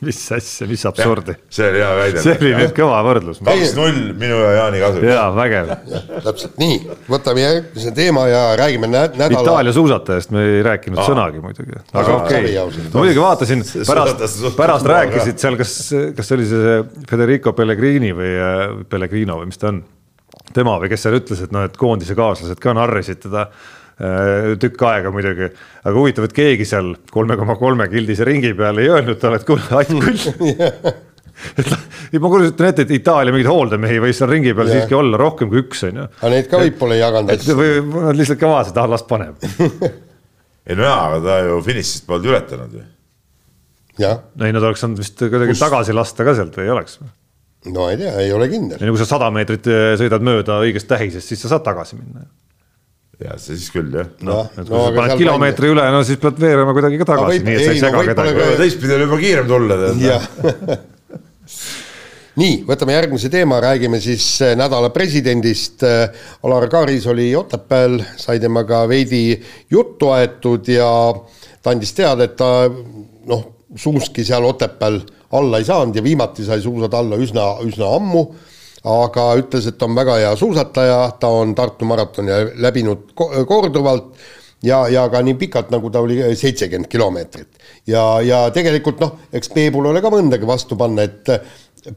mis 0.06 0.20
asja, 0.36 0.68
mis 0.70 0.84
absurdi. 0.90 1.36
see 1.54 1.70
oli 1.70 1.82
hea 1.82 1.92
väide. 2.00 2.24
see 2.24 2.36
oli 2.38 2.52
nüüd 2.58 2.74
kõva 2.78 3.00
võrdlus. 3.08 3.40
kaks-null 3.46 4.14
minu 4.20 4.40
ja 4.42 4.52
Jaani 4.58 4.82
kasuks. 4.84 5.08
jaa, 5.08 5.26
vägev. 5.38 5.72
täpselt 6.28 6.60
nii, 6.62 6.78
võtame 7.10 7.44
järgmise 7.46 7.94
teema 7.98 8.26
ja 8.30 8.44
räägime 8.60 8.90
nä 8.92 9.06
nädala. 9.12 9.42
Itaalia 9.42 9.76
suusatajast 9.76 10.34
me 10.36 10.46
ei 10.50 10.62
rääkinud 10.66 11.02
Aa. 11.02 11.08
sõnagi 11.10 11.44
muidugi, 11.44 11.80
aga 11.94 12.18
okei 12.20 12.58
okay.. 12.60 12.86
no 12.90 13.04
muidugi 13.04 13.24
vaatasin, 13.24 13.66
pärast, 13.88 14.48
pärast 14.58 14.90
rääkisid 14.94 15.42
seal, 15.44 15.60
kas, 15.60 15.76
kas 16.18 16.32
see 16.32 16.40
oli 16.40 16.50
see 16.50 16.80
Federico 17.10 17.56
Pellegrini 17.58 18.14
või 18.18 18.34
äh, 18.38 18.66
Pellegrino 18.90 19.40
või 19.42 19.52
mis 19.52 19.62
ta 19.62 19.72
on, 19.72 19.84
tema 20.54 20.76
või 20.82 20.92
kes 20.92 21.08
seal 21.08 21.18
ütles, 21.20 21.46
et 21.46 21.56
noh, 21.56 21.66
et 21.68 21.80
koondise 21.80 22.18
kaaslased 22.18 22.62
ka 22.62 22.76
narrisid 22.78 23.24
teda 23.28 23.48
tükk 24.60 24.82
aega 24.90 25.12
muidugi, 25.14 25.50
aga 25.84 25.94
huvitav, 25.96 26.26
et 26.26 26.34
keegi 26.36 26.66
seal 26.66 26.96
kolme 27.14 27.38
koma 27.38 27.56
kolme 27.60 27.88
kildise 27.92 28.26
ringi 28.28 28.54
peal 28.58 28.82
ei 28.82 28.90
öelnud 28.90 29.20
talle, 29.22 29.38
et 29.38 29.46
kuule, 29.48 29.62
att 29.70 29.92
küll 29.94 30.94
et 31.58 32.20
ma 32.24 32.32
kujutan 32.32 32.70
ette, 32.70 32.86
et 32.86 32.94
Itaalia 32.98 33.34
mingeid 33.34 33.50
hooldemehi 33.50 34.00
võis 34.04 34.20
seal 34.20 34.32
ringi 34.32 34.54
peal 34.56 34.70
ja. 34.70 34.80
siiski 34.80 34.98
olla 34.98 35.20
rohkem 35.20 35.52
kui 35.52 35.64
üks, 35.64 35.84
on 35.90 36.02
ju. 36.02 36.08
aga 36.20 36.32
neid 36.34 36.50
ka 36.52 36.62
võib-olla 36.62 36.98
ei 36.98 37.04
jaganud. 37.04 37.48
või 37.60 38.04
nad 38.08 38.20
lihtsalt 38.20 38.42
ka 38.42 38.52
vaatasid, 38.52 38.82
ah 38.82 38.92
las 38.94 39.06
paneb 39.10 39.48
ei 40.68 40.78
no 40.78 40.88
jaa, 40.88 41.00
aga 41.10 41.24
ta 41.26 41.40
ju 41.48 41.58
finišist 41.66 42.08
polnud 42.10 42.30
ületanud 42.32 42.78
ju. 42.78 42.86
ei, 44.04 44.54
nad 44.54 44.62
oleks 44.62 44.86
saanud 44.86 45.02
vist 45.02 45.26
kuidagi 45.26 45.58
tagasi 45.60 45.98
lasta 45.98 46.28
ka 46.28 46.38
sealt 46.38 46.58
või 46.60 46.70
ei 46.70 46.76
oleks? 46.76 47.00
no 47.74 47.90
ei 47.90 48.00
tea, 48.00 48.14
ei 48.24 48.32
ole 48.36 48.50
kindel. 48.52 48.82
ja 48.82 48.94
kui 48.94 49.02
sa 49.02 49.10
sada 49.10 49.30
meetrit 49.34 49.68
eh, 49.72 49.90
sõidad 50.00 50.26
mööda 50.26 50.62
õigest 50.64 50.90
tähisest, 50.92 51.34
siis 51.34 51.44
sa 51.46 51.56
saad 51.56 51.66
tagasi 51.66 52.00
minna 52.00 52.28
ja 53.24 53.38
siis 53.42 53.70
küll 53.74 53.94
jah. 53.94 54.10
noh, 54.26 54.50
et 54.52 54.68
kui 54.68 54.76
no, 54.76 54.82
sa 54.88 54.96
paned 54.98 55.22
kilomeetri 55.22 55.72
üle, 55.74 55.86
no 55.94 56.02
siis 56.08 56.20
pead 56.22 56.42
veerema 56.42 56.72
kuidagi 56.76 57.00
ka 57.02 57.08
tagasi 57.14 57.46
nii 57.46 57.56
et 57.56 57.64
sa 57.64 57.76
ei 57.76 57.84
sega 57.84 58.02
no, 58.02 58.06
kedagi. 58.10 58.50
teistpidi 58.60 58.98
on 58.98 59.06
juba 59.06 59.18
kiirem 59.22 59.48
tulla 59.50 59.76
tead. 59.82 59.98
nii, 62.42 62.56
võtame 62.68 62.98
järgmise 62.98 63.32
teema, 63.34 63.56
räägime 63.64 63.98
siis 64.04 64.26
äh, 64.42 64.56
nädala 64.60 64.90
presidendist. 64.96 65.78
Äh, 65.88 66.24
Alar 66.44 66.68
Karis 66.72 67.06
oli 67.12 67.28
Otepääl, 67.38 68.00
sai 68.20 68.42
temaga 68.44 68.84
veidi 68.90 69.26
juttu 69.72 70.06
aetud 70.16 70.64
ja 70.74 70.90
ta 71.62 71.76
andis 71.76 71.94
teada, 71.96 72.22
et 72.28 72.36
ta 72.40 72.50
noh, 73.30 73.44
suuski 73.76 74.26
seal 74.26 74.46
Otepääl 74.50 75.02
alla 75.34 75.62
ei 75.62 75.66
saanud 75.66 75.96
ja 75.98 76.04
viimati 76.06 76.46
sai 76.46 76.62
suusad 76.62 76.94
alla 76.98 77.18
üsna, 77.22 77.46
üsna 77.66 77.88
ammu 77.96 78.28
aga 78.84 79.28
ütles, 79.40 79.68
et 79.70 79.84
on 79.86 79.96
väga 79.96 80.20
hea 80.20 80.32
suusataja, 80.40 80.98
ta 81.20 81.30
on 81.32 81.54
Tartu 81.56 81.88
maratoni 81.88 82.40
läbinud 82.60 83.14
korduvalt 83.16 84.10
ja, 84.64 84.84
ja 84.92 85.06
ka 85.12 85.22
nii 85.24 85.38
pikalt, 85.40 85.72
nagu 85.74 85.92
ta 85.92 86.02
oli, 86.04 86.20
seitsekümmend 86.36 86.92
kilomeetrit. 86.92 87.64
ja, 87.88 88.04
ja 88.22 88.46
tegelikult 88.56 89.00
noh, 89.04 89.16
eks 89.34 89.52
Peebul 89.54 89.88
ole 89.92 90.04
ka 90.04 90.12
mõndagi 90.14 90.48
vastu 90.48 90.80
panna, 90.80 91.08
et 91.08 91.32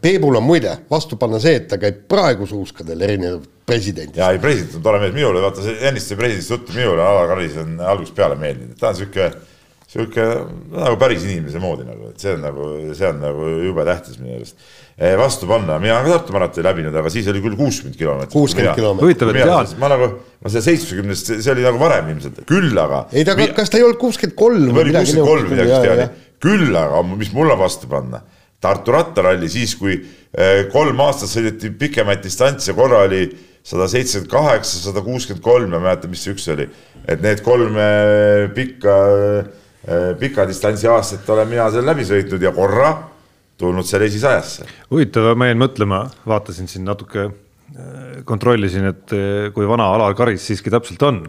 Peebul 0.02 0.38
on 0.38 0.46
muide 0.46 0.72
vastu 0.90 1.18
panna 1.18 1.38
see, 1.42 1.60
et 1.60 1.68
ta 1.70 1.78
käib 1.78 2.06
praegu 2.10 2.46
suuskadel 2.46 3.02
erinevad 3.06 3.44
presidendid. 3.66 4.18
jaa, 4.18 4.32
ei 4.34 4.42
president 4.42 4.78
on 4.78 4.86
tore 4.86 5.02
mees, 5.02 5.14
minule 5.14 5.42
vaata 5.42 5.66
see 5.66 5.76
ennist 5.90 6.10
see 6.10 6.18
presidendist 6.18 6.54
juttu, 6.54 6.78
minule 6.78 7.02
Alar 7.02 7.30
Karis 7.34 7.58
on 7.62 7.76
algusest 7.82 8.16
peale 8.18 8.38
meeldinud, 8.40 8.78
ta 8.78 8.90
on 8.94 8.98
sihuke 9.02 9.30
sihuke 9.86 10.24
nagu 10.74 10.96
päris 10.98 11.22
inimese 11.24 11.60
moodi 11.62 11.86
nagu, 11.86 12.10
et 12.10 12.20
see 12.20 12.34
on 12.34 12.42
nagu, 12.42 12.66
see 12.98 13.06
on 13.08 13.22
nagu 13.22 13.50
jube 13.62 13.86
tähtis 13.86 14.18
minu 14.18 14.40
arust 14.40 14.58
vastu 14.96 15.44
panna, 15.48 15.76
mina 15.78 15.98
olen 15.98 16.06
ka 16.08 16.12
Tartu 16.16 16.32
maratoni 16.32 16.64
läbinud, 16.64 16.94
aga 16.96 17.10
siis 17.12 17.26
oli 17.28 17.42
küll 17.44 17.56
kuuskümmend 17.58 17.98
kilomeetrit. 18.00 18.32
kuuskümmend 18.32 18.78
kilomeetrit. 18.78 19.04
huvitav, 19.04 19.32
et 19.34 19.40
Jaan. 19.42 19.72
ma 19.82 19.90
nagu, 19.92 20.06
ma 20.40 20.52
see 20.52 20.62
seitsmekümnest, 20.64 21.32
see 21.44 21.52
oli 21.52 21.64
nagu 21.66 21.80
varem 21.80 22.08
ilmselt, 22.14 22.38
küll 22.48 22.78
aga. 22.80 23.02
ei 23.12 23.26
ta, 23.28 23.34
kas 23.36 23.68
ta 23.72 23.76
ei 23.76 23.84
olnud 23.84 23.98
kuuskümmend 24.00 24.36
kolm 24.40 24.70
või 24.70 24.86
midagi? 24.88 25.12
kuuskümmend 25.12 25.28
kolm 25.28 25.50
midagi 25.52 25.74
vist 25.74 25.88
jah, 25.90 26.14
küll 26.40 26.78
aga, 26.80 27.02
mis 27.10 27.32
mul 27.36 27.52
on 27.52 27.60
vastu 27.60 27.90
panna, 27.92 28.22
Tartu 28.64 28.94
rattaralli 28.94 29.50
siis, 29.52 29.74
kui 29.76 29.98
eh, 29.98 30.62
kolm 30.72 31.02
aastat 31.04 31.28
sõideti 31.28 31.68
pikemaid 31.76 32.22
distantse, 32.24 32.72
korra 32.74 33.02
oli 33.04 33.26
sada 33.60 33.84
seitsekümmend 33.92 34.30
kaheksa, 34.32 34.80
sada 34.80 35.02
kuuskümmend 35.04 35.44
kolm, 35.44 35.68
ma 35.74 35.76
ei 35.76 35.84
mäleta, 35.90 36.08
mis 36.08 36.24
see 36.24 36.32
üks 36.32 36.48
oli. 36.54 36.64
et 37.04 37.20
need 37.20 37.44
kolm 37.44 37.76
eh, 37.76 38.46
pikka, 38.56 38.96
pika 40.24 40.48
distantsi 40.48 40.88
aastat 40.88 41.28
olen 41.30 41.52
mina 41.52 41.68
seal 41.70 41.84
läbi 41.84 42.08
sõitnud 42.08 42.42
ja 42.42 42.54
korra 42.56 42.94
tulnud 43.60 43.88
seal 43.88 44.06
esisajasse. 44.06 44.68
huvitav, 44.90 45.32
ma 45.38 45.50
jäin 45.50 45.60
mõtlema, 45.60 46.04
vaatasin 46.28 46.68
siin 46.70 46.84
natuke, 46.88 47.28
äh, 47.28 48.18
kontrollisin, 48.28 48.90
et 48.92 49.16
äh, 49.16 49.52
kui 49.54 49.68
vana 49.68 49.88
Alar 49.94 50.16
Karis 50.18 50.44
siiski 50.50 50.72
täpselt 50.72 51.02
on 51.06 51.24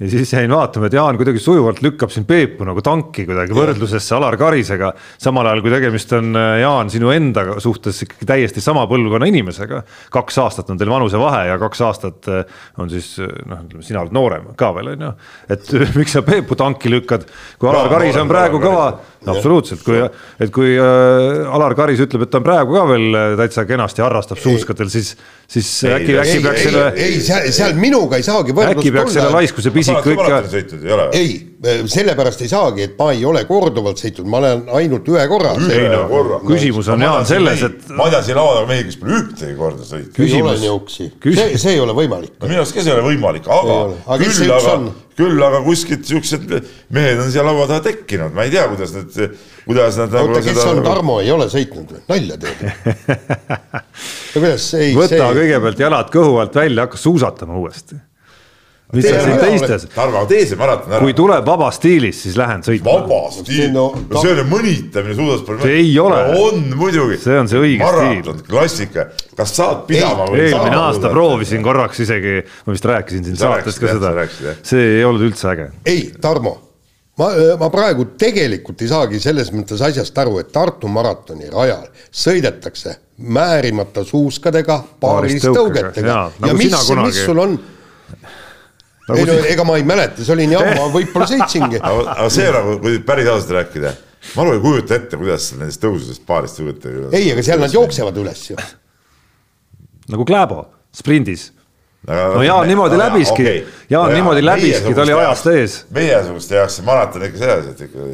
ja 0.00 0.08
siis 0.12 0.32
jäin 0.32 0.52
vaatama, 0.52 0.88
et 0.88 0.92
Jaan 0.96 1.16
kuidagi 1.16 1.40
sujuvalt 1.40 1.78
lükkab 1.84 2.10
siin 2.12 2.26
Peepu 2.28 2.64
nagu 2.68 2.82
tanki 2.84 3.24
kuidagi 3.28 3.52
ja. 3.52 3.58
võrdlusesse 3.60 4.16
Alar 4.16 4.36
Karisega. 4.40 4.92
samal 5.20 5.48
ajal 5.48 5.62
kui 5.64 5.72
tegemist 5.72 6.12
on 6.16 6.36
äh, 6.36 6.58
Jaan 6.62 6.92
sinu 6.92 7.12
enda 7.12 7.46
suhtes 7.64 8.02
ikkagi 8.04 8.28
täiesti 8.28 8.64
sama 8.64 8.86
põlvkonna 8.88 9.28
inimesega. 9.28 9.82
kaks 10.12 10.38
aastat 10.44 10.72
on 10.72 10.80
teil 10.80 10.92
vanusevahe 10.92 11.46
ja 11.48 11.58
kaks 11.60 11.84
aastat 11.88 12.30
on 12.80 12.92
siis 12.92 13.16
noh, 13.20 13.64
ütleme 13.64 13.84
sina 13.84 14.00
oled 14.04 14.16
noorem 14.16 14.52
ka 14.56 14.72
veel 14.76 14.94
on 14.94 15.08
ju. 15.08 15.12
et 15.56 15.72
miks 16.00 16.16
sa 16.16 16.24
Peepu 16.24 16.56
tanki 16.56 16.92
lükkad, 16.92 17.28
kui 17.60 17.72
Alar 17.72 17.88
no, 17.88 17.96
Karis 17.96 18.20
on 18.20 18.32
praegu 18.32 18.60
kõva, 18.64 18.90
absoluutselt, 19.32 19.82
kui, 19.86 20.02
et 20.40 20.52
kui 20.54 20.74
äh, 20.78 21.54
Alar 21.56 21.74
Karis 21.78 22.02
ütleb, 22.04 22.26
et 22.26 22.32
ta 22.32 22.40
on 22.40 22.46
praegu 22.46 22.76
ka 22.76 22.84
veel 22.92 23.18
täitsa 23.42 23.66
kenasti 23.68 24.04
harrastab 24.04 24.40
suuskadel, 24.42 24.92
siis 24.92 25.14
siis 25.46 25.70
ei, 25.84 25.92
äkki, 25.94 26.16
äkki 26.22 26.38
peaks 26.42 26.62
selle. 26.66 26.86
ei, 26.96 27.20
seal, 27.22 27.50
seal 27.54 27.76
minuga 27.78 28.18
ei 28.18 28.26
saagi 28.26 28.54
äkki 28.66 28.92
peaks 28.94 29.14
selle 29.16 29.30
laiskuse 29.34 29.72
pisiku 29.74 30.14
ikka. 30.16 30.40
ei, 31.14 31.36
sellepärast 31.62 32.42
ei 32.44 32.50
saagi, 32.50 32.84
et 32.84 32.98
ma 32.98 33.08
ei 33.14 33.24
ole 33.26 33.42
korduvalt 33.48 34.00
sõitnud, 34.00 34.28
ma 34.28 34.40
olen 34.42 34.66
ainult 34.76 35.08
ühe 35.08 35.24
korra. 35.30 35.54
ei 35.72 35.88
no 35.92 36.02
korra. 36.10 36.40
küsimus 36.44 36.90
on 36.92 37.04
Jaan 37.06 37.26
selles, 37.28 37.62
et. 37.66 37.88
ma 37.96 38.08
tean 38.12 38.24
siin 38.26 38.36
laua 38.36 38.58
taga 38.58 38.70
mehi, 38.70 38.84
kes 38.88 38.98
pole 39.00 39.18
ühtegi 39.20 39.56
korda 39.58 39.88
sõitnud. 39.88 40.20
ei 40.26 40.42
ole 40.42 40.54
niisuguseid, 40.60 41.16
see, 41.26 41.58
see 41.62 41.74
ei 41.74 41.82
ole 41.82 41.96
võimalik. 41.96 42.34
no 42.40 42.50
minu 42.50 42.62
arust 42.62 42.76
ka 42.76 42.84
see 42.84 42.92
ei 42.92 42.98
ole 42.98 43.06
võimalik, 43.08 43.48
aga, 43.58 43.76
aga 44.04 44.18
küll 44.24 44.56
aga, 44.56 44.74
küll 45.16 45.44
aga 45.48 45.60
kuskilt 45.66 46.08
siuksed 46.08 46.56
mehed 46.96 47.22
on 47.24 47.30
siia 47.32 47.44
laua 47.46 47.68
taha 47.70 47.84
tekkinud, 47.88 48.34
ma 48.36 48.44
ei 48.48 48.52
tea, 48.52 48.66
kuidas 48.72 48.92
need 48.98 49.38
kuidas 49.66 49.96
nad 49.98 50.18
oota, 50.20 50.42
kes 50.42 50.52
seda... 50.60 50.74
on 50.74 50.82
Tarmo, 50.86 51.20
ei 51.22 51.32
ole 51.34 51.48
sõitnud 51.52 51.94
või? 51.96 52.02
nalja 52.10 52.36
teed 52.42 52.66
no 52.66 54.42
kuidas, 54.42 54.68
ei 54.78 54.92
võta 54.96 55.16
see... 55.16 55.32
kõigepealt 55.40 55.80
jalad 55.86 56.12
kõhu 56.14 56.36
alt 56.42 56.60
välja, 56.60 56.84
hakka 56.86 57.00
suusatama 57.00 57.56
uuesti 57.62 57.98
mis 58.94 59.06
sa 59.08 59.22
siin 59.24 59.38
teistes. 59.40 59.86
Tarmo, 59.94 60.22
tee 60.30 60.44
see 60.46 60.58
maraton 60.58 60.92
ära. 60.94 61.02
kui 61.02 61.14
tuleb 61.16 61.46
vaba 61.46 61.70
stiilis, 61.74 62.20
siis 62.22 62.36
lähen 62.38 62.62
sõitma. 62.66 62.92
vaba 63.00 63.32
stiil 63.34 63.72
no,, 63.74 63.86
no 64.10 64.22
see 64.22 64.34
on 64.36 64.50
mõnitamine 64.50 65.16
suusaspordi. 65.18 65.66
see 65.66 65.80
ei 65.80 65.96
ole 66.02 66.20
no,. 66.28 66.44
on 66.46 66.68
muidugi. 66.78 67.18
see 67.22 67.38
on 67.40 67.50
see 67.50 67.62
õige 67.62 67.82
maraton, 67.82 68.38
stiil. 68.38 68.52
klassika, 68.52 69.08
kas 69.38 69.56
saad 69.58 69.82
pidama 69.90 70.28
ei, 70.28 70.36
või? 70.36 70.44
eelmine 70.44 70.78
aasta 70.84 71.10
proovisin 71.10 71.66
korraks 71.66 72.04
isegi, 72.06 72.36
ma 72.66 72.76
vist 72.76 72.86
rääkisin 72.92 73.26
siin 73.26 73.42
saates 73.42 73.82
ka 73.82 73.96
seda, 73.96 74.14
see 74.62 74.86
ei 75.00 75.04
olnud 75.08 75.26
üldse 75.32 75.50
äge. 75.50 75.68
ei, 75.88 76.06
Tarmo 76.22 76.54
ma, 77.18 77.30
ma 77.58 77.70
praegu 77.74 78.12
tegelikult 78.20 78.86
ei 78.86 78.92
saagi 78.94 79.22
selles 79.22 79.50
mõttes 79.56 79.82
asjast 79.82 80.22
aru, 80.22 80.38
et 80.44 80.54
Tartu 80.54 80.90
maratoni 80.92 81.50
rajal 81.50 81.88
sõidetakse 82.14 83.00
määrimata 83.16 84.04
suuskadega, 84.06 84.82
paaristõugetega 85.00 86.06
ja, 86.06 86.26
nagu 86.38 86.52
ja 86.52 86.58
mis, 86.60 86.92
mis 87.00 87.24
sul 87.24 87.40
on 87.42 87.56
nagu 87.56 87.74
ei 89.14 89.26
no 89.28 89.36
ega 89.46 89.66
ma 89.68 89.76
ei 89.78 89.86
mäleta, 89.86 90.24
see 90.24 90.34
oli 90.34 90.48
nii 90.50 90.58
ammu, 90.58 90.86
võib-olla 90.96 91.28
sõitsingi 91.30 91.82
aga 91.82 92.28
see 92.32 92.48
nagu, 92.54 92.78
kui 92.82 92.98
päris 93.06 93.30
ausalt 93.30 93.52
rääkida, 93.60 93.92
ma 94.34 94.46
nagu 94.46 94.56
ei 94.56 94.64
kujuta 94.64 94.96
ette, 94.98 95.20
kuidas 95.20 95.52
nendest 95.54 95.82
tõusudest 95.84 96.24
paarist 96.26 96.58
tõugetega. 96.58 97.12
ei, 97.14 97.30
aga 97.34 97.44
seal 97.46 97.62
nad 97.62 97.74
jooksevad 97.74 98.18
üles 98.24 98.48
ju. 98.50 98.58
nagu 100.10 100.26
Kläbo 100.26 100.64
sprindis 100.96 101.52
no 102.06 102.42
Jaan 102.42 102.68
niimoodi 102.68 102.98
läbiski 102.98 103.42
okay., 103.42 103.62
Jaan 103.90 104.10
no, 104.10 104.14
niimoodi 104.14 104.44
läbiski, 104.44 104.94
ta 104.94 105.02
oli 105.02 105.16
ajast 105.16 105.48
ees. 105.52 105.78
meiesuguste 105.94 106.60
jaoks 106.60 106.78
see 106.78 106.86
maraton 106.86 107.24
ikka 107.26 107.42
sedasi, 107.42 107.72
et 107.72 107.80
ikka. 107.86 108.10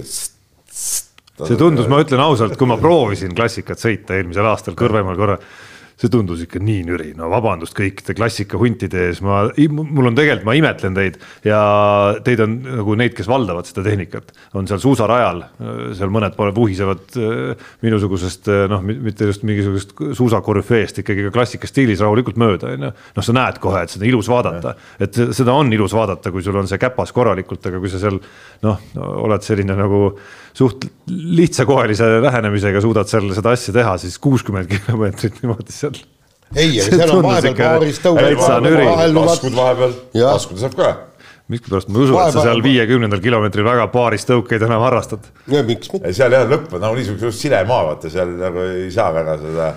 see 1.48 1.59
tundus, 1.60 1.89
ma 1.90 2.01
ütlen 2.05 2.23
ausalt, 2.24 2.56
kui 2.60 2.69
ma 2.70 2.78
proovisin 2.81 3.35
klassikat 3.36 3.81
sõita 3.82 4.16
eelmisel 4.16 4.48
aastal 4.48 4.77
Kõrvemaal 4.78 5.19
korra, 5.19 5.39
see 6.03 6.11
tundus 6.11 6.43
ikka 6.43 6.59
nii 6.62 6.83
nüri, 6.89 7.11
no 7.19 7.29
vabandust 7.31 7.77
kõikide 7.79 8.16
klassikahuntide 8.19 9.07
ees, 9.07 9.20
ma, 9.23 9.45
mul 9.70 10.11
on 10.11 10.16
tegelikult, 10.19 10.47
ma 10.49 10.57
imetlen 10.59 10.97
teid 10.97 11.19
ja 11.47 11.61
teid 12.27 12.43
on 12.43 12.57
nagu 12.65 12.97
neid, 12.99 13.15
kes 13.15 13.31
valdavad 13.31 13.69
seda 13.69 13.85
tehnikat, 13.87 14.33
on 14.59 14.66
seal 14.70 14.83
suusarajal, 14.83 15.45
seal 15.99 16.12
mõned 16.12 16.39
vuhisevad 16.57 17.19
äh, 17.23 17.69
minusugusest 17.87 18.51
äh, 18.51 18.65
noh, 18.73 18.83
mitte 18.83 19.31
just 19.31 19.47
mingisugusest 19.47 19.95
suusakorüfeest 20.19 21.03
ikkagi 21.05 21.29
ka 21.29 21.35
klassika 21.39 21.70
stiilis 21.70 22.03
rahulikult 22.03 22.41
mööda, 22.41 22.74
on 22.74 22.89
ju. 22.89 22.93
noh, 23.19 23.29
sa 23.29 23.37
näed 23.37 23.62
kohe, 23.62 23.85
et 23.87 23.95
seda 23.95 24.09
ilus 24.09 24.31
vaadata, 24.33 24.74
et 25.03 25.23
seda 25.37 25.55
on 25.55 25.70
ilus 25.73 25.95
vaadata, 25.97 26.35
kui 26.35 26.43
sul 26.43 26.59
on 26.59 26.70
see 26.70 26.83
käpas 26.83 27.15
korralikult, 27.15 27.70
aga 27.70 27.83
kui 27.83 27.93
sa 27.93 28.03
seal 28.03 28.19
noh, 28.66 28.87
oled 28.99 29.47
selline 29.47 29.79
nagu 29.79 30.09
suht 30.57 30.89
lihtsakoelise 31.09 32.09
lähenemisega 32.23 32.81
suudad 32.85 33.09
seal 33.11 33.31
seda 33.37 33.55
asja 33.57 33.74
teha, 33.77 33.95
siis 34.01 34.19
kuuskümmend 34.23 34.69
kilomeetrit 34.73 35.41
niimoodi 35.43 35.74
seal 35.74 35.97
ei, 36.57 36.81
aga 36.81 36.97
seal 36.99 37.15
on 37.15 37.24
vahepeal 37.24 37.57
paaris 37.57 38.03
tõuge. 38.03 38.35
laskud 39.16 39.57
vahepeal, 39.57 39.97
laskuda 40.19 40.65
saab 40.66 40.77
ka. 40.79 40.91
miskipärast 41.53 41.89
ma 41.89 41.99
ei 41.99 42.05
usu, 42.07 42.19
et 42.19 42.37
sa 42.37 42.45
seal 42.49 42.65
viiekümnendal 42.65 43.23
kilomeetril 43.24 43.66
väga 43.66 43.89
paaris 43.95 44.29
tõukeid 44.29 44.66
enam 44.69 44.85
harrastad. 44.87 45.31
miks 45.49 45.93
mitte? 45.95 46.12
seal 46.16 46.37
jah, 46.37 46.45
lõpp 46.51 46.77
on 46.77 46.85
nagu 46.85 47.01
niisugune 47.01 47.33
sile 47.37 47.65
maa, 47.69 47.89
vaata 47.93 48.12
seal 48.12 48.37
nagu 48.41 48.69
ei 48.69 48.93
saa 48.93 49.11
väga 49.15 49.39
seda 49.41 49.73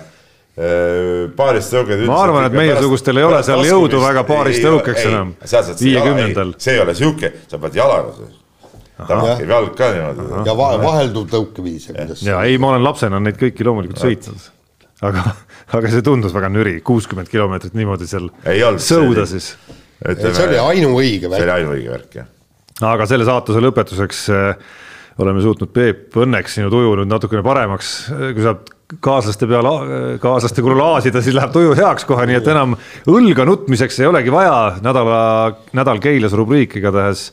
paarist 1.36 1.72
tõuget. 1.74 2.06
ma 2.08 2.22
arvan, 2.24 2.48
et 2.48 2.56
meiesugustel 2.56 3.20
ei 3.20 3.28
ole 3.28 3.42
seal 3.44 3.64
jõudu 3.68 4.00
väga 4.00 4.24
paarist 4.28 4.64
tõukeks 4.64 5.06
enam. 5.10 5.36
viiekümnendal. 5.80 6.56
see 6.60 6.76
ei 6.76 6.84
ole 6.84 6.96
sihuke, 6.96 7.32
sa 7.48 7.60
pead 7.60 7.80
jalaga 7.80 8.16
tahab 8.96 9.42
jalg 9.48 9.74
ka 9.76 9.90
niimoodi. 9.94 10.44
ja 10.48 10.54
vahelduv 10.56 11.26
tõukeviis. 11.32 11.90
ja. 12.24 12.42
ei, 12.44 12.56
ma 12.62 12.74
olen 12.74 12.86
lapsena 12.86 13.20
neid 13.22 13.40
kõiki 13.40 13.66
loomulikult 13.66 14.02
sõitnud. 14.02 14.52
Aga, 15.04 15.26
aga 15.76 15.90
see 15.92 16.04
tundus 16.04 16.32
väga 16.32 16.48
nüri, 16.48 16.78
kuuskümmend 16.84 17.28
kilomeetrit 17.28 17.76
niimoodi 17.76 18.08
seal 18.08 18.30
sõuda 18.80 19.26
siis. 19.28 19.52
see 20.00 20.46
oli 20.46 20.60
ainuõige 20.62 21.28
värk. 21.28 21.42
see 21.42 21.48
oli 21.48 21.54
ainuõige 21.58 21.92
värk, 21.92 22.18
jah. 22.22 22.30
aga 22.94 23.08
selle 23.10 23.28
saatuse 23.28 23.60
lõpetuseks 23.60 24.22
äh, 24.32 24.72
oleme 25.20 25.42
suutnud, 25.44 25.68
Peep, 25.72 26.16
õnneks 26.16 26.56
sinu 26.58 26.70
tuju 26.72 26.96
nüüd 27.00 27.10
natukene 27.10 27.44
paremaks, 27.44 27.92
kui 28.08 28.44
saab 28.44 28.64
kaaslaste 29.02 29.48
peale, 29.50 29.72
kaaslaste 30.22 30.62
kulul 30.62 30.80
aasida, 30.84 31.22
siis 31.24 31.34
läheb 31.36 31.52
tuju 31.54 31.74
heaks 31.76 32.06
kohe, 32.08 32.26
nii 32.28 32.38
et 32.38 32.50
enam 32.52 32.76
õlga 33.10 33.46
nutmiseks 33.48 33.98
ei 34.00 34.08
olegi 34.10 34.32
vaja, 34.32 34.76
nädala, 34.84 35.20
nädal 35.76 36.00
Keilas 36.04 36.36
rubriik 36.38 36.76
igatahes 36.78 37.30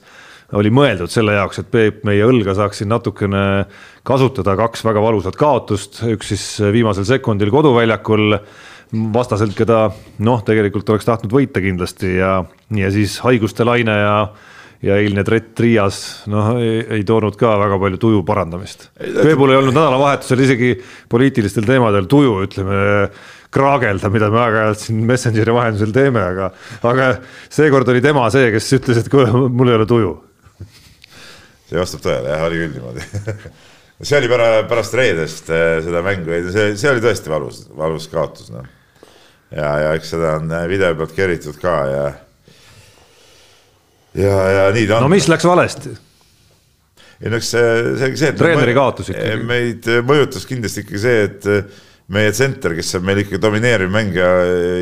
oli 0.53 0.71
mõeldud 0.73 1.11
selle 1.11 1.35
jaoks, 1.38 1.61
et 1.61 1.71
Peep 1.73 2.03
meie 2.07 2.25
õlga 2.27 2.55
saaks 2.57 2.81
siin 2.81 2.91
natukene 2.93 3.65
kasutada, 4.05 4.55
kaks 4.59 4.85
väga 4.85 5.03
valusat 5.03 5.38
kaotust, 5.39 6.03
üks 6.09 6.34
siis 6.34 6.45
viimasel 6.73 7.07
sekundil 7.09 7.51
koduväljakul 7.53 8.38
vastaselt, 9.13 9.55
keda 9.57 9.88
noh, 10.25 10.41
tegelikult 10.45 10.89
oleks 10.93 11.07
tahtnud 11.09 11.34
võita 11.34 11.63
kindlasti 11.63 12.17
ja, 12.19 12.35
ja 12.77 12.91
siis 12.93 13.19
haiguste 13.25 13.65
laine 13.67 14.01
ja 14.01 14.17
ja 14.84 14.97
eilne 14.99 15.23
Brett 15.23 15.59
Riias 15.63 15.97
noh, 16.27 16.57
ei 16.59 17.05
toonud 17.07 17.38
ka 17.39 17.53
väga 17.61 17.77
palju 17.80 17.99
tuju 18.01 18.17
parandamist. 18.27 18.89
Peebul 18.99 19.53
ei 19.53 19.59
olnud 19.61 19.71
nädalavahetusel 19.77 20.43
isegi 20.43 20.73
poliitilistel 21.07 21.63
teemadel 21.63 22.09
tuju, 22.11 22.34
ütleme 22.43 22.81
kraagelda, 23.53 24.11
mida 24.11 24.27
me 24.34 24.41
aeg-ajalt 24.43 24.84
siin 24.84 24.99
Messengeri 25.07 25.55
vahendusel 25.55 25.95
teeme, 25.95 26.25
aga, 26.34 26.51
aga 26.89 27.09
seekord 27.47 27.95
oli 27.95 28.03
tema 28.03 28.27
see, 28.34 28.51
kes 28.51 28.69
ütles, 28.81 28.99
et 28.99 29.11
kuule, 29.13 29.47
mul 29.47 29.71
ei 29.71 29.80
ole 29.80 29.88
tuju 29.88 30.13
see 31.73 31.81
vastab 31.81 32.03
tõele, 32.05 32.29
jah, 32.29 32.45
oli 32.45 32.61
küll 32.61 32.75
niimoodi 32.77 33.05
see 34.07 34.19
oli 34.19 34.29
pärast, 34.31 34.69
pärast 34.69 34.97
reedest 34.99 35.51
eh, 35.53 35.77
seda 35.85 36.03
mängu, 36.05 36.37
see, 36.53 36.73
see 36.79 36.91
oli 36.91 37.03
tõesti 37.03 37.31
valus, 37.33 37.63
valus 37.77 38.07
kaotus, 38.11 38.51
noh. 38.53 38.67
ja, 39.53 39.69
ja 39.85 39.93
eks 39.97 40.13
seda 40.13 40.35
on 40.39 40.51
eh, 40.53 40.65
video 40.69 40.93
pealt 40.99 41.15
keritud 41.17 41.57
ka 41.61 41.77
ja, 41.89 42.03
ja, 44.19 44.35
ja 44.57 44.67
nii 44.75 44.89
ta 44.89 44.99
on. 44.99 45.07
no 45.07 45.13
mis 45.13 45.29
läks 45.31 45.47
valesti? 45.49 45.95
ei 47.23 47.31
no 47.31 47.39
eks 47.39 47.49
see, 47.55 47.73
see, 48.01 48.13
see. 48.25 48.35
treeneri 48.37 48.77
kaotus 48.77 49.09
ikkagi. 49.13 49.41
meid 49.49 49.89
mõjutas 50.05 50.45
kindlasti 50.49 50.85
ikkagi 50.85 51.03
see, 51.07 51.25
et 51.29 51.49
meie 52.13 52.33
tsenter, 52.35 52.75
kes 52.77 52.97
on 52.99 53.05
meil 53.07 53.23
ikkagi 53.23 53.41
domineeriv 53.41 53.91
mängija, 53.93 54.31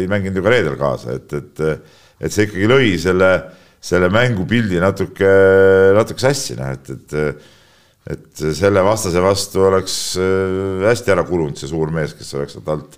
ei 0.01 0.07
mänginud 0.11 0.39
ju 0.39 0.43
ka 0.43 0.51
reedel 0.55 0.77
kaasa, 0.79 1.19
et, 1.19 1.35
et, 1.37 1.91
et 2.19 2.33
see 2.33 2.49
ikkagi 2.49 2.67
lõi 2.67 2.95
selle 2.99 3.29
selle 3.81 4.11
mängupildi 4.13 4.77
natuke, 4.81 5.31
natuke 5.97 6.21
sassi, 6.21 6.55
noh, 6.59 6.75
et, 6.75 6.91
et 6.93 7.41
et 8.09 8.43
selle 8.57 8.81
vastase 8.81 9.21
vastu 9.21 9.61
oleks 9.67 9.95
äh, 10.17 10.85
hästi 10.87 11.13
ära 11.13 11.25
kulunud 11.27 11.59
see 11.59 11.69
suur 11.69 11.91
mees, 11.93 12.15
kes 12.17 12.31
oleks 12.37 12.55
sealt 12.57 12.71
alt, 12.73 12.95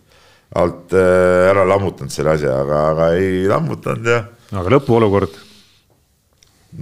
alt 0.59 0.95
äh, 0.95 1.49
ära 1.49 1.65
lammutanud 1.67 2.13
selle 2.13 2.37
asja, 2.37 2.53
aga, 2.63 2.83
aga 2.93 3.09
ei 3.19 3.43
lammutanud 3.51 4.07
ja. 4.07 4.21
aga 4.55 4.75
lõpuolukord? 4.77 5.35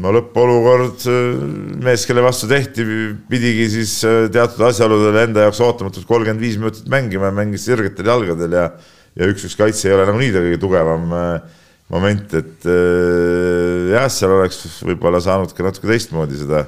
no 0.06 0.14
lõpuolukord, 0.14 1.08
äh, 1.10 1.42
mees, 1.82 2.06
kelle 2.06 2.22
vastu 2.26 2.50
tehti, 2.52 2.86
pidigi 3.32 3.68
siis 3.74 3.98
teatud 4.06 4.68
asjaoludel 4.70 5.18
enda 5.26 5.48
jaoks 5.48 5.64
ootamatult 5.66 6.06
kolmkümmend 6.10 6.46
viis 6.46 6.62
minutit 6.62 6.86
mängima 6.94 7.32
ja 7.32 7.38
mängis 7.42 7.66
sirgetel 7.66 8.14
jalgadel 8.14 8.60
ja 8.60 8.70
ja 9.18 9.28
üks-üks 9.28 9.58
kaitse 9.60 9.90
ei 9.90 9.96
ole 9.98 10.06
nagunii 10.08 10.32
ta 10.32 10.44
kõige 10.46 10.60
tugevam 10.62 11.10
äh, 11.18 11.58
moment, 11.92 12.36
et 12.40 12.68
äh, 12.70 13.92
jah, 13.92 14.08
seal 14.12 14.36
oleks 14.38 14.62
võib-olla 14.88 15.22
saanud 15.24 15.52
ka 15.56 15.66
natuke 15.66 15.90
teistmoodi 15.92 16.40
seda, 16.40 16.66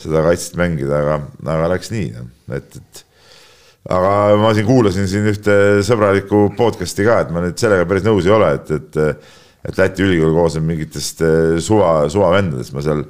seda 0.00 0.24
kaitset 0.24 0.56
mängida, 0.60 1.00
aga, 1.02 1.18
aga 1.44 1.70
läks 1.74 1.92
nii, 1.92 2.10
noh, 2.16 2.30
et, 2.56 2.78
et 2.80 3.04
aga 3.94 4.12
ma 4.40 4.52
siin 4.56 4.68
kuulasin 4.68 5.08
siin 5.10 5.28
ühte 5.28 5.56
sõbralikku 5.84 6.46
podcast'i 6.58 7.06
ka, 7.06 7.20
et 7.24 7.32
ma 7.34 7.44
nüüd 7.44 7.60
sellega 7.60 7.86
päris 7.88 8.06
nõus 8.06 8.28
ei 8.28 8.36
ole, 8.36 8.54
et, 8.58 8.76
et 8.78 9.42
et 9.64 9.78
Läti 9.80 10.04
ülikool 10.04 10.34
koosneb 10.36 10.66
mingitest 10.68 11.22
äh, 11.24 11.54
suva, 11.64 12.02
suvavendadest, 12.12 12.74
ma 12.76 12.82
seal 12.84 13.00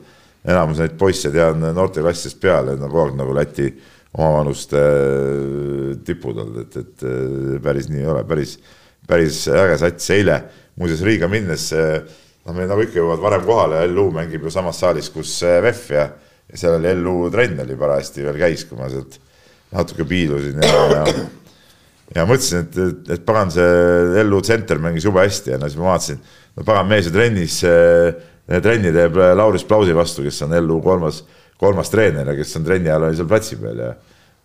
enamus 0.44 0.78
neid 0.78 0.94
poisse 1.00 1.32
tean 1.34 1.58
noorteklassidest 1.64 2.38
peale, 2.42 2.76
nad 2.76 2.86
on 2.86 2.92
kogu 2.92 3.08
aeg 3.08 3.16
nagu 3.18 3.34
Läti 3.34 3.66
omavanuste 4.14 4.78
äh, 4.78 5.88
tipud 6.06 6.38
olnud, 6.38 6.60
et, 6.62 6.78
et 6.78 7.58
päris 7.64 7.90
nii 7.90 8.04
ei 8.04 8.10
ole, 8.12 8.22
päris, 8.28 8.58
päris 9.08 9.44
äge 9.52 9.78
sats, 9.80 10.10
eile. 10.14 10.42
Muuseas 10.80 11.04
Riiga 11.06 11.28
minnes, 11.30 11.68
noh, 11.70 12.54
meil 12.56 12.66
nagu 12.66 12.82
ikka 12.82 12.98
jõuavad 12.98 13.22
varem 13.22 13.44
kohale, 13.46 13.84
LU 13.92 14.08
mängib 14.16 14.42
ju 14.42 14.50
samas 14.50 14.80
saalis, 14.82 15.06
kus 15.14 15.36
VEF 15.62 15.84
ja, 15.94 16.08
ja 16.50 16.58
seal 16.58 16.80
oli 16.80 16.90
LU 16.98 17.28
trenn 17.30 17.62
oli 17.62 17.76
parajasti 17.78 18.24
veel 18.26 18.40
käis, 18.40 18.64
kui 18.66 18.80
ma 18.80 18.88
sealt 18.90 19.20
natuke 19.74 20.06
piilusin 20.08 20.58
ja, 20.62 20.80
ja, 20.96 21.04
ja 22.16 22.24
mõtlesin, 22.26 22.66
et, 22.66 22.80
et, 22.88 23.12
et 23.16 23.22
pagan, 23.26 23.54
see 23.54 24.24
LU 24.26 24.40
tsenter 24.42 24.82
mängis 24.82 25.06
jube 25.06 25.22
hästi 25.22 25.54
ja 25.54 25.60
no 25.62 25.70
siis 25.70 25.78
ma 25.78 25.92
vaatasin, 25.92 26.18
no 26.58 26.66
pagan 26.66 26.90
mees 26.90 27.06
ju 27.06 27.14
trennis, 27.14 27.60
trenni 28.66 28.92
teeb 28.98 29.20
Lauris 29.38 29.66
Plausi 29.68 29.94
vastu, 29.94 30.26
kes 30.26 30.42
on 30.48 30.58
LU 30.58 30.80
kolmas, 30.82 31.22
kolmas 31.60 31.92
treener 31.92 32.32
ja 32.32 32.36
kes 32.40 32.58
on 32.58 32.66
trenni 32.66 32.90
ajal 32.90 33.12
oli 33.12 33.20
seal 33.20 33.30
platsi 33.30 33.60
peal 33.62 33.78
ja 33.78 33.94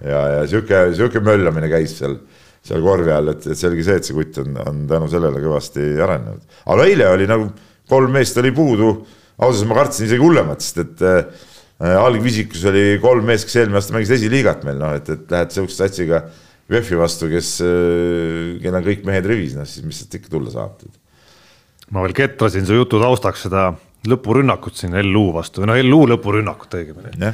ja, 0.04 0.20
ja 0.38 0.44
sihuke, 0.48 0.84
sihuke 0.96 1.22
möllamine 1.24 1.70
käis 1.72 1.98
seal 2.00 2.16
seal 2.66 2.84
korvi 2.84 3.14
all, 3.14 3.32
et, 3.34 3.46
et 3.48 3.60
selge 3.60 3.86
see, 3.86 4.00
et 4.00 4.08
see 4.08 4.18
kutt 4.18 4.42
on, 4.44 4.58
on 4.68 4.82
tänu 4.90 5.08
sellele 5.12 5.42
kõvasti 5.44 5.86
arenenud. 6.04 6.60
aga 6.74 6.88
eile 6.90 7.08
oli 7.14 7.30
nagu 7.30 7.48
kolm 7.90 8.14
meest 8.14 8.38
oli 8.42 8.52
puudu, 8.56 8.92
ausalt 9.42 9.70
ma 9.70 9.80
kartsin 9.80 10.10
isegi 10.10 10.22
hullemat, 10.22 10.62
sest 10.64 10.84
et 10.84 11.06
äh, 11.08 11.24
algvisikus 11.80 12.66
oli 12.70 13.00
kolm 13.02 13.26
meest, 13.30 13.48
kes 13.48 13.62
eelmine 13.62 13.80
aasta 13.80 13.96
mängisid 13.96 14.20
esiliigat 14.20 14.66
meil, 14.68 14.80
noh, 14.82 14.94
et, 15.00 15.10
et 15.16 15.34
lähed 15.34 15.56
sihukese 15.56 15.86
satsiga 15.86 16.24
VEF-i 16.70 16.98
vastu, 17.00 17.30
kes 17.32 17.56
äh,, 17.66 18.58
kellel 18.62 18.82
on 18.82 18.86
kõik 18.86 19.06
mehed 19.08 19.30
rivis, 19.30 19.56
noh 19.58 19.68
siis 19.68 19.86
mis 19.88 20.02
sealt 20.02 20.20
ikka 20.20 20.34
tulla 20.36 20.54
saab. 20.54 20.84
ma 21.90 22.04
veel 22.06 22.14
ketrasin 22.18 22.68
su 22.68 22.78
jutu 22.78 23.00
taustaks 23.02 23.48
seda 23.48 23.72
lõpurünnakut 24.08 24.78
siin 24.78 24.94
LU 25.02 25.30
vastu 25.36 25.66
noh, 25.66 25.80
LU 25.82 26.04
lõpurünnakut 26.14 26.78
õigemini. 26.78 27.34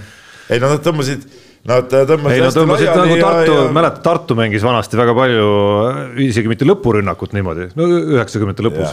ei 0.49 0.61
no 0.61 0.71
nad 0.71 0.85
tõmbasid 0.85 1.27
Nad 1.65 1.87
tõmbasid 1.89 2.35
ei 2.35 2.43
no 2.43 2.49
tõmbasid 2.53 2.91
nagu 2.91 3.15
Tartu 3.17 3.53
ja..., 3.55 3.61
mäletad, 3.73 4.01
Tartu 4.05 4.35
mängis 4.37 4.61
vanasti 4.65 4.99
väga 4.99 5.15
palju, 5.17 5.47
isegi 6.27 6.51
mitte 6.51 6.67
lõpurünnakut 6.67 7.33
niimoodi, 7.33 7.71
no 7.79 7.87
üheksakümnendate 8.19 8.67
lõpus. 8.67 8.91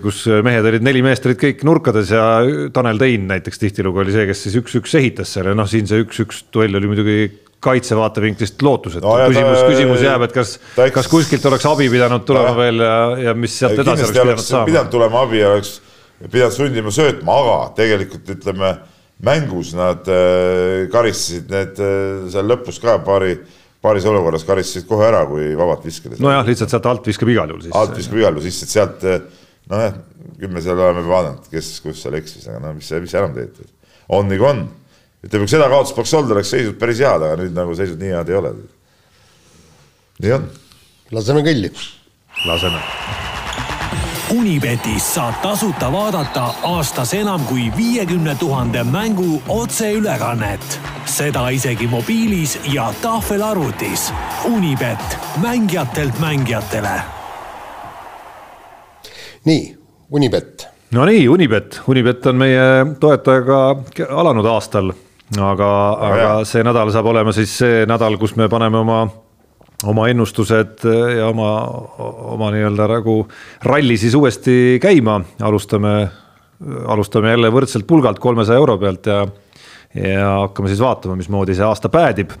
kus 0.00 0.22
mehed 0.46 0.64
olid, 0.70 0.86
neli 0.86 1.04
meest 1.04 1.28
olid 1.28 1.40
kõik 1.42 1.60
nurkades 1.68 2.14
ja 2.16 2.24
Tanel 2.72 3.00
Tein 3.02 3.28
näiteks 3.28 3.60
tihtilugu 3.60 4.00
oli 4.00 4.16
see, 4.16 4.24
kes 4.30 4.46
siis 4.46 4.56
üks-üks 4.62 4.96
ehitas 4.96 5.34
seal 5.36 5.52
ja 5.52 5.56
noh, 5.58 5.68
siin 5.68 5.90
see 5.90 6.00
üks-üks 6.06 6.46
duell 6.54 6.80
oli 6.80 6.88
muidugi 6.88 7.18
kaitse 7.60 7.96
vaatevinklist 7.96 8.62
lootusetu 8.64 9.04
no,, 9.04 9.16
küsimus, 9.28 9.60
küsimus 9.68 10.04
jääb, 10.04 10.24
et 10.24 10.32
kas, 10.32 10.54
kas 10.94 11.08
kuskilt 11.12 11.44
oleks 11.50 11.66
abi 11.68 11.90
pidanud 11.92 12.24
tulema 12.24 12.54
ta, 12.54 12.58
veel 12.62 12.80
ja, 12.80 12.94
ja 13.28 13.34
mis 13.36 13.58
sealt 13.60 13.76
edasi 13.76 14.06
oleks 14.06 14.16
pidanud 14.16 14.44
saama. 14.44 14.68
pidanud 14.70 14.94
tulema 14.94 15.26
abi 15.26 15.42
ja 15.42 15.52
oleks 15.52 15.74
pidanud 16.24 16.56
sundima 16.56 16.94
söötma, 16.94 17.36
aga 17.44 17.58
tegelikult 17.76 18.32
ütleme 18.38 18.72
mängus 19.22 19.74
nad 19.76 20.08
äh, 20.08 20.88
karistasid 20.92 21.50
need 21.52 21.80
äh, 21.82 22.28
seal 22.32 22.48
lõpus 22.48 22.80
ka 22.82 22.98
paari, 23.04 23.36
paaris 23.84 24.06
olukorras 24.08 24.46
karistasid 24.48 24.88
kohe 24.88 25.06
ära, 25.08 25.22
kui 25.28 25.52
vabalt 25.58 25.84
viskasid. 25.86 26.20
nojah, 26.22 26.42
lihtsalt 26.46 26.72
sealt 26.72 26.88
alt 26.88 27.06
viskab 27.10 27.32
igal 27.32 27.52
juhul 27.52 27.66
sisse. 27.66 27.76
alt 27.78 27.96
viskab 27.98 28.20
igal 28.22 28.36
juhul 28.36 28.46
sisse, 28.48 28.66
et 28.68 28.74
sealt 28.74 29.06
äh, 29.08 29.20
nojah, 29.72 30.00
küll 30.40 30.54
me 30.54 30.64
seal 30.64 30.80
oleme 30.80 31.04
vaadanud, 31.08 31.48
kes, 31.52 31.72
kus 31.84 32.02
seal 32.04 32.16
eksis, 32.20 32.48
aga 32.48 32.62
no 32.64 32.74
mis, 32.76 32.90
mis 33.04 33.14
sa 33.14 33.22
enam 33.22 33.36
teed. 33.36 33.60
on 34.08 34.28
nagu 34.32 34.48
on. 34.48 34.66
ütleme, 35.20 35.44
kui 35.44 35.52
seda 35.52 35.68
kaotust 35.72 35.96
poleks 35.98 36.16
olnud, 36.16 36.36
oleks 36.36 36.54
seisud 36.56 36.80
päris 36.80 37.02
head, 37.04 37.26
aga 37.28 37.40
nüüd 37.42 37.56
nagu 37.56 37.76
seisud 37.76 38.00
nii 38.00 38.14
head 38.16 38.32
ei 38.32 38.40
ole. 38.40 38.54
nii 40.24 40.38
on. 40.38 40.48
laseme 41.12 41.44
kõlli 41.44 41.74
laseme 42.46 42.80
Unibetis 44.30 45.14
saab 45.14 45.40
tasuta 45.42 45.88
vaadata 45.92 46.44
aastas 46.62 47.14
enam 47.18 47.42
kui 47.48 47.64
viiekümne 47.76 48.34
tuhande 48.38 48.84
mängu 48.84 49.42
otseülekannet. 49.48 50.80
seda 51.04 51.48
isegi 51.48 51.86
mobiilis 51.86 52.58
ja 52.72 52.92
tahvelarvutis. 53.02 54.12
Unibet, 54.44 55.18
mängijatelt 55.42 56.18
mängijatele. 56.18 57.00
nii, 59.44 59.78
Unibet. 60.10 60.68
Nonii, 60.90 61.28
Unibet, 61.28 61.80
Unibet 61.86 62.26
on 62.26 62.36
meie 62.36 62.86
toetajaga 63.00 63.76
alanud 64.10 64.46
aastal, 64.46 64.92
aga, 65.40 65.90
aga 65.92 66.44
see 66.44 66.62
nädal 66.62 66.90
saab 66.92 67.06
olema 67.06 67.32
siis 67.32 67.58
see 67.58 67.86
nädal, 67.86 68.16
kus 68.16 68.36
me 68.36 68.48
paneme 68.48 68.78
oma 68.78 69.08
oma 69.88 70.08
ennustused 70.08 70.84
äh, 70.84 71.16
ja 71.18 71.28
oma, 71.30 71.52
oma 72.34 72.50
nii-öelda 72.54 72.88
nagu 72.90 73.22
ralli 73.66 73.96
siis 74.00 74.14
uuesti 74.18 74.78
käima, 74.82 75.20
alustame, 75.46 75.94
alustame 76.88 77.32
jälle 77.34 77.52
võrdselt 77.52 77.88
pulgalt 77.88 78.20
kolmesaja 78.20 78.60
euro 78.60 78.76
pealt 78.80 79.08
ja, 79.08 79.22
ja 79.96 80.34
hakkame 80.44 80.72
siis 80.72 80.82
vaatama, 80.84 81.16
mismoodi 81.20 81.56
see 81.56 81.66
aasta 81.66 81.92
päädib. 81.92 82.34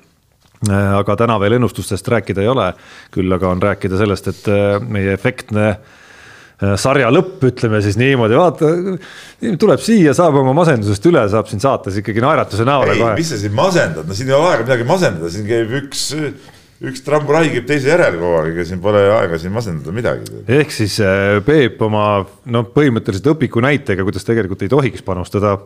Äh, 0.68 0.92
aga 0.98 1.16
täna 1.16 1.38
veel 1.40 1.56
ennustustest 1.56 2.08
rääkida 2.12 2.44
ei 2.44 2.52
ole, 2.52 2.68
küll 3.14 3.32
aga 3.32 3.54
on 3.54 3.64
rääkida 3.64 3.96
sellest, 4.00 4.28
et 4.34 4.52
äh, 4.52 4.76
meie 4.84 5.16
efektne 5.16 5.72
sarja 6.76 7.06
lõpp, 7.08 7.40
ütleme 7.48 7.78
siis 7.80 7.94
niimoodi, 7.96 8.36
vaata, 8.36 8.68
tuleb 9.56 9.80
siia, 9.80 10.12
saab 10.12 10.34
oma 10.42 10.52
masendusest 10.58 11.06
üle, 11.08 11.22
saab 11.32 11.48
siin 11.48 11.62
saates 11.62 11.96
ikkagi 12.02 12.20
naeratuse 12.20 12.66
näole 12.68 12.98
kohe. 12.98 13.14
mis 13.16 13.30
sa 13.32 13.38
siin 13.40 13.54
masendad, 13.56 14.04
no 14.04 14.12
siin 14.18 14.28
ei 14.28 14.36
ole 14.36 14.50
aega 14.50 14.66
midagi 14.66 14.84
masendada, 14.84 15.30
siin 15.32 15.46
käib 15.48 15.72
üks 15.78 16.02
üks 16.80 17.02
tramburai 17.04 17.50
käib 17.52 17.66
teise 17.68 17.90
järel 17.90 18.14
kogu 18.16 18.38
aeg, 18.38 18.54
ega 18.54 18.64
siin 18.64 18.78
pole 18.80 19.00
aega 19.12 19.38
siin 19.40 19.52
masendada 19.52 19.92
midagi. 19.92 20.30
ehk 20.48 20.70
siis 20.72 20.96
äh, 21.04 21.36
Peep 21.44 21.80
oma 21.84 22.04
noh, 22.48 22.70
põhimõtteliselt 22.72 23.28
õpiku 23.34 23.60
näitega, 23.64 24.06
kuidas 24.06 24.24
tegelikult 24.24 24.64
ei 24.64 24.72
tohiks 24.72 25.04
panustada. 25.04 25.58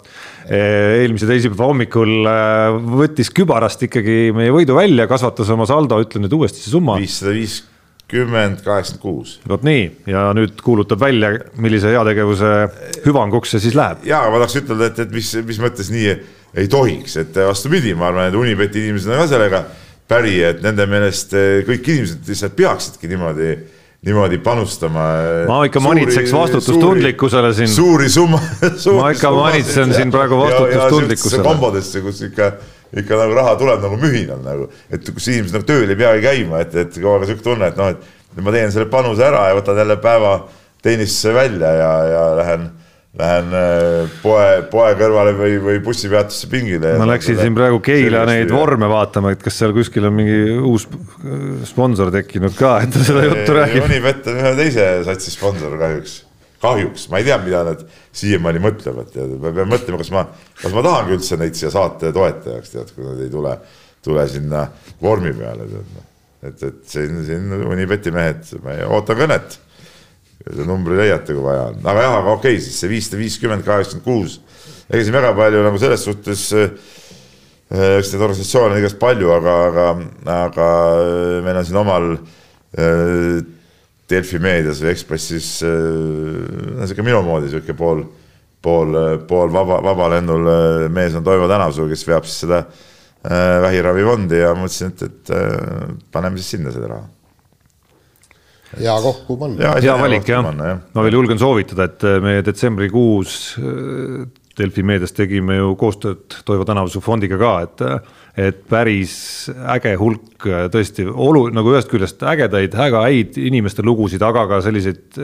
Äh, 0.49 1.05
eelmise 1.05 1.29
teisipäeva 1.31 1.69
hommikul 1.71 2.27
äh, 2.31 2.79
võttis 2.99 3.31
kübarast 3.35 3.87
ikkagi 3.87 4.33
meie 4.35 4.51
võidu 4.55 4.75
välja, 4.79 5.07
kasvatas 5.11 5.53
oma 5.55 5.69
saldo, 5.71 6.01
ütle 6.03 6.25
nüüd 6.25 6.35
uuesti 6.35 6.65
see 6.65 6.75
summa. 6.75 6.99
viissada 6.99 7.37
viiskümmend, 7.37 8.65
kaheksakümmend 8.67 9.05
kuus. 9.05 9.37
vot 9.47 9.63
nii 9.71 9.87
ja 10.11 10.27
nüüd 10.35 10.59
kuulutab 10.67 11.05
välja, 11.05 11.31
millise 11.63 11.95
heategevuse 11.95 12.53
hüvanguks 13.07 13.55
see 13.55 13.69
siis 13.69 13.79
läheb. 13.79 14.03
ja 14.11 14.25
ma 14.27 14.43
tahaks 14.43 14.59
ütelda, 14.65 14.91
et, 14.91 14.99
et 15.07 15.15
mis, 15.15 15.31
mis 15.47 15.63
mõttes 15.63 15.95
nii 15.95 16.11
ei 16.59 16.69
tohiks, 16.71 17.17
et 17.23 17.39
vastupidi, 17.39 17.95
ma 17.99 18.11
arvan, 18.11 18.29
et 18.31 18.37
Unibeti 18.39 18.83
inimesed 18.83 19.15
on 19.15 19.23
ka 19.23 19.31
sellega 19.31 19.65
päri, 20.09 20.37
et 20.45 20.61
nende 20.65 20.87
meelest 20.91 21.33
eh, 21.39 21.63
kõik 21.69 21.89
inimesed 21.95 22.29
lihtsalt 22.29 22.57
peaksidki 22.59 23.11
niimoodi 23.11 23.55
niimoodi 24.05 24.39
panustama. 24.45 25.05
Eh, 25.25 25.47
ma 25.49 25.63
ikka 25.69 25.81
manitseks 25.81 26.33
vastutustundlikkusele 26.35 27.55
siin. 27.57 27.71
suuri 27.73 28.11
summa. 28.13 28.41
ma 29.01 29.11
ikka 29.15 29.31
manitsen 29.33 29.95
siin 29.97 30.13
praegu 30.13 30.39
vastutustundlikkusele. 30.43 31.47
kombodesse, 31.47 32.03
kus 32.05 32.21
ikka, 32.29 32.51
ikka 33.01 33.21
nagu 33.23 33.39
raha 33.39 33.57
tuleb 33.61 33.87
nagu 33.87 34.01
mühinal 34.01 34.45
nagu, 34.45 34.69
et 34.93 35.09
kus 35.09 35.31
inimesed 35.33 35.57
nagu 35.57 35.69
tööl 35.69 35.89
ei 35.89 36.01
peagi 36.01 36.27
käima, 36.27 36.61
et, 36.67 36.77
et 36.85 37.01
kogu 37.01 37.15
aeg 37.17 37.29
sihuke 37.31 37.49
tunne, 37.49 37.73
et 37.73 37.81
noh, 37.81 37.95
et 37.95 38.45
ma 38.45 38.55
teen 38.55 38.73
selle 38.75 38.91
panuse 38.93 39.25
ära 39.25 39.49
ja 39.49 39.57
võtan 39.57 39.81
jälle 39.81 39.97
päeva 40.05 40.37
teenistuse 40.85 41.33
välja 41.33 41.73
ja, 41.81 41.93
ja 42.11 42.25
lähen 42.43 42.69
lähen 43.19 43.53
äh, 43.55 44.11
poe, 44.23 44.47
poe 44.71 44.91
kõrvale 44.99 45.35
või, 45.39 45.55
või 45.63 45.79
bussipeatusse 45.85 46.49
pingile. 46.51 46.97
ma 46.99 47.07
läksin 47.13 47.39
siin 47.39 47.55
praegu 47.55 47.79
Keila 47.85 48.25
neid 48.27 48.51
vorme 48.51 48.89
vaatama, 48.91 49.35
et 49.35 49.43
kas 49.43 49.61
seal 49.61 49.75
kuskil 49.77 50.09
on 50.09 50.17
mingi 50.17 50.39
uus 50.59 50.89
sponsor 51.69 52.11
tekkinud 52.15 52.57
ka, 52.59 52.77
et 52.83 52.95
ta 52.95 53.05
seda 53.07 53.23
juttu 53.29 53.55
räägib. 53.55 53.87
Unibet 53.87 54.31
on 54.33 54.41
ühe 54.43 54.55
teise 54.59 54.89
satsi 55.07 55.35
sponsor 55.35 55.77
kahjuks, 55.79 56.17
kahjuks, 56.65 57.07
ma 57.13 57.23
ei 57.23 57.29
tea, 57.29 57.39
mida 57.45 57.63
nad 57.71 57.85
siiamaani 58.19 58.63
mõtlevad, 58.65 59.13
tead, 59.15 59.37
ma 59.39 59.55
pean 59.61 59.71
mõtlema, 59.71 60.01
kas 60.03 60.11
ma, 60.15 60.27
kas 60.59 60.75
ma 60.75 60.87
tahangi 60.89 61.19
üldse 61.19 61.39
neid 61.39 61.59
siia 61.59 61.71
saate 61.75 62.11
toetajaks, 62.17 62.75
tead, 62.75 62.91
kui 62.97 63.07
nad 63.07 63.23
ei 63.23 63.31
tule, 63.31 63.55
tule 64.05 64.27
sinna 64.33 64.67
vormi 65.03 65.31
peale, 65.39 65.69
tead. 65.71 65.95
Noh. 65.95 66.11
et, 66.51 66.67
et 66.67 66.83
siin, 66.91 67.23
siin 67.29 67.61
Unibeti 67.63 68.11
mehed, 68.15 68.57
ma 68.67 68.81
ootan 68.91 69.23
kõnet 69.23 69.61
numbri 70.67 70.99
leiate, 70.99 71.33
kui 71.33 71.45
vaja 71.45 71.69
on, 71.71 71.79
aga 71.85 72.05
jah, 72.05 72.19
aga 72.19 72.35
okei 72.35 72.57
okay,, 72.57 72.63
siis 72.63 72.77
see 72.81 72.91
viissada 72.91 73.21
viiskümmend, 73.21 73.65
kaheksakümmend 73.65 74.05
kuus. 74.05 74.39
ega 74.91 75.01
siin 75.01 75.17
väga 75.17 75.33
palju 75.39 75.63
nagu 75.65 75.81
selles 75.81 76.05
suhtes, 76.05 76.45
äh, 76.53 76.75
eks 77.99 78.13
neid 78.13 78.25
organisatsioone 78.27 78.77
on 78.77 78.83
igast 78.83 78.99
palju, 79.01 79.31
aga, 79.33 79.55
aga, 79.71 79.87
aga 80.35 80.69
äh, 80.99 81.39
meil 81.47 81.61
on 81.61 81.69
siin 81.69 81.81
omal 81.81 82.11
äh, 82.17 83.39
Delfi 84.11 84.37
meedias 84.37 84.83
või 84.85 84.91
Ekspressis 84.93 85.47
sihuke 85.65 87.07
minu 87.07 87.23
moodi 87.25 87.49
sihuke 87.49 87.73
pool, 87.79 88.03
pool, 88.61 88.93
pool 89.25 89.49
vaba, 89.55 89.81
vabalennul 89.87 90.45
mees 90.93 91.17
on 91.17 91.25
Toivo 91.25 91.49
Tänavsuu, 91.49 91.89
kes 91.89 92.05
veab 92.11 92.29
siis 92.29 92.45
seda 92.45 92.61
vähiravifondi 93.65 94.45
ja 94.45 94.53
mõtlesin, 94.53 94.93
et, 94.93 95.09
et 95.09 96.13
paneme 96.13 96.37
siis 96.37 96.59
sinna 96.59 96.75
selle 96.75 96.93
raha 96.93 97.14
hea 98.79 98.95
kokku 99.05 99.37
panna. 99.41 99.75
hea 99.81 99.99
valik 100.01 100.29
jah, 100.29 100.45
ma 100.45 101.05
veel 101.07 101.19
julgen 101.21 101.41
soovitada, 101.41 101.89
et 101.91 102.07
äh, 102.07 102.21
me 102.23 102.41
detsembrikuus 102.47 103.37
äh, 103.61 104.25
Delfi 104.55 104.85
meedias 104.87 105.11
tegime 105.11 105.57
ju 105.57 105.73
koostööd 105.75 106.37
Toivo 106.47 106.63
Tänavusuu 106.63 107.01
fondiga 107.03 107.35
ka, 107.41 107.55
et, 107.65 107.81
äh, 107.83 108.21
et 108.51 108.61
päris 108.71 109.17
äge 109.75 109.97
hulk 109.99 110.47
tõesti 110.71 111.09
olu-, 111.09 111.49
nagu 111.55 111.73
ühest 111.73 111.91
küljest 111.91 112.23
ägedaid, 112.31 112.77
väga 112.79 113.03
häid 113.09 113.41
inimeste 113.41 113.83
lugusid, 113.87 114.23
aga 114.23 114.45
ka 114.53 114.61
selliseid 114.63 115.19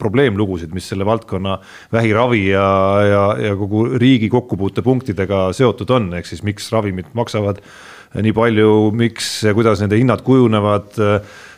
probleemlugusid, 0.00 0.74
mis 0.76 0.90
selle 0.92 1.06
valdkonna 1.08 1.56
vähiravi 1.96 2.44
ja, 2.50 2.68
ja, 3.08 3.24
ja 3.48 3.56
kogu 3.60 3.86
riigi 4.00 4.28
kokkupuutepunktidega 4.32 5.46
seotud 5.56 5.96
on, 5.96 6.12
ehk 6.20 6.28
siis 6.28 6.44
miks 6.44 6.68
ravimid 6.74 7.08
maksavad 7.16 7.62
nii 8.14 8.34
palju, 8.36 8.70
miks 8.94 9.30
ja 9.48 9.54
kuidas 9.56 9.80
nende 9.82 9.98
hinnad 9.98 10.22
kujunevad 10.26 11.00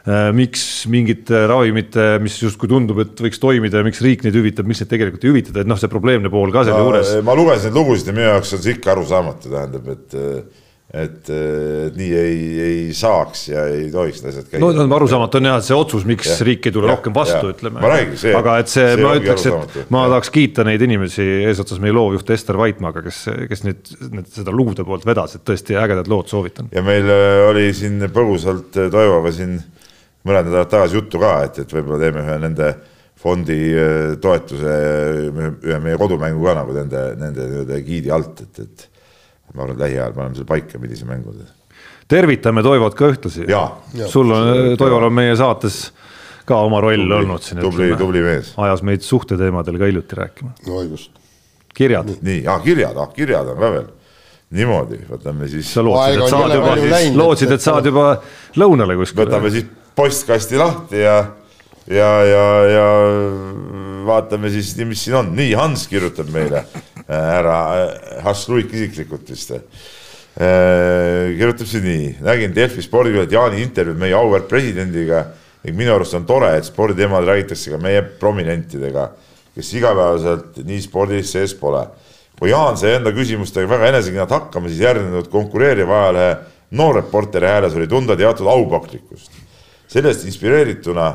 miks 0.07 0.63
mingite 0.93 1.47
ravimite, 1.51 2.05
mis 2.23 2.37
justkui 2.39 2.71
tundub, 2.71 3.01
et 3.03 3.25
võiks 3.25 3.41
toimida 3.43 3.83
ja 3.83 3.87
miks 3.87 4.03
riik 4.05 4.23
neid 4.27 4.37
hüvitab, 4.39 4.69
miks 4.69 4.85
neid 4.85 4.93
tegelikult 4.93 5.25
ei 5.27 5.33
hüvitada, 5.33 5.65
et 5.65 5.71
noh, 5.71 5.81
see 5.81 5.91
probleemne 5.91 6.31
pool 6.31 6.55
ka 6.55 6.63
selle 6.69 6.85
juures. 6.85 7.17
ma 7.27 7.35
lugesin 7.39 7.73
neid 7.73 7.81
lugusid 7.81 8.13
ja 8.13 8.15
minu 8.15 8.29
jaoks 8.29 8.55
on 8.55 8.63
see 8.63 8.77
ikka 8.79 8.95
arusaamatu, 8.95 9.51
tähendab, 9.57 9.91
et 9.97 10.65
et, 10.87 11.29
et 11.29 11.97
nii 11.99 12.13
ei, 12.15 12.43
ei 12.63 12.83
saaks 12.95 13.49
ja 13.51 13.65
ei 13.69 13.89
tohiks 13.91 14.23
need 14.23 14.31
asjad 14.31 14.47
käia. 14.53 14.61
no 14.63 14.87
arusaamatu 14.97 15.41
on 15.41 15.49
jah, 15.51 15.59
et 15.59 15.67
see 15.67 15.77
otsus, 15.77 16.05
miks 16.09 16.29
ja, 16.31 16.37
riik 16.47 16.69
ei 16.71 16.75
tule 16.77 16.87
ja, 16.87 16.95
rohkem 16.95 17.17
vastu, 17.17 17.51
ütleme. 17.51 17.83
aga 17.83 18.57
et 18.63 18.71
see, 18.71 18.85
see, 18.87 19.03
ma 19.03 19.15
ütleks, 19.19 19.47
et 19.51 19.91
ma 19.93 20.05
tahaks 20.13 20.31
kiita 20.35 20.65
neid 20.69 20.85
inimesi 20.87 21.27
eesotsas 21.49 21.83
meie 21.83 21.95
loovjuht 21.97 22.31
Ester 22.37 22.59
Vaitmaaga, 22.61 23.03
kes, 23.09 23.25
kes 23.51 23.67
nüüd, 23.67 23.95
nüüd 24.15 24.31
seda 24.31 24.55
lugude 24.55 24.87
poolt 24.87 25.09
vedas, 25.09 25.35
et 25.37 25.45
tõesti 25.47 25.79
ägedad 25.81 26.07
lood 26.13 26.31
soovitan. 26.31 26.71
ja 26.75 26.85
meil 26.87 27.11
äh, 27.11 27.43
oli 27.51 27.67
siin 27.77 27.99
põgusalt 28.15 28.79
äh, 28.79 28.91
Toivoga 28.93 29.35
siin 29.35 29.59
mõned 30.27 30.49
nädalad 30.51 30.71
tagasi 30.71 30.99
juttu 30.99 31.21
ka, 31.23 31.33
et, 31.47 31.63
et 31.63 31.75
võib-olla 31.77 32.01
teeme 32.03 32.25
ühe 32.25 32.39
nende 32.43 32.71
fondi 33.21 33.59
äh, 33.73 34.17
toetuse, 34.23 34.75
ühe 35.33 35.79
meie 35.83 35.99
kodumängu 36.01 36.45
ka 36.47 36.57
nagu 36.59 36.75
nende, 36.77 37.05
nende 37.21 37.47
nii-öelda 37.51 37.83
giidi 37.87 38.13
alt, 38.15 38.43
et, 38.45 38.65
et 38.65 38.89
ma 39.55 39.65
arvan, 39.65 39.77
et 39.77 39.85
lähiajal 39.87 40.17
paneme 40.17 40.39
selle 40.39 40.49
paika, 40.49 40.81
millise 40.83 41.09
mängu. 41.09 41.35
tervitame 42.09 42.63
Toivot 42.63 42.95
ka 42.95 43.11
ühtlasi. 43.15 43.47
sul 44.11 44.31
on, 44.31 44.77
Toivol 44.79 45.09
on 45.09 45.15
meie 45.17 45.37
saates 45.37 45.87
ka 46.47 46.61
oma 46.63 46.81
roll 46.81 47.03
tubli, 47.03 47.19
olnud 47.19 47.43
siin. 47.43 47.61
tubli, 47.61 47.91
tubli 47.99 48.23
mees. 48.23 48.53
ajas 48.63 48.83
meid 48.87 49.03
suhteteemadel 49.03 49.79
ka 49.79 49.91
hiljuti 49.91 50.17
rääkima. 50.21 50.51
no 50.67 50.83
just. 50.83 51.11
kirjad. 51.75 52.13
nii, 52.23 52.45
ah 52.47 52.61
kirjad, 52.63 52.97
ah 52.97 53.11
kirjad 53.15 53.55
on 53.55 53.63
ka 53.63 53.73
veel 53.79 53.89
niimoodi, 54.57 55.01
võtame 55.09 55.49
siis. 55.51 55.73
sa 55.73 55.83
lootsid, 55.83 56.21
et 56.21 56.31
saad 56.31 56.55
juba, 56.55 56.77
lootsid, 57.17 57.57
et 57.57 57.65
saad 57.65 57.91
juba 57.91 58.07
lõunale 58.61 58.95
kuskile. 59.01 59.27
võtame 59.27 59.51
siis 59.55 59.67
postkasti 59.97 60.59
lahti 60.61 61.01
ja, 61.01 61.17
ja, 61.89 62.11
ja, 62.25 62.47
ja 62.69 62.89
vaatame 64.07 64.51
siis, 64.53 64.75
mis 64.85 65.05
siin 65.07 65.17
on. 65.23 65.31
nii, 65.37 65.55
Hans 65.57 65.87
kirjutab 65.89 66.29
meile 66.35 66.67
härra 67.07 67.59
Hass 68.25 68.49
Luik 68.51 68.73
isiklikult 68.75 69.31
vist. 69.31 69.55
kirjutab 70.37 71.71
siin 71.71 71.87
nii, 71.87 72.11
nägin 72.27 72.55
Delfi 72.55 72.85
spordijuht 72.85 73.33
Jaani 73.33 73.63
intervjuud 73.65 74.01
meie 74.01 74.17
auväärt 74.19 74.51
presidendiga 74.51 75.25
ning 75.65 75.79
minu 75.79 75.95
arust 75.97 76.15
on 76.15 76.27
tore, 76.29 76.53
et 76.59 76.69
sporditeemadel 76.69 77.33
räägitakse 77.33 77.73
ka 77.73 77.79
meie 77.83 78.03
prominentidega, 78.21 79.09
kes 79.57 79.73
igapäevaselt 79.81 80.61
nii 80.63 80.83
spordis 80.85 81.33
sees 81.33 81.57
pole. 81.59 81.81
kui 82.39 82.51
Jaan 82.53 82.77
sai 82.77 82.99
enda 82.99 83.11
küsimustega 83.17 83.67
väga 83.71 83.89
enesekindlalt 83.95 84.35
hakkama, 84.37 84.69
siis 84.69 84.85
järgnenud 84.85 85.33
konkureeriva 85.33 86.03
ajalehe 86.03 86.37
noorreporteri 86.77 87.49
hääles 87.49 87.75
oli 87.75 87.89
tunda 87.89 88.17
teatud 88.17 88.47
aupaklikkust 88.53 89.46
sellest 89.89 90.27
inspireerituna 90.27 91.11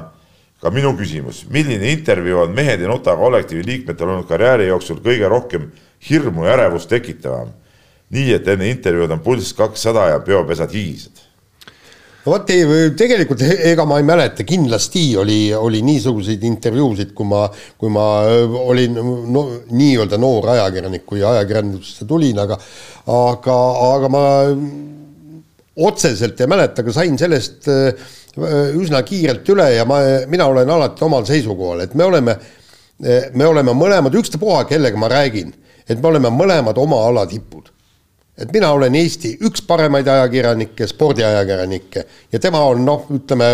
ka 0.61 0.69
minu 0.73 0.93
küsimus, 0.98 1.45
milline 1.49 1.89
intervjuu 1.91 2.43
on 2.43 2.53
Mehed 2.56 2.84
ei 2.84 2.89
nuta 2.89 3.15
kollektiivi 3.18 3.65
liikmetel 3.65 4.14
olnud 4.14 4.30
karjääri 4.30 4.69
jooksul 4.69 5.02
kõige 5.02 5.30
rohkem 5.30 5.72
hirmu 6.10 6.45
ja 6.45 6.56
ärevust 6.57 6.89
tekitavam? 6.89 7.49
nii 8.11 8.34
et 8.35 8.48
enne 8.52 8.68
intervjuud 8.68 9.11
on 9.15 9.22
pulss 9.23 9.53
kakssada 9.56 10.10
ja 10.10 10.18
peopesad 10.19 10.73
higised 10.76 11.22
no 12.26 12.34
vot, 12.34 12.49
tegelikult 12.99 13.41
ega 13.72 13.85
ma 13.88 13.98
ei 14.02 14.06
mäleta, 14.06 14.45
kindlasti 14.48 15.06
oli, 15.18 15.39
oli 15.56 15.81
niisuguseid 15.85 16.43
intervjuusid, 16.45 17.15
kui 17.18 17.30
ma, 17.30 17.45
kui 17.80 17.89
ma 17.93 18.06
olin 18.61 18.99
no, 19.34 19.45
nii-öelda 19.72 20.19
noor 20.22 20.52
ajakirjanik, 20.57 21.06
kui 21.07 21.23
ajakirjandusse 21.26 22.06
tulin, 22.10 22.43
aga 22.43 22.60
aga, 23.10 23.57
aga 23.88 24.11
ma 24.14 24.23
otseselt 25.81 26.43
ei 26.43 26.52
mäleta, 26.52 26.84
aga 26.84 26.93
sain 26.93 27.18
sellest 27.18 27.69
üsna 28.37 29.01
kiirelt 29.05 29.49
üle 29.51 29.67
ja 29.75 29.85
ma, 29.85 29.99
mina 30.31 30.47
olen 30.47 30.69
alati 30.69 31.03
omal 31.05 31.25
seisukohal, 31.27 31.83
et 31.85 31.95
me 31.99 32.07
oleme, 32.07 32.37
me 33.33 33.45
oleme 33.47 33.75
mõlemad, 33.75 34.15
ükstapuha, 34.15 34.63
kellega 34.69 34.97
ma 34.97 35.09
räägin, 35.11 35.51
et 35.87 35.99
me 35.99 36.11
oleme 36.13 36.31
mõlemad 36.31 36.79
oma 36.79 37.03
ala 37.09 37.25
tipud 37.27 37.71
et 38.41 38.51
mina 38.53 38.71
olen 38.73 38.95
Eesti 38.95 39.35
üks 39.45 39.63
paremaid 39.67 40.07
ajakirjanikke, 40.07 40.87
spordiajakirjanikke 40.89 42.03
ja 42.31 42.39
tema 42.41 42.63
on 42.69 42.85
noh, 42.87 43.05
ütleme, 43.13 43.51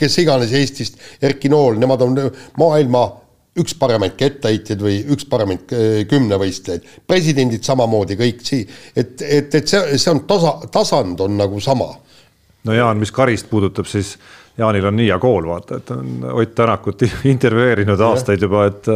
kes 0.00 0.18
iganes 0.22 0.54
Eestist, 0.56 0.98
Erki 1.22 1.50
Nool, 1.52 1.78
nemad 1.80 2.02
on 2.06 2.16
maailma 2.58 3.04
üks 3.60 3.74
paremaid 3.78 4.14
kettaheitjaid 4.18 4.82
või 4.82 5.00
üks 5.14 5.26
paremaid 5.30 5.74
äh, 5.74 5.88
kümnevõistlejaid, 6.10 6.86
presidendid 7.10 7.66
samamoodi 7.66 8.16
kõik 8.18 8.44
sii-, 8.46 8.66
et, 8.94 9.16
et, 9.20 9.54
et 9.58 9.68
see, 9.68 9.98
see 9.98 10.12
on 10.12 10.22
tasa, 10.28 10.56
tasand 10.72 11.20
on 11.26 11.36
nagu 11.40 11.60
sama. 11.62 11.90
No 12.64 12.76
Jaan, 12.76 13.00
mis 13.00 13.12
Karist 13.14 13.48
puudutab, 13.50 13.88
siis 13.88 14.16
Jaanil 14.60 14.86
on 14.90 14.96
nii 14.98 15.08
hea 15.08 15.18
kool, 15.22 15.46
vaata, 15.48 15.80
et 15.80 15.90
on 15.94 16.24
Ott 16.34 16.54
Tänakut 16.58 17.04
intervjueerinud 17.32 18.00
aastaid 18.10 18.42
juba, 18.44 18.66
et, 18.70 18.88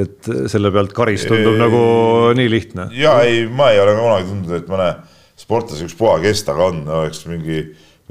et 0.00 0.30
selle 0.50 0.72
pealt 0.74 0.94
Karis 0.96 1.26
tundub 1.28 1.58
nagu 1.60 1.82
nii 2.38 2.50
lihtne. 2.50 2.88
ja 2.98 3.18
ei, 3.26 3.44
ma 3.46 3.70
ei 3.74 3.82
ole 3.82 3.94
ka 3.94 4.02
kunagi 4.02 4.30
tundnud, 4.30 4.56
et 4.58 4.70
mõne 4.72 4.90
sportlase 5.38 5.86
ükspuha, 5.88 6.18
kes 6.24 6.44
taga 6.46 6.70
on, 6.70 6.82
oleks 7.02 7.24
mingi 7.30 7.60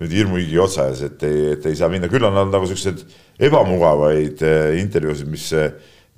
nüüd 0.02 0.16
hirmuhigi 0.16 0.58
otsas, 0.62 1.04
et 1.06 1.22
ei, 1.28 1.44
et 1.54 1.68
ei 1.70 1.76
saa 1.78 1.90
minna, 1.92 2.10
küll 2.12 2.26
on 2.26 2.34
olnud 2.34 2.56
nagu 2.56 2.70
siukseid 2.70 3.04
ebamugavaid 3.44 4.42
eh, 4.46 4.80
intervjuusid, 4.82 5.30
mis, 5.30 5.46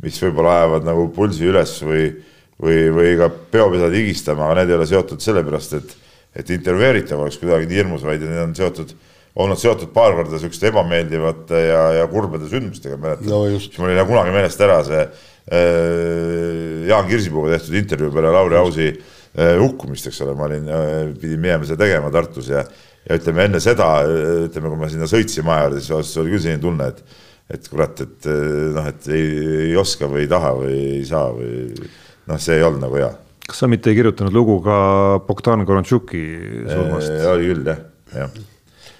mis 0.04 0.22
võib-olla 0.24 0.62
ajavad 0.62 0.88
nagu 0.88 1.10
pulsi 1.16 1.50
üles 1.50 1.76
või, 1.84 2.08
või, 2.62 2.80
või 2.96 3.14
ka 3.20 3.30
peopesad 3.52 3.96
higistama, 3.96 4.48
aga 4.48 4.62
need 4.62 4.72
ei 4.72 4.80
ole 4.80 4.88
seotud 4.90 5.24
sellepärast, 5.24 5.76
et, 5.80 5.96
et 6.36 6.50
intervjueeritav 6.56 7.22
oleks 7.22 7.40
kuidagi 7.42 7.70
nii 7.70 7.82
hirmus, 7.82 8.06
vaid 8.08 8.24
need 8.24 8.42
on 8.44 8.56
seotud 8.58 8.96
olnud 9.36 9.60
seotud 9.60 9.92
paar 9.96 10.16
korda 10.16 10.38
niisuguste 10.38 10.70
ebameeldivate 10.70 11.62
ja, 11.66 11.82
ja 12.00 12.08
kurbade 12.12 12.48
sündmustega, 12.52 13.00
mäletad 13.02 13.28
no? 13.28 13.44
siis 13.60 13.76
mul 13.82 13.92
ei 13.92 13.98
lähe 13.98 14.08
kunagi 14.08 14.32
meelest 14.36 14.64
ära 14.64 14.80
see 14.88 15.02
äh, 15.04 16.86
Jaan 16.88 17.10
Kirsipuuga 17.10 17.58
tehtud 17.58 17.76
intervjuu 17.82 18.14
peale 18.16 18.32
Lauri 18.32 18.60
Ausi 18.60 18.88
äh, 18.94 19.56
hukkumist, 19.60 20.08
eks 20.08 20.22
ole, 20.24 20.38
ma 20.40 20.48
olin 20.48 20.72
äh,, 20.72 20.98
pidin 21.20 21.44
minema 21.44 21.68
seda 21.68 21.84
tegema 21.84 22.12
Tartus 22.16 22.52
ja 22.54 22.64
ja 23.06 23.20
ütleme 23.20 23.44
enne 23.46 23.60
seda, 23.62 23.90
ütleme, 24.48 24.72
kui 24.72 24.80
ma 24.80 24.88
sinna 24.90 25.06
sõitsime 25.10 25.52
aja 25.54 25.68
juurde, 25.68 25.82
siis 25.86 26.18
oli 26.18 26.32
küll 26.34 26.42
selline 26.48 26.64
tunne, 26.64 26.90
et 26.90 27.22
et 27.54 27.68
kurat, 27.70 28.00
et 28.02 28.26
noh, 28.74 28.88
et 28.90 29.08
ei, 29.14 29.26
ei 29.68 29.76
oska 29.78 30.08
või 30.10 30.24
ei 30.24 30.30
taha 30.32 30.56
või 30.58 30.80
ei 30.96 31.04
saa 31.06 31.28
või 31.30 31.76
noh, 32.26 32.40
see 32.42 32.56
ei 32.58 32.66
olnud 32.66 32.82
nagu 32.82 32.98
hea. 32.98 33.12
Kas 33.46 33.62
sa 33.62 33.70
mitte 33.70 33.92
ei 33.92 34.00
kirjutanud 34.00 34.34
lugu 34.34 34.58
ka 34.66 34.76
Bogdan 35.28 35.66
Korontšuki 35.68 36.26
surmast? 36.66 37.16
oli 37.32 37.54
küll 37.54 37.72
jah, 37.72 37.88
jah 38.16 38.44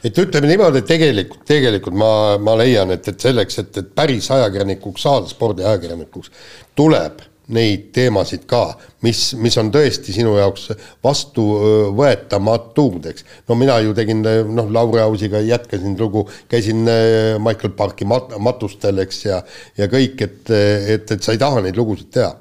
et 0.06 0.18
ütleme 0.22 0.50
niimoodi, 0.52 0.84
et 0.84 0.90
tegelikult, 0.90 1.46
tegelikult 1.50 1.96
ma, 1.98 2.10
ma 2.42 2.54
leian, 2.60 2.92
et, 2.94 3.08
et 3.10 3.28
selleks, 3.28 3.62
et, 3.64 3.80
et 3.82 3.88
päris 3.98 4.28
ajakirjanikuks 4.36 5.08
saada, 5.08 5.32
spordiajakirjanikuks, 5.32 6.30
tuleb 6.78 7.24
neid 7.56 7.90
teemasid 7.94 8.48
ka, 8.50 8.62
mis, 9.06 9.20
mis 9.38 9.54
on 9.62 9.68
tõesti 9.74 10.14
sinu 10.16 10.34
jaoks 10.40 10.72
vastuvõetamatud, 11.06 13.06
eks. 13.12 13.28
no 13.50 13.58
mina 13.60 13.76
ju 13.86 13.94
tegin, 13.98 14.24
noh, 14.26 14.72
Lauri 14.74 15.04
Ausiga 15.04 15.42
jätkasin 15.46 15.94
lugu, 16.00 16.26
käisin 16.50 16.82
Michael 16.86 17.76
Parki 17.78 18.08
mat-, 18.10 18.34
matustel, 18.42 19.04
eks, 19.06 19.22
ja 19.28 19.44
ja 19.78 19.90
kõik, 19.92 20.26
et, 20.26 20.50
et, 20.50 21.14
et 21.18 21.22
sa 21.22 21.36
ei 21.36 21.42
taha 21.42 21.62
neid 21.66 21.78
lugusid 21.78 22.10
teha 22.18 22.34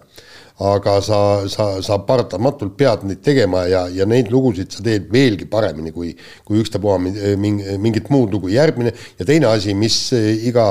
aga 0.62 1.00
sa, 1.02 1.18
sa, 1.50 1.66
sa 1.82 1.98
paratamatult 2.06 2.76
pead 2.78 3.02
neid 3.08 3.22
tegema 3.26 3.64
ja, 3.66 3.84
ja 3.90 4.06
neid 4.06 4.30
lugusid 4.30 4.70
sa 4.70 4.84
teed 4.86 5.08
veelgi 5.10 5.48
paremini 5.50 5.90
kui, 5.92 6.12
kui 6.46 6.60
ükstapuha 6.62 6.98
mingit 7.02 8.10
muud 8.14 8.36
lugu. 8.36 8.52
järgmine 8.54 8.92
ja 9.18 9.26
teine 9.26 9.50
asi, 9.50 9.74
mis 9.74 10.12
iga 10.14 10.70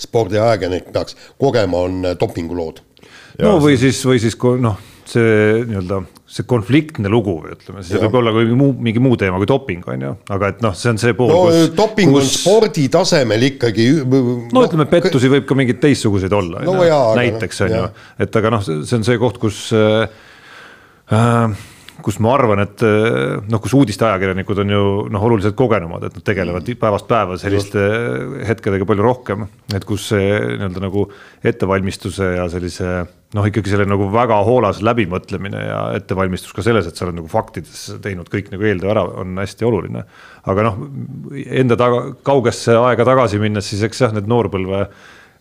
spordiajakirjanik 0.00 0.88
peaks 0.92 1.16
kogema, 1.38 1.84
on 1.84 2.16
dopingulood. 2.20 2.80
no 3.44 3.58
või 3.60 3.76
siis, 3.78 4.00
või 4.08 4.22
siis 4.22 4.38
noh, 4.64 4.80
see 5.10 5.64
nii-öelda 5.68 6.00
see 6.34 6.46
konfliktne 6.48 7.10
lugu 7.12 7.36
või 7.42 7.52
ütleme, 7.54 7.82
see 7.86 8.00
võib 8.02 8.16
olla 8.20 8.32
ka 8.34 8.42
mingi 8.42 8.58
muu, 8.58 8.76
mingi 8.88 9.02
muu 9.02 9.18
teema 9.20 9.40
kui 9.40 9.48
doping 9.50 9.84
on 9.92 10.06
ju, 10.06 10.12
aga 10.36 10.52
et 10.54 10.64
noh, 10.64 10.76
see 10.78 10.92
on 10.94 11.00
see 11.02 11.16
pool. 11.18 11.32
no 11.32 11.42
kus, 11.48 11.74
doping 11.76 12.14
kus... 12.14 12.22
on 12.22 12.32
spordi 12.38 12.86
tasemel 12.92 13.48
ikkagi. 13.50 13.90
no 14.04 14.64
ütleme, 14.64 14.88
pettusi 14.90 15.30
võib 15.32 15.46
ka 15.48 15.58
mingeid 15.58 15.82
teistsuguseid 15.84 16.34
olla 16.34 16.64
no,, 16.66 16.78
näiteks 17.18 17.62
on 17.68 17.76
ju, 17.76 17.84
et 18.26 18.40
aga 18.40 18.56
noh, 18.56 18.64
see 18.64 18.98
on 18.98 19.06
see 19.06 19.20
koht, 19.20 19.38
kus 19.42 19.68
äh, 19.76 20.08
äh 21.12 21.62
kus 22.02 22.18
ma 22.22 22.32
arvan, 22.34 22.62
et 22.64 22.82
eh, 22.82 23.36
noh, 23.50 23.60
kus 23.62 23.74
uudisteajakirjanikud 23.78 24.62
on 24.64 24.72
ju 24.74 24.84
noh, 25.14 25.26
oluliselt 25.28 25.56
kogenumad, 25.58 26.06
et 26.08 26.16
nad 26.18 26.26
tegelevad 26.26 26.70
päevast 26.80 27.06
päeva 27.10 27.38
selliste 27.38 27.84
hetkedega 28.48 28.88
palju 28.88 29.04
rohkem. 29.04 29.46
et 29.74 29.84
kus 29.86 30.08
see 30.10 30.32
nii-öelda 30.58 30.82
nagu 30.82 31.06
ettevalmistuse 31.44 32.34
ja 32.36 32.48
sellise 32.50 32.90
noh, 33.34 33.48
ikkagi 33.50 33.72
selle 33.72 33.86
nagu 33.90 34.08
väga 34.12 34.40
hoolas 34.46 34.82
läbimõtlemine 34.86 35.64
ja 35.68 35.80
ettevalmistus 35.98 36.54
ka 36.54 36.64
selles, 36.66 36.88
et 36.88 36.98
sa 36.98 37.06
oled 37.06 37.18
nagu 37.20 37.30
faktides 37.30 37.86
teinud 38.02 38.30
kõik 38.32 38.50
nagu 38.54 38.66
eeltöö 38.66 38.94
ära, 38.94 39.04
on 39.22 39.38
hästi 39.38 39.66
oluline. 39.68 40.04
aga 40.50 40.68
noh, 40.68 40.86
enda 41.46 41.78
taga, 41.80 42.06
kaugesse 42.26 42.78
aega 42.78 43.06
tagasi 43.06 43.42
minnes, 43.42 43.70
siis 43.70 43.82
eks 43.86 44.06
jah, 44.06 44.14
need 44.16 44.30
noorpõlve 44.30 44.86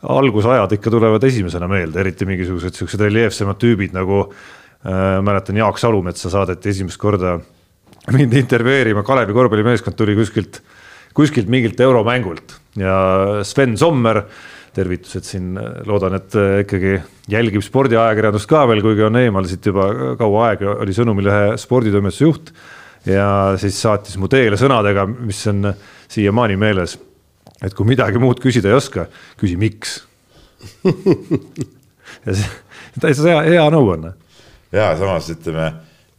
algusajad 0.04 0.74
ikka 0.76 0.92
tulevad 0.92 1.24
esimesena 1.24 1.68
meelde, 1.72 2.02
eriti 2.02 2.28
mingisugused 2.28 2.76
siuksed 2.76 3.02
reljeefsemad 3.06 3.60
tüübid 3.62 3.96
nagu 3.96 4.26
mäletan, 5.24 5.58
Jaak 5.58 5.78
Salumetsa 5.80 6.30
saadeti 6.30 6.72
esimest 6.74 7.00
korda. 7.00 7.38
Mind 8.12 8.34
intervjueerima, 8.36 9.04
Kalevi 9.08 9.34
korvpallimeeskond 9.34 9.96
tuli 9.96 10.16
kuskilt, 10.18 10.60
kuskilt 11.16 11.48
mingilt 11.48 11.80
euromängult. 11.80 12.58
Ja 12.76 12.96
Sven 13.48 13.78
Sommer, 13.80 14.24
tervitused 14.76 15.24
siin, 15.24 15.54
loodan, 15.88 16.18
et 16.18 16.36
äh, 16.36 16.58
ikkagi 16.66 16.98
jälgib 17.32 17.64
spordiajakirjandust 17.64 18.50
ka 18.50 18.66
veel, 18.68 18.82
kuigi 18.84 19.06
on 19.08 19.20
eemal 19.22 19.48
siit 19.48 19.70
juba 19.70 20.16
kaua 20.20 20.50
aega, 20.50 20.76
oli 20.84 20.96
Sõnumilehe 20.98 21.54
sporditoimetuse 21.62 22.26
juht. 22.28 22.52
Ja 23.08 23.28
siis 23.60 23.78
saatis 23.84 24.18
mu 24.20 24.30
teele 24.32 24.58
sõnadega, 24.60 25.06
mis 25.08 25.40
on 25.52 25.70
siiamaani 26.12 26.56
meeles, 26.60 26.98
et 27.64 27.76
kui 27.76 27.88
midagi 27.88 28.20
muud 28.20 28.40
küsida 28.44 28.72
ei 28.72 28.78
oska, 28.80 29.08
küsi 29.40 29.60
miks. 29.60 30.02
Ja 32.24 32.32
see 32.38 33.00
täitsa 33.02 33.26
hea, 33.26 33.40
hea 33.56 33.64
nõuanne 33.74 34.14
ja 34.74 34.94
samas 35.00 35.30
ütleme, 35.34 35.70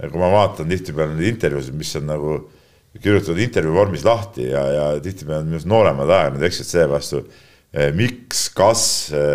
kui 0.01 0.21
ma 0.21 0.31
vaatan 0.33 0.71
tihtipeale 0.71 1.17
neid 1.17 1.35
intervjuusid, 1.35 1.75
mis 1.79 1.95
on 1.99 2.07
nagu 2.11 2.37
kirjutatud 3.01 3.41
intervjuu 3.43 3.75
vormis 3.75 4.05
lahti 4.07 4.47
ja, 4.51 4.63
ja 4.71 4.85
tihtipeale 5.03 5.43
on 5.43 5.51
minust 5.51 5.69
nooremad 5.71 6.11
ajakirjanikud 6.11 6.49
eksivad 6.49 6.71
seevastu 6.71 7.23
eh,. 7.25 7.91
miks, 7.97 8.47
kas 8.55 8.85
eh, 9.15 9.33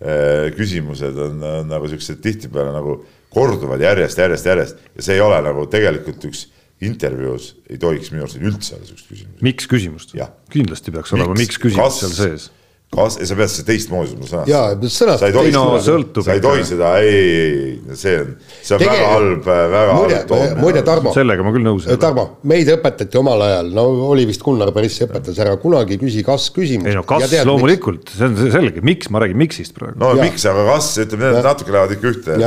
eh, 0.00 0.48
küsimused 0.56 1.22
on, 1.28 1.38
on 1.60 1.70
nagu 1.70 1.90
siuksed 1.92 2.18
tihtipeale 2.24 2.74
nagu 2.74 2.98
korduvad 3.36 3.82
järjest, 3.82 4.18
järjest, 4.18 4.50
järjest 4.50 4.84
ja 4.96 5.06
see 5.06 5.18
ei 5.18 5.22
ole 5.22 5.38
nagu 5.44 5.66
tegelikult 5.70 6.26
üks 6.30 6.46
intervjuus 6.84 7.52
ei 7.70 7.78
tohiks 7.80 8.10
minu 8.12 8.26
arust 8.26 8.40
üldse 8.40 8.76
olla 8.76 8.88
siukest 8.88 9.12
küsimust. 9.12 9.42
miks 9.46 9.70
küsimust? 9.70 10.16
kindlasti 10.52 10.92
peaks 10.92 11.12
miks, 11.12 11.20
olema 11.20 11.38
miks 11.38 11.60
küsimust 11.62 12.02
seal 12.02 12.16
sees 12.16 12.50
kas, 12.94 13.16
sa 13.18 13.36
pead 13.36 13.50
seda 13.50 13.66
teistmoodi 13.66 14.12
sõnastama. 14.12 14.44
jaa, 14.48 14.74
sõnast. 14.86 15.20
sa 15.20 15.28
ei 15.28 15.34
tohi 15.34 15.52
no, 15.54 15.62
seda, 15.82 16.22
sa 16.22 16.36
ei 16.36 16.42
tohi 16.44 16.66
seda, 16.66 16.90
ei, 17.02 17.16
ei, 17.16 17.96
see 17.98 18.14
on, 18.20 18.32
see 18.54 18.76
on 18.76 18.82
Tege... 18.82 18.90
väga 18.92 19.08
halb, 19.10 19.48
väga 19.48 19.96
muide, 19.96 20.18
halb 20.18 20.28
toomine. 20.30 20.58
muide, 20.62 20.82
Tarmo. 20.86 21.14
sellega 21.16 21.46
ma 21.46 21.52
küll 21.56 21.66
nõus 21.66 21.88
ei 21.88 21.94
ole. 21.94 22.00
Tarmo, 22.04 22.26
meid 22.46 22.70
õpetati 22.76 23.20
omal 23.20 23.42
ajal, 23.48 23.72
no 23.76 23.86
oli 24.10 24.26
vist 24.30 24.44
Gunnar 24.46 24.70
Päris 24.76 24.98
õpetas 25.06 25.40
ära, 25.42 25.56
kunagi 25.62 25.98
küsi 26.00 26.22
kas 26.26 26.48
küsimust. 26.54 26.90
ei 26.92 26.98
no 26.98 27.02
kas 27.08 27.34
loomulikult, 27.48 28.12
see 28.14 28.28
on 28.30 28.38
selge, 28.54 28.84
miks, 28.86 29.10
ma 29.10 29.24
räägin 29.24 29.42
miksist 29.42 29.74
praegu. 29.76 29.98
no 30.02 30.12
ja. 30.14 30.22
miks, 30.22 30.46
aga 30.50 30.68
kas, 30.70 30.92
ütleme, 31.02 31.32
need 31.34 31.48
natuke 31.50 31.74
lähevad 31.74 31.96
ikka 31.96 32.12
ühte. 32.14 32.38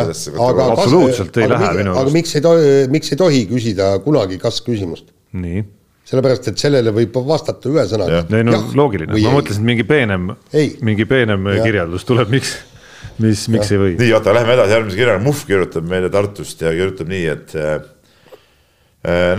absoluutselt 0.69 1.41
ei 1.43 1.51
lähe 1.51 1.73
minu 1.81 1.93
arust. 1.93 2.05
aga 2.05 2.15
miks 2.15 2.39
ei 2.39 2.45
tohi, 2.47 2.71
miks 2.95 3.11
ei 3.11 3.21
tohi 3.25 3.43
küsida 3.51 3.91
kunagi 4.07 4.39
kas 4.41 4.63
küsimust? 4.65 5.11
nii 5.35 5.67
sellepärast, 6.10 6.49
et 6.49 6.61
sellele 6.61 6.94
võib 6.95 7.19
vastata 7.27 7.69
ühe 7.69 7.86
sõnaga. 7.90 8.23
ei 8.34 8.48
no 8.48 8.56
jah, 8.56 8.65
loogiline, 8.77 9.14
ma 9.14 9.36
mõtlesin, 9.36 9.61
et 9.61 9.69
mingi 9.69 9.86
peenem, 9.88 10.31
mingi 10.86 11.06
peenem 11.10 11.45
ja. 11.53 11.61
kirjeldus 11.65 12.07
tuleb, 12.10 12.31
miks, 12.34 12.56
mis, 13.22 13.45
miks 13.53 13.69
ja. 13.69 13.77
ei 13.77 13.84
või. 13.84 13.94
nii, 13.99 14.10
oota, 14.18 14.34
lähme 14.36 14.56
edasi, 14.57 14.76
järgmise 14.77 14.99
kirjaga, 14.99 15.22
Muhv 15.23 15.45
kirjutab 15.49 15.90
meile 15.90 16.10
Tartust 16.14 16.65
ja 16.65 16.73
kirjutab 16.73 17.11
nii, 17.14 17.26
et 17.36 17.53
äh, 17.61 17.77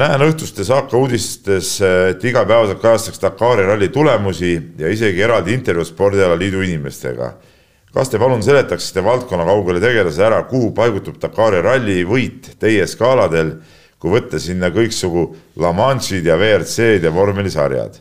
näen 0.00 0.26
õhtustes 0.28 0.70
AK 0.76 0.94
uudistes, 1.00 1.72
et 2.12 2.22
igapäevaselt 2.30 2.82
kajastatakse 2.82 3.26
Dakari 3.26 3.66
ralli 3.66 3.90
tulemusi 3.92 4.54
ja 4.78 4.92
isegi 4.94 5.26
eraldi 5.26 5.56
intervjuud 5.58 5.90
spordialaliidu 5.90 6.62
inimestega. 6.68 7.34
kas 7.90 8.08
te 8.08 8.18
palun 8.22 8.42
seletaksite 8.46 9.02
valdkonna 9.02 9.42
kaugele 9.44 9.80
tegelase 9.82 10.22
ära, 10.22 10.44
kuhu 10.46 10.70
paigutub 10.70 11.18
Dakari 11.18 11.58
ralli 11.66 12.04
võit 12.06 12.52
teie 12.62 12.86
skaaladel 12.86 13.56
kui 14.00 14.14
võtta 14.14 14.40
sinna 14.40 14.70
kõiksugu 14.72 15.26
La 15.60 15.74
Manche'id 15.76 16.26
ja 16.26 16.38
WRC-d 16.40 17.04
ja 17.04 17.12
vormelisarjad. 17.12 18.00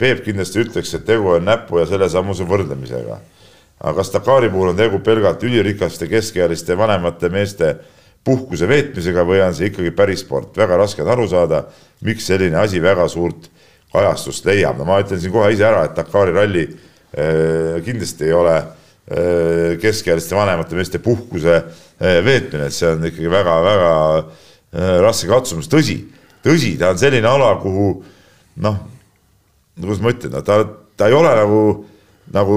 Peep 0.00 0.24
kindlasti 0.26 0.60
ütleks, 0.64 0.92
et 0.96 1.04
tegu 1.08 1.30
on 1.32 1.46
näpu 1.48 1.80
ja 1.80 1.86
sellesamuse 1.88 2.44
võrdlemisega. 2.48 3.18
aga 3.82 3.96
kas 3.96 4.12
Dakari 4.12 4.48
puhul 4.50 4.68
on 4.70 4.76
tegu 4.76 5.00
pelgalt 5.02 5.42
ülirikaste 5.42 6.06
keskealiste 6.08 6.76
vanemate 6.78 7.28
meeste 7.28 7.76
puhkuse 8.24 8.68
veetmisega 8.68 9.24
või 9.26 9.40
on 9.42 9.54
see 9.54 9.72
ikkagi 9.72 9.90
päris 9.90 10.20
sport, 10.22 10.56
väga 10.56 10.76
raske 10.76 11.02
on 11.02 11.08
aru 11.08 11.26
saada, 11.28 11.64
miks 12.06 12.26
selline 12.26 12.56
asi 12.60 12.82
väga 12.82 13.08
suurt 13.08 13.48
kajastust 13.92 14.46
leiab, 14.46 14.78
no 14.78 14.84
ma 14.84 15.00
ütlen 15.02 15.20
siin 15.20 15.32
kohe 15.32 15.50
ise 15.52 15.66
ära, 15.66 15.84
et 15.88 15.96
Dakari 15.96 16.32
ralli 16.32 16.62
äh, 16.68 17.82
kindlasti 17.84 18.28
ei 18.28 18.32
ole 18.32 18.54
äh, 18.56 19.74
keskealiste 19.82 20.36
vanemate 20.36 20.78
meeste 20.78 21.02
puhkuse 21.02 21.62
veetmine, 21.98 22.66
et 22.66 22.74
see 22.74 22.88
on 22.88 23.04
ikkagi 23.06 23.30
väga-väga 23.30 23.92
raske 24.72 25.28
katsumus, 25.28 25.68
tõsi, 25.70 25.98
tõsi, 26.44 26.74
ta 26.80 26.92
on 26.94 27.00
selline 27.00 27.28
ala, 27.28 27.54
kuhu 27.60 27.88
noh, 28.64 28.78
kuidas 29.78 30.00
ma 30.04 30.12
ütlen, 30.14 30.36
ta, 30.44 30.62
ta 30.96 31.08
ei 31.10 31.16
ole 31.16 31.32
nagu 31.36 31.62
nagu 32.32 32.54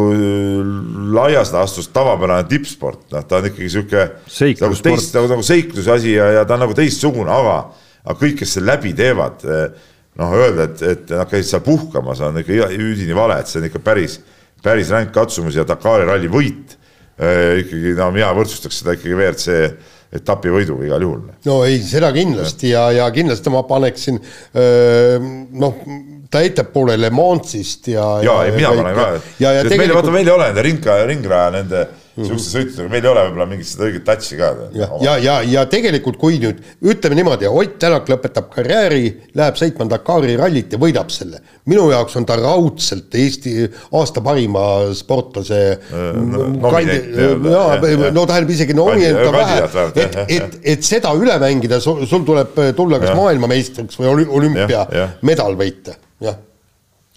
laias 1.15 1.49
laastus 1.51 1.89
tavapärane 1.91 2.45
tippsport, 2.47 3.07
noh, 3.11 3.25
ta 3.27 3.39
on 3.41 3.49
ikkagi 3.49 3.71
sihuke 3.73 4.03
nagu 4.61 4.77
teist 4.85 5.17
nagu, 5.17 5.27
nagu 5.33 5.43
seikluse 5.43 5.91
asi 5.91 6.13
ja, 6.13 6.29
ja 6.37 6.45
ta 6.47 6.55
on 6.55 6.63
nagu 6.63 6.75
teistsugune, 6.77 7.31
aga, 7.33 7.57
aga 8.05 8.15
kõik, 8.19 8.37
kes 8.39 8.55
selle 8.55 8.71
läbi 8.71 8.93
teevad, 8.95 9.43
noh, 10.21 10.37
öelda, 10.37 10.69
et, 10.69 10.85
et 10.93 11.11
nad 11.17 11.27
käisid 11.31 11.55
seal 11.55 11.65
puhkamas, 11.65 12.21
on 12.23 12.39
ikka 12.39 12.69
üdini 12.77 13.17
vale, 13.17 13.41
et 13.41 13.51
see 13.51 13.59
on 13.59 13.67
ikka 13.67 13.81
päris, 13.83 14.19
päris 14.63 14.93
ränk 14.93 15.11
katsumus 15.15 15.57
ja 15.57 15.65
Dakari 15.67 16.07
ralli 16.07 16.31
võit 16.31 16.77
eh, 17.17 17.65
ikkagi, 17.65 17.95
no 17.99 18.11
mina 18.15 18.31
võrdsustaks 18.37 18.83
seda 18.83 18.95
ikkagi 18.95 19.17
WRC 19.17 19.59
etapivõiduga 20.15 20.89
igal 20.89 21.07
juhul. 21.07 21.23
no 21.45 21.61
ei, 21.67 21.79
seda 21.83 22.11
kindlasti 22.15 22.73
ja, 22.73 22.89
ja 22.95 23.09
kindlasti 23.13 23.53
ma 23.53 23.63
paneksin 23.67 24.19
noh 24.55 25.81
ta 26.29 26.41
ettepoole 26.41 26.97
Le 26.97 27.09
Mansist 27.09 27.87
ja. 27.87 28.05
ja, 28.23 28.39
ja, 28.47 28.55
mina 28.55 28.71
panen 28.75 28.97
ka. 28.97 29.05
Tegelikult... 29.37 29.77
meil 29.77 29.93
vaata, 29.93 30.15
meil 30.15 30.27
ei 30.27 30.33
ole 30.33 30.49
nende 30.49 30.65
ringra, 30.65 30.97
ringraja 31.07 31.53
nende 31.59 31.83
-hmm. 32.15 32.27
siukeste 32.29 32.51
sõitudega, 32.53 32.89
meil 32.91 33.03
ei 33.03 33.09
ole 33.11 33.23
võib-olla 33.27 33.47
mingit 33.49 33.67
seda 33.67 33.87
õiget 33.89 34.05
touch'i 34.07 34.37
ka. 34.39 34.49
ja, 34.73 34.87
ja, 35.03 35.15
ja, 35.19 35.35
ja 35.51 35.63
tegelikult, 35.67 36.17
kui 36.21 36.39
nüüd 36.39 36.61
ütleme 36.81 37.17
niimoodi, 37.19 37.47
Ott 37.47 37.75
Tänak 37.79 38.07
lõpetab 38.09 38.47
karjääri, 38.53 39.03
läheb 39.35 39.57
sõitma 39.59 39.87
Dakari 39.91 40.37
rallit 40.39 40.71
ja 40.71 40.79
võidab 40.79 41.11
selle. 41.11 41.41
minu 41.65 41.89
jaoks 41.91 42.15
on 42.15 42.25
ta 42.25 42.37
raudselt 42.39 43.15
Eesti 43.15 43.67
aasta 43.91 44.21
parima 44.21 44.93
sportlase 44.95 45.59
no, 45.91 46.71
kandi, 46.71 46.95
ja, 47.19 48.11
no 48.15 48.25
tähendab 48.25 48.53
isegi 48.55 48.73
nominent 48.77 49.19
on 49.25 49.35
vähe, 49.35 49.59
et, 50.05 50.19
et, 50.37 50.59
et 50.75 50.83
seda 50.87 51.11
üle 51.17 51.35
mängida, 51.41 51.81
sul 51.83 52.23
tuleb 52.25 52.55
tulla 52.77 53.01
kas 53.03 53.15
maailmameistriks 53.17 53.99
või 53.99 54.27
olümpiamedal 54.39 55.59
võita 55.59 55.97
jah. 56.23 56.39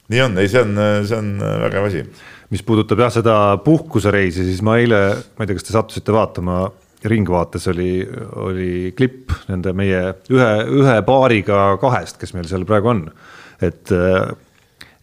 nii 0.09 0.25
on, 0.27 0.39
ei, 0.43 0.51
see 0.51 0.65
on, 0.65 0.75
see 1.07 1.23
on 1.23 1.31
vägev 1.69 1.87
asi. 1.91 2.05
Mis 2.53 2.65
puudutab 2.65 3.03
jah, 3.05 3.13
seda 3.13 3.37
puhkusereisi, 3.65 4.47
siis 4.49 4.61
ma 4.65 4.79
eile, 4.81 5.01
ma 5.37 5.45
ei 5.45 5.51
tea, 5.51 5.59
kas 5.59 5.69
te 5.69 5.75
sattusite 5.77 6.15
vaatama, 6.15 6.67
Ringvaates 7.09 7.69
oli, 7.71 8.01
oli 8.43 8.71
klipp 8.99 9.31
nende 9.47 9.71
meie 9.79 10.01
ühe, 10.35 10.49
ühe 10.81 10.97
paariga 11.07 11.77
kahest, 11.79 12.17
kes 12.19 12.35
meil 12.35 12.49
seal 12.51 12.65
praegu 12.67 12.91
on. 12.91 13.05
et 13.63 13.93
äh, 13.95 14.33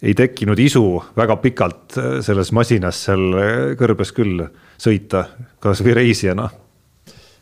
ei 0.03 0.11
tekkinud 0.13 0.59
isu 0.59 0.84
väga 1.15 1.38
pikalt 1.39 1.95
selles 2.26 2.51
masinas 2.51 2.99
seal 3.07 3.23
kõrbes 3.80 4.11
küll 4.11 4.43
sõita, 4.76 5.23
kasvõi 5.63 5.95
reisijana 5.95 6.49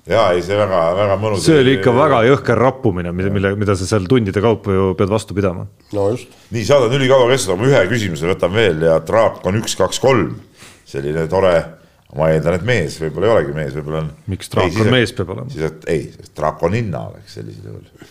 ja 0.10 0.24
ei, 0.36 0.42
see 0.44 0.58
väga-väga 0.60 1.16
mõnus. 1.20 1.46
see 1.46 1.62
oli 1.62 1.78
ikka 1.78 1.94
väga 1.96 2.24
jõhker 2.28 2.60
rappumine, 2.60 3.14
mille, 3.16 3.32
mille, 3.34 3.54
mida 3.60 3.76
sa 3.80 3.88
seal 3.88 4.08
tundide 4.10 4.44
kaupa 4.44 4.76
ju 4.76 4.90
pead 5.00 5.12
vastu 5.12 5.36
pidama. 5.38 5.64
no 5.96 6.08
just. 6.12 6.34
nii, 6.52 6.66
saade 6.68 6.90
on 6.90 6.98
ülikaua 6.98 7.30
kestnud, 7.32 7.56
aga 7.56 7.70
ühe 7.72 7.84
küsimuse 7.94 8.28
võtan 8.28 8.52
veel 8.56 8.84
ja 8.90 8.98
traak 9.08 9.46
on 9.48 9.62
üks, 9.62 9.78
kaks, 9.80 10.02
kolm. 10.04 10.36
selline 10.94 11.24
tore, 11.32 11.54
ma 12.18 12.30
eeldan, 12.34 12.60
et 12.60 12.68
mees, 12.68 13.00
võib-olla 13.02 13.30
ei 13.30 13.36
olegi 13.38 13.56
mees, 13.56 13.72
võib-olla 13.80 14.04
on. 14.04 14.12
miks 14.34 14.52
traak 14.52 14.74
ei, 14.74 14.82
on 14.84 14.92
mees 14.98 15.16
peab 15.16 15.36
olema? 15.38 15.54
siis, 15.54 15.72
et 15.72 15.88
ei, 15.94 16.10
draakoninna 16.36 17.06
oleks 17.14 17.40
sellisel 17.40 17.72
juhul. 17.72 18.10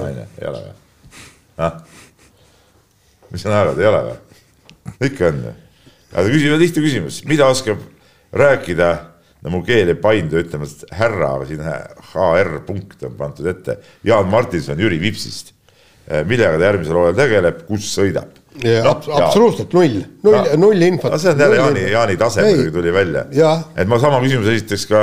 naine, 0.00 0.28
ei 0.40 0.48
ole 0.48 0.64
või? 0.64 1.74
mis 3.34 3.44
sa 3.44 3.52
naerad, 3.52 3.84
ei 3.84 3.90
ole 3.92 4.04
või? 4.08 4.20
ikka 5.10 5.28
on 5.28 5.44
ju. 5.50 5.58
aga 6.14 6.30
küsime 6.30 6.62
lihtne 6.62 6.88
küsimus, 6.88 7.20
mida 7.28 7.52
oskab 7.52 7.84
rääkida 8.32 8.94
no 9.44 9.52
mu 9.52 9.60
keel 9.64 9.92
ei 9.92 9.98
paindu 10.00 10.40
ütlema 10.40 10.68
härra, 10.96 11.34
aga 11.36 11.48
siin 11.48 11.64
HR 12.12 12.62
punkt 12.66 13.04
on 13.06 13.18
pandud 13.18 13.50
ette. 13.50 13.76
Jaan 14.06 14.30
Martinson 14.32 14.80
Jüri 14.80 15.00
Vipsist. 15.02 15.52
Eh, 16.04 16.24
millega 16.28 16.58
ta 16.60 16.68
järgmisel 16.68 16.98
hooajal 17.00 17.16
tegeleb, 17.16 17.62
kus 17.68 17.86
sõidab? 17.94 18.40
No, 18.62 18.92
absoluutselt 19.16 19.72
null, 19.74 20.02
null 20.22 20.36
no,, 20.36 20.58
null 20.68 20.84
infot. 20.86 21.10
no 21.10 21.18
see 21.18 21.32
on 21.32 21.40
jälle 21.42 21.56
Jaani, 21.58 21.80
Jaani 21.90 22.14
tase 22.20 22.44
muidugi 22.44 22.70
tuli 22.76 22.92
välja. 22.94 23.24
et 23.74 23.88
ma 23.90 23.98
sama 23.98 24.20
küsimuse 24.22 24.52
esitaks 24.54 24.84
ka, 24.86 25.00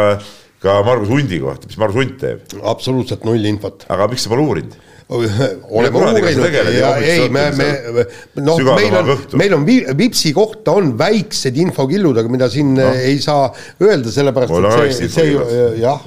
ka 0.64 0.78
Margus 0.88 1.12
Hundi 1.12 1.42
kohta, 1.44 1.68
mis 1.68 1.80
Margus 1.82 2.00
Hunt 2.00 2.16
teeb? 2.22 2.46
absoluutselt 2.64 3.26
null 3.28 3.50
infot. 3.50 3.84
aga 3.92 4.08
miks 4.14 4.24
sa 4.24 4.32
pole 4.32 4.46
uurinud? 4.46 4.78
oleme 5.78 5.98
uurinud. 6.00 6.54
ja 6.76 6.92
ei, 7.04 7.28
me, 7.30 7.44
me 7.58 8.06
noh, 8.46 8.62
meil 8.72 8.96
on, 8.96 9.10
meil 9.40 9.56
on 9.58 9.66
Vipsi 9.68 10.32
kohta 10.36 10.76
on 10.80 10.94
väiksed 11.00 11.58
infokillud, 11.60 12.18
aga 12.22 12.32
mida 12.32 12.48
siin 12.52 12.74
no. 12.78 12.88
ei 12.96 13.20
saa 13.24 13.50
öelda, 13.84 14.14
sellepärast 14.14 14.56
et 14.86 14.96
see, 14.96 15.10
see 15.12 15.34
jah, 15.86 16.06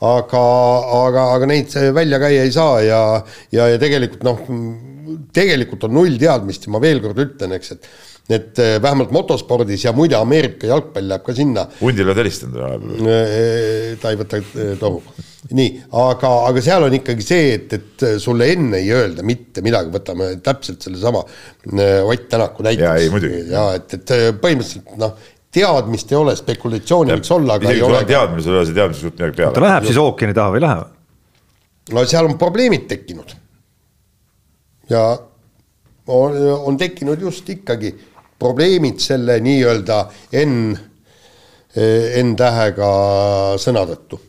aga, 0.00 0.42
aga, 1.04 1.28
aga 1.36 1.50
neid 1.50 1.78
välja 1.94 2.20
käia 2.22 2.48
ei 2.48 2.54
saa 2.54 2.80
ja, 2.84 3.04
ja, 3.54 3.68
ja 3.70 3.78
tegelikult 3.82 4.26
noh, 4.26 4.42
tegelikult 5.34 5.86
on 5.86 5.96
null 6.00 6.18
teadmist 6.18 6.66
ja 6.66 6.74
ma 6.74 6.82
veel 6.82 7.02
kord 7.04 7.22
ütlen, 7.22 7.54
eks, 7.58 7.76
et 7.76 7.88
et 8.24 8.58
eh, 8.58 8.78
vähemalt 8.80 9.10
motospordis 9.12 9.82
ja 9.84 9.92
muide 9.92 10.16
Ameerika 10.16 10.68
jalgpall 10.70 11.10
läheb 11.10 11.24
ka 11.26 11.34
sinna. 11.36 11.66
hundile 11.80 12.08
oled 12.08 12.20
helistanud 12.22 12.56
vahepeal? 12.56 13.08
Eh, 13.12 13.90
ta 14.00 14.12
ei 14.14 14.20
võta 14.20 14.40
eh, 14.40 14.70
toru. 14.80 15.02
nii, 15.52 15.82
aga, 16.00 16.30
aga 16.48 16.62
seal 16.64 16.86
on 16.86 16.96
ikkagi 16.96 17.26
see, 17.26 17.50
et, 17.58 17.74
et 17.76 18.04
sulle 18.22 18.48
enne 18.54 18.80
ei 18.80 18.88
öelda 18.96 19.26
mitte 19.28 19.60
midagi, 19.64 19.92
võtame 19.92 20.30
täpselt 20.44 20.86
sellesama 20.86 21.20
Ott 21.24 22.24
Tänaku 22.32 22.64
näiteks. 22.64 23.28
ja 23.50 23.66
et, 23.76 23.92
et 23.98 24.14
põhimõtteliselt 24.40 24.96
noh, 25.00 25.18
teadmist 25.54 26.16
ei 26.16 26.18
ole, 26.18 26.34
spekulatsiooni 26.40 27.12
võiks 27.18 27.34
olla, 27.36 27.58
aga 27.60 27.76
ei 27.76 27.84
ole. 27.84 28.00
teadmisel 28.08 28.56
ei 28.56 28.62
ole 28.62 28.70
see 28.70 28.78
teadmisel 28.80 29.08
suurt 29.08 29.20
midagi 29.20 29.36
peale. 29.42 29.54
ta 29.58 29.66
läheb 29.66 29.90
siis 29.90 30.00
ookeani 30.00 30.38
taha 30.40 30.54
või 30.56 30.62
ei 30.62 30.64
lähe? 30.64 30.88
no 31.92 32.08
seal 32.08 32.32
on 32.32 32.40
probleemid 32.40 32.88
tekkinud. 32.88 33.36
ja 34.88 35.04
on, 36.08 36.40
on 36.72 36.80
tekkinud 36.80 37.20
just 37.20 37.52
ikkagi 37.52 37.92
probleemid 38.44 39.00
selle 39.02 39.38
nii-öelda 39.44 40.02
N, 40.44 40.76
N-tähega 41.74 42.92
sõna 43.58 43.82
tõttu. 43.88 44.20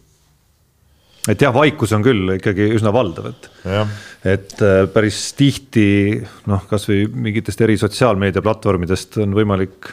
Et 1.29 1.41
jah, 1.41 1.53
vaikus 1.53 1.93
on 1.97 2.03
küll 2.05 2.35
ikkagi 2.35 2.67
üsna 2.77 2.91
valdav, 2.93 3.31
et, 3.31 3.47
et 4.29 4.59
äh, 4.61 4.83
päris 4.93 5.19
tihti 5.37 5.87
noh, 6.49 6.67
kasvõi 6.69 7.07
mingitest 7.09 7.63
eri 7.65 7.79
sotsiaalmeediaplatvormidest 7.81 9.17
on 9.25 9.33
võimalik 9.37 9.89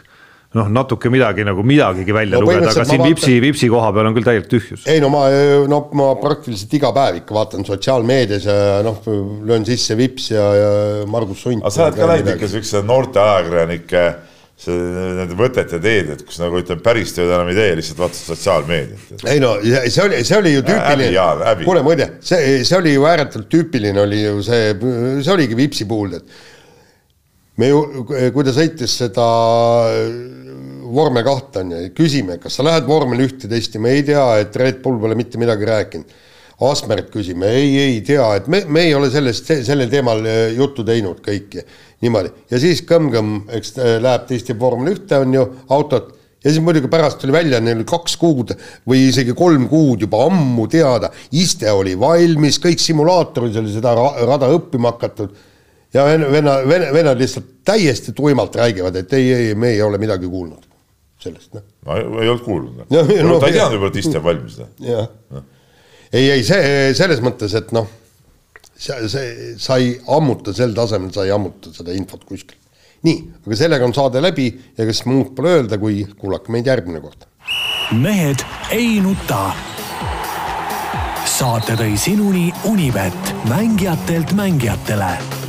noh, 0.59 0.69
natuke 0.73 1.11
midagi 1.13 1.47
nagu 1.49 1.65
midagigi 1.67 2.15
välja 2.15 2.39
no, 2.39 2.47
lugeda, 2.47 2.69
aga 2.71 2.85
siin 2.85 3.01
vaatan... 3.01 3.15
Vipsi, 3.15 3.37
Vipsi 3.45 3.69
koha 3.73 3.93
peal 3.97 4.11
on 4.11 4.17
küll 4.17 4.27
täielik 4.27 4.51
tühjus. 4.51 4.85
ei 4.91 5.01
no 5.03 5.09
ma, 5.13 5.25
no 5.71 5.79
ma 5.99 6.11
praktiliselt 6.21 6.75
iga 6.77 6.93
päev 6.97 7.23
ikka 7.23 7.37
vaatan 7.37 7.65
sotsiaalmeedias 7.69 8.49
ja 8.49 8.59
noh, 8.85 9.01
löön 9.49 9.65
sisse 9.69 9.97
Vips 9.99 10.33
ja, 10.35 10.45
ja 10.59 10.75
Margus 11.11 11.47
Sunt. 11.47 11.65
aga 11.65 11.73
sa 11.73 11.89
oled 11.89 11.99
ka 12.03 12.11
näinud 12.13 12.35
ikka 12.35 12.53
siukse 12.53 12.85
noorte 12.85 13.23
ajakirjanike 13.23 14.05
see, 14.63 14.77
nende 15.17 15.37
võtet 15.39 15.73
ja 15.75 15.81
teed, 15.83 16.13
et 16.15 16.25
kus 16.29 16.39
nagu 16.43 16.61
ütleme, 16.61 16.85
päris 16.85 17.17
tööd 17.17 17.33
enam 17.33 17.51
ei 17.51 17.59
tee, 17.59 17.73
lihtsalt 17.81 18.05
vaatad 18.05 18.21
sotsiaalmeediat. 18.21 19.27
ei 19.33 19.43
no 19.43 19.57
see 19.65 20.05
oli, 20.05 20.23
see 20.29 20.39
oli 20.39 20.57
ju 20.59 20.65
tüüpiline. 20.69 21.59
kuule 21.65 21.85
muide, 21.87 22.13
see, 22.21 22.61
see 22.61 22.79
oli 22.79 22.97
ju 22.97 23.09
ääretult 23.09 23.49
tüüpiline 23.53 24.05
oli 24.05 24.25
ju 24.27 24.41
see, 24.47 24.73
see 25.25 25.33
oligi 25.33 25.59
Vipsi 25.59 25.89
puhul, 25.89 26.19
et 26.21 26.41
me 27.61 27.69
ju, 27.69 27.83
kui 28.07 28.47
ta 28.47 28.55
sõitis 28.57 28.95
seda 29.03 29.27
vormel 30.93 31.25
kahte 31.27 31.63
on 31.63 31.73
ju, 31.75 31.87
küsime, 31.97 32.39
kas 32.43 32.59
sa 32.59 32.67
lähed 32.67 32.87
vormel 32.89 33.25
ühte 33.25 33.51
testima, 33.51 33.93
ei 33.93 34.05
tea, 34.07 34.25
et 34.43 34.57
Red 34.61 34.83
Bull 34.85 35.01
pole 35.03 35.17
mitte 35.19 35.41
midagi 35.41 35.69
rääkinud. 35.69 36.21
Asmert 36.63 37.09
küsime, 37.11 37.49
ei, 37.59 37.71
ei 37.81 37.95
tea, 38.07 38.23
et 38.39 38.47
me, 38.53 38.61
me 38.71 38.85
ei 38.87 38.93
ole 38.95 39.09
sellest, 39.11 39.49
sellel 39.67 39.89
teemal 39.91 40.21
äh, 40.31 40.53
juttu 40.55 40.85
teinud 40.87 41.19
kõiki. 41.25 41.65
Niimoodi. 42.05 42.31
Ja 42.53 42.61
siis 42.63 42.85
kõmm-kõmm, 42.87 43.49
eks 43.59 43.73
äh, 43.81 43.97
läheb 44.03 44.29
testima 44.29 44.61
vormel 44.61 44.93
ühte 44.93 45.19
on 45.25 45.35
ju 45.35 45.43
autot. 45.75 46.13
Ja 46.43 46.51
siis 46.51 46.63
muidugi 46.63 46.91
pärast 46.91 47.19
tuli 47.23 47.35
välja, 47.35 47.59
neil 47.63 47.81
oli 47.81 47.87
kaks 47.89 48.15
kuud 48.19 48.53
või 48.87 49.09
isegi 49.09 49.35
kolm 49.39 49.69
kuud 49.71 50.05
juba 50.07 50.25
ammu 50.29 50.69
teada, 50.71 51.11
iste 51.39 51.71
oli 51.71 51.97
valmis, 51.99 52.59
kõik 52.63 52.83
simulaatoris 52.83 53.59
oli 53.59 53.75
seda 53.75 53.95
rada 53.97 54.51
õppima 54.55 54.95
hakatud 54.95 55.35
ja 55.95 56.05
venna, 56.05 56.59
venna, 56.69 56.93
vennad 56.93 57.19
lihtsalt 57.19 57.47
täiesti 57.65 58.13
tuimalt 58.13 58.57
räägivad, 58.57 58.97
et 58.97 59.13
ei, 59.13 59.33
ei, 59.33 59.55
me 59.55 59.75
ei 59.77 59.83
ole 59.83 59.99
midagi 59.99 60.29
kuulnud 60.29 60.73
sellest, 61.23 61.53
noh. 61.55 61.65
ma 61.87 61.99
ei 61.99 62.29
olnud 62.29 62.45
kuulnud. 62.45 62.79
Noh. 62.79 62.87
No, 62.91 63.03
no, 63.29 63.41
ta 63.41 63.51
ei 63.51 63.59
teadnud 63.59 63.79
võib-olla, 63.79 63.93
et 63.93 64.01
iste 64.03 64.19
on 64.19 64.25
valmis. 64.27 64.57
Noh. 64.61 64.71
jah 64.87 65.11
no.. 65.35 65.45
ei, 66.11 66.31
ei 66.37 66.47
see 66.47 66.95
selles 66.99 67.23
mõttes, 67.25 67.55
et 67.59 67.75
noh, 67.77 67.91
see, 68.73 68.97
see, 69.13 69.53
sa 69.63 69.79
ei 69.81 69.95
ammuta 70.17 70.55
sel 70.57 70.75
tasemel, 70.77 71.13
sa 71.15 71.27
ei 71.27 71.35
ammuta 71.35 71.75
seda 71.75 71.95
infot 71.97 72.25
kuskil. 72.29 72.59
nii, 73.07 73.19
aga 73.47 73.59
sellega 73.59 73.87
on 73.87 73.95
saade 73.97 74.23
läbi 74.23 74.49
ja 74.79 74.87
kas 74.89 75.05
muud 75.11 75.35
pole 75.37 75.59
öelda, 75.59 75.79
kui 75.83 76.03
kuulake 76.19 76.55
meid 76.55 76.71
järgmine 76.71 77.03
kord. 77.05 77.29
mehed 77.99 78.43
ei 78.75 78.99
nuta. 79.05 79.45
saate 81.33 81.79
tõi 81.79 81.95
sinuni 81.99 82.51
Univet, 82.71 83.35
mängijatelt 83.51 84.35
mängijatele 84.39 85.42